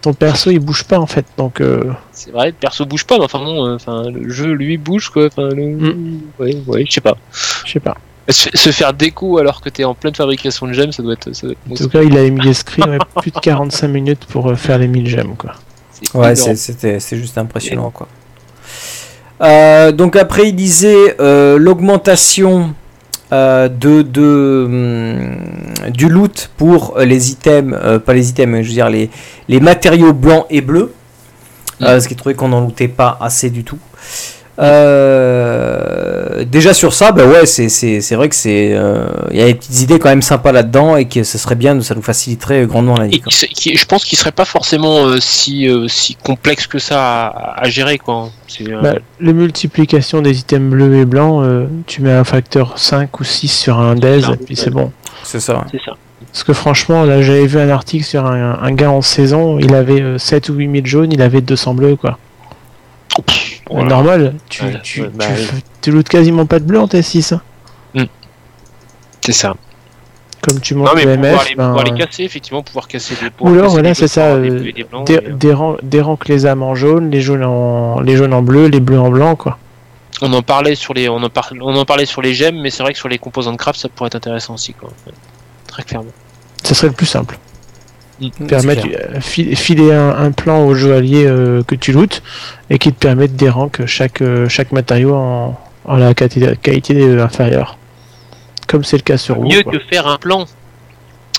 Ton 0.01 0.13
perso 0.13 0.51
il 0.51 0.59
bouge 0.59 0.83
pas 0.83 0.99
en 0.99 1.07
fait, 1.07 1.25
donc 1.37 1.61
euh, 1.61 1.91
C'est 2.11 2.29
vrai, 2.31 2.47
le 2.47 2.53
perso 2.53 2.85
bouge 2.85 3.05
pas, 3.05 3.17
mais 3.17 3.23
enfin 3.25 3.39
bon, 3.39 3.65
euh, 3.65 3.75
enfin, 3.75 4.03
le 4.09 4.29
jeu 4.29 4.51
lui 4.51 4.77
bouge 4.77 5.09
quoi. 5.09 5.25
Enfin, 5.25 5.49
le... 5.49 5.65
Mm. 5.65 6.21
Ouais, 6.39 6.55
ouais, 6.67 6.85
je 6.87 6.91
sais 6.93 7.01
pas. 7.01 7.17
je 7.65 7.71
sais 7.71 7.79
pas. 7.79 7.97
Se, 8.29 8.71
faire 8.71 8.93
déco 8.93 9.39
alors 9.39 9.61
que 9.61 9.69
t'es 9.69 9.83
en 9.83 9.93
pleine 9.95 10.13
fabrication 10.15 10.67
de 10.67 10.73
gemmes, 10.73 10.91
ça 10.91 11.01
doit 11.03 11.13
être. 11.13 11.33
Ça 11.33 11.47
doit 11.47 11.55
être 11.55 11.71
En 11.71 11.75
tout 11.75 11.89
cas, 11.89 12.01
il 12.03 12.15
avait 12.17 12.29
mis 12.31 12.41
des 12.41 12.53
screens 12.53 12.89
ouais, 12.91 12.97
plus 13.19 13.31
de 13.31 13.39
45 13.39 13.87
minutes 13.87 14.25
pour 14.25 14.49
euh, 14.49 14.55
faire 14.55 14.77
les 14.77 14.87
1000 14.87 15.07
gemmes 15.07 15.35
quoi. 15.35 15.53
Ouais, 16.13 16.35
c'est- 16.35 16.55
c'était 16.55 16.99
c'est 16.99 17.17
juste 17.17 17.37
impressionnant 17.37 17.89
quoi. 17.91 18.07
Euh, 19.41 19.91
donc 19.91 20.15
après 20.15 20.49
il 20.49 20.55
disait 20.55 21.15
euh, 21.19 21.57
l'augmentation 21.57 22.75
euh, 23.33 23.67
de, 23.69 24.01
de 24.03 24.63
hum, 24.67 25.91
du 25.91 26.09
loot 26.09 26.51
pour 26.57 26.97
les 26.99 27.31
items, 27.31 27.75
euh, 27.83 27.97
pas 27.97 28.13
les 28.13 28.29
items, 28.29 28.51
mais 28.51 28.63
je 28.63 28.67
veux 28.69 28.73
dire 28.75 28.89
les, 28.89 29.09
les 29.47 29.59
matériaux 29.59 30.13
blancs 30.13 30.45
et 30.49 30.61
bleus, 30.61 30.93
euh, 31.81 31.99
ce 31.99 32.07
qui 32.07 32.13
est 32.13 32.17
trouvé 32.17 32.35
qu'on 32.35 32.49
n'en 32.49 32.61
lootait 32.61 32.87
pas 32.87 33.17
assez 33.19 33.49
du 33.49 33.63
tout. 33.63 33.79
Euh, 34.61 36.43
déjà 36.45 36.73
sur 36.73 36.93
ça, 36.93 37.11
bah 37.11 37.25
ouais, 37.25 37.45
c'est- 37.45 37.69
c'est 37.69 38.01
c'est 38.01 38.15
vrai 38.15 38.29
que 38.29 38.35
c'est 38.35 38.73
euh, 38.73 39.05
il 39.31 39.37
y 39.37 39.41
a 39.41 39.45
des 39.45 39.53
petites 39.55 39.81
idées 39.81 39.99
quand 39.99 40.09
même 40.09 40.21
sympas 40.21 40.51
là-dedans 40.51 40.95
et 40.97 41.05
que 41.07 41.23
ce 41.23 41.37
serait 41.37 41.55
bien, 41.55 41.79
ça 41.81 41.95
nous 41.95 42.01
faciliterait 42.01 42.65
grandement 42.65 42.95
la 42.97 43.07
vie. 43.07 43.15
Et 43.15 43.19
quoi. 43.19 43.29
qui, 43.29 43.35
se- 43.37 43.45
qui- 43.47 43.75
je 43.77 43.85
pense 43.85 44.05
qu'il 44.05 44.17
serait 44.17 44.31
pas 44.31 44.45
forcément 44.45 45.05
euh, 45.07 45.17
si, 45.19 45.67
euh, 45.67 45.87
si 45.87 46.15
complexe 46.15 46.67
que 46.67 46.79
ça 46.79 47.27
à, 47.27 47.61
à 47.63 47.69
gérer 47.69 47.97
quoi. 47.97 48.29
Euh, 48.61 48.81
Bah, 48.81 48.93
les 49.19 49.33
multiplications 49.33 50.21
des 50.21 50.39
items 50.39 50.69
bleus 50.71 50.95
et 51.01 51.05
blancs, 51.05 51.43
euh, 51.43 51.65
tu 51.87 52.01
mets 52.01 52.11
un 52.13 52.23
facteur 52.23 52.77
5 52.77 53.19
ou 53.19 53.23
6 53.23 53.47
sur 53.47 53.79
un 53.79 53.95
DES 53.95 54.29
et 54.33 54.37
puis 54.37 54.55
c'est 54.55 54.69
bon. 54.71 54.91
C'est 55.23 55.39
ça. 55.39 55.65
C'est 55.71 55.81
ça. 55.85 55.93
Parce 56.31 56.43
que 56.43 56.53
franchement, 56.53 57.03
là 57.03 57.21
j'avais 57.21 57.45
vu 57.47 57.59
un 57.59 57.69
article 57.69 58.03
sur 58.05 58.25
un, 58.25 58.59
un 58.61 58.71
gars 58.73 58.91
en 58.91 59.01
saison, 59.01 59.57
il 59.59 59.73
avait 59.75 60.01
euh, 60.01 60.17
7 60.17 60.49
ou 60.49 60.53
8000 60.53 60.85
jaunes, 60.85 61.11
il 61.11 61.21
avait 61.21 61.41
200 61.41 61.73
bleus 61.73 61.95
quoi. 61.95 62.17
Voilà. 63.71 63.89
Normal, 63.89 64.35
tu, 64.49 64.63
Ouais, 64.63 64.79
tu, 64.83 65.01
ouais, 65.01 65.09
bah 65.13 65.25
tu, 65.27 65.61
tu 65.81 65.91
lootes 65.91 66.09
quasiment 66.09 66.45
pas 66.45 66.59
de 66.59 66.65
bleu 66.65 66.79
en 66.79 66.87
T6. 66.87 67.33
hein. 67.33 67.41
C'est 69.21 69.33
ça. 69.33 69.53
Comme 70.41 70.59
tu 70.59 70.73
Non 70.73 70.81
montes 70.85 70.95
mais 70.95 71.05
le 71.05 71.15
pouvoir, 71.15 71.33
MF, 71.41 71.49
les, 71.49 71.55
ben, 71.55 71.67
pouvoir 71.67 71.83
les 71.85 71.93
casser, 71.93 72.23
effectivement, 72.23 72.63
pouvoir 72.63 72.87
casser 72.87 73.13
des 73.21 73.29
Ou 73.39 73.49
alors, 73.49 73.69
voilà, 73.69 73.89
des 73.89 73.93
c'est 73.93 74.07
ça, 74.07 74.39
des 74.39 74.49
euh, 74.49 74.71
des 74.73 74.83
blancs, 74.83 75.07
et, 75.11 75.17
euh, 75.27 75.77
déranque 75.83 76.27
les 76.27 76.47
âmes 76.47 76.63
en 76.63 76.73
jaune, 76.73 77.11
les 77.11 77.21
jaunes 77.21 77.43
en, 77.43 77.99
les 78.01 78.17
jaunes 78.17 78.33
en 78.33 78.41
bleu, 78.41 78.65
les 78.65 78.79
bleus 78.79 78.99
en 78.99 79.11
blanc 79.11 79.35
quoi. 79.35 79.59
On 80.23 80.33
en 80.33 80.41
parlait 80.41 80.73
sur 80.73 80.95
les, 80.95 81.07
on 81.09 81.17
en, 81.17 81.29
par- 81.29 81.53
on 81.61 81.75
en 81.75 81.85
parlait 81.85 82.07
sur 82.07 82.23
les 82.23 82.33
gemmes, 82.33 82.59
mais 82.59 82.71
c'est 82.71 82.81
vrai 82.81 82.93
que 82.93 82.97
sur 82.99 83.07
les 83.09 83.19
composants 83.19 83.51
de 83.51 83.57
craft, 83.57 83.79
ça 83.79 83.89
pourrait 83.89 84.07
être 84.07 84.15
intéressant 84.15 84.55
aussi, 84.55 84.73
quoi. 84.73 84.89
Très 85.67 85.83
clairement. 85.83 86.09
Ce 86.63 86.73
serait 86.73 86.87
le 86.87 86.93
plus 86.93 87.05
simple. 87.05 87.37
Clair. 88.29 88.85
euh, 89.15 89.19
fil- 89.21 89.55
filer 89.55 89.91
un, 89.93 90.09
un 90.09 90.31
plan 90.31 90.63
au 90.65 90.73
joaillier 90.75 91.25
euh, 91.25 91.63
que 91.63 91.75
tu 91.75 91.91
lootes 91.91 92.21
et 92.69 92.77
qui 92.77 92.91
te 92.93 92.99
permet 92.99 93.27
de 93.27 93.33
déranque 93.35 93.85
chaque, 93.85 94.21
euh, 94.21 94.47
chaque 94.49 94.71
matériau 94.71 95.15
en, 95.15 95.59
en 95.85 95.95
la 95.97 96.13
qualité, 96.13 96.53
qualité 96.61 97.19
inférieure. 97.19 97.77
Comme 98.67 98.83
c'est 98.83 98.97
le 98.97 99.03
cas 99.03 99.17
sur 99.17 99.41
Mieux 99.41 99.63
quoi. 99.63 99.73
que 99.73 99.79
faire 99.79 100.07
un 100.07 100.17
plan, 100.17 100.45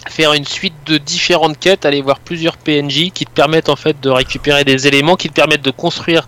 faire 0.08 0.32
une 0.34 0.44
suite 0.44 0.74
de 0.86 0.98
différentes 0.98 1.58
quêtes, 1.58 1.86
aller 1.86 2.02
voir 2.02 2.18
plusieurs 2.18 2.56
PNJ 2.56 3.10
qui 3.14 3.24
te 3.24 3.30
permettent 3.30 3.68
en 3.68 3.76
fait 3.76 3.96
de 4.02 4.10
récupérer 4.10 4.64
des 4.64 4.86
éléments 4.86 5.16
qui 5.16 5.28
te 5.28 5.34
permettent 5.34 5.64
de 5.64 5.70
construire, 5.70 6.26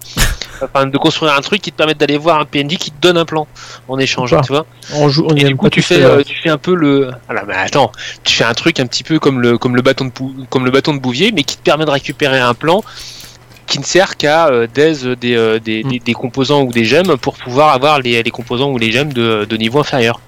enfin 0.65 0.87
de 0.87 0.99
construire 0.99 1.35
un 1.35 1.41
truc 1.41 1.61
qui 1.62 1.71
te 1.73 1.77
permettent 1.77 1.99
d'aller 1.99 2.19
voir 2.19 2.41
un 2.41 2.45
PNJ 2.45 2.77
qui 2.77 2.91
te 2.91 3.01
donne 3.01 3.17
un 3.19 3.25
plan 3.25 3.47
en 3.89 3.99
échange, 3.99 4.35
tu 4.45 4.53
vois. 4.53 4.67
On 4.95 5.09
joue, 5.09 5.27
on 5.31 5.35
Et 5.37 5.43
y 5.43 5.45
du 5.45 5.57
coup, 5.57 5.69
tu 5.69 5.83
fais, 5.83 5.99
les- 5.99 6.05
euh, 6.05 6.23
tu 6.23 6.35
fais 6.37 6.49
un 6.51 6.59
peu 6.59 6.75
le. 6.75 7.11
Ah 7.29 7.35
mais 7.47 7.55
attends, 7.55 7.91
tu 8.23 8.35
fais 8.37 8.45
un 8.45 8.55
truc 8.55 8.81
un 8.81 8.87
petit 8.87 9.03
peu 9.05 9.19
comme 9.19 9.41
le, 9.41 9.59
comme 9.59 9.77
le 9.77 9.83
bâton 9.83 10.07
de, 10.07 10.11
pou- 10.11 10.35
comme 10.51 10.65
le 10.65 10.71
bâton 10.71 10.95
de 10.95 10.99
Bouvier, 11.01 11.33
mais 11.33 11.43
qui 11.43 11.57
te 11.57 11.62
permet 11.62 11.85
de 11.85 11.91
récupérer 11.91 12.41
un 12.41 12.55
plan 12.55 12.83
qui 13.67 13.79
ne 13.79 13.85
sert 13.85 14.17
qu'à 14.17 14.49
euh, 14.49 14.67
des, 14.73 15.07
euh, 15.07 15.17
des, 15.17 15.35
euh, 15.37 15.59
des, 15.59 15.83
Mm. 15.85 15.89
des- 15.91 15.99
des 16.01 16.12
composants 16.12 16.62
ou 16.62 16.73
des 16.73 16.85
gemmes 16.85 17.17
pour 17.17 17.35
pouvoir 17.35 17.71
avoir 17.73 17.99
les, 18.01 18.23
les 18.23 18.31
composants 18.31 18.71
ou 18.71 18.79
les 18.79 18.93
gemmes 18.93 19.12
de, 19.12 19.47
de 19.49 19.57
niveau 19.57 19.81
inférieur. 19.81 20.21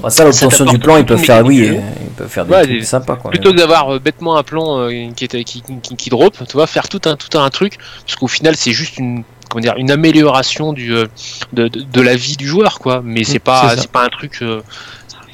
Bah, 0.00 0.08
ça, 0.08 0.24
l'obtention 0.24 0.64
du 0.64 0.78
plan, 0.78 0.96
ils 0.96 1.04
peuvent 1.04 1.18
faire, 1.22 1.44
oui, 1.44 1.68
euh, 1.68 1.74
ils 2.00 2.10
peuvent 2.16 2.28
faire 2.28 2.46
des 2.46 2.52
Ouais, 2.54 2.62
trucs 2.62 2.84
sympas, 2.84 3.16
quoi. 3.16 3.30
Plutôt 3.30 3.50
que 3.52 3.56
d'avoir 3.58 3.92
euh, 3.94 3.98
bêtement 3.98 4.36
un 4.38 4.42
plan 4.42 4.78
euh, 4.78 5.10
qui, 5.14 5.24
est, 5.24 5.44
qui, 5.44 5.62
qui, 5.82 5.96
qui 5.96 6.08
drop, 6.08 6.34
tu 6.48 6.52
vois, 6.54 6.66
faire 6.66 6.88
tout 6.88 7.00
un, 7.04 7.14
tout 7.16 7.36
un 7.38 7.50
truc, 7.50 7.76
parce 8.06 8.16
qu'au 8.16 8.26
final 8.26 8.56
c'est 8.56 8.72
juste 8.72 8.96
une, 8.96 9.22
comment 9.52 9.62
dire, 9.62 9.74
une 9.76 9.90
amélioration 9.90 10.72
du, 10.72 10.94
euh, 10.94 11.06
de, 11.52 11.68
de, 11.68 11.80
de 11.82 12.00
la 12.00 12.16
vie 12.16 12.36
du 12.36 12.46
joueur, 12.48 12.78
quoi. 12.78 13.02
Mais 13.04 13.22
c'est 13.24 13.36
Mm, 13.36 13.40
pas, 13.40 13.68
c'est 13.76 13.82
ça. 13.82 13.88
pas 13.88 14.04
un 14.04 14.08
truc. 14.08 14.38
euh, 14.42 14.60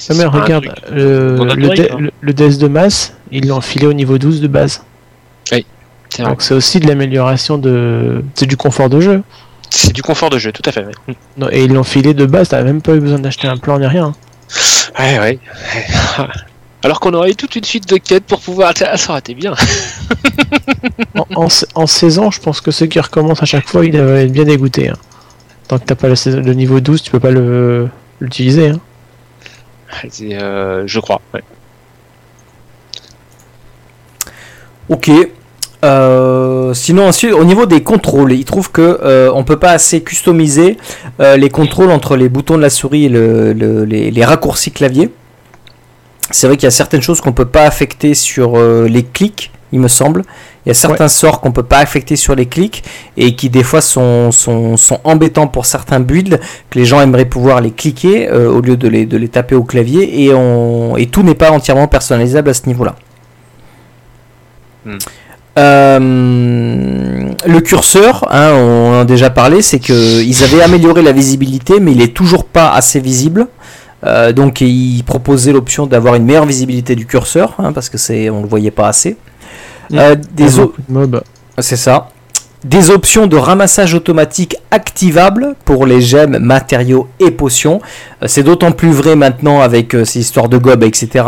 pas 0.09 0.15
un 0.25 0.29
regarde, 0.29 0.65
truc 0.65 0.77
le, 0.93 2.11
le, 2.21 2.33
DS 2.33 2.59
de 2.59 2.69
masse, 2.69 3.15
ils 3.31 3.47
l'ont 3.49 3.61
filé 3.61 3.87
au 3.87 3.93
niveau 3.93 4.19
12 4.19 4.41
de 4.41 4.49
base. 4.49 4.83
C'est 6.11 6.23
vrai. 6.23 6.31
Donc 6.31 6.41
c'est 6.43 6.55
aussi 6.55 6.81
de 6.81 6.87
l'amélioration 6.89 7.59
de. 7.59 8.25
C'est 8.35 8.47
du 8.47 8.57
confort 8.57 8.89
de 8.89 8.99
jeu. 9.01 9.23
C'est 9.71 9.93
du 9.93 10.01
confort 10.03 10.31
de 10.31 10.39
jeu, 10.39 10.51
tout 10.53 10.63
à 10.65 10.73
fait. 10.73 10.87
Non, 11.37 11.49
et 11.53 11.65
ils 11.65 11.73
l'ont 11.73 11.85
filé 11.85 12.15
de 12.15 12.25
base, 12.25 12.49
t'as 12.49 12.63
même 12.63 12.81
pas 12.81 12.95
eu 12.95 13.01
besoin 13.01 13.19
d'acheter 13.19 13.47
un 13.47 13.59
plan 13.59 13.79
ni 13.79 13.87
rien. 13.87 14.15
ouais. 14.99 15.19
ouais. 15.19 15.39
Alors 16.83 17.01
qu'on 17.01 17.13
aurait 17.15 17.31
eu 17.31 17.35
toute 17.35 17.57
une 17.57 17.65
suite 17.65 17.89
de 17.89 17.97
quêtes 17.97 18.25
pour 18.25 18.41
pouvoir. 18.41 18.73
Ah, 18.87 18.97
Ça 18.97 19.11
aurait 19.11 19.19
été 19.21 19.35
bien. 19.35 19.55
En, 21.17 21.27
en, 21.45 21.49
sa- 21.49 21.67
en 21.75 21.87
saison, 21.87 22.31
je 22.31 22.41
pense 22.41 22.61
que 22.61 22.71
ceux 22.71 22.87
qui 22.87 23.01
recommencent 23.01 23.43
à 23.43 23.47
chaque 23.47 23.69
fois, 23.69 23.85
ils 23.85 23.91
doivent 23.93 24.15
être 24.17 24.33
bien 24.33 24.45
dégoûtés. 24.45 24.89
hein. 24.89 24.97
Tant 25.67 25.79
que 25.79 25.85
t'as 25.85 25.95
pas 25.97 26.09
le, 26.09 26.15
saison- 26.17 26.41
le 26.41 26.55
niveau 26.55 26.81
12, 26.81 27.03
tu 27.03 27.11
peux 27.11 27.21
pas 27.21 27.31
le 27.31 27.89
l'utiliser. 28.21 28.69
hein. 28.69 28.81
Euh, 30.23 30.83
je 30.87 31.01
crois. 31.01 31.21
ouais. 31.35 31.43
Ok. 34.89 35.11
Euh, 35.85 36.75
sinon 36.75 37.07
ensuite 37.07 37.33
au 37.33 37.45
niveau 37.45 37.65
des 37.67 37.83
contrôles, 37.85 38.33
il 38.33 38.45
trouve 38.45 38.73
que 38.73 38.99
euh, 39.03 39.31
on 39.33 39.45
peut 39.45 39.59
pas 39.61 39.71
assez 39.71 40.03
customiser 40.03 40.77
euh, 41.21 41.37
les 41.37 41.51
contrôles 41.51 41.93
entre 41.93 42.17
les 42.17 42.29
boutons 42.29 42.57
de 42.57 42.63
la 42.63 42.71
souris 42.71 43.05
et 43.05 43.09
le- 43.09 43.53
le- 43.53 43.85
les, 43.85 44.11
les 44.11 44.25
raccourcis 44.25 44.73
clavier. 44.73 45.11
C'est 46.31 46.47
vrai 46.47 46.57
qu'il 46.57 46.65
y 46.65 46.69
a 46.69 46.73
certaines 46.73 47.03
choses 47.03 47.21
qu'on 47.21 47.33
peut 47.33 47.47
pas 47.47 47.65
affecter 47.65 48.15
sur 48.15 48.57
euh, 48.57 48.87
les 48.87 49.03
clics, 49.03 49.51
il 49.73 49.81
me 49.81 49.89
semble. 49.89 50.23
Il 50.65 50.69
y 50.69 50.73
a 50.73 50.75
certains 50.75 51.09
sorts 51.09 51.41
qu'on 51.41 51.53
peut 51.53 51.63
pas 51.63 51.79
affecter 51.79 52.17
sur 52.17 52.35
les 52.35 52.45
clics 52.45 52.85
et 53.17 53.35
qui 53.35 53.49
des 53.49 53.63
fois 53.63 53.81
sont, 53.81 54.31
sont, 54.33 54.77
sont 54.77 55.01
embêtants 55.05 55.47
pour 55.47 55.65
certains 55.65 56.01
builds 56.01 56.39
que 56.69 56.79
les 56.79 56.85
gens 56.85 57.01
aimeraient 57.01 57.25
pouvoir 57.25 57.63
les 57.63 57.71
cliquer 57.71 58.29
euh, 58.29 58.51
au 58.51 58.61
lieu 58.61 58.77
de 58.77 58.87
les, 58.87 59.07
de 59.07 59.17
les 59.17 59.29
taper 59.29 59.55
au 59.55 59.63
clavier 59.65 60.25
et, 60.25 60.35
on, 60.35 60.97
et 60.99 61.07
tout 61.07 61.23
n'est 61.23 61.35
pas 61.35 61.51
entièrement 61.51 61.89
personnalisable 61.89 62.51
à 62.51 62.55
ce 62.55 62.67
niveau-là. 62.67 62.97
Hmm. 64.85 64.99
Euh, 65.59 65.99
le 67.47 67.61
curseur, 67.61 68.27
hein, 68.31 68.53
on 68.53 68.95
en 68.95 69.01
a 69.01 69.05
déjà 69.05 69.31
parlé, 69.31 69.63
c'est 69.63 69.81
que 69.81 70.23
ils 70.23 70.45
avaient 70.45 70.63
amélioré 70.63 71.03
la 71.03 71.13
visibilité, 71.13 71.81
mais 71.81 71.93
il 71.93 72.01
est 72.03 72.15
toujours 72.15 72.45
pas 72.45 72.71
assez 72.73 73.01
visible. 73.01 73.49
Euh, 74.05 74.33
donc 74.33 74.61
ils 74.61 75.03
proposaient 75.05 75.53
l'option 75.53 75.87
d'avoir 75.87 76.15
une 76.15 76.25
meilleure 76.25 76.47
visibilité 76.47 76.95
du 76.95 77.07
curseur, 77.07 77.55
hein, 77.59 77.73
parce 77.73 77.89
que 77.89 77.99
c'est, 77.99 78.31
on 78.31 78.43
le 78.43 78.49
voyait 78.49 78.71
pas 78.71 78.89
assez. 78.89 79.11
Euh, 79.11 79.15
Il 79.91 79.97
y 79.97 80.01
a 80.01 80.15
des 80.15 80.61
o- 80.61 80.73
mobs. 80.89 81.23
c'est 81.59 81.77
ça. 81.77 82.09
Des 82.65 82.91
options 82.91 83.29
de 83.29 83.37
ramassage 83.37 83.95
automatique 83.95 84.57
activables 84.73 85.55
pour 85.65 85.87
les 85.87 86.01
gemmes, 86.01 86.39
matériaux 86.39 87.07
et 87.21 87.31
potions. 87.31 87.81
Euh, 88.23 88.27
C'est 88.29 88.43
d'autant 88.43 88.73
plus 88.73 88.91
vrai 88.91 89.15
maintenant 89.17 89.61
avec 89.61 89.95
euh, 89.95 90.05
ces 90.05 90.19
histoires 90.21 90.49
de 90.49 90.59
gob, 90.59 90.83
etc. 90.83 91.25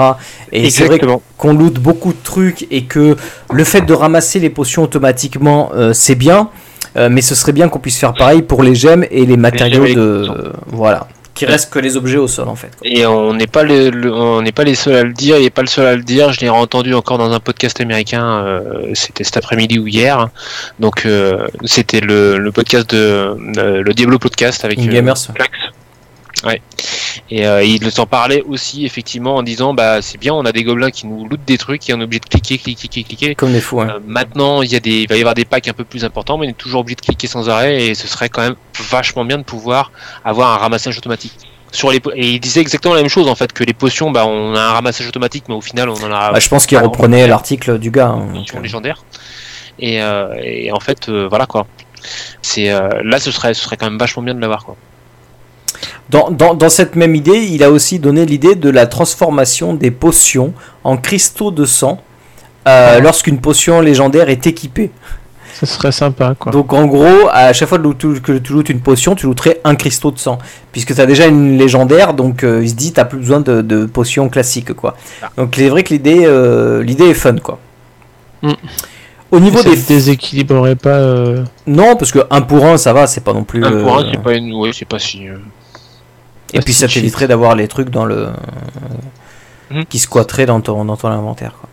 Et 0.52 0.70
c'est 0.70 0.84
vrai 0.86 0.96
Exactement. 0.96 1.22
qu'on 1.38 1.52
loot 1.54 1.74
beaucoup 1.78 2.12
de 2.12 2.18
trucs 2.22 2.66
et 2.72 2.82
que 2.84 3.16
le 3.52 3.64
fait 3.64 3.82
de 3.82 3.94
ramasser 3.94 4.40
les 4.40 4.50
potions 4.50 4.82
automatiquement, 4.82 5.70
euh, 5.74 5.92
c'est 5.92 6.16
bien. 6.16 6.48
Euh, 6.96 7.08
mais 7.10 7.20
ce 7.22 7.36
serait 7.36 7.52
bien 7.52 7.68
qu'on 7.68 7.78
puisse 7.78 7.98
faire 7.98 8.12
pareil 8.14 8.42
pour 8.42 8.64
les 8.64 8.74
gemmes 8.74 9.04
et 9.12 9.24
les 9.24 9.36
matériaux 9.36 9.84
les 9.84 9.94
de. 9.94 10.52
voilà. 10.66 11.06
Qui 11.40 11.46
restent 11.46 11.72
que 11.72 11.78
les 11.78 11.96
objets 11.96 12.18
au 12.18 12.28
sol 12.28 12.48
en 12.48 12.54
fait. 12.54 12.68
quoi. 12.76 12.86
Et 12.86 13.06
on 13.06 13.32
n'est 13.32 13.46
pas 13.46 13.64
les, 13.64 13.90
le- 13.90 14.12
on 14.12 14.42
n'est 14.42 14.52
pas 14.52 14.62
les 14.64 14.74
seuls 14.74 14.94
à 14.94 15.02
le 15.04 15.14
dire. 15.14 15.38
Il 15.38 15.44
n'est 15.44 15.48
pas 15.50 15.62
le 15.62 15.68
seul 15.68 15.86
à 15.86 15.96
le 15.96 16.02
dire. 16.02 16.32
Je 16.34 16.40
l'ai 16.40 16.50
entendu 16.50 16.92
encore 16.92 17.16
dans 17.16 17.32
un 17.32 17.40
podcast 17.40 17.80
américain. 17.80 18.26
euh, 18.44 18.90
c'était 18.92 19.24
cet 19.24 19.38
après-midi 19.38 19.78
ou 19.78 19.86
hier. 19.86 20.28
Donc 20.80 21.06
euh, 21.06 21.46
c'était 21.64 22.00
le, 22.00 22.36
le 22.36 22.52
podcast 22.52 22.90
de 22.90 22.98
euh, 23.56 23.82
le 23.82 23.94
Diablo 23.94 24.18
podcast 24.18 24.66
avec 24.66 24.78
In 24.80 24.88
euh, 24.88 24.92
Gamers. 24.92 25.16
Flax. 25.34 25.50
Ouais. 26.44 26.60
Et 27.30 27.46
euh, 27.46 27.62
il 27.62 27.90
s'en 27.90 28.06
parlait 28.06 28.42
aussi 28.42 28.84
effectivement 28.84 29.36
en 29.36 29.42
disant 29.42 29.74
bah 29.74 30.02
c'est 30.02 30.18
bien, 30.18 30.34
on 30.34 30.44
a 30.44 30.52
des 30.52 30.62
gobelins 30.64 30.90
qui 30.90 31.06
nous 31.06 31.28
lootent 31.28 31.44
des 31.46 31.58
trucs 31.58 31.88
et 31.88 31.94
on 31.94 32.00
est 32.00 32.04
obligé 32.04 32.20
de 32.20 32.26
cliquer, 32.26 32.58
cliquer, 32.58 32.88
cliquer, 32.88 33.02
cliquer. 33.04 33.34
Comme 33.34 33.52
des 33.52 33.60
fous. 33.60 33.80
hein. 33.80 33.88
Euh, 33.96 34.00
maintenant, 34.06 34.62
il 34.62 34.70
y 34.72 34.76
a 34.76 34.80
des, 34.80 35.02
il 35.02 35.08
va 35.08 35.16
y 35.16 35.20
avoir 35.20 35.34
des 35.34 35.44
packs 35.44 35.68
un 35.68 35.72
peu 35.72 35.84
plus 35.84 36.04
importants, 36.04 36.38
mais 36.38 36.46
on 36.46 36.50
est 36.50 36.54
toujours 36.58 36.80
obligé 36.80 36.96
de 36.96 37.00
cliquer 37.02 37.26
sans 37.26 37.48
arrêt 37.48 37.82
et 37.86 37.94
ce 37.94 38.06
serait 38.08 38.28
quand 38.28 38.42
même 38.42 38.56
vachement 38.90 39.24
bien 39.24 39.38
de 39.38 39.42
pouvoir 39.44 39.92
avoir 40.24 40.52
un 40.52 40.56
ramassage 40.58 40.96
automatique. 40.98 41.34
Sur 41.72 41.90
les, 41.92 41.98
et 42.16 42.30
il 42.32 42.40
disait 42.40 42.60
exactement 42.60 42.94
la 42.94 43.00
même 43.00 43.08
chose 43.10 43.28
en 43.28 43.36
fait 43.36 43.52
que 43.52 43.62
les 43.62 43.72
potions, 43.74 44.10
bah 44.10 44.26
on 44.26 44.56
a 44.56 44.60
un 44.60 44.72
ramassage 44.72 45.06
automatique, 45.06 45.44
mais 45.48 45.54
au 45.54 45.60
final 45.60 45.88
on 45.88 45.94
en 45.94 46.10
a 46.12 46.32
Bah, 46.32 46.40
je 46.40 46.48
pense 46.48 46.66
qu'il 46.66 46.76
reprenait 46.78 47.26
l'article 47.28 47.78
du 47.78 47.92
gars. 47.92 48.08
hein, 48.08 48.26
donc, 48.34 48.52
euh. 48.54 48.60
légendaire. 48.60 49.04
Et, 49.78 50.02
euh, 50.02 50.34
et 50.42 50.72
en 50.72 50.80
fait, 50.80 51.08
voilà 51.08 51.46
quoi. 51.46 51.66
C'est 52.42 52.70
là, 53.04 53.20
ce 53.20 53.30
serait, 53.30 53.54
ce 53.54 53.62
serait 53.62 53.76
quand 53.76 53.86
même 53.88 53.98
vachement 53.98 54.22
bien 54.22 54.34
de 54.34 54.40
l'avoir 54.40 54.64
quoi. 54.64 54.76
Dans, 56.10 56.30
dans, 56.30 56.54
dans 56.54 56.68
cette 56.68 56.96
même 56.96 57.14
idée, 57.14 57.38
il 57.50 57.62
a 57.62 57.70
aussi 57.70 57.98
donné 57.98 58.26
l'idée 58.26 58.54
de 58.54 58.68
la 58.70 58.86
transformation 58.86 59.74
des 59.74 59.90
potions 59.90 60.52
en 60.84 60.96
cristaux 60.96 61.50
de 61.50 61.64
sang 61.64 62.00
euh, 62.68 63.00
lorsqu'une 63.00 63.38
potion 63.40 63.80
légendaire 63.80 64.28
est 64.28 64.46
équipée. 64.46 64.90
Ce 65.54 65.66
serait 65.66 65.92
sympa 65.92 66.34
quoi. 66.38 66.52
Donc 66.52 66.72
en 66.72 66.86
gros, 66.86 67.28
à 67.32 67.52
chaque 67.52 67.68
fois 67.68 67.78
que 67.78 67.92
tu- 67.92 68.52
lootes 68.52 68.70
une 68.70 68.80
potion, 68.80 69.14
tu 69.14 69.26
looterais 69.26 69.60
un 69.64 69.74
cristaux 69.74 70.10
de 70.10 70.18
sang. 70.18 70.38
Puisque 70.72 70.94
tu 70.94 71.00
as 71.00 71.06
déjà 71.06 71.26
une 71.26 71.58
légendaire, 71.58 72.14
donc 72.14 72.44
euh, 72.44 72.60
il 72.62 72.70
se 72.70 72.74
dit 72.74 72.92
tu 72.92 73.04
plus 73.04 73.18
besoin 73.18 73.40
de, 73.40 73.60
de 73.60 73.84
potions 73.84 74.28
classiques. 74.30 74.72
quoi. 74.72 74.96
Ah. 75.22 75.28
Donc 75.36 75.52
c'est 75.56 75.68
vrai 75.68 75.82
que 75.82 75.90
l'idée 75.92 76.22
euh, 76.24 76.82
l'idée 76.82 77.08
est 77.10 77.14
fun. 77.14 77.36
quoi. 77.36 77.58
Mm. 78.42 78.52
Au 79.32 79.38
niveau 79.40 79.58
ça 79.62 79.68
des... 79.70 79.76
déséquilibrerait 79.76 80.76
pas. 80.76 80.96
euh, 80.96 81.44
Non, 81.66 81.94
parce 81.96 82.10
que 82.10 82.20
1 82.30 82.40
pour 82.42 82.64
1, 82.64 82.78
ça 82.78 82.92
va, 82.92 83.06
c'est 83.06 83.22
pas 83.22 83.32
non 83.32 83.44
plus... 83.44 83.64
Un 83.64 83.70
pour 83.82 83.96
un, 83.98 84.02
euh, 84.04 84.08
c'est 84.12 84.22
pas 84.22 84.34
une, 84.34 84.52
ouais, 84.54 84.70
c'est 84.72 84.88
pas 84.88 84.98
si. 84.98 85.20
Et 86.52 86.60
puis 86.60 86.72
ça 86.74 86.86
t'éviterait 86.88 87.28
d'avoir 87.28 87.54
les 87.54 87.68
trucs 87.68 87.90
dans 87.90 88.04
le 88.04 88.28
Mhm. 89.70 89.86
qui 89.86 89.98
squatteraient 90.00 90.46
dans 90.46 90.60
ton, 90.60 90.84
dans 90.84 90.96
ton 90.96 91.08
inventaire. 91.08 91.54
quoi. 91.60 91.69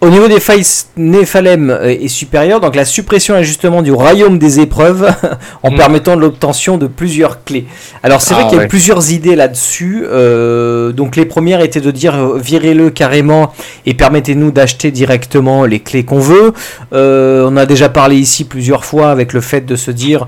Au 0.00 0.10
niveau 0.10 0.28
des 0.28 0.38
failles 0.38 0.62
Néphalem 0.96 1.70
euh, 1.70 1.88
est 1.88 2.06
supérieur, 2.06 2.60
donc 2.60 2.76
la 2.76 2.84
suppression 2.84 3.34
et 3.34 3.38
ajustement 3.38 3.82
du 3.82 3.90
royaume 3.90 4.38
des 4.38 4.60
épreuves 4.60 5.12
en 5.64 5.72
Mm. 5.72 5.76
permettant 5.76 6.14
l'obtention 6.16 6.78
de 6.78 6.86
plusieurs 6.86 7.42
clés. 7.44 7.66
Alors 8.04 8.20
c'est 8.22 8.34
vrai 8.34 8.44
Ah, 8.46 8.48
qu'il 8.48 8.56
y 8.56 8.60
a 8.60 8.62
ouais. 8.62 8.68
plusieurs 8.68 9.10
idées 9.12 9.34
là-dessus. 9.34 10.04
euh, 10.08 10.92
donc 10.92 11.16
les 11.16 11.24
premières 11.26 11.60
étaient 11.62 11.80
de 11.80 11.90
dire 11.90 12.14
euh, 12.14 12.38
virez-le 12.38 12.90
carrément 12.90 13.52
et 13.86 13.94
permettez-nous 13.94 14.52
d'acheter 14.52 14.92
directement 14.92 15.64
les 15.64 15.80
clés 15.80 16.04
qu'on 16.04 16.20
veut. 16.20 16.52
Euh, 16.92 17.48
on 17.50 17.56
a 17.56 17.66
déjà 17.66 17.88
parlé 17.88 18.16
ici 18.16 18.44
plusieurs 18.44 18.84
fois 18.84 19.10
avec 19.10 19.32
le 19.32 19.40
fait 19.40 19.62
de 19.66 19.74
se 19.74 19.90
dire 19.90 20.26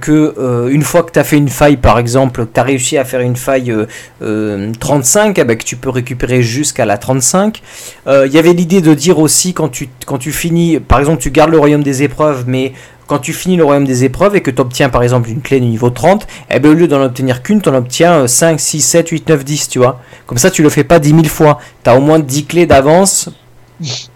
que 0.00 0.68
une 0.70 0.82
fois 0.82 1.02
que 1.02 1.12
tu 1.12 1.18
as 1.18 1.24
fait 1.24 1.36
une 1.36 1.48
faille 1.50 1.76
par 1.76 1.98
exemple, 1.98 2.46
tu 2.52 2.58
as 2.58 2.62
réussi 2.62 2.96
à 2.96 3.04
faire 3.04 3.20
une 3.20 3.36
faille 3.36 3.70
euh, 3.70 3.84
euh, 4.22 4.72
35, 4.80 5.38
eh 5.38 5.44
ben, 5.44 5.56
que 5.56 5.64
tu 5.64 5.76
peux 5.76 5.90
récupérer 5.90 6.42
jusqu'à 6.42 6.86
la 6.86 6.96
35. 6.96 7.60
Euh, 8.06 8.26
Il 8.26 8.32
y 8.32 8.38
avait 8.38 8.52
l'idée 8.54 8.80
de 8.80 8.94
aussi 9.10 9.54
quand 9.54 9.68
tu, 9.68 9.88
quand 10.06 10.18
tu 10.18 10.32
finis, 10.32 10.78
par 10.78 11.00
exemple 11.00 11.20
tu 11.20 11.30
gardes 11.30 11.50
le 11.50 11.58
royaume 11.58 11.82
des 11.82 12.02
épreuves, 12.02 12.44
mais 12.46 12.72
quand 13.06 13.18
tu 13.18 13.32
finis 13.32 13.56
le 13.56 13.64
royaume 13.64 13.84
des 13.84 14.04
épreuves 14.04 14.36
et 14.36 14.40
que 14.40 14.50
tu 14.50 14.60
obtiens 14.60 14.88
par 14.88 15.02
exemple 15.02 15.28
une 15.28 15.42
clé 15.42 15.60
de 15.60 15.64
niveau 15.64 15.90
30, 15.90 16.26
eh 16.50 16.60
ben, 16.60 16.70
au 16.70 16.74
lieu 16.74 16.88
d'en 16.88 17.02
obtenir 17.02 17.42
qu'une, 17.42 17.60
tu 17.60 17.68
en 17.68 17.74
obtiens 17.74 18.20
euh, 18.20 18.26
5, 18.26 18.58
6, 18.58 18.80
7, 18.80 19.08
8, 19.08 19.28
9, 19.28 19.44
10, 19.44 19.68
tu 19.68 19.78
vois. 19.80 20.00
Comme 20.26 20.38
ça 20.38 20.50
tu 20.50 20.62
le 20.62 20.70
fais 20.70 20.84
pas 20.84 20.98
10 20.98 21.10
000 21.10 21.24
fois. 21.24 21.58
Tu 21.84 21.90
as 21.90 21.96
au 21.96 22.00
moins 22.00 22.18
10 22.18 22.46
clés 22.46 22.66
d'avance 22.66 23.28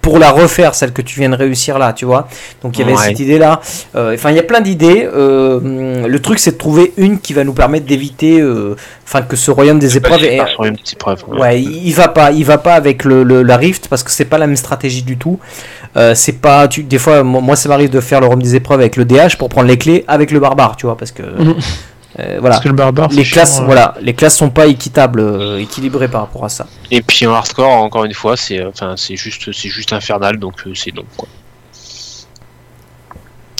pour 0.00 0.18
la 0.18 0.30
refaire, 0.30 0.74
celle 0.74 0.92
que 0.92 1.02
tu 1.02 1.20
viens 1.20 1.28
de 1.30 1.36
réussir 1.36 1.78
là, 1.78 1.92
tu 1.92 2.04
vois. 2.04 2.28
Donc 2.62 2.76
il 2.76 2.80
y 2.80 2.84
avait 2.84 2.92
Ouais. 2.92 3.02
cette 3.08 3.20
idée-là. 3.20 3.60
Euh, 3.94 4.14
Enfin, 4.14 4.30
il 4.30 4.36
y 4.36 4.40
a 4.40 4.42
plein 4.44 4.60
d'idées. 4.60 5.08
Euh, 5.12 6.06
le 6.06 6.18
truc, 6.20 6.38
c'est 6.38 6.52
de 6.52 6.56
trouver 6.58 6.92
une 6.96 7.18
qui 7.18 7.32
va 7.32 7.44
nous 7.44 7.52
permettre 7.52 7.86
d'éviter, 7.86 8.40
euh, 8.40 8.76
enfin, 9.04 9.22
que 9.22 9.36
ce 9.36 9.50
royaume 9.50 9.78
des 9.78 9.96
épreuves 9.96 10.22
ait, 10.24 10.36
Par 10.38 10.48
sur 10.48 10.64
une 10.64 10.76
petite 10.76 10.94
épreuve. 10.94 11.22
Ouais, 11.28 11.60
il 11.60 11.86
il 11.88 11.94
va 11.94 12.08
pas, 12.08 12.30
il 12.32 12.44
va 12.44 12.58
pas 12.58 12.74
avec 12.74 13.04
le, 13.04 13.22
le- 13.24 13.42
la 13.42 13.56
Rift 13.56 13.88
parce 13.88 14.02
que 14.02 14.10
c'est 14.10 14.24
pas 14.24 14.38
la 14.38 14.46
même 14.46 14.56
stratégie 14.56 15.02
du 15.02 15.16
tout. 15.16 15.38
Euh, 15.96 16.14
c'est 16.14 16.32
pas, 16.40 16.68
tu, 16.68 16.82
des 16.82 16.98
fois, 16.98 17.22
moi, 17.22 17.40
moi, 17.40 17.56
ça 17.56 17.68
m'arrive 17.68 17.90
de 17.90 18.00
faire 18.00 18.20
le 18.20 18.26
royaume 18.26 18.42
des 18.42 18.54
épreuves 18.54 18.80
avec 18.80 18.96
le 18.96 19.04
DH 19.04 19.36
pour 19.38 19.48
prendre 19.48 19.68
les 19.68 19.78
clés 19.78 20.04
avec 20.08 20.30
le 20.30 20.40
barbare, 20.40 20.76
tu 20.76 20.86
vois, 20.86 20.96
parce 20.96 21.10
que 21.12 21.22
Mhm. 21.22 21.54
Euh, 22.18 22.38
voilà, 22.40 22.54
Parce 22.54 22.64
que 22.64 22.68
le 22.68 22.74
barbare, 22.74 23.08
les 23.10 23.24
classes, 23.24 23.54
chiant, 23.54 23.62
hein. 23.62 23.66
voilà, 23.66 23.94
les 24.00 24.14
classes 24.14 24.36
sont 24.38 24.48
pas 24.48 24.66
équitables, 24.66 25.20
euh, 25.20 25.60
équilibrées 25.60 26.08
par 26.08 26.22
rapport 26.22 26.44
à 26.44 26.48
ça. 26.48 26.66
Et 26.90 27.02
puis 27.02 27.26
en 27.26 27.34
hardcore, 27.34 27.70
encore 27.70 28.04
une 28.04 28.14
fois, 28.14 28.36
c'est 28.38 28.58
euh, 28.58 28.70
enfin 28.70 28.94
c'est 28.96 29.16
juste 29.16 29.52
c'est 29.52 29.68
juste 29.68 29.92
infernal, 29.92 30.38
donc 30.38 30.54
euh, 30.66 30.72
c'est 30.74 30.94
non 30.94 31.04
quoi. 31.16 31.28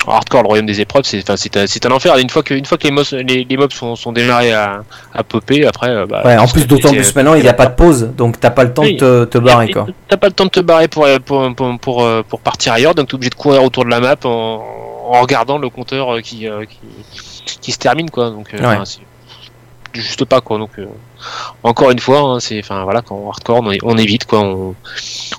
En 0.07 0.13
hardcore, 0.13 0.43
le 0.43 0.47
royaume 0.47 0.67
des 0.67 0.81
épreuves, 0.81 1.03
c'est 1.05 1.21
enfin 1.21 1.37
c'est 1.37 1.55
un, 1.57 1.67
c'est 1.67 1.85
un 1.85 1.91
enfer. 1.91 2.17
Une 2.17 2.31
fois 2.31 2.43
que 2.43 2.55
une 2.55 2.65
fois 2.65 2.79
que 2.79 2.85
les 2.85 2.93
mobs 2.93 3.05
les, 3.13 3.45
les 3.45 3.57
mobs 3.59 3.73
sont, 3.73 3.95
sont 3.95 4.13
démarrés 4.13 4.53
à, 4.55 4.85
à 5.13 5.23
popper, 5.23 5.67
après 5.67 6.07
bah, 6.07 6.23
Ouais, 6.25 6.39
en 6.39 6.47
plus, 6.47 6.67
d'autant 6.67 6.91
plus 6.93 7.15
maintenant, 7.15 7.35
il 7.35 7.43
n'y 7.43 7.49
a 7.49 7.53
pas 7.55 7.67
de 7.67 7.75
pause, 7.75 8.11
donc 8.17 8.41
t'as 8.41 8.51
pas 8.51 8.65
le 8.65 8.73
temps 8.73 8.83
Oui. 8.83 8.95
de 8.95 9.25
te, 9.25 9.25
te 9.25 9.39
barrer, 9.39 9.71
quoi. 9.71 9.87
T'as 10.09 10.17
pas 10.17 10.29
le 10.29 10.33
temps 10.33 10.45
de 10.45 10.51
te 10.51 10.61
barrer 10.61 10.89
pour 10.89 11.07
pour 11.27 11.55
pour, 11.55 11.79
pour, 11.81 12.09
pour 12.29 12.41
partir 12.41 12.73
ailleurs, 12.73 12.95
donc 12.95 13.09
t'es 13.09 13.15
obligé 13.17 13.31
de 13.31 13.35
courir 13.35 13.63
autour 13.65 13.85
de 13.85 13.91
la 13.91 14.01
map 14.01 14.17
en, 14.25 14.63
en 15.09 15.21
regardant 15.21 15.59
le 15.59 15.69
compteur 15.69 16.23
qui, 16.23 16.47
qui 17.11 17.36
qui 17.61 17.73
se 17.73 17.79
termine 17.79 18.11
quoi. 18.11 18.31
Donc 18.31 18.53
euh, 18.55 18.59
Ouais. 18.59 18.67
enfin, 18.77 18.85
c'est 18.85 19.01
juste 19.95 20.25
pas 20.27 20.41
quoi. 20.41 20.59
Donc 20.59 20.71
euh, 20.79 20.87
encore 21.63 21.91
une 21.91 21.99
fois, 21.99 22.21
hein, 22.21 22.41
c'est 22.41 22.59
enfin 22.59 22.85
voilà 22.85 23.01
quand 23.03 23.17
on 23.17 23.31
hardcore, 23.31 23.63
on, 23.65 23.73
on 23.83 23.97
évite 23.99 24.27
quoi. 24.27 24.41
On, 24.41 24.75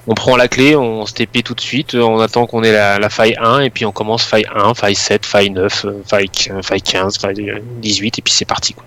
on 0.07 0.13
prend 0.15 0.35
la 0.35 0.47
clé, 0.47 0.75
on 0.75 1.05
se 1.05 1.13
TP 1.13 1.43
tout 1.43 1.53
de 1.53 1.61
suite, 1.61 1.93
euh, 1.95 2.01
on 2.01 2.19
attend 2.19 2.47
qu'on 2.47 2.63
ait 2.63 2.71
la, 2.71 2.97
la 2.97 3.09
faille 3.09 3.35
1 3.39 3.59
et 3.59 3.69
puis 3.69 3.85
on 3.85 3.91
commence 3.91 4.23
faille 4.23 4.47
1, 4.55 4.73
faille 4.73 4.95
7, 4.95 5.25
faille 5.25 5.49
9, 5.51 5.85
euh, 5.85 6.01
faille, 6.07 6.29
faille 6.63 6.81
15, 6.81 7.17
faille 7.19 7.49
euh, 7.49 7.59
18 7.81 8.19
et 8.19 8.21
puis 8.21 8.33
c'est 8.33 8.45
parti 8.45 8.73
quoi. 8.73 8.83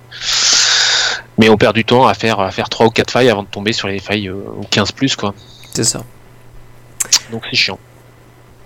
Mais 1.39 1.49
on 1.49 1.57
perd 1.57 1.75
du 1.75 1.85
temps 1.85 2.07
à 2.07 2.15
faire 2.15 2.41
à 2.41 2.51
faire 2.51 2.69
3 2.69 2.87
ou 2.87 2.91
4 2.91 3.11
failles 3.11 3.31
avant 3.31 3.43
de 3.45 3.49
tomber 3.49 3.73
sur 3.73 3.87
les 3.89 3.99
failles 4.01 4.29
euh, 4.29 4.35
15 4.71 4.93
plus 4.93 5.15
quoi. 5.17 5.35
C'est 5.73 5.85
ça. 5.85 6.03
Donc 7.31 7.45
c'est 7.51 7.57
chiant. 7.57 7.79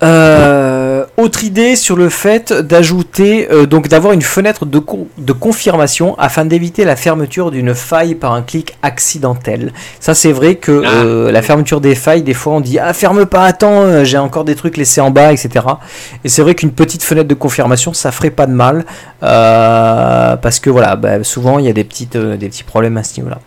Euh, 0.02 0.83
autre 1.16 1.44
idée 1.44 1.76
sur 1.76 1.96
le 1.96 2.08
fait 2.08 2.52
d'ajouter, 2.52 3.48
euh, 3.52 3.66
donc 3.66 3.88
d'avoir 3.88 4.12
une 4.12 4.22
fenêtre 4.22 4.66
de, 4.66 4.82
de 5.18 5.32
confirmation 5.32 6.18
afin 6.18 6.44
d'éviter 6.44 6.84
la 6.84 6.96
fermeture 6.96 7.50
d'une 7.50 7.74
faille 7.74 8.14
par 8.16 8.32
un 8.32 8.42
clic 8.42 8.76
accidentel. 8.82 9.72
Ça, 10.00 10.14
c'est 10.14 10.32
vrai 10.32 10.56
que 10.56 10.82
Ah. 10.84 10.88
euh, 11.04 11.30
la 11.32 11.40
fermeture 11.42 11.80
des 11.80 11.94
failles, 11.94 12.22
des 12.22 12.34
fois, 12.34 12.54
on 12.54 12.60
dit 12.60 12.78
ah 12.78 12.92
ferme 12.92 13.26
pas, 13.26 13.44
attends, 13.44 13.82
euh, 13.82 14.04
j'ai 14.04 14.18
encore 14.18 14.44
des 14.44 14.56
trucs 14.56 14.76
laissés 14.76 15.00
en 15.00 15.10
bas, 15.10 15.32
etc. 15.32 15.64
Et 16.24 16.28
c'est 16.28 16.42
vrai 16.42 16.54
qu'une 16.54 16.72
petite 16.72 17.02
fenêtre 17.04 17.28
de 17.28 17.34
confirmation, 17.34 17.92
ça 17.92 18.10
ferait 18.10 18.30
pas 18.30 18.46
de 18.46 18.52
mal 18.52 18.84
euh, 19.22 20.36
parce 20.36 20.58
que 20.60 20.70
voilà, 20.70 20.96
bah, 20.96 21.22
souvent 21.22 21.58
il 21.58 21.64
y 21.66 21.68
a 21.68 21.72
des 21.72 21.84
petites, 21.84 22.16
euh, 22.16 22.36
des 22.36 22.48
petits 22.48 22.64
problèmes 22.64 22.96
à 22.96 23.02
ce 23.04 23.18
niveau-là. 23.20 23.38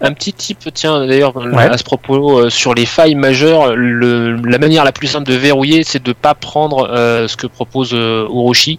Un 0.00 0.12
petit 0.12 0.32
tip, 0.32 0.58
tiens, 0.74 1.06
d'ailleurs, 1.06 1.36
Ouais. 1.36 1.64
à 1.64 1.76
ce 1.78 1.84
propos, 1.84 2.38
euh, 2.38 2.50
sur 2.50 2.74
les 2.74 2.86
failles 2.86 3.14
majeures, 3.14 3.74
le, 3.74 4.36
la 4.36 4.58
manière 4.58 4.84
la 4.84 4.92
plus 4.92 5.06
simple 5.08 5.26
de 5.28 5.34
verrouiller, 5.34 5.82
c'est 5.84 6.02
de 6.02 6.12
pas 6.12 6.34
prendre 6.34 6.88
euh, 6.90 7.28
ce 7.28 7.36
que 7.36 7.46
propose 7.46 7.90
euh, 7.94 8.26
Orochi. 8.28 8.78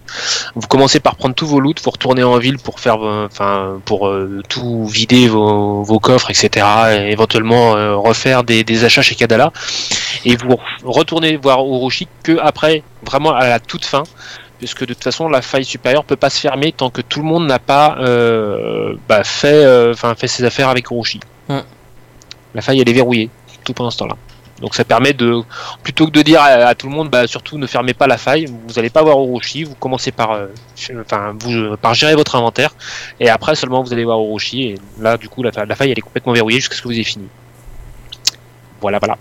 Vous 0.54 0.68
commencez 0.68 1.00
par 1.00 1.16
prendre 1.16 1.34
tous 1.34 1.46
vos 1.46 1.60
loots, 1.60 1.80
vous 1.84 1.90
retournez 1.90 2.22
en 2.22 2.38
ville 2.38 2.58
pour 2.58 2.80
faire, 2.80 3.04
euh, 3.06 3.26
enfin, 3.30 3.80
pour 3.84 4.12
tout 4.48 4.86
vider 4.86 5.28
vos, 5.28 5.82
vos 5.82 5.98
coffres, 5.98 6.30
etc. 6.30 6.66
Et 6.92 7.12
éventuellement 7.12 7.72
refaire 8.02 8.44
des, 8.44 8.64
des 8.64 8.84
achats 8.84 9.02
chez 9.02 9.14
Kadala. 9.14 9.52
Et 10.24 10.36
vous 10.36 10.56
retournez 10.84 11.36
voir 11.36 11.66
Orochi 11.66 12.06
que 12.22 12.38
après, 12.40 12.82
vraiment 13.04 13.32
à 13.34 13.48
la 13.48 13.58
toute 13.60 13.84
fin. 13.84 14.02
Puisque 14.62 14.82
de 14.86 14.94
toute 14.94 15.02
façon, 15.02 15.28
la 15.28 15.42
faille 15.42 15.64
supérieure 15.64 16.04
peut 16.04 16.14
pas 16.14 16.30
se 16.30 16.38
fermer 16.38 16.70
tant 16.70 16.88
que 16.88 17.00
tout 17.00 17.18
le 17.18 17.26
monde 17.26 17.48
n'a 17.48 17.58
pas 17.58 17.96
euh, 17.98 18.94
bah, 19.08 19.24
fait, 19.24 19.64
euh, 19.64 19.92
fait 19.94 20.28
ses 20.28 20.44
affaires 20.44 20.68
avec 20.68 20.92
Orochi. 20.92 21.18
Mm. 21.48 21.58
La 22.54 22.62
faille, 22.62 22.80
elle 22.80 22.88
est 22.88 22.92
verrouillée 22.92 23.28
tout 23.64 23.72
pendant 23.72 23.90
ce 23.90 23.98
temps-là. 23.98 24.14
Donc 24.60 24.76
ça 24.76 24.84
permet 24.84 25.14
de, 25.14 25.42
plutôt 25.82 26.06
que 26.06 26.12
de 26.12 26.22
dire 26.22 26.40
à, 26.40 26.44
à 26.44 26.76
tout 26.76 26.88
le 26.88 26.94
monde, 26.94 27.10
bah, 27.10 27.26
surtout 27.26 27.58
ne 27.58 27.66
fermez 27.66 27.92
pas 27.92 28.06
la 28.06 28.18
faille, 28.18 28.44
vous 28.46 28.74
n'allez 28.76 28.90
pas 28.90 29.02
voir 29.02 29.18
Orochi, 29.18 29.64
vous 29.64 29.74
commencez 29.74 30.12
par, 30.12 30.30
euh, 30.30 30.46
enfin, 31.00 31.34
vous, 31.40 31.76
par 31.78 31.94
gérer 31.94 32.14
votre 32.14 32.36
inventaire, 32.36 32.72
et 33.18 33.28
après 33.28 33.56
seulement 33.56 33.82
vous 33.82 33.92
allez 33.92 34.04
voir 34.04 34.20
Orochi, 34.20 34.62
et 34.62 34.74
là 35.00 35.16
du 35.16 35.28
coup 35.28 35.42
la, 35.42 35.50
la 35.66 35.74
faille 35.74 35.90
elle 35.90 35.98
est 35.98 36.02
complètement 36.02 36.32
verrouillée 36.32 36.60
jusqu'à 36.60 36.76
ce 36.76 36.82
que 36.82 36.86
vous 36.86 36.94
ayez 36.94 37.02
fini. 37.02 37.26
Voilà, 38.80 39.00
voilà. 39.00 39.18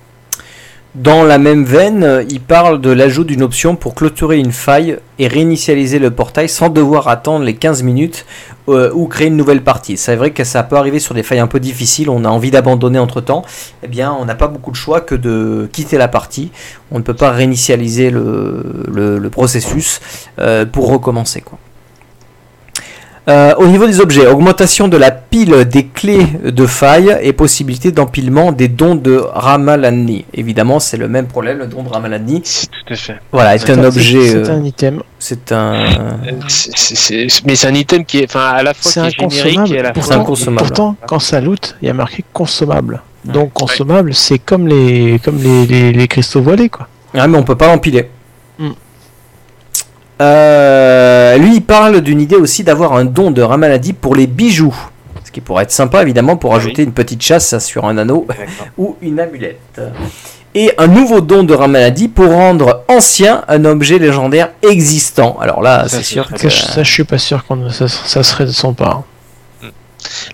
Dans 0.96 1.24
la 1.24 1.38
même 1.38 1.64
veine, 1.64 2.26
il 2.30 2.42
parle 2.42 2.82
de 2.82 2.90
l'ajout 2.90 3.24
d'une 3.24 3.44
option 3.44 3.78
pour 3.78 3.96
clôturer 3.96 4.38
une 4.38 4.52
faille 4.52 4.98
et 5.20 5.30
réinitialiser 5.30 6.00
le 6.00 6.12
portail 6.12 6.50
sans 6.50 6.68
devoir 6.68 7.08
attendre 7.08 7.46
les 7.46 7.56
15 7.56 7.84
minutes 7.84 8.26
euh, 8.68 8.92
ou 8.94 9.08
créer 9.08 9.28
une 9.28 9.38
nouvelle 9.38 9.64
partie. 9.64 9.96
C'est 9.96 10.18
vrai 10.18 10.32
que 10.32 10.44
ça 10.44 10.64
peut 10.64 10.76
arriver 10.76 11.00
sur 11.00 11.16
des 11.16 11.24
failles 11.24 11.40
un 11.40 11.48
peu 11.48 11.62
difficiles, 11.62 12.10
on 12.10 12.26
a 12.26 12.28
envie 12.28 12.52
d'abandonner 12.52 13.00
entre 13.00 13.22
temps, 13.22 13.46
eh 13.84 13.88
bien 13.88 14.12
on 14.12 14.26
n'a 14.26 14.36
pas 14.36 14.50
beaucoup 14.50 14.72
de 14.72 14.76
choix 14.76 15.00
que 15.00 15.16
de 15.16 15.70
quitter 15.72 15.98
la 15.98 16.10
partie. 16.10 16.52
On 16.92 16.98
ne 16.98 17.04
peut 17.04 17.14
pas 17.14 17.32
réinitialiser 17.32 18.10
le 18.12 19.30
processus 19.32 20.02
euh, 20.40 20.66
pour 20.66 20.90
recommencer. 20.90 21.40
Quoi. 21.40 21.58
Euh, 23.28 23.54
au 23.58 23.68
niveau 23.68 23.86
des 23.86 24.00
objets, 24.00 24.26
augmentation 24.26 24.88
de 24.88 24.98
la 24.98 25.12
pile 25.12 25.66
des 25.66 25.86
clés 25.86 26.26
de 26.44 26.66
faille 26.66 27.16
et 27.22 27.34
possibilité 27.34 27.92
d'empilement 27.92 28.52
des 28.52 28.68
dons 28.68 28.96
de 28.96 29.16
Ramalani. 29.18 30.26
Évidemment, 30.34 30.80
c'est 30.80 30.98
le 30.98 31.08
même 31.08 31.28
problème, 31.28 31.60
le 31.60 31.68
don 31.68 31.84
de 31.84 31.90
Ramalani. 31.90 32.42
Tout 32.42 32.94
à 32.94 32.96
fait. 32.96 33.18
Voilà, 33.32 33.54
est 33.54 33.70
un 33.70 33.84
objet, 33.84 34.28
C'est 34.28 34.50
euh, 34.50 34.56
un 34.58 34.64
item. 34.64 35.04
c'est 35.20 35.52
un, 35.52 35.86
mais 37.46 37.56
c'est 37.56 37.68
un 37.68 37.74
item 37.76 38.06
qui 38.06 38.20
est, 38.20 38.26
enfin, 38.26 38.48
à 38.56 38.64
la 38.64 38.74
fois 38.74 38.92
C'est 38.92 39.12
qui 39.16 39.24
est 39.26 39.30
générique 39.30 39.60
inconsommable. 39.60 39.76
et 39.76 39.80
à 39.80 39.84
la 39.84 39.92
C'est 39.94 40.02
fois. 40.02 40.02
Pourtant, 40.02 40.22
inconsommable. 40.22 40.68
pourtant, 40.68 40.96
quand 41.08 41.20
ça 41.20 41.42
loot, 41.42 41.76
il 41.84 41.88
y 41.88 41.92
a 41.92 41.94
marqué 41.94 42.24
consommable. 42.34 43.02
Donc 43.24 43.54
consommable, 43.54 44.16
c'est 44.16 44.40
comme 44.40 44.68
les 44.68 45.20
comme 45.24 45.38
les, 45.38 45.68
les, 45.68 45.94
les 45.94 46.08
cristaux 46.08 46.42
voilés 46.42 46.70
quoi. 46.70 46.88
Ah, 47.14 47.28
mais 47.28 47.38
on 47.38 47.44
peut 47.44 47.56
pas 47.56 47.68
l'empiler. 47.68 48.10
Euh, 50.22 51.38
lui, 51.38 51.56
il 51.56 51.62
parle 51.62 52.02
d'une 52.02 52.22
idée 52.22 52.36
aussi 52.36 52.64
d'avoir 52.64 52.94
un 52.94 53.06
don 53.06 53.32
de 53.32 53.42
Ramaladi 53.42 53.94
pour 53.94 54.16
les 54.16 54.28
bijoux. 54.28 54.76
Ce 55.24 55.32
qui 55.32 55.42
pourrait 55.42 55.64
être 55.64 55.72
sympa, 55.72 56.02
évidemment, 56.02 56.36
pour 56.38 56.54
Ah 56.54 56.58
ajouter 56.58 56.84
une 56.84 56.92
petite 56.94 57.22
chasse 57.22 57.58
sur 57.60 57.86
un 57.86 57.98
anneau 57.98 58.28
ou 58.78 58.96
une 59.02 59.20
amulette. 59.20 59.82
Et 60.54 60.72
un 60.78 60.88
nouveau 60.88 61.22
don 61.22 61.44
de 61.44 61.54
Ramaladi 61.54 62.10
pour 62.10 62.28
rendre 62.30 62.84
ancien 62.90 63.44
un 63.48 63.64
objet 63.66 63.98
légendaire 64.00 64.50
existant. 64.62 65.38
Alors 65.42 65.62
là, 65.62 65.88
Ça, 65.88 65.98
c'est 65.98 66.04
sûr 66.04 66.28
que... 66.28 66.38
Ça, 66.38 66.50
je- 66.50 66.62
ça, 66.74 66.84
je 66.84 66.92
suis 66.92 67.04
pas 67.06 67.18
sûr 67.18 67.46
qu'on 67.46 67.70
ça, 67.70 67.88
ça 67.88 68.22
serait 68.24 68.46
de 68.46 68.52
son 68.52 68.74
part. 68.74 69.04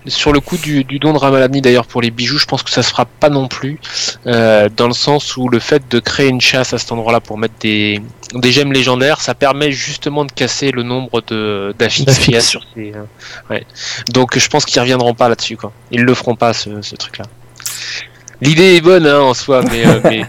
Sur 0.07 0.31
le 0.33 0.39
coup 0.39 0.57
du, 0.57 0.83
du 0.83 0.99
don 0.99 1.13
de 1.13 1.17
Ramalabni 1.17 1.61
d'ailleurs 1.61 1.85
pour 1.85 2.01
les 2.01 2.11
bijoux, 2.11 2.37
je 2.37 2.45
pense 2.45 2.63
que 2.63 2.69
ça 2.69 2.83
se 2.83 2.89
fera 2.89 3.05
pas 3.05 3.29
non 3.29 3.47
plus, 3.47 3.79
euh, 4.25 4.69
dans 4.75 4.87
le 4.87 4.93
sens 4.93 5.35
où 5.37 5.49
le 5.49 5.59
fait 5.59 5.83
de 5.89 5.99
créer 5.99 6.27
une 6.29 6.41
chasse 6.41 6.73
à 6.73 6.77
cet 6.77 6.91
endroit-là 6.91 7.19
pour 7.19 7.37
mettre 7.37 7.55
des, 7.59 8.01
des 8.33 8.51
gemmes 8.51 8.71
légendaires, 8.73 9.19
ça 9.21 9.35
permet 9.35 9.71
justement 9.71 10.25
de 10.25 10.31
casser 10.31 10.71
le 10.71 10.83
nombre 10.83 11.21
de 11.27 11.73
d'affixes 11.77 12.17
qu'il 12.19 12.33
y 12.33 12.35
a 12.35 12.39
D'affixes. 12.39 12.49
sur 12.49 12.61
ces. 12.75 12.93
euh, 12.95 13.03
ouais. 13.49 13.65
Donc 14.13 14.37
je 14.37 14.47
pense 14.47 14.65
qu'ils 14.65 14.81
reviendront 14.81 15.13
pas 15.13 15.29
là-dessus 15.29 15.57
quoi. 15.57 15.71
Ils 15.91 16.01
le 16.03 16.13
feront 16.13 16.35
pas 16.35 16.53
ce, 16.53 16.81
ce 16.81 16.95
truc-là. 16.95 17.25
L'idée 18.41 18.75
est 18.75 18.81
bonne 18.81 19.05
hein, 19.07 19.19
en 19.19 19.33
soi, 19.33 19.61
mais, 19.71 19.85
euh, 19.85 19.99
mais- 20.03 20.25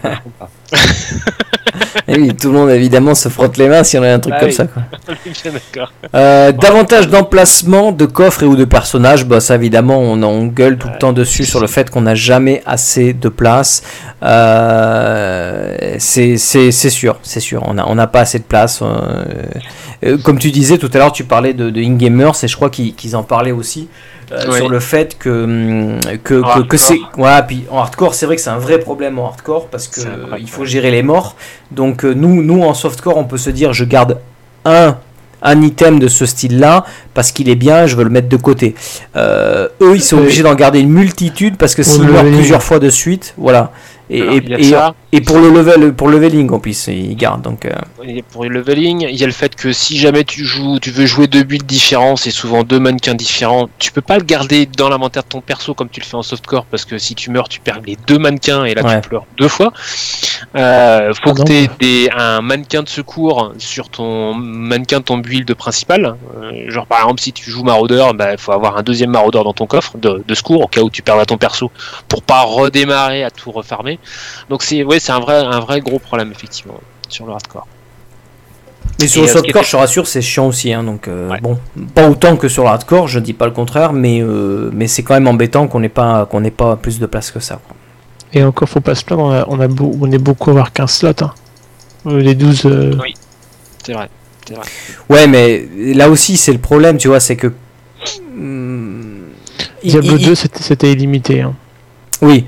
Et 2.07 2.19
oui, 2.19 2.35
tout 2.35 2.51
le 2.51 2.57
monde 2.57 2.69
évidemment 2.71 3.13
se 3.15 3.29
frotte 3.29 3.57
les 3.57 3.67
mains 3.69 3.83
si 3.83 3.97
on 3.97 4.03
a 4.03 4.11
un 4.13 4.19
truc 4.19 4.33
Ah 4.35 4.39
comme 4.39 4.49
oui. 4.49 4.53
ça. 4.55 4.65
Quoi. 4.65 4.81
on 5.07 5.11
est 5.13 5.43
bien 5.43 5.51
d'accord. 5.51 5.93
Euh, 6.15 6.51
davantage 6.51 7.07
d'emplacements 7.07 7.91
de 7.91 8.05
coffres 8.05 8.43
et 8.43 8.45
ou 8.47 8.55
de 8.55 8.65
personnages, 8.65 9.25
bah 9.25 9.39
ça 9.39 9.55
évidemment 9.55 9.99
on, 9.99 10.45
gueule 10.47 10.77
tout 10.77 10.87
le 10.91 10.97
temps 10.97 11.13
dessus 11.13 11.45
sur 11.45 11.59
le 11.59 11.67
fait 11.67 11.89
qu'on 11.89 12.01
n'a 12.01 12.15
jamais 12.15 12.63
assez 12.65 13.13
de 13.13 13.29
place. 13.29 13.83
Euh, 14.23 15.95
c'est 15.99 16.37
sûr, 16.37 17.19
c'est 17.21 17.39
sûr, 17.39 17.63
on 17.67 17.75
n'a 17.75 17.87
on 17.87 17.95
pas 18.07 18.21
assez 18.21 18.39
de 18.39 18.43
place. 18.43 18.81
euh, 18.81 20.17
comme 20.23 20.39
tu 20.39 20.51
disais 20.51 20.77
tout 20.77 20.89
à 20.93 20.97
l'heure, 20.97 21.11
tu 21.11 21.23
parlais 21.23 21.53
de, 21.53 21.69
de 21.69 21.81
In-Gamers 21.81 22.43
et 22.43 22.47
je 22.47 22.55
crois 22.55 22.69
qu'ils 22.69 22.95
qu'ils 22.95 23.15
en 23.15 23.23
parlaient 23.23 23.51
aussi. 23.51 23.87
Euh, 24.31 24.49
Ouais. 24.49 24.57
Sur 24.57 24.69
le 24.69 24.79
fait 24.79 25.17
que 25.17 25.29
hum, 25.29 25.99
que, 26.23 26.77
c'est 26.77 26.99
ouais 27.17 27.41
puis 27.47 27.65
en 27.69 27.79
hardcore 27.79 28.13
c'est 28.13 28.25
vrai 28.25 28.35
que 28.35 28.41
c'est 28.41 28.49
un 28.49 28.57
vrai 28.57 28.79
problème 28.79 29.19
en 29.19 29.27
hardcore 29.27 29.67
parce 29.67 29.87
que 29.87 30.01
il 30.39 30.49
faut 30.49 30.65
gérer 30.65 30.91
les 30.91 31.03
morts 31.03 31.35
donc 31.71 32.05
euh, 32.05 32.13
nous 32.13 32.43
nous 32.43 32.61
en 32.63 32.73
softcore 32.73 33.17
on 33.17 33.23
peut 33.23 33.37
se 33.37 33.49
dire 33.49 33.73
je 33.73 33.85
garde 33.85 34.19
un 34.65 34.97
un 35.41 35.61
item 35.61 35.99
de 35.99 36.07
ce 36.07 36.25
style-là 36.25 36.85
parce 37.13 37.31
qu'il 37.31 37.49
est 37.49 37.55
bien, 37.55 37.87
je 37.87 37.95
veux 37.95 38.03
le 38.03 38.09
mettre 38.09 38.29
de 38.29 38.37
côté. 38.37 38.75
Euh, 39.15 39.69
eux, 39.81 39.95
ils 39.95 40.01
sont 40.01 40.17
obligés 40.17 40.43
d'en 40.43 40.55
garder 40.55 40.79
une 40.79 40.89
multitude 40.89 41.57
parce 41.57 41.75
que 41.75 41.83
s'ils 41.83 42.03
meurent 42.03 42.23
plusieurs 42.25 42.63
fois 42.63 42.79
de 42.79 42.89
suite, 42.89 43.33
voilà. 43.37 43.71
Et, 44.11 44.21
Alors, 44.21 44.95
et, 45.11 45.17
il 45.17 45.23
pour 45.23 45.37
le 45.39 45.49
level, 45.49 45.93
pour 45.93 46.07
le 46.07 46.17
leveling 46.19 46.49
en 46.51 46.59
plus, 46.59 46.87
ils 46.87 47.15
gardent. 47.15 47.43
Donc, 47.43 47.65
euh, 47.65 47.71
Il 48.05 48.23
pour 48.23 48.43
le 48.43 48.49
leveling, 48.49 49.01
il 49.09 49.15
y 49.15 49.23
a 49.23 49.27
le 49.27 49.31
fait 49.33 49.55
que 49.55 49.71
si 49.71 49.97
jamais 49.97 50.23
tu 50.23 50.45
joues, 50.45 50.79
tu 50.79 50.89
veux 50.91 51.05
jouer 51.05 51.27
deux 51.27 51.43
builds 51.43 51.65
différents, 51.67 52.15
c'est 52.15 52.31
souvent 52.31 52.63
deux 52.63 52.79
mannequins 52.79 53.13
différents. 53.13 53.69
Tu 53.77 53.91
peux 53.91 54.01
pas 54.01 54.17
le 54.17 54.23
garder 54.23 54.65
dans 54.65 54.89
l'inventaire 54.89 55.23
de 55.23 55.27
ton 55.29 55.41
perso 55.41 55.73
comme 55.75 55.89
tu 55.89 55.99
le 55.99 56.05
fais 56.05 56.15
en 56.15 56.23
softcore 56.23 56.65
parce 56.65 56.85
que 56.85 56.97
si 56.97 57.13
tu 57.13 57.29
meurs, 57.29 57.49
tu 57.49 57.59
perds 57.59 57.81
les 57.85 57.97
deux 58.07 58.17
mannequins 58.17 58.65
et 58.65 58.73
là 58.73 58.83
Ouais. 58.83 58.99
tu 59.01 59.09
pleures 59.09 59.25
deux 59.37 59.47
fois. 59.47 59.71
Euh, 60.55 61.13
faut 61.13 61.33
que 61.33 61.39
non. 61.39 61.45
tu 61.45 61.53
aies 61.53 61.69
des, 61.79 62.09
un 62.15 62.41
mannequin 62.41 62.81
de 62.81 62.89
secours 62.89 63.53
sur 63.59 63.89
ton 63.89 64.33
mannequin 64.33 64.99
de 64.99 65.03
ton 65.03 65.17
build 65.19 65.53
principal. 65.53 66.15
Euh, 66.41 66.69
genre 66.71 66.87
par 66.87 66.99
exemple 67.01 67.21
si 67.21 67.33
tu 67.33 67.51
joues 67.51 67.63
maraudeur, 67.63 68.13
bah, 68.15 68.37
faut 68.37 68.51
avoir 68.53 68.77
un 68.77 68.83
deuxième 68.83 69.11
maraudeur 69.11 69.43
dans 69.43 69.53
ton 69.53 69.67
coffre 69.67 69.97
de, 69.97 70.23
de 70.27 70.35
secours 70.35 70.61
au 70.61 70.67
cas 70.67 70.81
où 70.81 70.89
tu 70.89 71.01
perds 71.03 71.23
ton 71.27 71.37
perso 71.37 71.71
pour 72.07 72.23
pas 72.23 72.41
redémarrer 72.43 73.23
à 73.23 73.29
tout 73.31 73.51
refarmer. 73.51 73.98
Donc 74.49 74.63
c'est 74.63 74.83
ouais, 74.83 74.99
c'est 74.99 75.11
un 75.11 75.19
vrai 75.19 75.35
un 75.37 75.59
vrai 75.59 75.81
gros 75.81 75.99
problème 75.99 76.31
effectivement 76.31 76.79
sur 77.07 77.25
le 77.25 77.33
hardcore. 77.33 77.67
Mais 78.99 79.07
sur 79.07 79.21
Et, 79.21 79.25
le 79.25 79.29
euh, 79.29 79.33
softcore, 79.33 79.61
était- 79.61 79.65
je 79.67 79.71
te 79.71 79.77
rassure, 79.77 80.07
c'est 80.07 80.21
chiant 80.21 80.47
aussi. 80.47 80.73
hein, 80.73 80.83
donc, 80.83 81.07
euh, 81.07 81.29
Ouais. 81.29 81.39
bon, 81.41 81.57
pas 81.95 82.09
autant 82.09 82.35
que 82.35 82.49
sur 82.49 82.63
le 82.63 82.69
hardcore, 82.69 83.07
je 83.07 83.19
dis 83.19 83.33
pas 83.33 83.45
le 83.45 83.51
contraire, 83.51 83.93
mais, 83.93 84.21
euh, 84.21 84.69
mais 84.73 84.87
c'est 84.87 85.03
quand 85.03 85.13
même 85.13 85.27
embêtant 85.27 85.67
qu'on 85.67 85.79
n'ait 85.79 85.87
pas, 85.89 86.25
qu'on 86.25 86.41
n'ait 86.41 86.51
pas 86.51 86.75
plus 86.75 86.99
de 86.99 87.05
place 87.05 87.31
que 87.31 87.39
ça. 87.39 87.61
quoi. 87.65 87.75
Et 88.33 88.43
encore, 88.43 88.67
faut 88.67 88.81
pas 88.81 88.95
se 88.95 89.03
plaindre, 89.05 89.23
on, 89.23 89.31
a, 89.31 89.45
on, 89.47 89.59
a 89.59 89.67
beau- 89.67 89.95
on 90.01 90.11
est 90.11 90.17
beaucoup 90.17 90.49
à 90.49 90.53
avoir 90.53 90.73
15 90.73 90.91
slots. 90.91 91.13
Hein. 91.21 91.33
Les 92.05 92.35
12. 92.35 92.63
euh, 92.65 92.93
C'est 93.85 93.93
vrai. 93.93 94.09
Ouais, 95.09 95.27
mais 95.27 95.67
là 95.93 96.09
aussi, 96.09 96.35
c'est 96.35 96.51
le 96.53 96.59
problème, 96.59 96.97
tu 96.97 97.07
vois, 97.07 97.19
c'est 97.19 97.35
que. 97.37 97.53
il- 99.83 99.91
Diablo 99.91 100.17
il- 100.17 100.25
2, 100.25 100.35
c'était 100.35 100.61
c'était 100.63 100.91
illimité. 100.91 101.41
Hein. 101.41 101.53
Oui. 102.21 102.45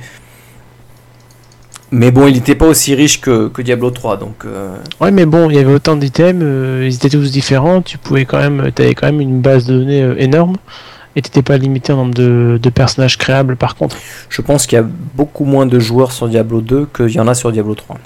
Mais 1.91 2.11
bon, 2.11 2.27
il 2.27 2.35
n'était 2.35 2.55
pas 2.55 2.67
aussi 2.67 2.95
riche 2.95 3.19
que, 3.19 3.49
que 3.49 3.61
Diablo 3.61 3.89
3, 3.91 4.15
donc. 4.17 4.45
euh, 4.45 4.75
Ouais, 5.01 5.11
mais 5.11 5.25
bon, 5.25 5.49
il 5.49 5.57
y 5.57 5.59
avait 5.59 5.73
autant 5.73 5.97
d'items, 5.97 6.41
euh, 6.41 6.87
ils 6.87 6.95
étaient 6.95 7.09
tous 7.09 7.31
différents. 7.31 7.81
Tu 7.81 7.97
pouvais 7.97 8.23
quand 8.25 8.37
même. 8.39 8.71
T'avais 8.73 8.93
quand 8.95 9.07
même 9.07 9.19
une 9.19 9.41
base 9.41 9.65
de 9.65 9.77
données 9.77 10.01
euh, 10.01 10.15
énorme. 10.17 10.55
Et 11.17 11.21
t'étais 11.21 11.41
pas 11.41 11.57
limité 11.57 11.91
en 11.91 11.97
nombre 11.97 12.13
de, 12.13 12.57
de 12.61 12.69
personnages 12.69 13.17
créables 13.17 13.57
par 13.57 13.75
contre. 13.75 13.97
je 14.29 14.41
pense 14.41 14.65
qu'il 14.65 14.77
y 14.77 14.79
a 14.81 14.85
beaucoup 15.15 15.43
moins 15.43 15.65
de 15.65 15.77
joueurs 15.77 16.13
sur 16.13 16.29
Diablo 16.29 16.61
2 16.61 16.87
qu'il 16.95 17.09
y 17.09 17.19
en 17.19 17.27
a 17.27 17.33
sur 17.33 17.51
Diablo 17.51 17.75
3. 17.75 17.97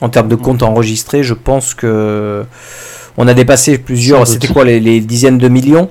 En 0.00 0.08
termes 0.08 0.28
de 0.28 0.34
comptes 0.34 0.62
enregistrés, 0.62 1.22
je 1.22 1.34
pense 1.34 1.74
que. 1.74 2.42
On 3.18 3.28
a 3.28 3.34
dépassé 3.34 3.76
plusieurs. 3.78 4.26
C'était 4.26 4.48
quoi, 4.48 4.64
les, 4.64 4.80
les 4.80 5.00
dizaines 5.00 5.36
de 5.38 5.48
millions? 5.48 5.90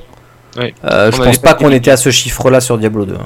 Ouais. 0.57 0.73
Euh, 0.85 1.11
Je 1.11 1.17
pense 1.17 1.37
pas 1.37 1.53
qu'on 1.53 1.71
était 1.71 1.91
à 1.91 1.97
ce 1.97 2.09
chiffre-là 2.09 2.59
sur 2.59 2.77
Diablo 2.79 3.05
2. 3.05 3.13
hein. 3.13 3.25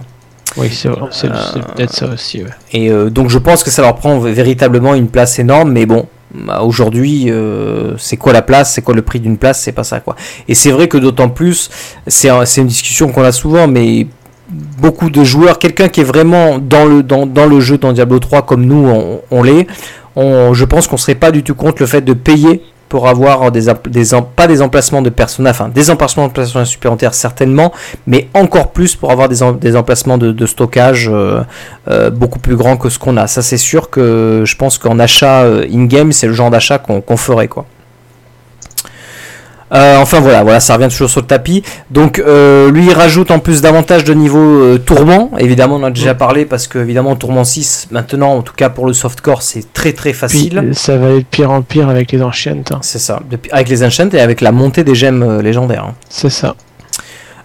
Oui, 0.57 0.69
c'est 0.71 0.87
vrai, 0.89 1.07
c'est 1.11 1.27
Euh, 1.29 1.35
c'est 1.53 1.65
peut-être 1.73 1.93
ça 1.93 2.07
aussi. 2.13 2.43
Ouais. 2.43 2.49
Et 2.73 2.89
euh, 2.89 3.09
donc 3.09 3.29
je 3.29 3.37
pense 3.37 3.63
que 3.63 3.69
ça 3.71 3.81
leur 3.81 3.95
prend 3.95 4.19
véritablement 4.19 4.93
une 4.95 5.07
place 5.07 5.37
énorme, 5.39 5.71
mais 5.71 5.85
bon, 5.85 6.05
bah, 6.33 6.61
aujourd'hui, 6.63 7.25
euh, 7.29 7.93
c'est 7.97 8.17
quoi 8.17 8.33
la 8.33 8.41
place, 8.41 8.73
c'est 8.73 8.81
quoi 8.81 8.93
le 8.95 9.01
prix 9.01 9.19
d'une 9.19 9.37
place, 9.37 9.61
c'est 9.61 9.71
pas 9.71 9.83
ça 9.83 9.99
quoi. 9.99 10.15
Et 10.47 10.55
c'est 10.55 10.71
vrai 10.71 10.87
que 10.87 10.97
d'autant 10.97 11.29
plus, 11.29 11.69
c'est 12.07 12.29
un- 12.29 12.45
c'est 12.45 12.61
une 12.61 12.67
discussion 12.67 13.09
qu'on 13.09 13.23
a 13.23 13.31
souvent, 13.31 13.67
mais 13.67 14.07
beaucoup 14.81 15.09
de 15.09 15.23
joueurs, 15.23 15.59
quelqu'un 15.59 15.89
qui 15.89 16.01
est 16.01 16.05
vraiment 16.05 16.57
dans 16.57 16.85
le, 16.85 17.03
dans, 17.03 17.25
dans 17.25 17.45
le 17.45 17.59
jeu 17.59 17.77
dans 17.77 17.91
Diablo 17.93 18.19
3 18.19 18.43
comme 18.43 18.65
nous 18.65 18.87
on, 18.87 19.21
on 19.29 19.43
l'est, 19.43 19.67
on- 20.15 20.53
je 20.53 20.65
pense 20.65 20.87
qu'on 20.87 20.97
serait 20.97 21.15
pas 21.15 21.31
du 21.31 21.43
tout 21.43 21.53
contre 21.55 21.81
le 21.81 21.85
fait 21.87 22.01
de 22.01 22.13
payer 22.13 22.61
pour 22.89 23.07
avoir 23.07 23.51
des, 23.51 23.65
pas 24.35 24.47
des 24.47 24.61
emplacements 24.61 25.01
de 25.01 25.09
personnages, 25.09 25.51
enfin 25.55 25.69
des 25.69 25.89
emplacements 25.89 26.27
de 26.27 26.33
personnages 26.33 26.67
supplémentaires 26.69 27.13
certainement, 27.13 27.73
mais 28.05 28.29
encore 28.33 28.71
plus 28.71 28.95
pour 28.95 29.11
avoir 29.11 29.29
des, 29.29 29.43
em- 29.43 29.57
des 29.57 29.75
emplacements 29.75 30.17
de, 30.17 30.45
stockage 30.45 31.09
euh, 31.11 31.41
euh, 31.89 32.09
beaucoup 32.09 32.39
plus 32.39 32.55
grands 32.55 32.77
que 32.77 32.89
ce 32.89 32.99
qu'on 32.99 33.17
a. 33.17 33.27
Ça 33.27 33.41
c'est 33.41 33.57
sûr 33.57 33.89
que 33.89 34.43
je 34.45 34.55
pense 34.55 34.77
qu'en 34.77 34.99
achat 34.99 35.43
euh, 35.43 35.65
in-game, 35.71 36.11
c'est 36.11 36.27
le 36.27 36.33
genre 36.33 36.49
d'achat 36.49 36.77
qu'on 36.77 37.01
qu'on 37.01 37.17
ferait 37.17 37.47
quoi. 37.47 37.65
Euh, 39.73 39.97
enfin 39.97 40.19
voilà, 40.21 40.43
voilà, 40.43 40.59
ça 40.59 40.75
revient 40.75 40.87
toujours 40.89 41.09
sur 41.09 41.21
le 41.21 41.27
tapis. 41.27 41.61
Donc 41.91 42.19
euh, 42.19 42.71
lui 42.71 42.85
il 42.85 42.93
rajoute 42.93 43.31
en 43.31 43.39
plus 43.39 43.61
davantage 43.61 44.03
de 44.05 44.13
niveau 44.13 44.39
euh, 44.39 44.77
tourment. 44.77 45.31
Évidemment 45.39 45.75
on 45.75 45.79
en 45.79 45.83
a 45.85 45.91
déjà 45.91 46.15
parlé 46.15 46.45
parce 46.45 46.67
que 46.67 46.79
évidemment 46.79 47.15
tourment 47.15 47.43
6 47.43 47.87
maintenant 47.91 48.33
en 48.35 48.41
tout 48.43 48.53
cas 48.55 48.69
pour 48.69 48.85
le 48.85 48.93
softcore 48.93 49.41
c'est 49.41 49.73
très 49.73 49.91
très 49.93 50.13
facile. 50.13 50.57
euh, 50.59 50.73
ça 50.73 50.95
va 50.97 51.09
être 51.09 51.27
pire 51.27 51.51
en 51.51 51.61
pire 51.61 51.89
avec 51.89 52.11
les 52.13 52.21
Ancients. 52.21 52.63
hein. 52.71 52.79
C'est 52.81 52.99
ça, 52.99 53.19
Depuis- 53.29 53.51
avec 53.51 53.67
les 53.69 53.83
enchants 53.83 54.09
et 54.13 54.19
avec 54.21 54.41
la 54.41 54.51
montée 54.51 54.83
des 54.83 54.95
gemmes 54.95 55.23
euh, 55.23 55.41
légendaires. 55.41 55.83
hein. 55.89 55.95
C'est 56.09 56.29
ça. 56.29 56.55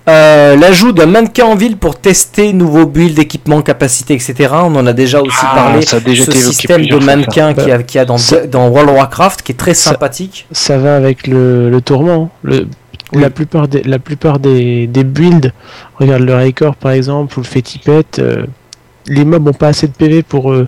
Euh, 0.08 0.56
L'ajout 0.56 0.92
d'un 0.92 1.06
mannequin 1.06 1.44
en 1.46 1.54
ville 1.54 1.76
pour 1.76 1.96
tester 1.96 2.52
nouveaux 2.52 2.86
builds, 2.86 3.18
équipements, 3.20 3.62
capacités, 3.62 4.14
etc. 4.14 4.48
On 4.52 4.74
en 4.74 4.86
a 4.86 4.92
déjà 4.92 5.20
aussi 5.20 5.36
Ah, 5.42 5.54
parlé. 5.54 5.82
ça 5.82 5.98
a 5.98 6.00
déjà 6.00 6.24
Ce 6.24 6.32
système 6.32 6.86
de 6.86 6.96
mannequins 6.96 7.54
qu'il 7.54 7.68
y 7.68 7.72
a, 7.72 7.82
qu'il 7.82 7.98
y 7.98 8.00
a 8.00 8.04
dans, 8.04 8.18
Ça- 8.18 8.46
dans 8.46 8.68
World 8.68 8.90
of 8.90 8.96
Warcraft 8.96 9.42
qui 9.42 9.52
est 9.52 9.56
très 9.56 9.74
sympathique. 9.74 10.46
Ça 10.50 10.76
va 10.78 10.96
avec 10.96 11.26
le, 11.28 11.70
le 11.70 11.80
tourment. 11.80 12.30
Le, 12.42 12.66
Oui. 13.14 13.20
La 13.20 13.28
plupart, 13.30 13.68
des, 13.68 13.82
la 13.82 13.98
plupart 13.98 14.38
des, 14.38 14.86
des 14.86 15.04
builds, 15.04 15.52
regarde 16.00 16.22
le 16.22 16.34
Raikor 16.34 16.74
par 16.76 16.92
exemple, 16.92 17.38
ou 17.38 17.42
le 17.42 17.46
Fétipet, 17.46 18.04
euh, 18.18 18.46
les 19.06 19.24
mobs 19.26 19.46
ont 19.46 19.52
pas 19.52 19.68
assez 19.68 19.86
de 19.86 19.92
PV 19.92 20.22
pour, 20.22 20.50
euh, 20.50 20.66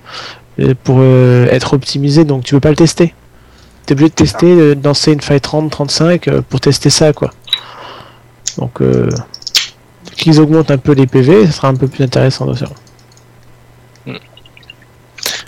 pour 0.85 1.02
être 1.02 1.73
optimisés, 1.73 2.24
donc 2.24 2.44
tu 2.44 2.55
peux 2.55 2.61
pas 2.61 2.69
le 2.70 2.77
tester. 2.77 3.15
T'es 3.86 3.93
obligé 3.94 4.11
de 4.11 4.15
tester, 4.15 4.74
de 4.74 4.78
lancer 4.85 5.12
une 5.12 5.20
fight 5.23 5.43
30-35 5.43 6.28
euh, 6.28 6.43
pour 6.48 6.61
tester 6.61 6.90
ça, 6.90 7.12
quoi. 7.15 7.31
Donc, 8.59 8.81
euh, 8.81 9.09
qu'ils 10.16 10.40
augmentent 10.40 10.70
un 10.70 10.78
peu 10.78 10.93
les 10.93 11.06
PV, 11.06 11.47
ça 11.47 11.52
sera 11.52 11.68
un 11.68 11.74
peu 11.74 11.89
plus 11.89 12.05
intéressant 12.05 12.47
de 12.47 12.55
faire. 12.55 12.70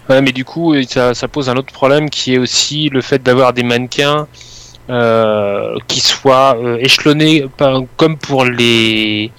Ouais, 0.08 0.22
mais 0.22 0.32
du 0.32 0.44
coup, 0.44 0.74
euh, 0.74 0.84
ça, 0.84 1.28
pose 1.28 1.48
un 1.48 1.56
autre 1.56 1.72
problème 1.72 2.10
qui 2.10 2.34
est 2.34 2.38
aussi 2.38 2.88
le 2.90 3.00
fait 3.00 3.22
d'avoir 3.22 3.52
des 3.52 3.64
mannequins 3.64 4.28
euh, 4.88 5.76
qui 5.88 6.00
soient 6.00 6.56
euh, 6.58 6.78
échelonnés 6.78 7.44
comme 7.96 8.16
pour 8.16 8.44
les 8.44 9.32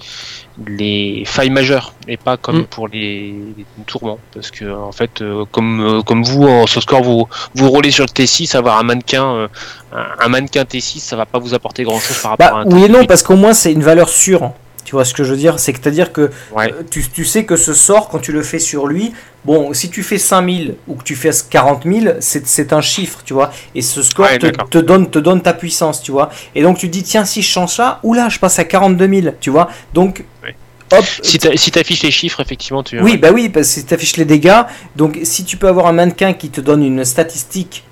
les 0.66 1.22
failles 1.24 1.50
majeures 1.50 1.92
et 2.08 2.16
pas 2.16 2.36
comme 2.36 2.58
Mm. 2.60 2.64
pour 2.64 2.88
les, 2.88 3.32
les 3.56 3.64
tourments 3.86 4.18
parce 4.34 4.50
que 4.50 4.64
en 4.74 4.90
fait 4.92 5.22
euh, 5.22 5.44
comme 5.52 5.80
euh, 5.80 6.02
comme 6.02 6.24
vous 6.24 6.48
en 6.48 6.66
score 6.66 7.02
vous 7.02 7.28
vous 7.54 7.68
roulez 7.70 7.90
sur 7.92 8.04
le 8.04 8.10
T6 8.10 8.56
avoir 8.56 8.78
un 8.78 8.82
mannequin 8.82 9.24
euh, 9.24 9.48
un, 9.92 10.06
un 10.24 10.28
mannequin 10.28 10.62
T6 10.64 10.98
ça 10.98 11.14
va 11.16 11.26
pas 11.26 11.38
vous 11.38 11.54
apporter 11.54 11.84
grand 11.84 12.00
chose 12.00 12.20
par 12.20 12.32
rapport 12.32 12.50
Bah, 12.50 12.56
à 12.56 12.60
un 12.62 12.66
oui 12.72 12.84
et 12.84 12.88
non, 12.88 13.02
T8. 13.02 13.06
parce 13.06 13.22
qu'au 13.22 13.36
moins 13.36 13.52
c'est 13.52 13.72
une 13.72 13.82
valeur 13.84 14.08
sûre. 14.08 14.50
Tu 14.88 14.94
vois 14.94 15.04
ce 15.04 15.12
que 15.12 15.22
je 15.22 15.32
veux 15.32 15.36
dire? 15.36 15.58
C'est 15.58 15.86
à 15.86 15.90
dire 15.90 16.14
que 16.14 16.30
Ouais. 16.50 16.72
euh, 16.72 16.82
tu, 16.90 17.06
tu 17.06 17.26
sais 17.26 17.44
que 17.44 17.56
ce 17.56 17.74
sort, 17.74 18.08
quand 18.08 18.20
tu 18.20 18.32
le 18.32 18.42
fais 18.42 18.58
sur 18.58 18.86
lui, 18.86 19.12
bon, 19.44 19.74
si 19.74 19.90
tu 19.90 20.02
fais 20.02 20.16
5000 20.16 20.76
ou 20.86 20.94
que 20.94 21.02
tu 21.04 21.14
fais 21.14 21.28
40 21.50 21.82
000, 21.84 22.14
c'est 22.20 22.72
un 22.72 22.80
chiffre, 22.80 23.18
tu 23.22 23.34
vois. 23.34 23.50
Et 23.74 23.82
ce 23.82 24.02
score 24.02 24.24
Ouais, 24.24 24.38
te, 24.38 24.78
donne, 24.78 25.10
te 25.10 25.18
donne 25.18 25.42
ta 25.42 25.52
puissance, 25.52 26.00
tu 26.02 26.10
vois. 26.10 26.30
Et 26.54 26.62
donc 26.62 26.78
tu 26.78 26.86
te 26.86 26.92
dis, 26.92 27.02
tiens, 27.02 27.26
si 27.26 27.42
je 27.42 27.48
change 27.50 27.74
ça, 27.74 28.00
oula, 28.02 28.30
je 28.30 28.38
passe 28.38 28.58
à 28.58 28.64
42 28.64 29.20
000, 29.20 29.34
tu 29.38 29.50
vois. 29.50 29.68
Donc, 29.92 30.24
Ouais. 30.42 30.56
hop. 30.96 31.04
si 31.22 31.38
tu 31.38 31.78
affiches 31.78 32.02
les 32.02 32.10
chiffres 32.10 32.40
effectivement 32.40 32.82
tu 32.82 32.98
Oui, 33.02 33.18
bah 33.18 33.28
oui, 33.30 33.50
parce 33.50 33.74
que 33.74 33.86
tu 33.86 33.92
affiches 33.92 34.16
les 34.16 34.24
dégâts. 34.24 34.62
Donc, 34.96 35.18
si 35.22 35.44
tu 35.44 35.58
peux 35.58 35.68
avoir 35.68 35.86
un 35.88 35.92
mannequin 35.92 36.32
qui 36.32 36.48
te 36.48 36.62
donne 36.62 36.82
une 36.82 37.04
statistique 37.04 37.84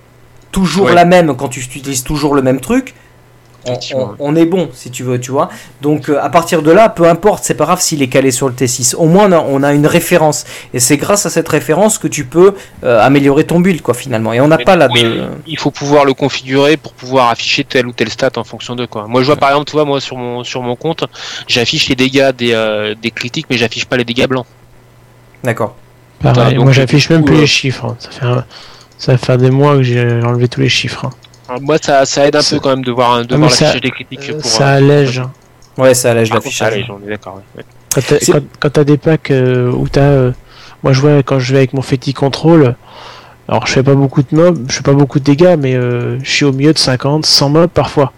toujours 0.50 0.88
la 0.88 1.04
même 1.04 1.36
quand 1.36 1.48
tu 1.48 1.60
utilises 1.60 2.04
toujours 2.04 2.34
le 2.34 2.40
même 2.40 2.60
truc, 2.60 2.94
on, 3.66 3.72
Effectivement. 3.72 4.14
on- 4.18 4.32
on 4.32 4.36
est 4.36 4.46
bon, 4.46 4.68
si 4.72 4.90
tu 4.90 5.02
veux, 5.02 5.18
tu 5.20 5.30
vois. 5.32 5.48
Donc, 5.82 6.08
euh, 6.08 6.18
à 6.22 6.28
partir 6.30 6.62
de 6.62 6.70
là, 6.70 6.88
peu 6.88 7.08
importe, 7.08 7.44
c'est 7.44 7.54
pas 7.54 7.64
grave 7.64 7.80
s'il 7.80 8.00
est 8.02 8.08
calé 8.08 8.30
sur 8.30 8.48
le 8.48 8.54
T6. 8.54 8.94
Au 8.96 9.06
moins, 9.06 9.26
on 9.28 9.32
a, 9.32 9.38
on 9.40 9.62
a 9.62 9.72
une 9.72 9.86
référence. 9.86 10.44
Et 10.72 10.80
c'est 10.80 10.96
grâce 10.96 11.26
à 11.26 11.30
cette 11.30 11.48
référence 11.48 11.98
que 11.98 12.08
tu 12.08 12.24
peux 12.24 12.54
euh, 12.84 13.00
améliorer 13.00 13.44
ton 13.44 13.60
build, 13.60 13.82
quoi, 13.82 13.94
finalement. 13.94 14.32
Et 14.32 14.40
on 14.40 14.48
n'a 14.48 14.58
pas 14.58 14.76
là 14.76 14.88
oui, 14.92 15.02
de. 15.02 15.22
il 15.46 15.58
faut 15.58 15.70
pouvoir 15.70 16.04
le 16.04 16.14
configurer 16.14 16.76
pour 16.76 16.92
pouvoir 16.92 17.28
afficher 17.30 17.64
telle 17.64 17.86
ou 17.86 17.92
telle 17.92 18.10
stat 18.10 18.30
en 18.36 18.44
fonction 18.44 18.74
de 18.76 18.86
quoi. 18.86 19.06
Moi, 19.08 19.20
je 19.22 19.26
vois 19.26 19.36
par 19.36 19.50
exemple, 19.50 19.66
tu 19.70 19.72
vois, 19.76 19.84
moi 19.84 20.00
sur 20.00 20.16
mon 20.16 20.44
sur 20.44 20.62
mon 20.62 20.76
compte, 20.76 21.04
j'affiche 21.48 21.88
les 21.88 21.96
dégâts 21.96 22.30
des, 22.30 22.52
euh, 22.52 22.94
des 23.00 23.10
critiques, 23.10 23.46
mais 23.50 23.56
j'affiche 23.58 23.84
pas 23.86 23.96
les 23.96 24.04
dégâts 24.04 24.26
blancs. 24.26 24.46
D'accord. 25.44 25.74
Pareil, 26.22 26.54
donc, 26.54 26.64
moi 26.64 26.72
j'affiche 26.72 27.10
même 27.10 27.24
plus 27.24 27.36
euh, 27.36 27.40
les 27.40 27.46
chiffres. 27.46 27.84
hein. 27.84 27.96
Ça 27.98 28.10
fait, 28.10 28.24
un- 28.26 28.44
ça 28.98 29.12
va 29.12 29.18
faire 29.18 29.36
des 29.38 29.50
mois 29.50 29.76
que 29.76 29.82
j'ai 29.82 30.00
enlevé 30.22 30.48
tous 30.48 30.60
les 30.60 30.68
chiffres. 30.68 31.04
hein. 31.04 31.10
Alors, 31.48 31.60
Moi, 31.62 31.76
ça, 31.80 32.04
ça 32.04 32.26
aide 32.26 32.36
un 32.36 32.40
peu 32.42 32.58
quand 32.60 32.70
même 32.70 32.84
de 32.84 32.92
voir, 32.92 33.20
de 33.24 33.34
Ah, 33.34 33.36
voir 33.36 33.50
l'affichage 33.50 33.80
des 33.80 33.90
critiques 33.90 34.30
Euh, 34.30 34.40
pour. 34.40 34.44
ça 34.50 34.68
euh, 34.74 34.76
allège. 34.78 35.18
hein. 35.20 35.30
Ouais, 35.78 35.94
ça 35.94 36.10
allège 36.10 36.32
l'affichage. 36.32 36.72
allège, 36.72 36.90
on 36.90 37.04
est 37.06 37.10
d'accord. 37.10 37.36
ouais, 37.56 37.62
ouais. 37.62 38.42
Quand 38.60 38.70
t'as, 38.70 38.84
des 38.84 38.96
packs 38.98 39.30
euh, 39.30 39.70
où 39.70 39.88
t'as. 39.88 40.00
euh, 40.02 40.32
moi 40.82 40.92
je 40.92 41.00
vois 41.00 41.22
quand 41.22 41.38
je 41.38 41.52
vais 41.52 41.58
avec 41.58 41.72
mon 41.72 41.82
Fetty 41.82 42.12
Control. 42.14 42.74
Alors 43.48 43.66
je 43.66 43.72
fais 43.72 43.82
pas 43.82 43.94
beaucoup 43.94 44.22
de 44.22 44.28
mobs, 44.32 44.66
je 44.68 44.74
fais 44.76 44.82
pas 44.82 44.92
beaucoup 44.92 45.18
de 45.18 45.24
dégâts, 45.24 45.56
mais 45.58 45.74
euh, 45.76 46.18
je 46.22 46.30
suis 46.30 46.44
au 46.44 46.52
milieu 46.52 46.72
de 46.72 46.78
50, 46.78 47.24
100 47.24 47.48
mobs 47.48 47.70
parfois. 47.70 48.12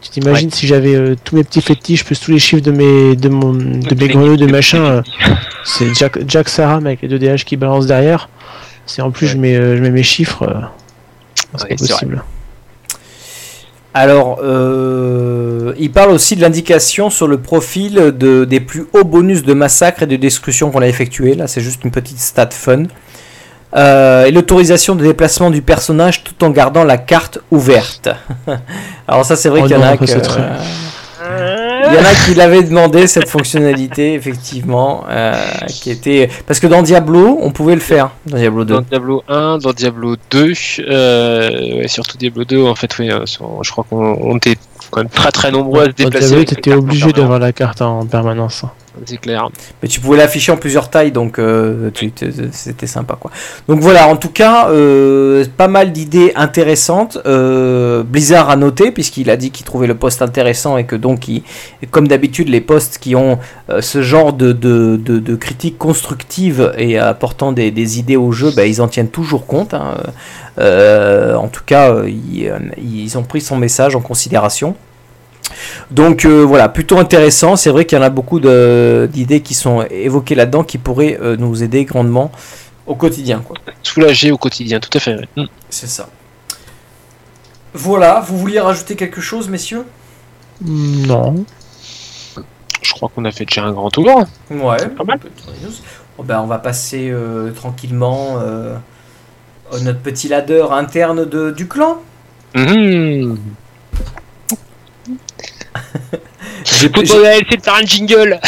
Tu 0.00 0.10
t'imagines 0.10 0.50
si 0.50 0.66
j'avais 0.66 0.94
euh, 0.94 1.16
tous 1.24 1.34
mes 1.34 1.42
petits 1.44 1.62
fétiches 1.62 2.04
plus 2.04 2.20
tous 2.20 2.30
les 2.30 2.38
chiffres 2.38 2.62
de 2.62 2.70
mes 2.70 3.16
de 3.16 3.28
mon 3.30 3.52
de 3.54 3.94
mes 3.98 4.08
grenouilles 4.08 4.36
de 4.36 4.46
machin, 4.46 5.02
c'est 5.64 5.92
Jack, 5.94 6.18
Jack 6.28 6.48
Saram 6.48 6.86
avec 6.86 7.00
les 7.02 7.08
2 7.08 7.18
DH 7.18 7.44
qui 7.44 7.56
balancent 7.56 7.86
derrière. 7.86 8.28
C'est 8.86 9.00
en 9.02 9.10
plus 9.10 9.26
Ouais. 9.26 9.32
je 9.32 9.38
mets 9.38 9.56
euh, 9.56 9.76
je 9.78 9.82
mets 9.82 9.90
mes 9.90 10.02
chiffres. 10.02 10.42
euh, 10.42 10.60
c'est 11.56 11.70
Ouais, 11.70 11.76
possible. 11.76 12.22
Alors, 13.96 14.40
euh, 14.42 15.72
il 15.78 15.92
parle 15.92 16.10
aussi 16.10 16.34
de 16.34 16.40
l'indication 16.40 17.10
sur 17.10 17.28
le 17.28 17.38
profil 17.38 17.94
de, 17.94 18.44
des 18.44 18.58
plus 18.60 18.86
hauts 18.92 19.04
bonus 19.04 19.44
de 19.44 19.54
massacre 19.54 20.02
et 20.02 20.06
de 20.06 20.16
destruction 20.16 20.70
qu'on 20.72 20.82
a 20.82 20.88
effectué. 20.88 21.34
Là, 21.36 21.46
c'est 21.46 21.60
juste 21.60 21.84
une 21.84 21.92
petite 21.92 22.18
stat 22.18 22.48
fun. 22.50 22.84
Euh, 23.76 24.24
et 24.26 24.30
l'autorisation 24.32 24.94
de 24.96 25.02
déplacement 25.04 25.50
du 25.50 25.62
personnage 25.62 26.22
tout 26.24 26.44
en 26.44 26.50
gardant 26.50 26.84
la 26.84 26.96
carte 26.98 27.38
ouverte. 27.50 28.08
Alors 29.08 29.24
ça, 29.24 29.36
c'est 29.36 29.48
vrai 29.48 29.60
Oh 29.62 29.66
qu'il 29.66 29.76
y 29.76 29.78
en 29.78 29.82
a 29.82 29.96
que- 29.96 30.04
très- 30.20 30.42
Il 31.26 31.94
y 31.94 31.98
en 31.98 32.04
a 32.04 32.14
qui 32.26 32.34
l'avaient 32.34 32.62
demandé 32.62 33.06
cette 33.06 33.28
fonctionnalité, 33.28 34.14
effectivement, 34.14 35.04
euh, 35.08 35.34
qui 35.68 35.90
était 35.90 36.28
parce 36.46 36.60
que 36.60 36.66
dans 36.66 36.82
Diablo, 36.82 37.38
on 37.40 37.50
pouvait 37.50 37.74
le 37.74 37.80
faire. 37.80 38.10
Dans 38.26 38.36
Diablo 38.38 38.64
2. 38.64 38.74
Dans 38.74 38.80
Diablo 38.80 39.24
1, 39.28 39.58
dans 39.58 39.72
Diablo 39.72 40.16
2, 40.30 40.52
euh, 40.80 41.78
ouais, 41.78 41.88
surtout 41.88 42.18
Diablo 42.18 42.44
2, 42.44 42.64
en 42.64 42.74
fait, 42.74 42.98
oui, 42.98 43.10
euh, 43.10 43.24
je 43.26 43.70
crois 43.70 43.84
qu'on 43.88 44.16
on 44.20 44.36
était 44.36 44.56
quand 44.90 45.00
même 45.00 45.10
très 45.10 45.30
très 45.30 45.50
nombreux 45.50 45.82
à 45.82 45.84
se 45.84 45.90
Dans 45.90 45.94
déplacer. 46.04 46.28
Diablo, 46.28 46.44
t'étais 46.44 46.70
cartes 46.70 46.78
en 46.78 46.78
obligé 46.78 47.12
d'avoir 47.12 47.38
la 47.38 47.52
carte 47.52 47.82
en 47.82 48.06
permanence. 48.06 48.64
C'est 49.06 49.16
clair. 49.18 49.48
Mais 49.82 49.88
tu 49.88 50.00
pouvais 50.00 50.16
l'afficher 50.18 50.52
en 50.52 50.56
plusieurs 50.56 50.88
tailles, 50.88 51.10
donc 51.12 51.38
euh, 51.38 51.90
tu- 51.92 52.12
c'était 52.52 52.86
sympa 52.86 53.16
quoi. 53.20 53.30
Donc 53.68 53.80
voilà, 53.80 54.06
en 54.08 54.16
tout 54.16 54.28
cas, 54.30 54.68
euh, 54.70 55.44
pas 55.56 55.68
mal 55.68 55.92
d'idées 55.92 56.32
intéressantes. 56.36 57.18
Euh, 57.26 58.02
Blizzard 58.04 58.50
a 58.50 58.56
noté, 58.56 58.92
puisqu'il 58.92 59.30
a 59.30 59.36
dit 59.36 59.50
qu'il 59.50 59.66
trouvait 59.66 59.86
le 59.88 59.96
poste 59.96 60.22
intéressant 60.22 60.76
et 60.76 60.84
que 60.84 60.96
donc, 60.96 61.28
il- 61.28 61.42
comme 61.90 62.06
d'habitude, 62.08 62.48
les 62.48 62.60
postes 62.60 62.98
qui 62.98 63.16
ont 63.16 63.38
euh, 63.70 63.80
ce 63.80 64.00
genre 64.02 64.32
de, 64.32 64.52
de, 64.52 64.96
de, 64.96 65.18
de 65.18 65.34
critiques 65.36 65.78
constructives 65.78 66.72
et 66.78 66.98
apportant 66.98 67.52
des, 67.52 67.70
des 67.70 67.98
idées 67.98 68.16
au 68.16 68.30
jeu, 68.32 68.50
bah, 68.54 68.64
ils 68.66 68.80
en 68.80 68.88
tiennent 68.88 69.08
toujours 69.08 69.46
compte. 69.46 69.74
hein. 69.74 69.96
Euh, 70.58 71.34
en 71.34 71.48
tout 71.48 71.62
cas, 71.66 71.90
euh, 71.92 72.08
ils, 72.08 72.46
euh, 72.48 72.58
ils 72.78 73.18
ont 73.18 73.24
pris 73.24 73.40
son 73.40 73.56
message 73.56 73.96
en 73.96 74.00
considération. 74.00 74.76
Donc 75.90 76.24
euh, 76.24 76.42
voilà, 76.42 76.68
plutôt 76.68 76.98
intéressant. 76.98 77.56
C'est 77.56 77.70
vrai 77.70 77.84
qu'il 77.86 77.96
y 77.98 78.00
en 78.00 78.04
a 78.04 78.10
beaucoup 78.10 78.40
de- 78.40 79.08
d'idées 79.12 79.40
qui 79.40 79.54
sont 79.54 79.82
évoquées 79.90 80.34
là-dedans 80.34 80.64
qui 80.64 80.78
pourraient 80.78 81.18
euh, 81.20 81.36
nous 81.36 81.62
aider 81.62 81.84
grandement 81.84 82.30
au 82.86 82.94
quotidien. 82.94 83.40
quoi. 83.46 83.56
Soulagé 83.82 84.30
au 84.30 84.38
quotidien, 84.38 84.80
tout 84.80 84.90
à 84.96 85.00
fait. 85.00 85.14
ouais. 85.16 85.28
Mm. 85.36 85.44
C'est 85.70 85.88
ça. 85.88 86.08
Voilà, 87.72 88.20
vous 88.26 88.38
vouliez 88.38 88.60
rajouter 88.60 88.94
quelque 88.94 89.20
chose, 89.20 89.48
messieurs? 89.48 89.84
Non. 90.64 91.44
Je 92.82 92.92
crois 92.92 93.10
qu'on 93.12 93.24
a 93.24 93.32
fait 93.32 93.44
déjà 93.44 93.64
un 93.64 93.72
grand 93.72 93.90
tour. 93.90 94.06
Ouais, 94.50 94.88
pas 94.96 95.04
mal. 95.04 95.18
Bon, 96.16 96.22
ben, 96.22 96.40
on 96.40 96.46
va 96.46 96.58
passer 96.58 97.08
euh, 97.10 97.50
tranquillement 97.50 98.36
euh, 98.38 98.76
à 99.72 99.80
notre 99.80 99.98
petit 100.00 100.28
ladder 100.28 100.64
interne 100.70 101.24
de, 101.28 101.50
du 101.50 101.66
clan. 101.66 101.96
Mhm. 102.54 103.38
J'ai 106.78 106.88
pas 106.88 107.02
de 107.02 107.06
faire 107.06 107.74
un 107.74 107.86
jingle. 107.86 108.40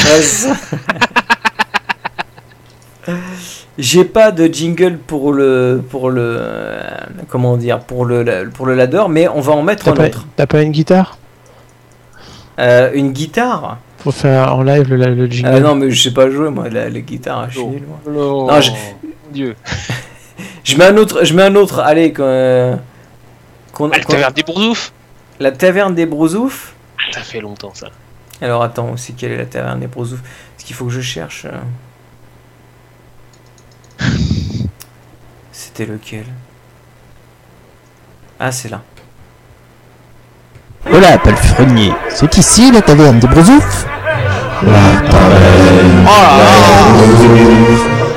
J'ai 3.79 4.05
pas 4.05 4.33
de 4.33 4.47
jingle 4.47 4.97
pour 4.99 5.33
le 5.33 5.83
pour 5.91 6.11
le 6.11 6.37
euh, 6.41 6.81
comment 7.29 7.57
dire 7.57 7.81
pour 7.81 8.05
le 8.07 8.23
la- 8.23 8.45
pour 8.47 8.67
le 8.67 8.75
ladder, 8.75 9.05
mais 9.09 9.29
on 9.29 9.41
va 9.41 9.53
en 9.53 9.63
mettre 9.63 9.89
un 9.89 9.93
pas, 9.93 10.07
autre. 10.07 10.27
t'as 10.35 10.47
pas 10.47 10.63
une 10.63 10.73
guitare? 10.73 11.19
Euh, 12.59 12.91
une 12.95 13.13
guitare? 13.13 13.79
Pour 13.99 14.15
faire 14.15 14.55
en 14.55 14.63
live 14.63 14.89
le, 14.89 15.15
le 15.15 15.27
jingle 15.31 15.51
Ah 15.55 15.61
non, 15.61 15.75
mais 15.75 15.91
je 15.91 16.03
sais 16.03 16.15
pas 16.15 16.31
jouer 16.31 16.49
moi 16.49 16.69
la, 16.71 16.89
la 16.89 17.01
guitare. 17.01 17.47
Je 17.51 17.57
suis 17.59 17.65
Non. 17.67 17.71
nul, 17.73 17.83
moi. 17.87 17.99
Non, 18.13 18.47
Non, 18.47 18.61
je- 18.61 18.71
Dieu. 19.31 19.55
Je 20.65 20.77
mets 20.77 20.87
un 20.87 20.97
autre. 20.97 21.25
Je 21.25 21.33
mets 21.35 21.43
un 21.45 21.55
autre. 21.55 21.79
Allez, 21.81 22.13
qu'on, 22.13 22.23
euh, 22.25 22.75
Ah, 22.77 23.75
qu'on- 23.75 23.89
taverne 23.91 24.33
des 24.33 24.43
boursoufs 24.43 24.93
la 25.39 25.53
taverne 25.53 25.95
des 25.95 26.07
Brousoufs. 26.07 26.75
Ça 27.13 27.21
fait 27.21 27.41
longtemps 27.41 27.73
ça. 27.75 27.89
Alors 28.43 28.63
attends, 28.63 28.91
aussi 28.91 29.15
quelle 29.15 29.33
est 29.33 29.37
la 29.39 29.47
taverne 29.47 29.81
des 29.81 29.87
Brousoufs 29.87 30.21
Parce 30.21 30.65
qu'il 30.65 30.77
faut 30.77 30.85
que 30.87 30.91
je 30.93 31.01
cherche. 31.01 31.47
euh. 31.47 31.59
C'était 35.53 35.87
lequel? 35.87 36.25
Ah, 38.39 38.53
c'est 38.53 38.69
là. 38.69 38.83
Voilà, 40.89 41.17
palefrenier. 41.19 41.93
C'est 42.11 42.37
ici 42.37 42.71
la 42.71 42.83
taverne 42.83 43.19
des 43.19 43.27
Brousoufs 43.27 43.87
La 44.63 45.01
taverne 45.11 46.07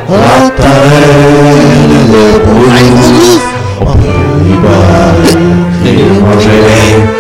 La 0.10 0.50
taverne 0.50 1.88
des 2.12 2.40
Brousoufs 2.46 3.46
On 3.82 3.86
peut 3.86 4.46
y 4.46 4.58
boire 4.58 5.16
et 5.86 6.20
manger 6.20 7.19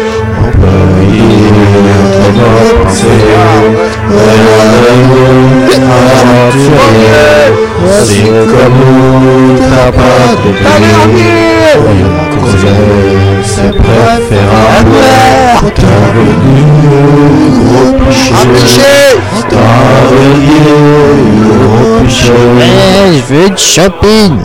je 23.11 23.33
veux 23.33 23.47
une 23.47 23.57
shopping 23.57 24.39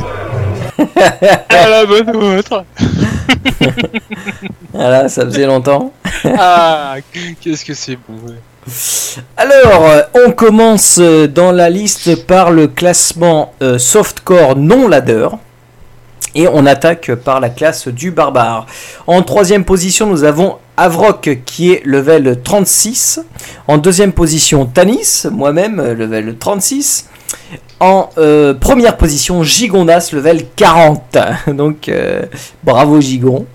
Ah 1.48 1.68
la 1.68 1.86
bonne 1.86 2.16
autre. 2.16 2.64
Voilà, 4.72 5.08
ça 5.08 5.24
faisait 5.24 5.46
longtemps. 5.46 5.92
Ah, 6.38 6.96
qu'est-ce 7.40 7.64
que 7.64 7.74
c'est 7.74 7.96
bon. 7.96 8.14
ouais. 8.26 8.38
Alors, 9.36 9.84
euh, 9.84 10.02
on 10.26 10.32
commence 10.32 10.98
euh, 10.98 11.26
dans 11.28 11.52
la 11.52 11.68
liste 11.68 12.26
par 12.26 12.50
le 12.50 12.66
classement 12.66 13.52
euh, 13.62 13.78
softcore 13.78 14.56
non 14.56 14.88
ladder. 14.88 15.28
Et 16.34 16.48
on 16.48 16.66
attaque 16.66 17.14
par 17.14 17.40
la 17.40 17.50
classe 17.50 17.88
du 17.88 18.10
barbare. 18.10 18.66
En 19.06 19.22
troisième 19.22 19.64
position, 19.64 20.06
nous 20.06 20.24
avons 20.24 20.56
Avrok 20.76 21.38
qui 21.44 21.72
est 21.72 21.82
level 21.84 22.40
36. 22.42 23.20
En 23.68 23.78
deuxième 23.78 24.12
position, 24.12 24.66
Tanis, 24.66 25.24
moi-même, 25.30 25.78
euh, 25.78 25.94
level 25.94 26.36
36. 26.36 27.08
En 27.80 28.10
euh, 28.18 28.54
première 28.54 28.96
position, 28.96 29.42
Gigondas, 29.42 30.10
level 30.12 30.46
40. 30.56 31.18
Donc, 31.48 31.88
euh, 31.88 32.22
bravo 32.62 33.00
Gigon. 33.00 33.46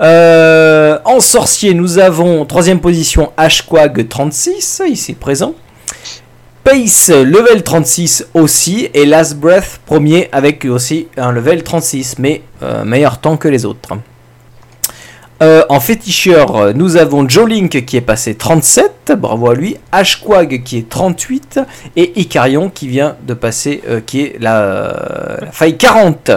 En 0.00 1.20
sorcier, 1.20 1.72
nous 1.72 1.98
avons 1.98 2.44
troisième 2.44 2.80
position 2.80 3.32
Ashquag 3.36 4.06
36, 4.08 4.82
ici 4.88 5.14
présent. 5.14 5.54
Pace, 6.64 7.08
level 7.08 7.62
36 7.62 8.26
aussi. 8.34 8.90
Et 8.92 9.06
Last 9.06 9.36
Breath, 9.36 9.80
premier 9.86 10.28
avec 10.32 10.66
aussi 10.66 11.08
un 11.16 11.32
level 11.32 11.62
36, 11.62 12.18
mais 12.18 12.42
meilleur 12.84 13.18
temps 13.18 13.38
que 13.38 13.48
les 13.48 13.64
autres. 13.64 13.94
Euh, 15.42 15.64
en 15.68 15.80
féticheur, 15.80 16.74
nous 16.74 16.96
avons 16.96 17.28
Joe 17.28 17.48
Link 17.48 17.84
qui 17.84 17.96
est 17.98 18.02
passé 18.02 18.34
37, 18.34 19.12
bravo 19.18 19.50
à 19.50 19.54
lui. 19.54 19.76
Ashquag 19.92 20.62
qui 20.62 20.78
est 20.78 20.88
38. 20.88 21.60
Et 21.96 22.18
Icarion 22.20 22.70
qui 22.70 22.88
vient 22.88 23.16
de 23.26 23.34
passer, 23.34 23.82
euh, 23.86 24.00
qui 24.00 24.22
est 24.22 24.36
la, 24.40 25.38
la 25.42 25.52
faille 25.52 25.76
40. 25.76 26.30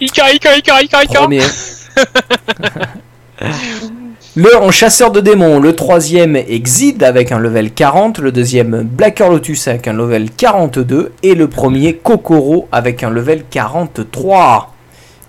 Ika, 0.00 0.32
Ika, 0.32 0.56
Ika, 0.56 0.82
Ika, 0.82 1.04
Ika. 1.04 1.20
Premier. 1.20 1.42
Le 4.34 4.56
en 4.56 4.70
chasseur 4.70 5.10
de 5.10 5.20
démons, 5.20 5.60
le 5.60 5.76
troisième 5.76 6.36
est 6.36 6.58
Xid 6.58 7.02
avec 7.02 7.32
un 7.32 7.38
level 7.38 7.70
40, 7.70 8.18
le 8.18 8.32
deuxième 8.32 8.80
Blacker 8.80 9.28
Lotus 9.28 9.68
avec 9.68 9.86
un 9.86 9.92
level 9.92 10.30
42 10.30 11.12
et 11.22 11.34
le 11.34 11.48
premier 11.48 11.96
Kokoro 11.96 12.66
avec 12.72 13.02
un 13.02 13.10
level 13.10 13.44
43. 13.50 14.74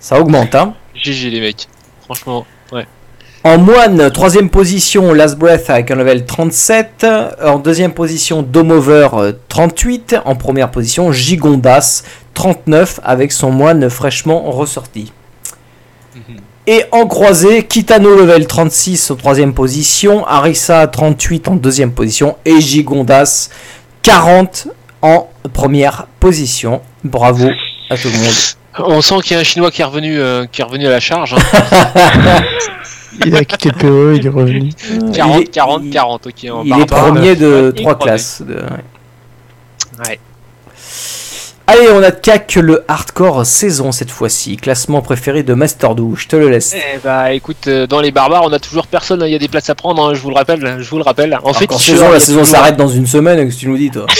Ça 0.00 0.18
augmente, 0.18 0.54
hein 0.54 0.72
GG 0.94 1.28
les 1.28 1.40
mecs. 1.42 1.68
Franchement. 2.02 2.46
En 3.46 3.58
moine, 3.58 4.10
troisième 4.10 4.48
position, 4.48 5.12
Last 5.12 5.36
Breath 5.36 5.68
avec 5.68 5.90
un 5.90 5.96
level 5.96 6.24
37. 6.24 7.06
En 7.44 7.58
deuxième 7.58 7.92
position, 7.92 8.40
Domover 8.40 9.08
euh, 9.12 9.32
38. 9.50 10.16
En 10.24 10.34
première 10.34 10.70
position, 10.70 11.12
Gigondas 11.12 12.04
39 12.32 13.00
avec 13.04 13.32
son 13.32 13.50
moine 13.50 13.90
fraîchement 13.90 14.50
ressorti. 14.50 15.12
Et 16.66 16.84
en 16.90 17.06
croisé, 17.06 17.64
Kitano 17.64 18.16
level 18.16 18.46
36 18.46 19.10
en 19.10 19.16
troisième 19.16 19.52
position, 19.52 20.26
Arisa 20.26 20.86
38 20.86 21.48
en 21.48 21.56
deuxième 21.56 21.92
position 21.92 22.38
et 22.46 22.62
Gigondas 22.62 23.50
40 24.00 24.68
en 25.02 25.28
première 25.52 26.06
position. 26.18 26.80
Bravo 27.04 27.48
à 27.90 27.98
tout 27.98 28.08
le 28.08 28.18
monde. 28.24 28.63
On 28.78 29.00
sent 29.00 29.16
qu'il 29.22 29.34
y 29.34 29.36
a 29.36 29.40
un 29.40 29.44
chinois 29.44 29.70
qui 29.70 29.82
est 29.82 29.84
revenu, 29.84 30.18
euh, 30.18 30.46
qui 30.50 30.60
est 30.60 30.64
revenu 30.64 30.86
à 30.86 30.90
la 30.90 31.00
charge. 31.00 31.34
hein. 31.34 32.42
Il 33.24 33.36
a 33.36 33.44
quitté 33.44 33.68
le 33.70 33.76
PE, 33.76 34.16
il 34.18 34.26
est 34.26 34.28
revenu. 34.28 34.70
40, 35.14 35.36
Il 35.36 35.42
est- 35.42 35.46
40, 35.52 35.82
il- 35.84 35.90
40, 35.90 36.26
ok. 36.26 36.34
on 36.52 36.64
Il 36.64 36.80
est 36.80 36.86
premier 36.86 37.36
de 37.36 37.72
trois 37.76 37.96
classes. 37.96 38.42
de- 38.42 38.54
ouais. 38.54 40.04
Ouais. 40.08 40.18
Allez, 41.68 41.88
on 41.92 42.02
attaque 42.02 42.56
le 42.56 42.84
hardcore 42.88 43.46
saison 43.46 43.92
cette 43.92 44.10
fois-ci. 44.10 44.56
Classement 44.56 45.00
préféré 45.00 45.44
de 45.44 45.54
Master 45.54 45.94
12, 45.94 46.18
je 46.22 46.26
te 46.28 46.34
le 46.34 46.48
laisse. 46.48 46.74
Eh 46.74 46.98
bah 46.98 47.32
écoute, 47.32 47.68
euh, 47.68 47.86
dans 47.86 48.00
les 48.00 48.10
barbares, 48.10 48.42
on 48.44 48.52
a 48.52 48.58
toujours 48.58 48.88
personne, 48.88 49.22
hein, 49.22 49.26
il 49.26 49.32
y 49.32 49.36
a 49.36 49.38
des 49.38 49.48
places 49.48 49.70
à 49.70 49.76
prendre, 49.76 50.04
hein, 50.04 50.12
je 50.14 50.20
vous 50.20 50.30
le 50.30 50.34
rappelle, 50.34 50.78
je 50.80 50.90
vous 50.90 50.98
le 50.98 51.04
rappelle. 51.04 51.38
En 51.44 51.52
fait, 51.54 51.72
saison, 51.72 52.10
la 52.10 52.18
saison 52.20 52.44
s'arrête 52.44 52.76
dans 52.76 52.88
une 52.88 53.06
semaine, 53.06 53.38
qu'est-ce 53.46 53.54
que 53.56 53.60
tu 53.60 53.68
nous 53.68 53.78
dis 53.78 53.90
toi? 53.92 54.06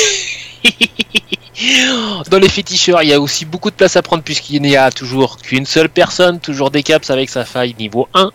Dans 2.31 2.39
les 2.39 2.48
féticheurs, 2.48 3.02
il 3.02 3.10
y 3.10 3.12
a 3.12 3.20
aussi 3.20 3.44
beaucoup 3.44 3.70
de 3.70 3.76
place 3.76 3.97
à 3.97 4.02
prendre 4.02 4.22
puisqu'il 4.22 4.62
n'y 4.62 4.76
a 4.76 4.90
toujours 4.90 5.39
qu'une 5.39 5.66
seule 5.66 5.89
personne, 5.89 6.40
toujours 6.40 6.70
des 6.70 6.82
caps 6.82 7.09
avec 7.10 7.31
sa 7.31 7.44
faille 7.44 7.74
niveau 7.78 8.09
1. 8.14 8.31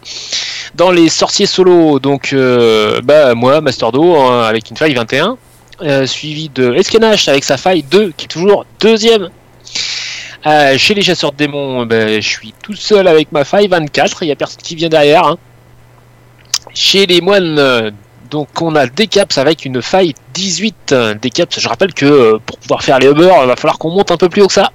Dans 0.76 0.92
les 0.92 1.10
sorciers 1.10 1.46
solo, 1.46 2.00
donc 2.00 2.32
euh, 2.32 3.02
bah 3.04 3.36
moi, 3.36 3.60
Master 3.62 3.92
Do, 3.92 4.16
hein, 4.16 4.44
avec 4.44 4.70
une 4.70 4.78
faille 4.78 4.94
21, 4.94 5.38
euh, 5.82 6.06
suivi 6.06 6.50
de 6.50 6.74
Eskenash 6.76 7.28
avec 7.28 7.44
sa 7.44 7.58
faille 7.58 7.84
2, 7.84 8.14
qui 8.16 8.26
est 8.26 8.30
toujours 8.30 8.66
deuxième. 8.80 9.30
Euh, 10.46 10.78
chez 10.78 10.94
les 10.94 11.02
chasseurs 11.02 11.34
de 11.34 11.38
démons, 11.38 11.86
ben, 11.86 12.22
je 12.22 12.28
suis 12.28 12.54
tout 12.64 12.76
seul 12.76 13.08
avec 13.08 13.32
ma 13.34 13.44
faille 13.44 13.68
24, 13.68 14.24
il 14.24 14.28
n'y 14.28 14.32
a 14.32 14.36
personne 14.38 14.62
qui 14.62 14.76
vient 14.76 14.90
derrière. 14.90 15.26
hein. 15.26 15.38
Chez 16.74 17.06
les 17.06 17.20
moines, 17.20 17.92
donc 18.30 18.62
on 18.62 18.76
a 18.76 18.88
des 18.88 19.08
caps 19.08 19.38
avec 19.38 19.66
une 19.66 19.82
faille 19.82 20.14
18. 20.34 20.92
euh, 20.92 21.14
Des 21.16 21.30
caps, 21.30 21.60
je 21.60 21.68
rappelle 21.68 21.94
que 21.94 22.06
euh, 22.06 22.38
pour 22.46 22.58
pouvoir 22.60 22.84
faire 22.84 23.00
les 23.00 23.08
Uber, 23.08 23.32
il 23.42 23.48
va 23.48 23.56
falloir 23.56 23.78
qu'on 23.80 23.92
monte 23.92 24.12
un 24.12 24.18
peu 24.18 24.30
plus 24.30 24.42
haut 24.42 24.48
que 24.48 24.54
ça. 24.54 24.72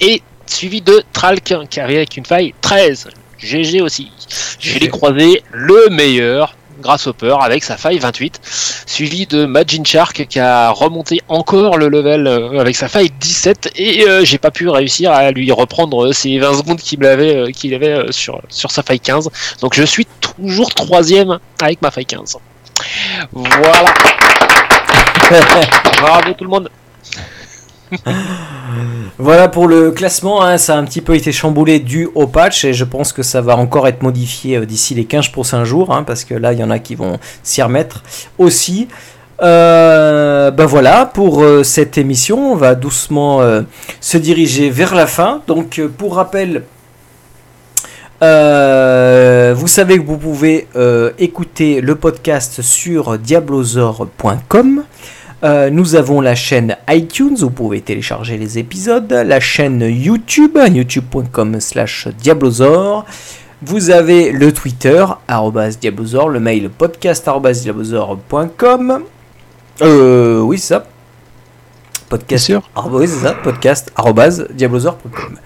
Et 0.00 0.22
suivi 0.46 0.80
de 0.82 1.02
Tralk 1.12 1.54
qui 1.68 1.80
arrive 1.80 1.96
avec 1.96 2.16
une 2.16 2.24
faille 2.24 2.54
13. 2.60 3.08
GG 3.38 3.82
aussi. 3.82 4.10
Chez 4.58 4.78
les 4.78 4.88
croisés, 4.88 5.42
le 5.52 5.88
meilleur, 5.90 6.56
Grasshopper 6.80 7.36
avec 7.40 7.64
sa 7.64 7.76
faille 7.76 7.98
28. 7.98 8.40
Suivi 8.86 9.26
de 9.26 9.44
Majin 9.44 9.84
Shark 9.84 10.26
qui 10.26 10.38
a 10.38 10.70
remonté 10.70 11.20
encore 11.28 11.76
le 11.76 11.88
level 11.88 12.26
euh, 12.26 12.60
avec 12.60 12.76
sa 12.76 12.88
faille 12.88 13.10
17. 13.20 13.72
Et 13.76 14.06
euh, 14.08 14.24
j'ai 14.24 14.38
pas 14.38 14.50
pu 14.50 14.68
réussir 14.68 15.10
à 15.12 15.30
lui 15.32 15.50
reprendre 15.52 16.12
ces 16.12 16.38
20 16.38 16.54
secondes 16.58 16.78
qu'il 16.78 17.04
avait, 17.04 17.52
qu'il 17.52 17.74
avait 17.74 18.10
sur, 18.10 18.40
sur 18.48 18.70
sa 18.70 18.82
faille 18.82 19.00
15. 19.00 19.28
Donc 19.60 19.74
je 19.74 19.82
suis 19.82 20.06
toujours 20.20 20.72
troisième 20.72 21.38
avec 21.60 21.82
ma 21.82 21.90
faille 21.90 22.06
15. 22.06 22.38
Voilà. 23.32 23.94
Bravo 26.00 26.32
tout 26.34 26.44
le 26.44 26.50
monde. 26.50 26.70
Voilà 29.18 29.48
pour 29.48 29.66
le 29.66 29.92
classement, 29.92 30.42
hein, 30.42 30.58
ça 30.58 30.74
a 30.74 30.78
un 30.78 30.84
petit 30.84 31.00
peu 31.00 31.14
été 31.14 31.32
chamboulé 31.32 31.78
dû 31.78 32.08
au 32.14 32.26
patch 32.26 32.64
et 32.64 32.74
je 32.74 32.84
pense 32.84 33.12
que 33.12 33.22
ça 33.22 33.40
va 33.40 33.56
encore 33.56 33.88
être 33.88 34.02
modifié 34.02 34.58
euh, 34.58 34.66
d'ici 34.66 34.94
les 34.94 35.04
15 35.04 35.28
prochains 35.28 35.64
jours 35.64 35.94
hein, 35.94 36.02
parce 36.02 36.24
que 36.24 36.34
là 36.34 36.52
il 36.52 36.58
y 36.58 36.64
en 36.64 36.70
a 36.70 36.78
qui 36.78 36.94
vont 36.94 37.18
s'y 37.42 37.62
remettre 37.62 38.02
aussi. 38.38 38.88
Euh, 39.42 40.50
ben 40.50 40.66
voilà 40.66 41.06
pour 41.06 41.42
euh, 41.42 41.62
cette 41.62 41.96
émission, 41.98 42.52
on 42.52 42.56
va 42.56 42.74
doucement 42.74 43.40
se 44.00 44.18
diriger 44.18 44.70
vers 44.70 44.94
la 44.94 45.06
fin. 45.06 45.42
Donc 45.46 45.80
pour 45.96 46.16
rappel, 46.16 46.64
euh, 48.22 49.54
vous 49.56 49.68
savez 49.68 49.98
que 49.98 50.04
vous 50.04 50.16
pouvez 50.16 50.66
euh, 50.76 51.12
écouter 51.18 51.80
le 51.80 51.94
podcast 51.94 52.62
sur 52.62 53.18
diablozor.com. 53.18 54.84
Euh, 55.44 55.68
nous 55.68 55.96
avons 55.96 56.22
la 56.22 56.34
chaîne 56.34 56.76
iTunes, 56.88 57.36
vous 57.38 57.50
pouvez 57.50 57.82
télécharger 57.82 58.38
les 58.38 58.58
épisodes, 58.58 59.12
la 59.12 59.38
chaîne 59.38 59.82
YouTube, 59.82 60.56
youtube.com 60.72 61.60
slash 61.60 62.08
diablozor. 62.08 63.04
Vous 63.62 63.90
avez 63.90 64.32
le 64.32 64.52
Twitter, 64.52 65.04
arrobas 65.28 65.76
diablozor, 65.80 66.30
le 66.30 66.40
mail 66.40 66.70
podcast 66.70 67.28
arrobas 67.28 67.60
diablozor.com. 67.62 69.02
Euh, 69.82 70.40
oui, 70.40 70.58
c'est 70.58 70.68
ça. 70.74 70.86
Podcast. 72.08 72.44
Sûr. 72.44 72.62
Oui, 72.90 73.06
c'est 73.06 73.26
ça. 73.26 73.34
Podcast 73.34 73.92
arrobas 73.94 74.42
diablozor.com. 74.54 75.38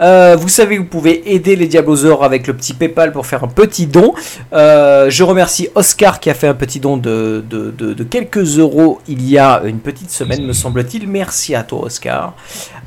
Euh, 0.00 0.36
vous 0.38 0.48
savez, 0.48 0.78
vous 0.78 0.84
pouvez 0.84 1.34
aider 1.34 1.56
les 1.56 1.66
Diablosaures 1.66 2.24
avec 2.24 2.46
le 2.46 2.54
petit 2.54 2.74
PayPal 2.74 3.12
pour 3.12 3.26
faire 3.26 3.44
un 3.44 3.48
petit 3.48 3.86
don. 3.86 4.14
Euh, 4.52 5.08
je 5.10 5.22
remercie 5.22 5.68
Oscar 5.74 6.20
qui 6.20 6.30
a 6.30 6.34
fait 6.34 6.48
un 6.48 6.54
petit 6.54 6.80
don 6.80 6.96
de, 6.96 7.44
quelques 8.10 8.58
euros 8.58 9.00
il 9.08 9.28
y 9.28 9.38
a 9.38 9.62
une 9.64 9.78
petite 9.78 10.10
semaine, 10.10 10.44
me 10.44 10.52
semble-t-il. 10.52 11.08
Merci 11.08 11.54
à 11.54 11.62
toi, 11.62 11.84
Oscar. 11.84 12.34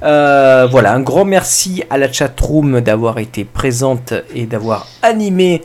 Euh, 0.04 0.68
voilà, 0.70 0.94
un 0.94 1.02
grand 1.02 1.26
merci 1.26 1.84
à 1.90 1.98
la 1.98 2.12
chatroom 2.12 2.82
d'avoir 2.82 3.20
été 3.20 3.46
présente 3.46 4.14
et 4.36 4.46
d'avoir 4.46 4.88
animé, 5.02 5.62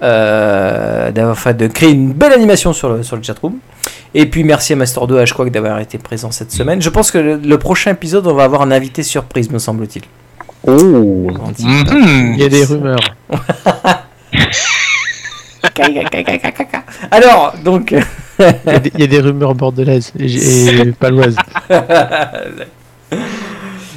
d'avoir 0.00 1.38
fait 1.38 1.54
de 1.54 1.66
créer 1.66 1.90
une 1.90 2.12
belle 2.12 2.32
animation 2.32 2.72
sur 2.72 2.88
le, 2.88 3.02
sur 3.02 3.16
le 3.16 3.22
chatroom. 3.22 3.58
Et 4.14 4.26
puis 4.26 4.42
merci 4.42 4.72
à 4.72 4.76
Master 4.76 5.06
2 5.06 5.22
H 5.22 5.50
d'avoir 5.50 5.80
été 5.80 5.98
présent 5.98 6.30
cette 6.30 6.50
semaine. 6.50 6.80
Je 6.80 6.88
pense 6.88 7.10
que 7.10 7.18
le 7.18 7.58
prochain 7.58 7.90
épisode, 7.90 8.26
on 8.26 8.34
va 8.34 8.44
avoir 8.44 8.62
un 8.62 8.70
invité 8.70 9.02
surprise, 9.02 9.50
me 9.50 9.58
semble-t-il. 9.58 10.02
Oh. 10.66 11.26
Il 11.58 12.36
y 12.38 12.44
a 12.44 12.48
des 12.48 12.64
rumeurs. 12.64 12.98
Alors, 17.10 17.54
donc, 17.64 17.94
Il 18.38 18.44
y 18.66 18.70
a 18.74 18.78
des, 18.78 18.92
il 18.94 19.00
y 19.00 19.04
a 19.04 19.06
des 19.06 19.20
rumeurs 19.20 19.54
bordelaises 19.54 20.12
et, 20.18 20.26
et 20.88 20.92
paloises. 20.98 21.36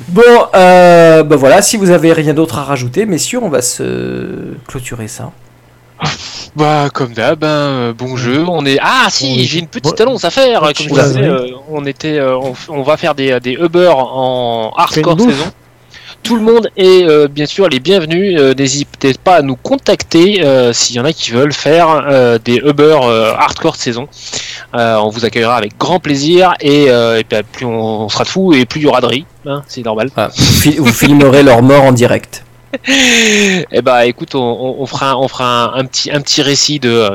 bon, 0.09 0.21
euh, 0.55 1.23
bah 1.23 1.35
voilà, 1.35 1.61
si 1.61 1.77
vous 1.77 1.89
avez 1.91 2.13
rien 2.13 2.33
d'autre 2.33 2.57
à 2.59 2.63
rajouter, 2.63 3.05
messieurs, 3.05 3.39
on 3.41 3.49
va 3.49 3.61
se 3.61 4.53
clôturer 4.67 5.07
ça. 5.07 5.31
Bah 6.55 6.89
comme 6.91 7.13
d'hab, 7.13 7.43
hein, 7.43 7.47
euh, 7.47 7.93
bon 7.93 8.17
jeu. 8.17 8.43
On 8.47 8.65
est 8.65 8.77
ah 8.81 9.05
si, 9.09 9.35
Oui. 9.37 9.43
j'ai 9.45 9.59
une 9.59 9.67
petite 9.67 9.97
Bon- 9.99 10.03
annonce 10.05 10.25
à 10.25 10.31
faire. 10.31 10.61
Comme 10.61 10.73
je 10.75 10.89
Oula, 10.89 11.03
disais, 11.07 11.19
oui. 11.21 11.27
euh, 11.27 11.47
on 11.69 11.85
était, 11.85 12.17
euh, 12.17 12.37
on, 12.69 12.81
va 12.81 12.97
faire 12.97 13.13
des 13.15 13.39
des 13.39 13.51
Uber 13.53 13.91
en 13.95 14.71
hardcore 14.75 15.19
saison. 15.19 15.45
Tout 16.23 16.35
le 16.35 16.41
monde 16.43 16.69
est 16.77 17.03
euh, 17.03 17.27
bien 17.27 17.45
sûr 17.45 17.67
les 17.67 17.79
bienvenus. 17.79 18.39
Euh, 18.39 18.53
N'hésitez 18.53 19.13
pas 19.15 19.37
à 19.37 19.41
nous 19.41 19.55
contacter 19.55 20.43
euh, 20.45 20.71
s'il 20.71 20.95
y 20.95 20.99
en 20.99 21.05
a 21.05 21.13
qui 21.13 21.31
veulent 21.31 21.51
faire 21.53 21.89
euh, 22.09 22.37
des 22.43 22.57
Uber 22.57 22.99
euh, 23.03 23.33
hardcore 23.35 23.75
saison. 23.75 24.07
Euh, 24.75 24.95
on 24.97 25.09
vous 25.09 25.25
accueillera 25.25 25.55
avec 25.57 25.77
grand 25.77 25.99
plaisir 25.99 26.53
et, 26.61 26.85
euh, 26.89 27.21
plus 27.51 27.65
on, 27.65 28.01
on 28.03 28.09
sera 28.09 28.23
de 28.23 28.29
fous 28.29 28.53
et 28.53 28.65
plus 28.65 28.81
il 28.81 28.83
y 28.83 28.87
aura 28.87 29.01
de 29.01 29.07
riz. 29.07 29.25
hein, 29.45 29.63
C'est 29.67 29.83
normal. 29.83 30.09
Voilà, 30.13 30.29
vous, 30.35 30.43
fil- 30.61 30.79
vous 30.79 30.93
filmerez 30.93 31.43
leur 31.43 31.61
mort 31.63 31.83
en 31.83 31.91
direct. 31.91 32.43
Eh 32.87 33.81
bah 33.81 34.05
écoute, 34.05 34.33
on, 34.35 34.39
on- 34.39 34.75
on 34.79 34.85
fera, 34.85 35.11
un- 35.11 35.15
on 35.15 35.27
fera 35.27 35.73
un, 35.75 35.79
un 35.79 35.85
petit, 35.85 36.09
un 36.11 36.21
petit 36.21 36.41
récit 36.41 36.79
de 36.79 37.09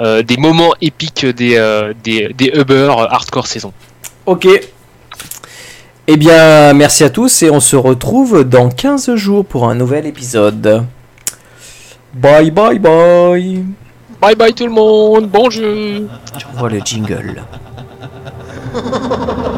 euh, 0.00 0.22
des 0.22 0.36
moments 0.38 0.72
épiques 0.80 1.26
des, 1.26 1.56
euh, 1.56 1.92
des, 2.02 2.30
des 2.34 2.52
Uber 2.54 2.94
hardcore 3.10 3.46
saison. 3.46 3.72
Ok. 4.26 4.46
Eh 6.06 6.18
bien, 6.18 6.74
merci 6.74 7.02
à 7.02 7.08
tous 7.08 7.42
et 7.42 7.50
on 7.50 7.60
se 7.60 7.76
retrouve 7.76 8.44
dans 8.44 8.68
15 8.68 9.14
jours 9.14 9.42
pour 9.42 9.70
un 9.70 9.74
nouvel 9.74 10.04
épisode. 10.04 10.84
Bye 12.12 12.50
bye 12.50 12.78
bye. 12.78 13.64
Bye 14.20 14.34
bye 14.36 14.52
tout 14.52 14.66
le 14.66 14.72
monde, 14.72 15.30
bon 15.30 15.48
jeu 15.48 16.06
J'envoie 16.38 16.68
le 16.68 16.80
jingle. 16.80 17.42